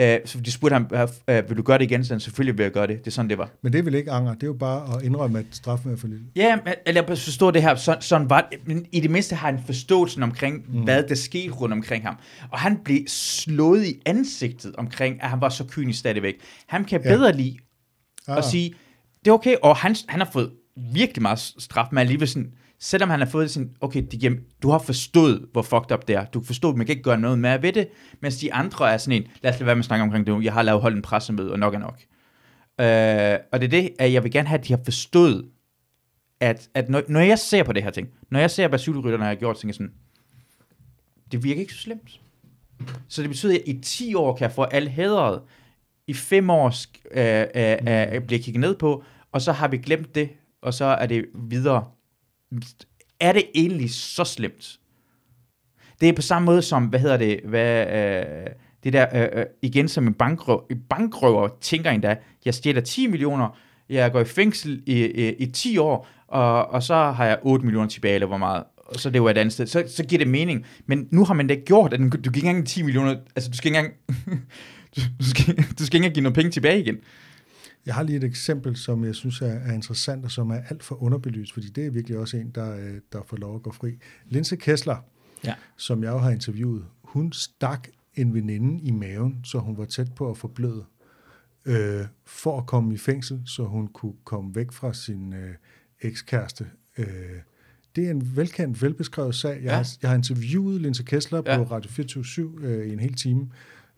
Øh, 0.00 0.18
så 0.24 0.40
de 0.40 0.52
spurgte 0.52 0.74
ham, 0.74 0.88
øh, 1.28 1.48
vil 1.48 1.56
du 1.56 1.62
gøre 1.62 1.78
det 1.78 1.84
igen? 1.84 2.04
Så 2.04 2.12
han, 2.14 2.20
selvfølgelig 2.20 2.58
vil 2.58 2.64
jeg 2.64 2.72
gøre 2.72 2.86
det. 2.86 2.98
Det 2.98 3.06
er 3.06 3.10
sådan, 3.10 3.30
det 3.30 3.38
var. 3.38 3.50
Men 3.62 3.72
det 3.72 3.84
vel 3.84 3.94
ikke 3.94 4.10
anger, 4.10 4.34
det 4.34 4.42
er 4.42 4.46
jo 4.46 4.52
bare 4.52 4.96
at 4.96 5.02
indrømme, 5.02 5.38
at 5.38 5.44
straffen 5.50 5.92
er 5.92 5.96
for 5.96 6.06
lille. 6.06 6.24
Ja, 6.36 6.58
eller 6.86 7.02
jeg 7.08 7.18
forstår 7.18 7.50
det 7.50 7.62
her, 7.62 7.74
sådan, 7.74 8.02
sådan 8.02 8.30
var 8.30 8.48
det. 8.52 8.58
Men 8.66 8.86
i 8.92 9.00
det 9.00 9.10
mindste 9.10 9.34
har 9.36 9.50
han 9.50 9.60
forståelsen 9.66 10.22
omkring, 10.22 10.64
mm. 10.68 10.82
hvad 10.84 11.02
der 11.02 11.14
skete 11.14 11.50
rundt 11.52 11.72
omkring 11.72 12.04
ham. 12.04 12.16
Og 12.50 12.58
han 12.58 12.76
blev 12.84 13.00
slået 13.08 13.86
i 13.86 14.02
ansigtet 14.06 14.74
omkring, 14.76 15.22
at 15.22 15.30
han 15.30 15.40
var 15.40 15.48
så 15.48 15.64
kynisk 15.64 15.98
stadigvæk. 15.98 16.34
Han 16.66 16.84
kan 16.84 17.00
Ja. 17.04 17.08
bedre 17.16 17.32
lide 17.36 17.56
Ah, 18.28 18.36
og 18.36 18.44
sige, 18.44 18.74
det 19.26 19.30
er 19.30 19.34
okay, 19.34 19.56
og 19.62 19.76
han, 19.76 19.96
han 20.08 20.20
har 20.20 20.28
fået 20.32 20.52
virkelig 20.76 21.22
meget 21.22 21.38
straf, 21.38 21.86
men 21.92 21.98
alligevel 21.98 22.28
sådan, 22.28 22.52
selvom 22.78 23.10
han 23.10 23.20
har 23.20 23.26
fået 23.26 23.50
sådan, 23.50 23.70
okay, 23.80 24.02
det, 24.10 24.22
jamen, 24.22 24.38
du 24.62 24.70
har 24.70 24.78
forstået, 24.78 25.46
hvor 25.52 25.62
fucked 25.62 25.92
up 25.92 26.08
det 26.08 26.16
er, 26.16 26.24
du 26.24 26.40
kan 26.40 26.46
forstå, 26.46 26.70
at 26.70 26.76
man 26.76 26.86
kan 26.86 26.92
ikke 26.92 27.02
gøre 27.02 27.20
noget 27.20 27.38
mere 27.38 27.62
ved 27.62 27.72
det, 27.72 27.88
mens 28.20 28.36
de 28.36 28.52
andre 28.52 28.92
er 28.92 28.96
sådan 28.96 29.22
en, 29.22 29.28
lad 29.42 29.52
os 29.52 29.58
lade 29.58 29.66
være 29.66 29.76
med 29.76 29.80
at 29.80 29.86
snakke 29.86 30.02
omkring 30.02 30.26
det 30.26 30.34
nu, 30.34 30.40
jeg 30.40 30.52
har 30.52 30.62
lavet 30.62 30.80
holdt 30.80 30.96
en 30.96 31.02
pressemøde, 31.02 31.52
og 31.52 31.58
nok 31.58 31.74
er 31.74 31.78
nok. 31.78 32.00
Øh, 32.80 33.38
og 33.52 33.60
det 33.60 33.66
er 33.66 33.82
det, 33.82 33.90
at 33.98 34.12
jeg 34.12 34.22
vil 34.22 34.32
gerne 34.32 34.48
have, 34.48 34.58
at 34.58 34.66
de 34.66 34.72
har 34.72 34.80
forstået, 34.84 35.44
at, 36.40 36.68
at 36.74 36.88
når, 36.88 37.02
når 37.08 37.20
jeg 37.20 37.38
ser 37.38 37.62
på 37.62 37.72
det 37.72 37.82
her 37.82 37.90
ting, 37.90 38.08
når 38.30 38.40
jeg 38.40 38.50
ser, 38.50 38.68
hvad 38.68 38.78
cykelrytterne 38.78 39.24
har 39.24 39.34
gjort, 39.34 39.56
tænker 39.56 39.68
jeg 39.68 39.74
sådan, 39.74 39.92
det 41.32 41.44
virker 41.44 41.60
ikke 41.60 41.74
så 41.74 41.80
slemt. 41.80 42.20
Så 43.08 43.22
det 43.22 43.30
betyder, 43.30 43.54
at 43.54 43.62
i 43.66 43.80
10 43.80 44.14
år 44.14 44.36
kan 44.36 44.42
jeg 44.42 44.52
få 44.52 44.62
alle 44.62 44.90
hædret, 44.90 45.40
i 46.06 46.14
5 46.14 46.50
år 46.50 46.74
øh, 47.12 47.46
øh, 47.54 48.14
øh, 48.14 48.22
bliver 48.22 48.42
kigget 48.42 48.60
ned 48.60 48.76
på, 48.76 49.04
og 49.36 49.42
så 49.42 49.52
har 49.52 49.68
vi 49.68 49.76
glemt 49.76 50.14
det, 50.14 50.30
og 50.62 50.74
så 50.74 50.84
er 50.84 51.06
det 51.06 51.24
videre. 51.34 51.84
Er 53.20 53.32
det 53.32 53.44
egentlig 53.54 53.90
så 53.90 54.24
slemt? 54.24 54.78
Det 56.00 56.08
er 56.08 56.12
på 56.12 56.22
samme 56.22 56.46
måde 56.46 56.62
som, 56.62 56.84
hvad 56.84 57.00
hedder 57.00 57.16
det, 57.16 57.40
hvad, 57.44 57.86
øh, 57.86 58.46
det 58.84 58.92
der, 58.92 59.06
øh, 59.14 59.40
øh 59.40 59.46
igen 59.62 59.88
som 59.88 60.06
en 60.06 60.14
bankrøver, 60.14 60.60
bankrøver 60.90 61.48
tænker 61.60 61.90
endda, 61.90 62.16
jeg 62.44 62.54
stjæler 62.54 62.80
10 62.80 63.06
millioner, 63.06 63.58
jeg 63.88 64.12
går 64.12 64.20
i 64.20 64.24
fængsel 64.24 64.82
i, 64.86 65.04
i, 65.04 65.32
i 65.32 65.46
10 65.46 65.78
år, 65.78 66.08
og, 66.28 66.66
og 66.66 66.82
så 66.82 66.94
har 66.94 67.24
jeg 67.24 67.38
8 67.42 67.64
millioner 67.64 67.88
tilbage, 67.88 68.14
eller 68.14 68.26
hvor 68.26 68.36
meget, 68.36 68.64
og 68.76 69.00
så 69.00 69.10
det 69.10 69.22
var 69.22 69.30
et 69.30 69.38
andet 69.38 69.52
sted. 69.52 69.66
Så, 69.66 69.84
så 69.88 70.04
giver 70.04 70.18
det 70.18 70.28
mening. 70.28 70.66
Men 70.86 71.08
nu 71.10 71.24
har 71.24 71.34
man 71.34 71.48
det 71.48 71.64
gjort, 71.64 71.92
at 71.92 72.00
du 72.00 72.30
gik 72.30 72.36
ikke 72.36 72.48
engang 72.48 72.66
10 72.66 72.82
millioner, 72.82 73.16
altså 73.36 73.50
du 73.50 73.56
skal 73.56 73.68
ikke 73.68 73.78
engang, 73.78 73.94
du, 74.96 75.00
du, 75.20 75.24
skal, 75.24 75.56
du 75.56 75.86
skal 75.86 75.96
ikke 75.96 75.96
engang 75.96 76.14
give 76.14 76.22
noget 76.22 76.34
penge 76.34 76.50
tilbage 76.50 76.80
igen. 76.80 76.96
Jeg 77.86 77.94
har 77.94 78.02
lige 78.02 78.16
et 78.16 78.24
eksempel, 78.24 78.76
som 78.76 79.04
jeg 79.04 79.14
synes 79.14 79.40
er, 79.42 79.46
er 79.46 79.72
interessant, 79.72 80.24
og 80.24 80.30
som 80.30 80.50
er 80.50 80.60
alt 80.70 80.82
for 80.82 81.02
underbelyst, 81.02 81.52
fordi 81.52 81.68
det 81.68 81.86
er 81.86 81.90
virkelig 81.90 82.18
også 82.18 82.36
en, 82.36 82.50
der, 82.50 82.76
øh, 82.76 83.00
der 83.12 83.22
får 83.26 83.36
lov 83.36 83.56
at 83.56 83.62
gå 83.62 83.72
fri. 83.72 83.98
Linse 84.28 84.56
Kessler, 84.56 84.96
Ja. 85.44 85.54
som 85.76 86.02
jeg 86.02 86.10
jo 86.10 86.18
har 86.18 86.30
interviewet, 86.30 86.84
hun 87.02 87.32
stak 87.32 87.88
en 88.14 88.34
veninde 88.34 88.82
i 88.82 88.90
maven, 88.90 89.40
så 89.44 89.58
hun 89.58 89.78
var 89.78 89.84
tæt 89.84 90.14
på 90.14 90.30
at 90.30 90.36
forbløde, 90.38 90.84
øh, 91.64 92.04
for 92.26 92.58
at 92.58 92.66
komme 92.66 92.94
i 92.94 92.96
fængsel, 92.96 93.42
så 93.46 93.64
hun 93.64 93.86
kunne 93.88 94.14
komme 94.24 94.54
væk 94.54 94.72
fra 94.72 94.94
sin 94.94 95.32
øh, 95.32 95.54
ekskæreste. 96.02 96.66
Øh, 96.98 97.06
det 97.96 98.06
er 98.06 98.10
en 98.10 98.36
velkendt, 98.36 98.82
velbeskrevet 98.82 99.34
sag. 99.34 99.50
Jeg, 99.50 99.62
Ja. 99.62 99.70
ja. 99.70 99.76
har, 99.76 99.88
jeg 100.02 100.10
har 100.10 100.16
interviewet 100.16 100.80
Linse 100.80 101.02
Kessler 101.02 101.42
Ja. 101.46 101.56
på 101.56 101.62
Radio 101.62 101.90
24 101.90 102.52
øh, 102.62 102.86
i 102.88 102.92
en 102.92 103.00
hel 103.00 103.14
time, 103.14 103.48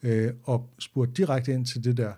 øh, 0.03 0.31
og 0.45 0.71
spurgt 0.79 1.17
direkte 1.17 1.53
ind 1.53 1.67
til 1.67 1.85
det 1.85 1.97
der, 1.97 2.13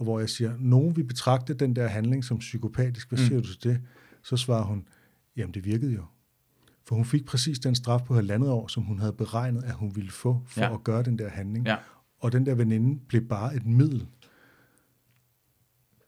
og 0.00 0.04
hvor 0.04 0.18
jeg 0.18 0.28
siger, 0.28 0.52
nogen 0.58 0.96
vil 0.96 1.04
betragte 1.04 1.54
den 1.54 1.76
der 1.76 1.86
handling 1.88 2.24
som 2.24 2.38
psykopatisk. 2.38 3.08
Hvad 3.08 3.18
Mm. 3.18 3.24
siger 3.26 3.40
du 3.40 3.46
til 3.46 3.70
det? 3.70 3.80
Så 4.22 4.36
svarer 4.36 4.64
hun, 4.64 4.86
jamen 5.36 5.54
det 5.54 5.64
virkede 5.64 5.92
jo. 5.94 6.04
For 6.84 6.94
hun 6.94 7.04
fik 7.04 7.24
præcis 7.26 7.58
den 7.58 7.74
straf 7.74 8.00
på 8.06 8.14
halvandet 8.14 8.50
år, 8.50 8.68
som 8.68 8.82
hun 8.82 8.98
havde 8.98 9.12
beregnet, 9.12 9.62
at 9.64 9.72
hun 9.74 9.96
ville 9.96 10.10
få 10.10 10.42
for 10.46 10.60
Ja. 10.60 10.74
at 10.74 10.84
gøre 10.84 11.02
den 11.02 11.18
der 11.18 11.28
handling. 11.28 11.66
Ja. 11.66 11.76
Og 12.20 12.32
den 12.32 12.46
der 12.46 12.54
veninde 12.54 13.00
blev 13.08 13.22
bare 13.28 13.56
et 13.56 13.66
middel. 13.66 14.06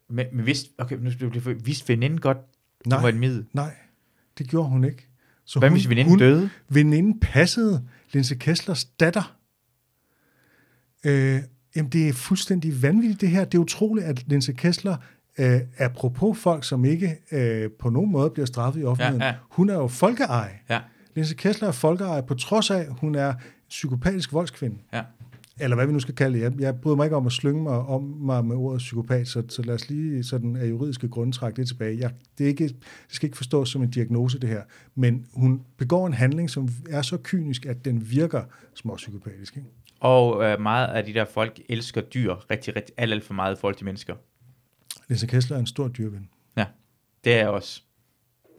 Men, 0.09 0.27
men 0.32 0.47
vidste, 0.47 0.70
okay, 0.78 0.97
nu 0.97 1.10
skal 1.10 1.31
du 1.31 1.55
vidste 1.64 1.89
veninden 1.89 2.20
godt, 2.20 2.39
det 2.78 2.86
Nej. 2.86 3.01
var 3.02 3.09
et 3.09 3.16
middel. 3.16 3.47
Nej, 3.52 3.74
det 4.39 4.48
gjorde 4.48 4.69
hun 4.69 4.85
ikke. 4.85 5.09
Så 5.44 5.59
Hvad 5.59 5.69
hun, 5.69 5.78
hvis 5.78 5.89
veninden 5.89 6.10
hun, 6.10 6.19
døde? 6.19 6.51
Veninden 6.69 7.20
passede 7.20 7.89
Linse 8.12 8.35
Kesslers 8.35 8.85
datter. 8.85 9.36
Øh, 11.06 11.43
jamen, 11.77 11.90
det 11.90 12.09
er 12.09 12.12
fuldstændig 12.12 12.82
vanvittigt, 12.82 13.20
det 13.20 13.28
her. 13.28 13.44
Det 13.44 13.55
er 13.55 13.62
utroligt, 13.62 14.07
at 14.07 14.24
Linse 14.28 14.53
Kessler, 14.53 14.97
øh, 15.39 15.61
apropos 15.78 16.39
folk, 16.39 16.65
som 16.65 16.85
ikke 16.85 17.16
øh, 17.32 17.70
på 17.81 17.90
nogen 17.90 18.12
måde 18.12 18.31
bliver 18.31 18.47
straffet 18.47 18.81
i 18.81 18.85
offentligheden, 18.85 19.23
Ja, 19.23 19.27
ja. 19.28 19.35
hun 19.51 19.70
er 19.70 19.74
jo 19.74 19.89
folkeeje. 19.89 20.53
Ja, 20.70 20.81
Linse 21.15 21.35
Kessler 21.35 21.69
er 21.69 21.73
folkeeje, 21.73 22.23
på 22.23 22.35
trods 22.35 22.70
af, 22.70 22.78
at 22.78 22.89
hun 23.01 23.15
er 23.15 23.35
psykopatisk 23.69 24.32
voldskvinde. 24.32 24.77
ja. 24.93 25.03
Eller 25.61 25.77
hvad 25.77 25.86
vi 25.86 25.93
nu 25.93 26.01
skal 26.01 26.15
kalde 26.15 26.39
det. 26.39 26.43
Jeg, 26.44 26.61
jeg 26.61 26.77
bryder 26.81 26.97
mig 26.97 27.05
ikke 27.05 27.16
om 27.16 27.27
at 27.27 27.32
slynge 27.32 27.62
mig 27.62 27.73
om 27.73 28.03
mig 28.03 28.44
med 28.44 28.57
ordet 28.57 28.78
psykopat, 28.78 29.28
så, 29.28 29.43
så 29.49 29.62
lad 29.62 29.74
os 29.74 29.89
lige 29.90 30.24
sådan 30.24 30.57
af 30.57 30.69
juridiske 30.70 31.09
grunde 31.09 31.32
trække 31.32 31.57
det 31.57 31.69
tilbage. 31.69 31.99
Jeg, 31.99 32.11
det, 32.39 32.44
er 32.44 32.49
ikke, 32.49 32.65
det 32.69 32.77
skal 33.09 33.27
ikke 33.27 33.36
forstås 33.36 33.69
som 33.70 33.82
en 33.82 33.90
diagnose, 33.90 34.39
det 34.39 34.49
her. 34.49 34.62
Men 34.94 35.27
hun 35.35 35.61
begår 35.78 36.07
en 36.07 36.12
handling, 36.12 36.51
som 36.51 36.69
er 36.90 37.03
så 37.03 37.16
kynisk, 37.23 37.66
at 37.66 37.85
den 37.85 38.11
virker 38.11 38.43
småpsykopatisk. 38.74 39.57
Ikke? 39.57 39.69
Og 40.03 40.45
øh, 40.45 40.61
meget 40.61 40.87
af 40.89 41.05
de 41.05 41.15
der 41.15 41.24
folk 41.35 41.61
elsker 41.69 42.01
dyr 42.01 42.35
rigtig, 42.51 42.77
rigtig, 42.77 42.95
alt, 42.99 43.12
alt 43.12 43.24
for 43.24 43.35
meget 43.35 43.57
i 43.57 43.61
forhold 43.61 43.74
til 43.74 43.85
mennesker. 43.85 44.15
Lisa 45.09 45.27
Kessler 45.27 45.57
er 45.57 45.61
en 45.61 45.66
stor 45.66 45.89
dyrven. 45.89 46.29
Ja, 46.57 46.65
det 47.24 47.33
er 47.33 47.37
jeg 47.39 47.49
også. 47.49 47.83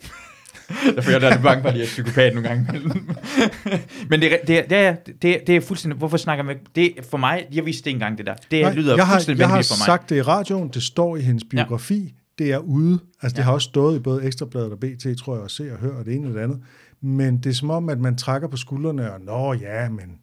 Derfor 0.95 1.09
er 1.11 1.19
jeg 1.19 1.31
lidt 1.31 1.43
bange 1.43 1.61
for, 1.61 1.69
at 1.69 1.75
jeg 1.75 1.81
er 1.83 1.85
psykopat 1.87 2.33
nogle 2.33 2.49
gange. 2.49 2.65
Men 4.09 4.21
det, 4.21 4.33
er- 4.33 4.45
det, 4.45 4.69
det, 4.69 4.77
er, 4.77 4.95
det, 5.21 5.47
det 5.47 5.49
er 5.55 5.61
fuldstændig... 5.61 5.97
Hvorfor 5.97 6.17
snakker 6.17 6.43
man... 6.43 6.59
Det 6.75 6.93
for 7.11 7.17
mig... 7.17 7.47
Jeg 7.51 7.65
vidste 7.65 7.83
det 7.85 7.91
engang, 7.91 8.17
det 8.17 8.25
der. 8.25 8.33
Det 8.51 8.61
Nej, 8.61 8.73
lyder 8.73 8.95
jeg 8.95 9.07
har, 9.07 9.13
fuldstændig 9.15 9.39
jeg 9.41 9.47
har 9.49 9.55
for 9.55 9.73
mig. 9.79 9.85
sagt 9.85 10.09
det 10.09 10.15
i 10.15 10.21
radioen, 10.21 10.69
det 10.69 10.83
står 10.83 11.17
i 11.17 11.21
hendes 11.21 11.43
biografi, 11.49 12.03
ja. 12.03 12.43
det 12.43 12.51
er 12.53 12.57
ude. 12.57 12.99
Altså, 13.21 13.33
det 13.35 13.39
Ja. 13.39 13.43
har 13.43 13.53
også 13.53 13.65
stået 13.65 13.95
i 13.97 13.99
både 13.99 14.23
Ekstrabladet 14.25 14.71
og 14.71 14.79
BT, 14.79 15.05
tror 15.19 15.33
jeg, 15.35 15.43
og 15.43 15.51
Se 15.51 15.71
og 15.73 15.77
Hør, 15.79 15.91
og 15.95 16.05
det 16.05 16.13
ene 16.15 16.27
og 16.27 16.33
det 16.33 16.39
andet. 16.39 16.61
Men 17.01 17.37
det 17.37 17.49
er 17.49 17.53
som 17.53 17.69
om, 17.69 17.89
at 17.89 17.99
man 17.99 18.17
trækker 18.17 18.47
på 18.47 18.57
skuldrene, 18.57 19.13
og 19.13 19.21
nå 19.21 19.53
ja, 19.53 19.89
men 19.89 20.19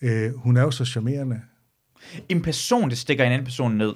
øh, 0.00 0.34
hun 0.34 0.56
er 0.56 0.62
jo 0.62 0.70
så 0.70 0.84
charmerende. 0.84 1.40
En 2.28 2.42
person, 2.42 2.90
der 2.90 2.96
stikker 2.96 3.24
en 3.24 3.32
anden 3.32 3.44
person 3.44 3.72
ned, 3.72 3.92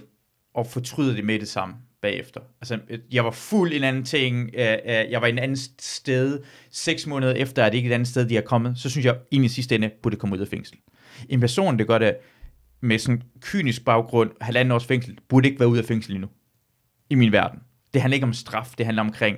og 0.54 0.66
fortryder 0.66 1.14
det 1.14 1.24
med 1.24 1.38
det 1.38 1.48
samme 1.48 1.74
bagefter. 2.02 2.40
Altså, 2.60 2.78
jeg 3.12 3.24
var 3.24 3.30
fuld 3.30 3.72
i 3.72 3.76
en 3.76 3.84
anden 3.84 4.04
ting, 4.04 4.50
øh, 4.54 4.72
øh, 4.84 5.10
jeg 5.10 5.20
var 5.20 5.26
i 5.26 5.30
en 5.30 5.38
anden 5.38 5.56
sted, 5.78 6.40
seks 6.70 7.06
måneder 7.06 7.32
efter, 7.32 7.64
at 7.64 7.72
det 7.72 7.78
ikke 7.78 7.86
er 7.86 7.90
et 7.90 7.94
andet 7.94 8.08
sted, 8.08 8.28
de 8.28 8.36
er 8.36 8.40
kommet, 8.40 8.78
så 8.78 8.90
synes 8.90 9.06
jeg, 9.06 9.16
egentlig 9.32 9.50
i 9.50 9.54
sidste 9.54 9.74
ende, 9.74 9.90
burde 10.02 10.16
komme 10.16 10.36
ud 10.36 10.40
af 10.40 10.48
fængsel. 10.48 10.76
En 11.28 11.40
person, 11.40 11.78
der 11.78 11.84
gør 11.84 11.98
det 11.98 12.16
med 12.80 12.98
sådan 12.98 13.22
kynisk 13.40 13.84
baggrund, 13.84 14.30
halvanden 14.40 14.72
års 14.72 14.84
fængsel, 14.84 15.18
burde 15.28 15.48
ikke 15.48 15.60
være 15.60 15.68
ude 15.68 15.80
af 15.80 15.84
fængsel 15.84 16.14
endnu. 16.14 16.28
I 17.10 17.14
min 17.14 17.32
verden. 17.32 17.60
Det 17.94 18.02
handler 18.02 18.14
ikke 18.14 18.26
om 18.26 18.32
straf, 18.32 18.74
det 18.78 18.86
handler 18.86 19.02
omkring, 19.02 19.36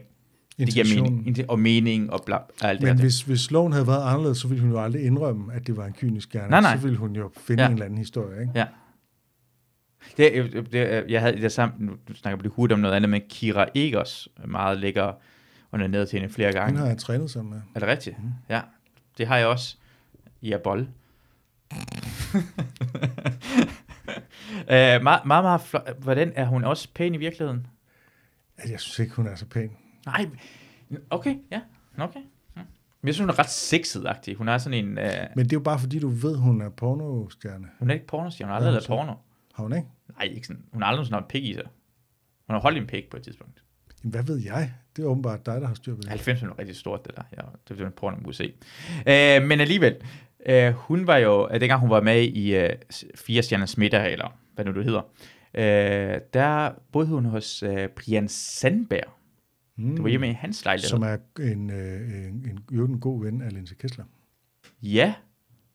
det 0.59 0.69
giver 0.69 1.03
mening, 1.03 1.51
og 1.51 1.59
mening 1.59 2.13
og 2.13 2.23
bla, 2.27 2.37
og 2.37 2.45
alt 2.63 2.81
det 2.81 2.89
Men 2.89 2.97
her. 2.97 3.03
hvis, 3.05 3.23
hvis 3.23 3.51
loven 3.51 3.73
havde 3.73 3.87
været 3.87 4.03
anderledes, 4.11 4.39
så 4.39 4.49
ville 4.49 4.63
hun 4.63 4.71
jo 4.73 4.81
aldrig 4.83 5.03
indrømme, 5.05 5.55
at 5.55 5.67
det 5.67 5.77
var 5.77 5.87
en 5.87 5.93
kynisk 5.93 6.31
gerning. 6.31 6.51
Nej, 6.51 6.61
nej. 6.61 6.77
Så 6.77 6.83
ville 6.83 6.99
hun 6.99 7.17
jo 7.17 7.31
finde 7.37 7.63
Ja. 7.63 7.67
en 7.69 7.73
eller 7.73 7.85
anden 7.85 7.99
historie. 7.99 8.41
Ikke? 8.41 8.53
Ja. 8.55 8.67
Det, 10.17 10.53
det, 10.73 11.05
jeg 11.09 11.21
havde 11.21 11.37
det 11.41 11.53
samme, 11.53 11.75
nu 11.79 11.93
snakker 12.15 12.43
vi 12.43 12.49
hurtigt 12.49 12.75
om 12.75 12.81
noget 12.81 12.95
andet, 12.95 13.11
men 13.11 13.23
Kira 13.29 13.67
Egers, 13.75 14.29
meget 14.49 14.79
lækker, 14.79 15.03
og 15.71 15.81
er 15.81 15.87
nede 15.87 16.07
til 16.07 16.21
hende 16.21 16.35
flere 16.35 16.53
gange. 16.53 16.71
Den 16.71 16.77
har 16.81 16.87
jeg 16.87 16.99
trænet 16.99 17.31
sammen 17.31 17.55
med. 17.55 17.61
Er 17.75 17.81
det 17.81 17.89
rigtigt? 17.89 18.23
Mm. 18.23 18.31
Ja, 18.49 18.61
det 19.19 19.27
har 19.27 19.37
jeg 19.37 19.47
også. 19.47 19.77
I 20.41 20.53
er 20.53 20.59
bold. 20.59 20.87
øh, 24.71 25.03
meget, 25.03 25.03
meget, 25.03 25.45
meget 25.45 25.61
flot. 25.61 26.03
Hvordan 26.03 26.33
er 26.37 26.45
hun 26.47 26.65
også 26.65 26.89
pæn 26.95 27.15
i 27.15 27.19
virkeligheden? 27.19 27.67
Altså, 28.59 28.73
jeg 28.73 28.81
synes 28.81 28.99
ikke, 28.99 29.15
hun 29.15 29.27
er 29.27 29.35
så 29.35 29.47
pæn. 29.47 29.71
Nej, 30.07 30.27
okay, 31.11 31.37
ja, 31.51 31.61
okay. 31.99 32.21
Ja. 32.57 32.63
Men 33.01 33.07
jeg 33.09 33.15
synes, 33.15 33.25
hun 33.25 33.31
er 33.31 33.39
ret 33.39 33.47
sexet-agtig. 33.47 34.35
Hun 34.37 34.49
er 34.49 34.59
sådan 34.59 34.85
en... 34.85 34.99
Øh, 34.99 35.13
Men 35.37 35.45
det 35.45 35.53
er 35.53 35.57
jo 35.57 35.61
bare 35.61 35.79
fordi, 35.79 35.99
du 35.99 36.09
ved, 36.09 36.37
hun 36.37 36.61
er 36.61 36.69
pornostjerne. 36.69 37.67
hun 37.79 37.91
er 37.91 37.95
ikke 37.95 38.07
pornostjerne, 38.07 38.49
hun 38.49 38.53
har 38.53 38.57
aldrig 38.57 38.73
lavet 38.73 38.87
porno. 38.87 39.13
Har 39.55 39.63
hun 39.63 39.73
ikke? 39.73 39.89
Nej, 40.19 40.27
ikke 40.27 40.47
sådan. 40.47 40.63
Hun 40.73 40.83
har 40.83 40.89
aldrig 40.89 41.07
sådan 41.07 41.23
en 41.23 41.29
pik 41.29 41.45
i 41.45 41.55
sig. 41.55 41.65
Hun 42.47 42.55
har 42.55 42.61
holdt 42.61 42.79
en 42.79 42.87
pik 42.87 43.11
på 43.11 43.17
et 43.17 43.23
tidspunkt. 43.23 43.63
Jamen, 44.05 44.11
hvad 44.11 44.23
ved 44.23 44.39
jeg? 44.39 44.73
Det 44.97 45.03
er 45.03 45.07
åbenbart 45.07 45.47
dig, 45.47 45.61
der 45.61 45.67
har 45.67 45.75
styr 45.75 45.95
på 45.95 46.01
det. 46.01 46.09
90 46.09 46.43
er 46.43 46.59
rigtig 46.59 46.77
stort, 46.77 47.07
det 47.07 47.17
der. 47.17 47.23
Ja, 47.37 47.43
det 47.69 47.81
er 47.81 47.87
en 47.87 47.93
porno, 47.93 48.33
se. 48.33 48.53
Øh, 49.07 49.43
men 49.43 49.61
alligevel, 49.61 49.97
Uh, 50.51 50.75
hun 50.75 51.07
var 51.07 51.17
jo, 51.17 51.45
uh, 51.47 51.61
dengang 51.61 51.81
hun 51.81 51.91
var 51.91 52.01
med 52.01 52.23
i 52.23 52.65
uh, 52.65 52.71
Fire 53.15 53.43
Stjerners 53.43 53.77
Middag, 53.79 54.13
eller 54.13 54.39
hvad 54.55 54.65
nu 54.65 54.73
det 54.75 54.85
hedder, 54.85 55.03
uh, 55.55 56.21
der 56.35 56.71
boede 56.93 57.09
hun 57.09 57.25
hos 57.25 57.63
uh, 57.63 57.87
Brian 57.97 58.29
Sandberg. 58.29 59.13
Mm. 59.79 59.95
Det 59.95 60.03
var 60.03 60.09
hjemme 60.09 60.31
i 60.31 60.33
hans 60.33 60.65
lejlighed. 60.65 60.89
Som 60.89 61.03
er 61.03 61.17
en, 61.41 61.71
øh, 61.71 62.29
en, 62.29 62.59
en, 62.71 62.81
en 62.81 63.01
god 63.01 63.25
ven 63.25 63.43
af 63.43 63.53
Linse 63.53 63.75
Kessler. 63.75 64.05
Ja, 64.83 65.15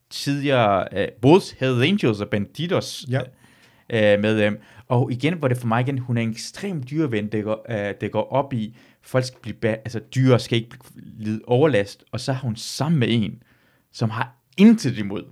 tidligere 0.10 0.88
uh, 0.96 1.22
både 1.22 1.42
Hells 1.60 1.82
Angels 1.82 2.22
og 2.22 2.30
Banditos 2.30 3.06
Ja. 3.10 3.22
uh, 3.22 4.22
med 4.22 4.40
dem. 4.40 4.62
Og 4.88 5.12
igen 5.12 5.42
var 5.42 5.48
det 5.48 5.58
for 5.58 5.68
mig 5.68 5.82
igen, 5.82 5.98
hun 5.98 6.18
er 6.18 6.22
en 6.22 6.30
ekstrem 6.32 6.84
dyreven, 6.84 7.28
der 7.32 7.42
går, 7.42 7.66
uh, 7.70 7.76
der 7.76 8.08
går 8.10 8.24
op 8.32 8.54
i, 8.54 8.78
folk 9.02 9.26
skal 9.26 9.40
blive, 9.42 9.56
ba- 9.66 9.68
altså 9.82 10.00
dyr 10.16 10.38
skal 10.38 10.58
ikke 10.58 10.78
lide 10.96 11.42
overlast, 11.48 12.04
og 12.12 12.20
så 12.20 12.34
har 12.34 12.42
hun 12.42 12.56
sammen 12.56 13.00
med 13.00 13.08
en, 13.12 13.44
som 13.92 14.10
har 14.10 14.36
intet 14.58 14.98
imod, 14.98 15.24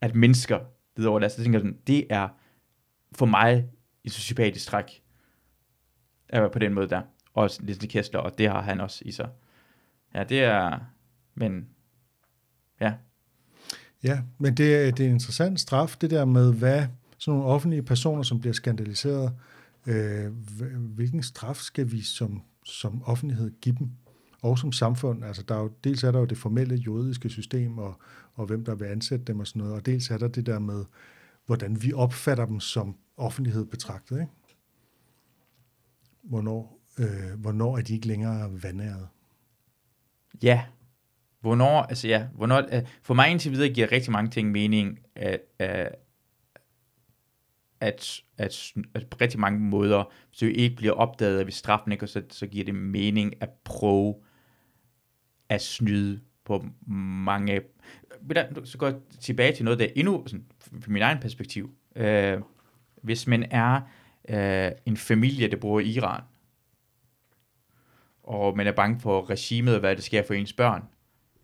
at 0.00 0.14
mennesker 0.14 0.58
lider 0.96 1.10
overlast. 1.10 1.38
Jeg 1.38 1.44
tænker 1.44 1.58
sådan, 1.58 1.78
det 1.86 2.06
er 2.10 2.28
for 3.12 3.26
mig 3.26 3.64
et 4.04 4.12
sociopatisk 4.12 4.66
træk, 4.66 5.02
at 6.28 6.40
være 6.40 6.50
på 6.50 6.58
den 6.58 6.74
måde 6.74 6.88
der. 6.88 7.02
Og 7.34 7.50
Disney 7.66 7.88
Kessler, 7.88 8.20
og 8.20 8.38
det 8.38 8.48
har 8.48 8.62
han 8.62 8.80
også 8.80 9.02
i 9.04 9.12
sig. 9.12 9.28
Ja, 10.14 10.24
det 10.24 10.40
er, 10.40 10.78
men, 11.34 11.68
ja, 12.80 12.94
Ja, 14.02 14.22
men 14.38 14.54
det 14.56 14.76
er, 14.76 14.90
det 14.90 15.04
er 15.04 15.08
en 15.08 15.14
interessant 15.14 15.60
straf, 15.60 15.96
det 16.00 16.10
der 16.10 16.24
med, 16.24 16.54
hvad 16.54 16.86
sådan 17.18 17.38
nogle 17.38 17.52
offentlige 17.52 17.82
personer, 17.82 18.22
som 18.22 18.40
bliver 18.40 18.54
skandaliseret, 18.54 19.32
øh, 19.86 20.32
hvilken 20.78 21.22
straf 21.22 21.56
skal 21.56 21.92
vi 21.92 22.02
som, 22.02 22.42
som 22.64 23.02
offentlighed 23.04 23.50
give 23.60 23.76
dem? 23.78 23.90
Og 24.42 24.58
som 24.58 24.72
samfund, 24.72 25.24
altså 25.24 25.42
der 25.42 25.54
er 25.54 25.60
jo, 25.60 25.70
dels 25.84 26.04
er 26.04 26.10
der 26.10 26.18
jo 26.18 26.24
det 26.24 26.38
formelle 26.38 26.74
juridiske 26.74 27.28
system, 27.28 27.78
og, 27.78 28.00
og 28.34 28.46
hvem 28.46 28.64
der 28.64 28.74
vil 28.74 28.84
ansætte 28.84 29.24
dem 29.24 29.40
og 29.40 29.46
sådan 29.46 29.60
noget, 29.60 29.74
og 29.74 29.86
dels 29.86 30.10
er 30.10 30.18
der 30.18 30.28
det 30.28 30.46
der 30.46 30.58
med, 30.58 30.84
hvordan 31.46 31.82
vi 31.82 31.92
opfatter 31.92 32.46
dem 32.46 32.60
som 32.60 32.96
offentlighed 33.16 33.66
betragtet, 33.66 34.20
ikke? 34.20 34.32
Hvornår, 36.22 36.79
øh, 37.00 37.40
hvornår 37.40 37.78
er 37.78 37.82
de 37.82 37.94
ikke 37.94 38.06
længere 38.06 38.62
vandærede? 38.62 39.08
Ja. 40.42 40.64
Hvornår, 41.40 41.82
altså 41.82 42.08
ja, 42.08 42.26
hvornår, 42.34 42.56
øh, 42.72 42.82
for 43.02 43.14
mig 43.14 43.30
indtil 43.30 43.52
videre 43.52 43.68
giver 43.68 43.92
rigtig 43.92 44.12
mange 44.12 44.30
ting 44.30 44.50
mening, 44.50 44.98
at, 45.14 45.40
øh, 45.60 45.68
at, 45.68 45.92
at, 47.80 48.22
at, 48.38 48.72
at 48.94 49.06
på 49.06 49.18
rigtig 49.20 49.40
mange 49.40 49.60
måder, 49.60 50.04
hvis 50.28 50.38
det 50.38 50.56
ikke 50.56 50.76
bliver 50.76 50.92
opdaget, 50.92 51.40
at 51.40 51.46
vi 51.46 51.52
straffen 51.52 51.92
ikke, 51.92 52.06
så, 52.06 52.22
så 52.30 52.46
giver 52.46 52.64
det 52.64 52.74
mening 52.74 53.42
at 53.42 53.50
prøve 53.64 54.14
at 55.48 55.62
snyde 55.62 56.20
på 56.44 56.64
mange... 56.86 57.60
Så 58.64 58.78
går 58.78 58.86
jeg 58.86 58.96
tilbage 59.20 59.54
til 59.54 59.64
noget, 59.64 59.78
der 59.78 59.84
er 59.84 59.92
endnu, 59.96 60.24
sådan, 60.26 60.46
fra 60.80 60.90
min 60.90 61.02
egen 61.02 61.18
perspektiv. 61.18 61.74
Øh, 61.96 62.40
hvis 63.02 63.26
man 63.26 63.42
er 63.50 63.80
øh, 64.28 64.72
en 64.86 64.96
familie, 64.96 65.48
der 65.48 65.56
bor 65.56 65.80
i 65.80 65.88
Iran, 65.88 66.22
og 68.30 68.56
man 68.56 68.66
er 68.66 68.72
bange 68.72 69.00
for 69.00 69.30
regimet 69.30 69.74
og 69.74 69.80
hvad 69.80 69.96
der 69.96 70.02
sker 70.02 70.22
for 70.26 70.34
ens 70.34 70.52
børn, 70.52 70.82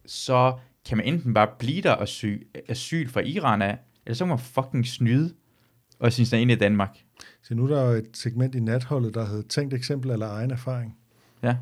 så 0.07 0.59
kan 0.85 0.97
man 0.97 1.07
enten 1.07 1.35
bare 1.35 1.49
blive 1.59 1.83
der 1.83 1.93
og 1.93 2.09
søge 2.09 2.45
asyl 2.69 3.09
fra 3.09 3.21
Iran 3.21 3.63
af, 3.63 3.79
eller 4.07 4.15
så 4.15 4.25
må 4.25 4.29
man 4.29 4.39
fucking 4.39 4.87
snyde 4.87 5.35
og 5.99 6.13
synes, 6.13 6.33
er 6.33 6.37
inde 6.37 6.55
i 6.55 6.57
Danmark. 6.57 6.99
Så 7.43 7.55
nu 7.55 7.65
er 7.65 7.69
der 7.69 7.91
jo 7.91 7.93
et 7.93 8.09
segment 8.15 8.55
i 8.55 8.61
natholdet, 8.61 9.15
der 9.15 9.27
hedder 9.27 9.49
Tænkt 9.49 9.75
eksempel 9.75 10.11
eller 10.11 10.29
egen 10.29 10.51
erfaring. 10.51 10.97
Ja. 11.43 11.57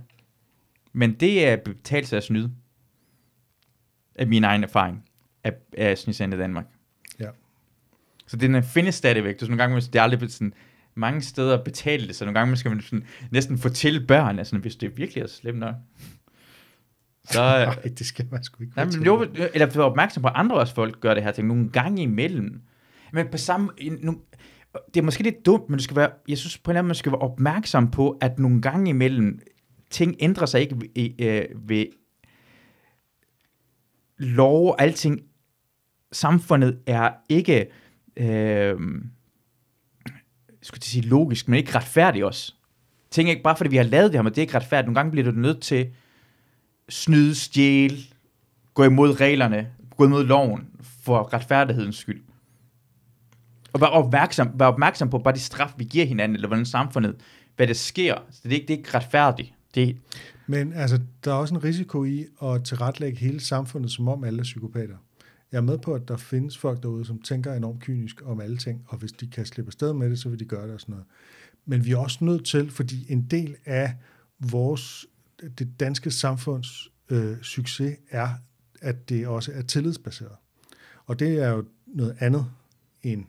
Men 0.93 1.15
det 1.15 1.47
er 1.47 1.57
betalt 1.57 2.09
sig 2.09 2.17
at 2.17 2.25
snyde. 2.25 2.53
Af 4.15 4.27
min 4.27 4.45
egen 4.45 4.65
erfaring. 4.65 5.05
Af, 5.45 5.53
af 5.79 5.99
synes 5.99 6.21
i 6.21 6.23
Danmark. 6.23 6.67
Ja. 7.21 7.29
Så 8.27 8.37
den 8.37 8.63
findes 8.63 8.95
stadigvæk. 8.95 9.35
Det 9.35 9.43
er 9.43 9.47
sådan 9.47 9.57
nogle 9.57 9.63
gange, 9.63 9.87
det 9.93 9.99
er 9.99 10.03
aldrig 10.03 10.31
sådan, 10.31 10.55
mange 10.95 11.23
steder 11.23 11.65
betale 11.65 12.07
det, 12.07 12.17
så 12.17 12.25
nogle 12.25 12.39
gange 12.39 12.57
skal 12.57 12.71
man 12.71 12.81
sådan, 12.81 13.07
næsten 13.31 13.59
fortælle 13.59 14.07
børn, 14.07 14.39
altså, 14.39 14.59
hvis 14.59 14.77
det 14.77 14.97
virkelig 14.97 15.23
er 15.23 15.27
slemt 15.27 15.59
nok. 15.59 15.75
Så, 17.25 17.43
øh, 17.61 17.67
Nej, 17.67 17.75
det 17.75 18.07
skal 18.07 18.27
man 18.31 18.45
sgu 18.45 18.63
ikke 18.63 18.77
Nej, 18.77 18.85
men 18.85 19.03
jo, 19.03 19.23
eller 19.55 19.67
være 19.67 19.85
opmærksom 19.85 20.23
på, 20.23 20.29
at 20.29 20.35
andre 20.37 20.57
også 20.57 20.75
folk 20.75 21.01
gør 21.01 21.15
det 21.15 21.23
her 21.23 21.33
ting 21.33 21.49
nogle 21.49 21.71
gange 21.71 22.03
imellem. 22.03 22.63
Men 23.13 23.29
på 23.31 23.37
samme... 23.37 23.71
Nu, 24.01 24.21
det 24.95 25.01
er 25.01 25.05
måske 25.05 25.23
lidt 25.23 25.47
dumt, 25.47 25.71
men 25.71 25.79
du 25.79 25.85
skal 25.85 25.97
være, 25.97 26.11
jeg 26.29 26.39
synes 26.39 26.59
på 26.59 26.71
en 26.71 26.73
eller 26.73 26.79
anden 26.79 26.89
man 26.89 26.95
skal 26.95 27.13
være 27.13 27.21
opmærksom 27.21 27.91
på, 27.91 28.19
at 28.21 28.39
nogle 28.39 28.63
gange 28.63 28.91
imellem, 28.91 29.41
ting 29.91 30.17
ændrer 30.21 30.47
sig 30.47 30.61
ikke 30.61 30.77
ved, 30.77 31.11
øh, 31.21 31.69
ved 31.69 31.87
lov 34.19 34.69
og 34.69 34.83
alting. 34.83 35.21
Samfundet 36.13 36.79
er 36.87 37.11
ikke, 37.29 37.67
øh, 38.17 38.81
skulle 40.67 40.81
til 40.81 40.91
sige 40.91 41.09
logisk, 41.09 41.49
men 41.49 41.59
ikke 41.59 41.75
retfærdigt 41.75 42.25
også. 42.25 42.55
Tænk 43.11 43.29
ikke 43.29 43.43
bare 43.43 43.57
fordi 43.57 43.71
vi 43.71 43.77
har 43.77 43.85
lavet 43.85 44.13
det 44.13 44.19
her, 44.19 44.23
men 44.23 44.33
det 44.33 44.39
er 44.39 44.43
ikke 44.43 44.55
retfærdigt. 44.55 44.87
Nogle 44.87 44.99
gange 44.99 45.11
bliver 45.11 45.25
du 45.33 45.39
nødt 45.39 45.61
til 45.61 45.89
snyde, 46.89 47.35
stjæle, 47.35 47.97
gå 48.75 48.85
imod 48.85 49.21
reglerne, 49.21 49.69
gå 49.97 50.05
imod 50.05 50.25
loven 50.25 50.69
for 51.03 51.33
retfærdighedens 51.33 51.97
skyld. 51.97 52.23
Og 53.73 53.81
være 53.81 53.91
opmærksom, 53.91 54.51
være 54.55 54.69
opmærksom 54.69 55.11
på 55.11 55.19
bare 55.19 55.35
de 55.35 55.41
straf, 55.41 55.71
vi 55.77 55.85
giver 55.85 56.07
hinanden, 56.07 56.37
eller 56.37 56.49
hvordan 56.49 56.67
samfundet, 56.67 57.17
hvad 57.57 57.67
der 57.67 57.75
sker. 57.75 58.15
Så 58.31 58.41
det 58.43 58.51
er 58.51 58.55
ikke, 58.55 58.67
det 58.67 58.75
er 58.75 58.79
ikke 58.79 58.95
retfærdigt. 58.95 59.53
Det, 59.75 59.97
Men 60.47 60.73
altså, 60.73 61.01
der 61.25 61.31
er 61.31 61.35
også 61.35 61.55
en 61.55 61.65
risiko 61.65 62.05
i 62.05 62.27
at 62.43 62.65
tilretlægge 62.65 63.19
hele 63.19 63.41
samfundet, 63.41 63.91
som 63.91 64.09
om 64.09 64.25
alle 64.25 64.39
er 64.39 64.43
psykopater. 64.43 64.97
Jeg 65.53 65.59
er 65.59 65.63
med 65.63 65.79
på, 65.79 65.95
at 65.95 66.09
der 66.09 66.17
findes 66.17 66.59
folk 66.59 66.83
derude, 66.83 67.05
som 67.05 67.23
tænker 67.23 67.55
enormt 67.55 67.81
kynisk 67.81 68.23
om 68.25 68.41
alle 68.41 68.57
ting, 68.57 68.85
og 68.87 68.99
hvis 68.99 69.13
de 69.13 69.27
kan 69.27 69.47
slippe 69.47 69.69
afsted 69.69 69.93
med 69.93 70.11
det, 70.11 70.19
så 70.19 70.29
vil 70.29 70.41
de 70.41 70.45
gøre 70.45 70.67
det 70.67 70.75
og 70.75 70.81
sådan 70.81 70.93
noget. 70.93 71.07
Men 71.67 71.85
vi 71.85 71.93
er 71.93 71.97
også 71.97 72.25
nødt 72.25 72.45
til, 72.45 72.71
fordi 72.71 73.13
en 73.13 73.27
del 73.31 73.57
af 73.65 73.95
vores, 74.39 75.07
det 75.59 75.81
danske 75.81 76.11
samfunds 76.11 76.93
øh, 77.11 77.37
succes 77.43 77.97
er, 78.11 78.29
at 78.83 79.09
det 79.09 79.27
også 79.27 79.53
er 79.55 79.63
tillidsbaseret. 79.63 80.37
Og 81.07 81.19
det 81.19 81.43
er 81.43 81.49
jo 81.49 81.65
noget 81.87 82.17
andet 82.21 82.47
end 83.03 83.25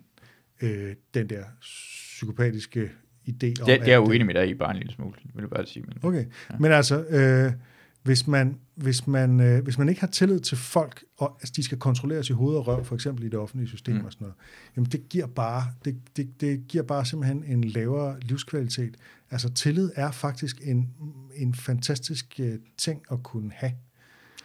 øh, 0.62 0.96
den 1.14 1.30
der 1.30 1.44
psykopatiske 1.62 2.92
idé 3.28 3.48
om, 3.62 3.66
det, 3.66 3.68
det 3.68 3.82
er 3.82 3.86
jeg 3.86 4.02
uenig 4.02 4.26
med 4.26 4.34
dig 4.34 4.50
i 4.50 4.54
bare 4.54 4.72
en 4.72 4.78
lille 4.78 4.94
smule, 4.94 5.16
vil 5.34 5.42
jeg 5.42 5.50
bare 5.50 5.66
sige. 5.66 5.84
Men, 5.88 5.98
Okay, 6.04 6.26
ja. 6.50 6.58
men 6.60 6.72
altså, 6.72 7.04
øh, 7.04 7.52
hvis, 8.06 8.28
man, 8.28 8.58
hvis, 8.76 9.08
man, 9.08 9.40
øh, 9.40 9.64
hvis 9.64 9.78
man 9.78 9.90
ikke 9.90 10.02
har 10.02 10.08
tillid 10.08 10.40
til 10.40 10.58
folk, 10.58 11.04
og 11.18 11.38
altså, 11.42 11.54
de 11.56 11.64
skal 11.64 11.78
kontrolleres 11.78 12.30
i 12.30 12.34
hoved 12.34 12.56
og 12.56 12.68
røv, 12.68 12.86
for 12.86 12.96
eksempel 12.96 13.26
i 13.26 13.30
det 13.30 13.40
offentlige 13.40 13.68
system 13.68 13.96
mm. 13.96 14.06
og 14.06 14.12
sådan 14.12 14.26
noget, 14.26 14.36
jamen 14.76 14.90
det 14.92 15.10
giver, 15.10 15.28
bare, 15.28 15.64
det, 15.86 15.98
det, 16.18 16.42
det 16.42 16.68
giver 16.68 16.84
bare 16.84 17.06
simpelthen 17.06 17.44
en 17.44 17.64
lavere 17.64 18.20
livskvalitet. 18.22 18.96
Altså 19.32 19.54
tillid 19.54 19.92
er 19.96 20.12
faktisk 20.12 20.62
en, 20.64 20.90
en 21.36 21.56
fantastisk 21.56 22.40
øh, 22.40 22.60
ting 22.78 23.02
at 23.12 23.24
kunne 23.24 23.52
have. 23.54 23.72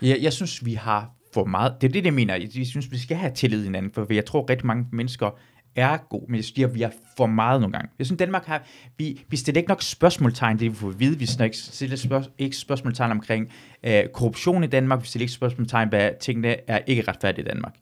Jeg, 0.02 0.18
jeg 0.22 0.32
synes, 0.32 0.64
vi 0.64 0.74
har 0.74 1.10
for 1.34 1.44
meget... 1.44 1.74
Det 1.80 1.88
er 1.88 1.92
det, 1.92 2.04
jeg 2.04 2.14
mener. 2.14 2.34
Jeg, 2.34 2.58
jeg 2.58 2.66
synes, 2.66 2.90
vi 2.90 2.98
skal 2.98 3.16
have 3.16 3.32
tillid 3.34 3.60
i 3.60 3.64
hinanden, 3.64 3.92
for 3.92 4.12
jeg 4.12 4.24
tror, 4.24 4.50
rigtig 4.50 4.66
mange 4.66 4.86
mennesker 4.92 5.38
er 5.76 5.96
god, 5.96 6.28
men 6.28 6.36
jeg 6.36 6.44
synes, 6.44 6.64
at 6.64 6.74
vi 6.74 6.80
har 6.82 6.92
for 7.16 7.26
meget 7.26 7.60
nogle 7.60 7.72
gange. 7.72 7.90
Jeg 7.98 8.06
synes, 8.06 8.18
Danmark 8.18 8.44
har... 8.46 8.62
Vi, 8.98 9.24
vi 9.28 9.36
stiller 9.36 9.58
ikke 9.60 9.68
nok 9.68 9.82
spørgsmålstegn, 9.82 10.58
det 10.58 10.70
vi 10.70 10.76
får 10.76 10.88
at 10.88 11.00
vide. 11.00 11.18
Vi 11.18 11.26
stiller 11.26 11.44
ikke, 11.44 11.56
stiller 11.56 11.96
spørg, 11.96 12.24
ikke 12.38 12.56
spørgsmålstegn 12.56 13.10
omkring 13.10 13.52
øh, 13.84 14.04
korruption 14.14 14.64
i 14.64 14.66
Danmark. 14.66 15.02
Vi 15.02 15.06
stiller 15.06 15.22
ikke 15.22 15.32
spørgsmålstegn, 15.32 15.88
hvad 15.88 16.10
tingene 16.20 16.56
er 16.70 16.78
ikke 16.86 17.02
retfærdige 17.08 17.44
i 17.44 17.48
Danmark. 17.48 17.74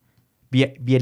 Vi 0.51 0.63
er, 0.63 0.69
vi 0.81 0.95
er 0.95 1.01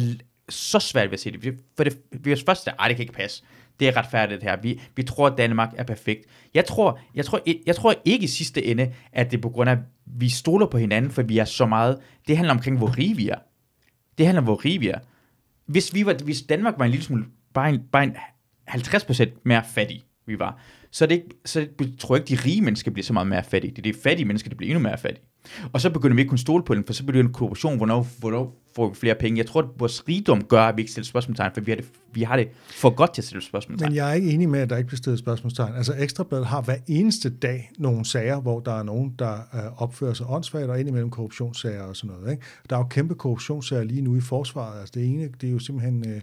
så 0.49 0.79
svært 0.79 1.07
ved 1.07 1.13
at 1.13 1.21
se 1.21 1.33
det. 1.33 1.45
Vi- 1.45 1.53
For 1.77 1.85
det, 1.85 1.99
vi 2.21 2.33
er 2.33 2.37
først, 2.47 2.69
at 2.69 2.75
det 2.89 2.97
kan 2.97 3.03
ikke 3.03 3.13
passe. 3.13 3.43
Det 3.81 3.89
er 3.89 3.97
retfærdigt 3.97 4.43
her. 4.43 4.57
Vi, 4.63 4.81
vi 4.97 5.03
tror, 5.03 5.27
at 5.27 5.39
Danmark 5.39 5.71
er 5.77 5.83
perfekt. 5.85 6.21
Jeg 6.55 6.65
tror, 6.65 6.99
jeg, 7.15 7.25
tror, 7.25 7.41
jeg 7.67 7.77
tror 7.77 7.95
ikke 8.05 8.25
i 8.25 8.27
sidste 8.27 8.65
ende, 8.65 8.93
at 9.13 9.31
det 9.31 9.37
er 9.37 9.41
på 9.41 9.49
grund 9.49 9.71
af, 9.71 9.75
at 9.75 9.79
vi 10.07 10.29
stoler 10.29 10.67
på 10.67 10.79
hinanden, 10.79 11.11
for 11.11 11.23
vi 11.23 11.39
er 11.39 11.45
så 11.45 11.67
meget. 11.67 11.99
Det 12.29 12.37
handler 12.37 12.55
omkring, 12.55 12.79
hvor 12.79 12.99
rige 12.99 13.17
vi 13.17 13.29
er. 13.29 13.39
Det 14.19 14.27
handler 14.27 14.41
om, 14.41 14.45
hvor 14.45 14.65
rige 14.65 14.79
vi 14.79 14.89
er. 14.89 14.99
Hvis, 15.67 15.95
vi 15.95 16.07
var, 16.07 16.15
hvis 16.25 16.43
Danmark 16.43 16.75
var 16.79 16.85
en 16.85 16.91
lille 16.91 17.05
smule, 17.05 17.25
bare 17.55 17.69
en, 17.69 17.81
bare 17.93 18.05
en 18.05 18.17
50% 18.71 19.41
mere 19.45 19.63
fattig, 19.75 20.03
vi 20.27 20.39
var, 20.39 20.61
så, 20.91 21.05
er 21.05 21.09
det 21.09 21.15
ikke, 21.15 21.29
så 21.45 21.67
tror 21.99 22.17
jeg 22.17 22.31
ikke, 22.31 22.43
de 22.43 22.49
rige 22.49 22.63
mennesker 22.63 22.91
bliver 22.91 23.05
så 23.05 23.13
meget 23.13 23.27
mere 23.27 23.45
fattige. 23.45 23.71
Det 23.71 23.79
er 23.79 23.93
de 23.93 23.99
fattige 24.03 24.27
mennesker, 24.27 24.49
der 24.49 24.57
bliver 24.57 24.71
endnu 24.71 24.89
mere 24.89 24.99
fattige. 24.99 25.25
Og 25.73 25.81
så 25.81 25.91
begynder 25.91 26.15
vi 26.15 26.21
ikke 26.21 26.31
kun 26.31 26.39
stole 26.39 26.65
på 26.65 26.75
den, 26.75 26.85
for 26.85 26.93
så 26.93 27.05
bliver 27.05 27.23
det 27.23 27.29
en 27.29 27.33
korruption, 27.33 27.77
hvornår, 27.77 28.07
hvornår 28.19 28.63
får 28.77 28.89
vi 28.89 28.95
flere 28.95 29.15
penge. 29.15 29.39
Jeg 29.39 29.47
tror, 29.47 29.63
at 29.63 29.69
vores 29.79 30.09
rigdom 30.09 30.45
gør, 30.45 30.63
at 30.63 30.77
vi 30.77 30.83
ikke 30.83 30.93
stiller 30.93 31.07
spørgsmålstegn, 31.07 31.51
for 31.55 31.61
vi 31.61 31.71
har 31.71 31.77
det, 31.77 31.87
vi 32.13 32.23
har 32.23 32.37
det 32.37 32.49
for 32.71 32.91
godt 32.91 33.15
til 33.15 33.23
at 33.23 33.27
stille 33.27 33.43
spørgsmålstegn. 33.43 33.91
Men 33.91 33.97
jeg 33.97 34.11
er 34.11 34.15
ikke 34.15 34.31
enig 34.31 34.49
med, 34.49 34.61
at 34.61 34.71
der 34.71 34.77
ikke 34.77 34.87
bliver 34.87 34.97
stillet 34.97 35.19
spørgsmålstegn. 35.19 35.75
Altså 35.75 35.95
Ekstrabladet 35.99 36.47
har 36.47 36.63
hver 36.63 36.77
eneste 36.87 37.31
dag 37.31 37.71
nogle 37.79 38.05
sager, 38.05 38.41
hvor 38.41 38.61
der 38.61 38.73
er 38.73 38.83
nogen, 38.83 39.15
der 39.19 39.35
øh, 39.55 39.83
opfører 39.83 40.15
sig 40.15 40.27
åndssvagt, 40.31 40.71
og 40.71 40.81
indimellem 40.81 41.11
korruptionssager 41.11 41.83
og 41.83 41.97
sådan 41.97 42.17
noget. 42.17 42.31
Ikke? 42.31 42.43
Der 42.71 42.77
er 42.77 42.81
jo 42.81 42.87
kæmpe 42.87 43.15
korruptionssager 43.15 43.85
lige 43.85 44.03
nu 44.03 44.17
i 44.17 44.21
forsvaret. 44.21 44.81
Altså 44.81 44.93
det 44.95 45.07
ene, 45.07 45.29
det 45.41 45.49
er 45.49 45.53
jo 45.53 45.59
simpelthen 45.59 46.09
øh, 46.09 46.21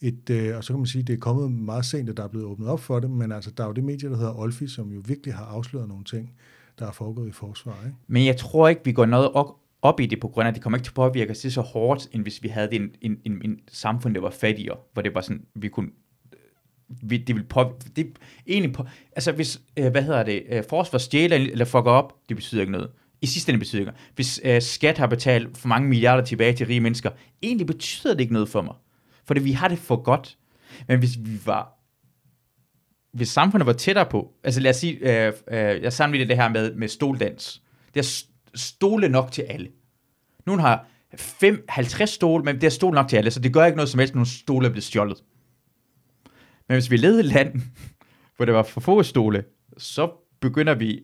et, 0.00 0.30
øh, 0.30 0.56
og 0.56 0.64
så 0.64 0.72
kan 0.72 0.78
man 0.78 0.86
sige, 0.86 1.02
det 1.02 1.12
er 1.12 1.18
kommet 1.18 1.52
meget 1.52 1.84
sent, 1.84 2.08
at 2.08 2.16
der 2.16 2.24
er 2.24 2.28
blevet 2.28 2.46
åbnet 2.46 2.68
op 2.68 2.80
for 2.80 3.00
det, 3.00 3.10
men 3.10 3.32
altså 3.32 3.50
der 3.50 3.62
er 3.62 3.66
jo 3.68 3.72
det 3.72 3.84
medie, 3.84 4.08
der 4.08 4.16
hedder 4.16 4.38
Olfi, 4.38 4.66
som 4.66 4.92
jo 4.92 5.02
virkelig 5.04 5.34
har 5.34 5.44
afsløret 5.44 5.88
nogle 5.88 6.04
ting, 6.04 6.32
der 6.80 6.86
er 6.86 6.92
foregået 6.92 7.28
i 7.28 7.32
forsvaret. 7.32 7.86
Ikke? 7.86 7.96
Men 8.06 8.26
jeg 8.26 8.36
tror 8.36 8.68
ikke, 8.68 8.80
vi 8.84 8.92
går 8.92 9.06
noget 9.06 9.30
op, 9.82 10.00
i 10.00 10.06
det 10.06 10.20
på 10.20 10.28
grund 10.28 10.46
af, 10.46 10.50
at 10.50 10.54
det 10.54 10.62
kommer 10.62 10.78
ikke 10.78 10.84
til 10.84 10.90
at 10.90 10.94
påvirke 10.94 11.30
os 11.30 11.38
så 11.38 11.60
hårdt, 11.60 12.08
end 12.12 12.22
hvis 12.22 12.42
vi 12.42 12.48
havde 12.48 12.74
en, 12.74 12.90
en, 13.00 13.18
en, 13.24 13.40
en 13.44 13.60
samfund, 13.68 14.14
der 14.14 14.20
var 14.20 14.30
fattigere, 14.30 14.76
hvor 14.92 15.02
det 15.02 15.14
var 15.14 15.20
sådan, 15.20 15.44
vi 15.54 15.68
kunne 15.68 15.90
øh, 16.32 17.10
vi, 17.10 17.16
det 17.16 17.36
vil 17.36 17.44
på, 17.44 17.78
det 17.96 18.18
egentlig 18.46 18.72
på, 18.72 18.84
altså 19.16 19.32
hvis, 19.32 19.60
øh, 19.76 19.90
hvad 19.90 20.02
hedder 20.02 20.22
det, 20.22 20.42
øh, 20.48 20.64
forsvar 20.68 20.98
stjæler 20.98 21.36
eller 21.36 21.64
fucker 21.64 21.90
op, 21.90 22.14
det 22.28 22.36
betyder 22.36 22.60
ikke 22.60 22.72
noget. 22.72 22.90
I 23.20 23.26
sidste 23.26 23.50
ende 23.50 23.58
betyder 23.58 23.78
det 23.78 23.80
ikke 23.80 23.92
noget. 23.92 24.14
Hvis 24.14 24.40
øh, 24.44 24.62
skat 24.62 24.98
har 24.98 25.06
betalt 25.06 25.58
for 25.58 25.68
mange 25.68 25.88
milliarder 25.88 26.24
tilbage 26.24 26.52
til 26.52 26.66
rige 26.66 26.80
mennesker, 26.80 27.10
egentlig 27.42 27.66
betyder 27.66 28.14
det 28.14 28.20
ikke 28.20 28.32
noget 28.32 28.48
for 28.48 28.62
mig. 28.62 28.74
Fordi 29.24 29.40
vi 29.40 29.52
har 29.52 29.68
det 29.68 29.78
for 29.78 29.96
godt. 29.96 30.38
Men 30.88 30.98
hvis 30.98 31.18
vi 31.20 31.38
var, 31.46 31.79
hvis 33.12 33.28
samfundet 33.28 33.66
var 33.66 33.72
tættere 33.72 34.06
på, 34.06 34.32
altså 34.44 34.60
lad 34.60 34.70
os 34.70 34.76
sige, 34.76 35.26
øh, 35.26 35.32
øh, 35.50 35.82
jeg 35.82 35.92
sammenligner 35.92 36.28
det 36.28 36.42
her 36.42 36.48
med, 36.48 36.74
med 36.74 36.88
stoldans. 36.88 37.62
Det 37.94 38.00
er 38.00 38.24
stole 38.54 39.08
nok 39.08 39.32
til 39.32 39.42
alle. 39.42 39.68
Nogen 40.46 40.60
har 40.60 40.86
5, 41.16 41.64
50 41.68 42.10
stole, 42.10 42.44
men 42.44 42.54
det 42.54 42.64
er 42.64 42.70
stole 42.70 42.94
nok 42.94 43.08
til 43.08 43.16
alle, 43.16 43.30
så 43.30 43.40
det 43.40 43.52
gør 43.52 43.64
ikke 43.64 43.76
noget 43.76 43.88
som 43.88 43.98
helst, 43.98 44.14
når 44.14 44.18
nogle 44.18 44.28
stole 44.28 44.66
er 44.66 44.70
blevet 44.70 44.84
stjålet. 44.84 45.22
Men 46.68 46.74
hvis 46.74 46.90
vi 46.90 46.96
levede 46.96 47.20
et 47.20 47.26
land, 47.26 47.60
hvor 48.36 48.44
der 48.44 48.52
var 48.52 48.62
for 48.62 48.80
få 48.80 49.02
stole, 49.02 49.44
så 49.78 50.10
begynder 50.40 50.74
vi 50.74 51.00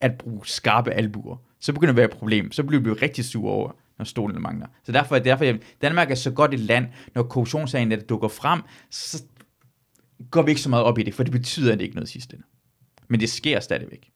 at 0.00 0.18
bruge 0.18 0.46
skarpe 0.46 0.90
albuer. 0.90 1.36
Så 1.60 1.72
begynder 1.72 1.92
det 1.92 1.96
at 1.96 1.96
være 1.96 2.12
et 2.12 2.18
problem. 2.18 2.52
Så 2.52 2.62
bliver 2.62 2.82
vi 2.82 2.90
rigtig 2.92 3.24
sure 3.24 3.52
over, 3.52 3.70
når 3.98 4.04
stolene 4.04 4.40
mangler. 4.40 4.66
Så 4.84 4.92
derfor, 4.92 5.18
derfor 5.18 5.44
Danmark 5.82 6.10
er 6.10 6.14
så 6.14 6.30
godt 6.30 6.54
et 6.54 6.60
land, 6.60 6.86
når 7.14 7.22
korruptionssagen 7.22 7.90
der 7.90 7.96
dukker 7.96 8.28
frem, 8.28 8.60
så 8.90 9.22
går 10.30 10.42
vi 10.42 10.50
ikke 10.50 10.60
så 10.60 10.68
meget 10.68 10.84
op 10.84 10.98
i 10.98 11.02
det, 11.02 11.14
for 11.14 11.22
det 11.22 11.32
betyder 11.32 11.74
det 11.74 11.84
ikke 11.84 11.94
noget 11.94 12.08
sidste 12.08 12.38
Men 13.08 13.20
det 13.20 13.30
sker 13.30 13.60
stadigvæk. 13.60 14.10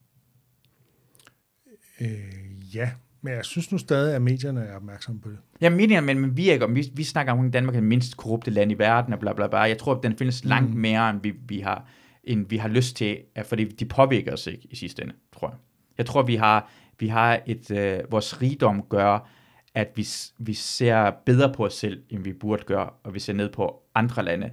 Øh, 2.01 2.74
ja, 2.74 2.90
men 3.22 3.32
jeg 3.32 3.44
synes 3.44 3.72
nu 3.72 3.78
stadig, 3.78 4.14
at 4.14 4.22
medierne 4.22 4.60
er 4.60 4.76
opmærksomme 4.76 5.20
på 5.20 5.30
det. 5.30 5.39
Ja, 5.60 5.70
medierne, 5.70 6.06
men, 6.06 6.20
men 6.20 6.36
vi, 6.36 6.48
er 6.48 6.52
ikke, 6.52 6.70
vi, 6.70 6.90
vi 6.94 7.05
snakker 7.05 7.32
om, 7.32 7.47
at 7.47 7.52
Danmark 7.52 7.74
er 7.74 7.80
det 7.80 7.89
mindst 7.89 8.16
korrupte 8.16 8.51
land 8.51 8.72
i 8.72 8.74
verden, 8.74 9.12
og 9.12 9.18
bla 9.18 9.32
bla 9.32 9.47
bla. 9.47 9.59
Jeg 9.59 9.78
tror, 9.78 9.94
at 9.94 10.02
den 10.02 10.16
findes 10.18 10.44
mm. 10.44 10.48
langt 10.48 10.74
mere, 10.74 11.10
end 11.10 11.22
vi, 11.22 11.32
vi, 11.48 11.60
har, 11.60 11.89
end 12.24 12.47
vi 12.48 12.56
har 12.56 12.68
lyst 12.68 12.97
til, 12.97 13.18
fordi 13.44 13.64
de 13.64 13.85
påvirker 13.85 14.32
os 14.32 14.47
ikke 14.47 14.68
i 14.70 14.76
sidste 14.76 15.02
ende, 15.02 15.14
tror 15.32 15.48
jeg. 15.48 15.56
Jeg 15.98 16.06
tror, 16.06 16.22
vi 16.22 16.36
har, 16.36 16.70
vi 16.98 17.09
har 17.09 17.40
et, 17.47 17.70
øh, 17.70 18.01
vores 18.10 18.43
rigdom 18.43 18.82
gør, 18.82 19.28
at 19.74 19.89
vi, 19.97 20.06
vi 20.39 20.55
ser 20.55 21.10
bedre 21.26 21.52
på 21.55 21.66
os 21.66 21.74
selv, 21.74 22.02
end 22.10 22.24
vi 22.24 22.32
burde 22.32 22.62
gøre, 22.62 22.90
og 23.05 23.14
vi 23.14 23.18
ser 23.18 23.32
ned 23.32 23.52
på 23.52 23.82
andre 23.94 24.24
lande, 24.24 24.51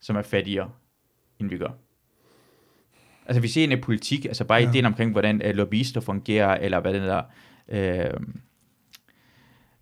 som 0.00 0.16
er 0.16 0.22
fattigere, 0.22 0.70
end 1.40 1.48
vi 1.48 1.58
gør. 1.58 1.70
Altså 3.26 3.40
vi 3.40 3.48
ser 3.48 3.64
en 3.64 3.80
politik, 3.80 4.24
altså 4.24 4.44
bare 4.44 4.62
ja. 4.62 4.70
ideen 4.70 4.84
omkring, 4.84 5.12
hvordan 5.12 5.42
uh, 5.46 5.50
lobbyister 5.50 6.00
fungerer, 6.00 6.54
eller 6.54 6.80
hvad 6.80 6.92
det 6.92 7.02
der, 7.02 7.22
øh, 7.68 8.20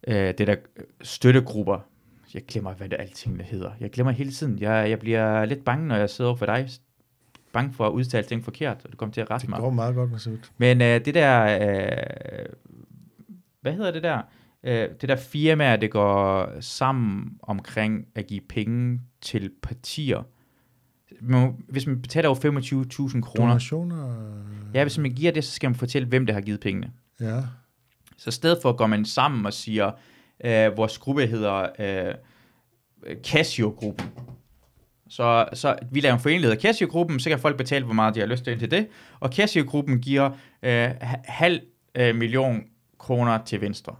øh, 0.06 0.34
det 0.38 0.46
der 0.46 0.56
støttegrupper, 1.02 1.78
jeg 2.34 2.44
glemmer, 2.48 2.74
hvad 2.74 2.88
det 2.88 2.96
alting 3.00 3.42
hedder. 3.44 3.70
Jeg 3.80 3.90
glemmer 3.90 4.12
hele 4.12 4.30
tiden. 4.30 4.58
Jeg, 4.58 4.90
jeg 4.90 4.98
bliver 4.98 5.44
lidt 5.44 5.64
bange, 5.64 5.88
når 5.88 5.96
jeg 5.96 6.10
sidder 6.10 6.28
over 6.28 6.38
for 6.38 6.46
dig. 6.46 6.68
Bange 7.52 7.72
for 7.72 7.86
at 7.86 7.92
udtale 7.92 8.26
ting 8.26 8.44
forkert, 8.44 8.84
og 8.84 8.92
du 8.92 8.96
kommer 8.96 9.12
til 9.12 9.20
at 9.20 9.30
rette 9.30 9.50
mig. 9.50 9.56
Det 9.56 9.62
går 9.62 9.70
meget 9.70 9.94
godt 9.94 10.22
sig. 10.22 10.38
Men 10.58 10.82
øh, 10.82 11.04
det 11.04 11.14
der, 11.14 11.42
øh, 11.44 12.46
hvad 13.60 13.72
hedder 13.72 13.90
det 13.90 14.02
der? 14.02 14.22
Øh, 14.64 14.88
det 15.00 15.08
der 15.08 15.16
firma, 15.16 15.76
det 15.76 15.90
går 15.90 16.50
sammen 16.60 17.38
omkring 17.42 18.06
at 18.14 18.26
give 18.26 18.40
penge 18.40 19.00
til 19.26 19.50
partier, 19.62 20.22
hvis 21.68 21.86
man 21.86 22.02
betaler 22.02 22.28
over 22.28 23.08
25.000 23.08 23.20
kroner. 23.20 23.48
Donationer? 23.48 24.14
Ja, 24.74 24.84
hvis 24.84 24.98
man 24.98 25.10
giver 25.10 25.32
det, 25.32 25.44
så 25.44 25.52
skal 25.52 25.70
man 25.70 25.74
fortælle, 25.74 26.08
hvem 26.08 26.26
der 26.26 26.34
har 26.34 26.40
givet 26.40 26.60
pengene. 26.60 26.92
Ja. 27.20 27.40
Så 28.16 28.28
i 28.28 28.32
stedet 28.32 28.58
for 28.62 28.72
går 28.72 28.86
man 28.86 29.04
sammen 29.04 29.46
og 29.46 29.52
siger, 29.52 29.90
øh, 30.44 30.76
vores 30.76 30.98
gruppe 30.98 31.26
hedder 31.26 31.66
øh, 31.78 32.14
Casio-gruppen. 33.24 34.06
Så, 35.08 35.48
så 35.52 35.76
vi 35.90 36.00
laver 36.00 36.14
en 36.14 36.20
forening, 36.20 36.42
der 36.42 36.48
hedder 36.48 36.62
Casio-gruppen, 36.62 37.20
så 37.20 37.28
kan 37.30 37.38
folk 37.38 37.56
betale, 37.56 37.84
hvor 37.84 37.94
meget 37.94 38.14
de 38.14 38.20
har 38.20 38.26
lyst 38.26 38.44
til 38.44 38.58
til 38.58 38.70
det. 38.70 38.88
Og 39.20 39.32
Casio-gruppen 39.32 40.00
giver 40.00 40.30
øh, 40.62 40.90
halv 41.24 41.60
øh, 41.94 42.14
million 42.14 42.62
kroner 42.98 43.44
til 43.44 43.60
Venstre. 43.60 43.96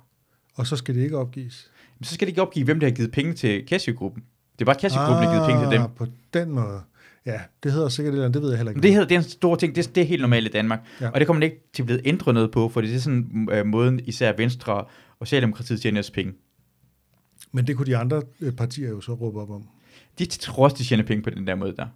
Og 0.55 0.67
så 0.67 0.77
skal 0.77 0.95
det 0.95 1.03
ikke 1.03 1.19
opgives? 1.19 1.71
Så 2.03 2.15
skal 2.15 2.27
det 2.27 2.31
ikke 2.31 2.43
opgive, 2.43 2.65
hvem 2.65 2.81
der 2.81 2.87
har 2.87 2.95
givet 2.95 3.13
penge 3.13 3.35
til 3.35 3.69
Casio-gruppen. 3.69 4.25
Det 4.59 4.61
er 4.61 4.65
bare 4.65 4.81
Casio-gruppen, 4.81 5.23
der 5.23 5.29
har 5.29 5.35
givet 5.35 5.47
penge 5.47 5.63
til 5.65 5.79
dem. 5.79 5.83
Ah, 5.83 5.91
på 5.97 6.07
den 6.35 6.51
måde. 6.51 6.81
Ja, 7.27 7.41
det 7.63 7.73
hedder 7.73 7.89
sikkert 7.89 8.15
det, 8.15 8.35
det 8.35 8.43
ved 8.43 8.49
jeg 8.49 8.59
heller 8.59 8.71
ikke. 8.71 8.83
Det, 8.83 8.93
hedder, 8.93 9.07
det 9.09 9.15
er 9.15 9.19
en 9.19 9.25
stor 9.25 9.57
ting, 9.57 9.77
det, 9.77 9.95
det 9.95 10.01
er 10.01 10.07
helt 10.07 10.23
normalt 10.23 10.47
i 10.47 10.51
Danmark. 10.51 10.81
Ja. 11.01 11.11
Og 11.11 11.21
det 11.21 11.27
kommer 11.27 11.43
ikke 11.43 11.71
til 11.73 11.83
at 11.83 11.87
blive 11.87 12.07
ændret 12.07 12.35
noget 12.35 12.51
på, 12.51 12.69
for 12.69 12.81
det 12.81 12.95
er 12.95 12.99
sådan 12.99 13.49
uh, 13.53 13.67
måden 13.67 14.01
især 14.05 14.33
Venstre 14.37 14.85
og 15.19 15.27
Socialdemokratiet 15.27 15.81
tjener 15.81 15.97
deres 15.97 16.11
penge. 16.11 16.33
Men 17.53 17.67
det 17.67 17.77
kunne 17.77 17.87
de 17.87 17.97
andre 17.97 18.23
øh, 18.41 18.53
partier 18.53 18.89
jo 18.89 19.01
så 19.01 19.13
råbe 19.13 19.41
op 19.41 19.51
om. 19.51 19.69
De 20.19 20.27
tror 20.27 20.65
også, 20.65 20.77
de 20.79 20.85
tjener 20.85 21.05
penge 21.05 21.23
på 21.23 21.31
den 21.31 21.47
der 21.47 21.55
måde 21.55 21.77
der. 21.77 21.87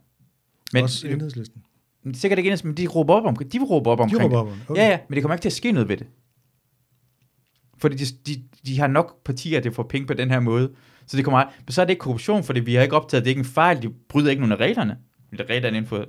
Men, 0.73 0.83
også 0.83 1.09
enhedslisten. 1.09 1.63
Øh, 2.07 2.15
sikkert 2.15 2.39
ikke 2.39 2.49
enhedslisten, 2.49 2.69
men 2.69 2.77
de 2.77 2.87
råber 2.87 3.15
op 3.15 3.25
om, 3.25 3.37
de 3.37 3.59
vil 3.59 3.67
råbe 3.67 3.91
op 3.91 4.01
omkring 4.01 4.21
de 4.21 4.25
råber 4.25 4.39
op 4.39 4.47
om. 4.47 4.59
Okay. 4.69 4.83
Ja, 4.83 4.89
ja, 4.89 4.99
men 5.09 5.15
det 5.15 5.23
kommer 5.23 5.35
ikke 5.35 5.43
til 5.43 5.49
at 5.49 5.53
ske 5.53 5.73
noget 5.73 5.89
ved 5.89 5.97
det. 5.97 6.07
Fordi 7.79 7.97
de, 7.97 8.05
de, 8.27 8.43
de 8.67 8.79
har 8.79 8.87
nok 8.87 9.25
partier, 9.25 9.61
der 9.61 9.71
får 9.71 9.83
penge 9.83 10.07
på 10.07 10.15
den 10.15 10.31
her 10.31 10.41
måde. 10.41 10.71
Så 11.11 11.17
det 11.17 11.25
kommer, 11.25 11.45
så 11.69 11.81
er 11.81 11.85
det 11.85 11.91
ikke 11.91 12.01
korruption, 12.01 12.45
fordi 12.45 12.61
vi 12.61 12.75
har 12.75 12.83
ikke 12.83 12.97
optaget, 12.97 13.25
det 13.25 13.31
er 13.31 13.33
ikke 13.33 13.39
en 13.39 13.45
fejl, 13.45 13.83
de 13.83 13.89
bryder 14.09 14.31
ikke 14.31 14.41
nogen 14.41 14.53
af 14.53 14.57
reglerne 14.57 14.97
reglerne 15.39 15.77
inden 15.77 15.89
for 15.89 16.07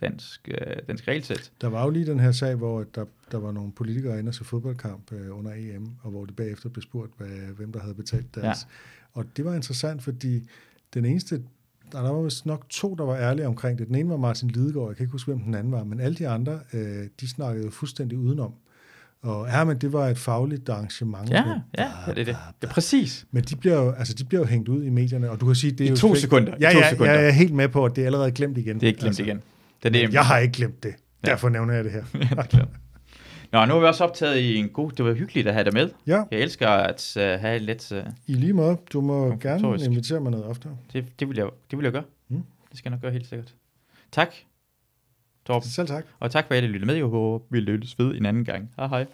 dansk, 0.00 0.48
øh, 0.48 0.76
dansk 0.88 1.08
regelsæt. 1.08 1.52
Der 1.60 1.68
var 1.68 1.84
jo 1.84 1.90
lige 1.90 2.06
den 2.06 2.20
her 2.20 2.32
sag, 2.32 2.54
hvor 2.54 2.84
der, 2.94 3.04
der 3.32 3.38
var 3.38 3.52
nogle 3.52 3.72
politikere 3.72 4.18
inde 4.18 4.32
til 4.32 4.44
fodboldkamp 4.44 5.12
øh, 5.12 5.38
under 5.38 5.52
EM, 5.52 5.88
og 6.02 6.10
hvor 6.10 6.24
de 6.24 6.32
bagefter 6.32 6.68
blev 6.68 6.82
spurgt, 6.82 7.12
hvad, 7.16 7.28
hvem 7.56 7.72
der 7.72 7.80
havde 7.80 7.94
betalt 7.94 8.34
deres. 8.34 8.44
Ja. 8.44 8.54
Og 9.12 9.24
det 9.36 9.44
var 9.44 9.54
interessant, 9.54 10.02
fordi 10.02 10.48
den 10.94 11.04
eneste, 11.04 11.42
der 11.92 12.00
var 12.00 12.22
vist 12.22 12.46
nok 12.46 12.68
to, 12.68 12.94
der 12.94 13.04
var 13.04 13.16
ærlige 13.16 13.46
omkring 13.46 13.78
det. 13.78 13.86
Den 13.86 13.94
ene 13.94 14.08
var 14.08 14.16
Martin 14.16 14.48
Lidegaard, 14.48 14.88
jeg 14.88 14.96
kan 14.96 15.04
ikke 15.04 15.12
huske, 15.12 15.32
hvem 15.32 15.44
den 15.44 15.54
anden 15.54 15.72
var, 15.72 15.84
men 15.84 16.00
alle 16.00 16.16
de 16.16 16.28
andre, 16.28 16.60
øh, 16.72 17.08
de 17.20 17.28
snakkede 17.28 17.70
fuldstændig 17.70 18.18
udenom. 18.18 18.54
Og 19.24 19.46
ja, 19.48 19.64
men 19.64 19.78
det 19.78 19.92
var 19.92 20.08
et 20.08 20.18
fagligt 20.18 20.68
arrangement. 20.68 21.30
Ja, 21.30 21.36
ja, 21.38 21.54
ja 21.78 21.86
det 22.06 22.18
er 22.18 22.24
det. 22.24 22.36
Det 22.60 22.68
er 22.68 22.72
præcis. 22.72 23.26
Men 23.30 23.42
de 23.42 23.56
bliver, 23.56 23.82
jo, 23.82 23.92
altså, 23.92 24.14
de 24.14 24.24
bliver 24.24 24.40
jo 24.40 24.46
hængt 24.46 24.68
ud 24.68 24.84
i 24.84 24.90
medierne, 24.90 25.30
og 25.30 25.40
du 25.40 25.46
kan 25.46 25.54
sige, 25.54 25.70
det 25.70 25.80
er 25.80 25.84
I 25.84 25.90
jo... 25.90 25.96
to 25.96 26.14
sekunder. 26.14 26.54
Ja, 26.60 26.70
to 26.72 26.78
ja, 26.78 26.90
sekunder. 26.90 27.12
jeg 27.12 27.26
er 27.26 27.30
helt 27.30 27.54
med 27.54 27.68
på, 27.68 27.84
at 27.84 27.96
det 27.96 28.02
er 28.02 28.06
allerede 28.06 28.32
glemt 28.32 28.58
igen. 28.58 28.80
Det 28.80 28.88
er 28.88 28.92
glemt 28.92 29.06
altså, 29.06 29.22
igen. 29.22 29.42
Det 29.82 29.88
er 29.88 30.06
det, 30.06 30.14
jeg 30.14 30.24
har 30.24 30.38
ikke 30.38 30.52
glemt 30.52 30.82
det. 30.82 30.94
Ja. 31.24 31.30
Derfor 31.30 31.48
nævner 31.48 31.74
jeg 31.74 31.84
det 31.84 31.92
her. 31.92 32.02
ja, 32.36 32.42
det 32.52 32.68
Nå, 33.52 33.64
nu 33.64 33.74
er 33.74 33.80
vi 33.80 33.86
også 33.86 34.04
optaget 34.04 34.40
i 34.40 34.56
en 34.56 34.68
god... 34.68 34.90
Det 34.90 35.04
var 35.04 35.12
hyggeligt 35.12 35.46
at 35.46 35.54
have 35.54 35.64
dig 35.64 35.72
med. 35.72 35.90
Ja. 36.06 36.22
Jeg 36.30 36.40
elsker 36.40 36.68
at 36.68 37.16
uh, 37.16 37.22
have 37.22 37.58
lidt... 37.58 37.92
Uh, 37.92 37.98
I 38.26 38.34
lige 38.34 38.52
måde. 38.52 38.76
Du 38.92 39.00
må 39.00 39.36
gerne 39.40 39.84
invitere 39.84 40.20
mig 40.20 40.30
noget 40.30 40.46
oftere. 40.46 40.76
Det, 40.92 41.20
det, 41.20 41.28
vil 41.28 41.36
jeg, 41.36 41.46
det 41.70 41.78
vil 41.78 41.84
jeg 41.84 41.92
gøre. 41.92 42.02
Mm. 42.28 42.42
Det 42.70 42.78
skal 42.78 42.90
jeg 42.90 42.96
nok 42.96 43.02
gøre 43.02 43.12
helt 43.12 43.26
sikkert. 43.26 43.54
Tak, 44.12 44.34
Torben. 45.46 45.68
Selv 45.68 45.86
tak. 45.88 46.04
Og 46.20 46.30
tak 46.30 46.46
for 46.46 46.54
at 46.54 46.64
I 46.64 46.66
lyttede 46.66 46.86
med. 46.86 46.94
Jeg 46.94 47.04
håber, 47.04 47.44
vi 47.50 47.60
lyttes 47.60 47.98
ved 47.98 48.14
en 48.14 48.26
anden 48.26 48.44
gang. 48.44 48.70
Hej 48.76 48.86
hej. 48.86 49.06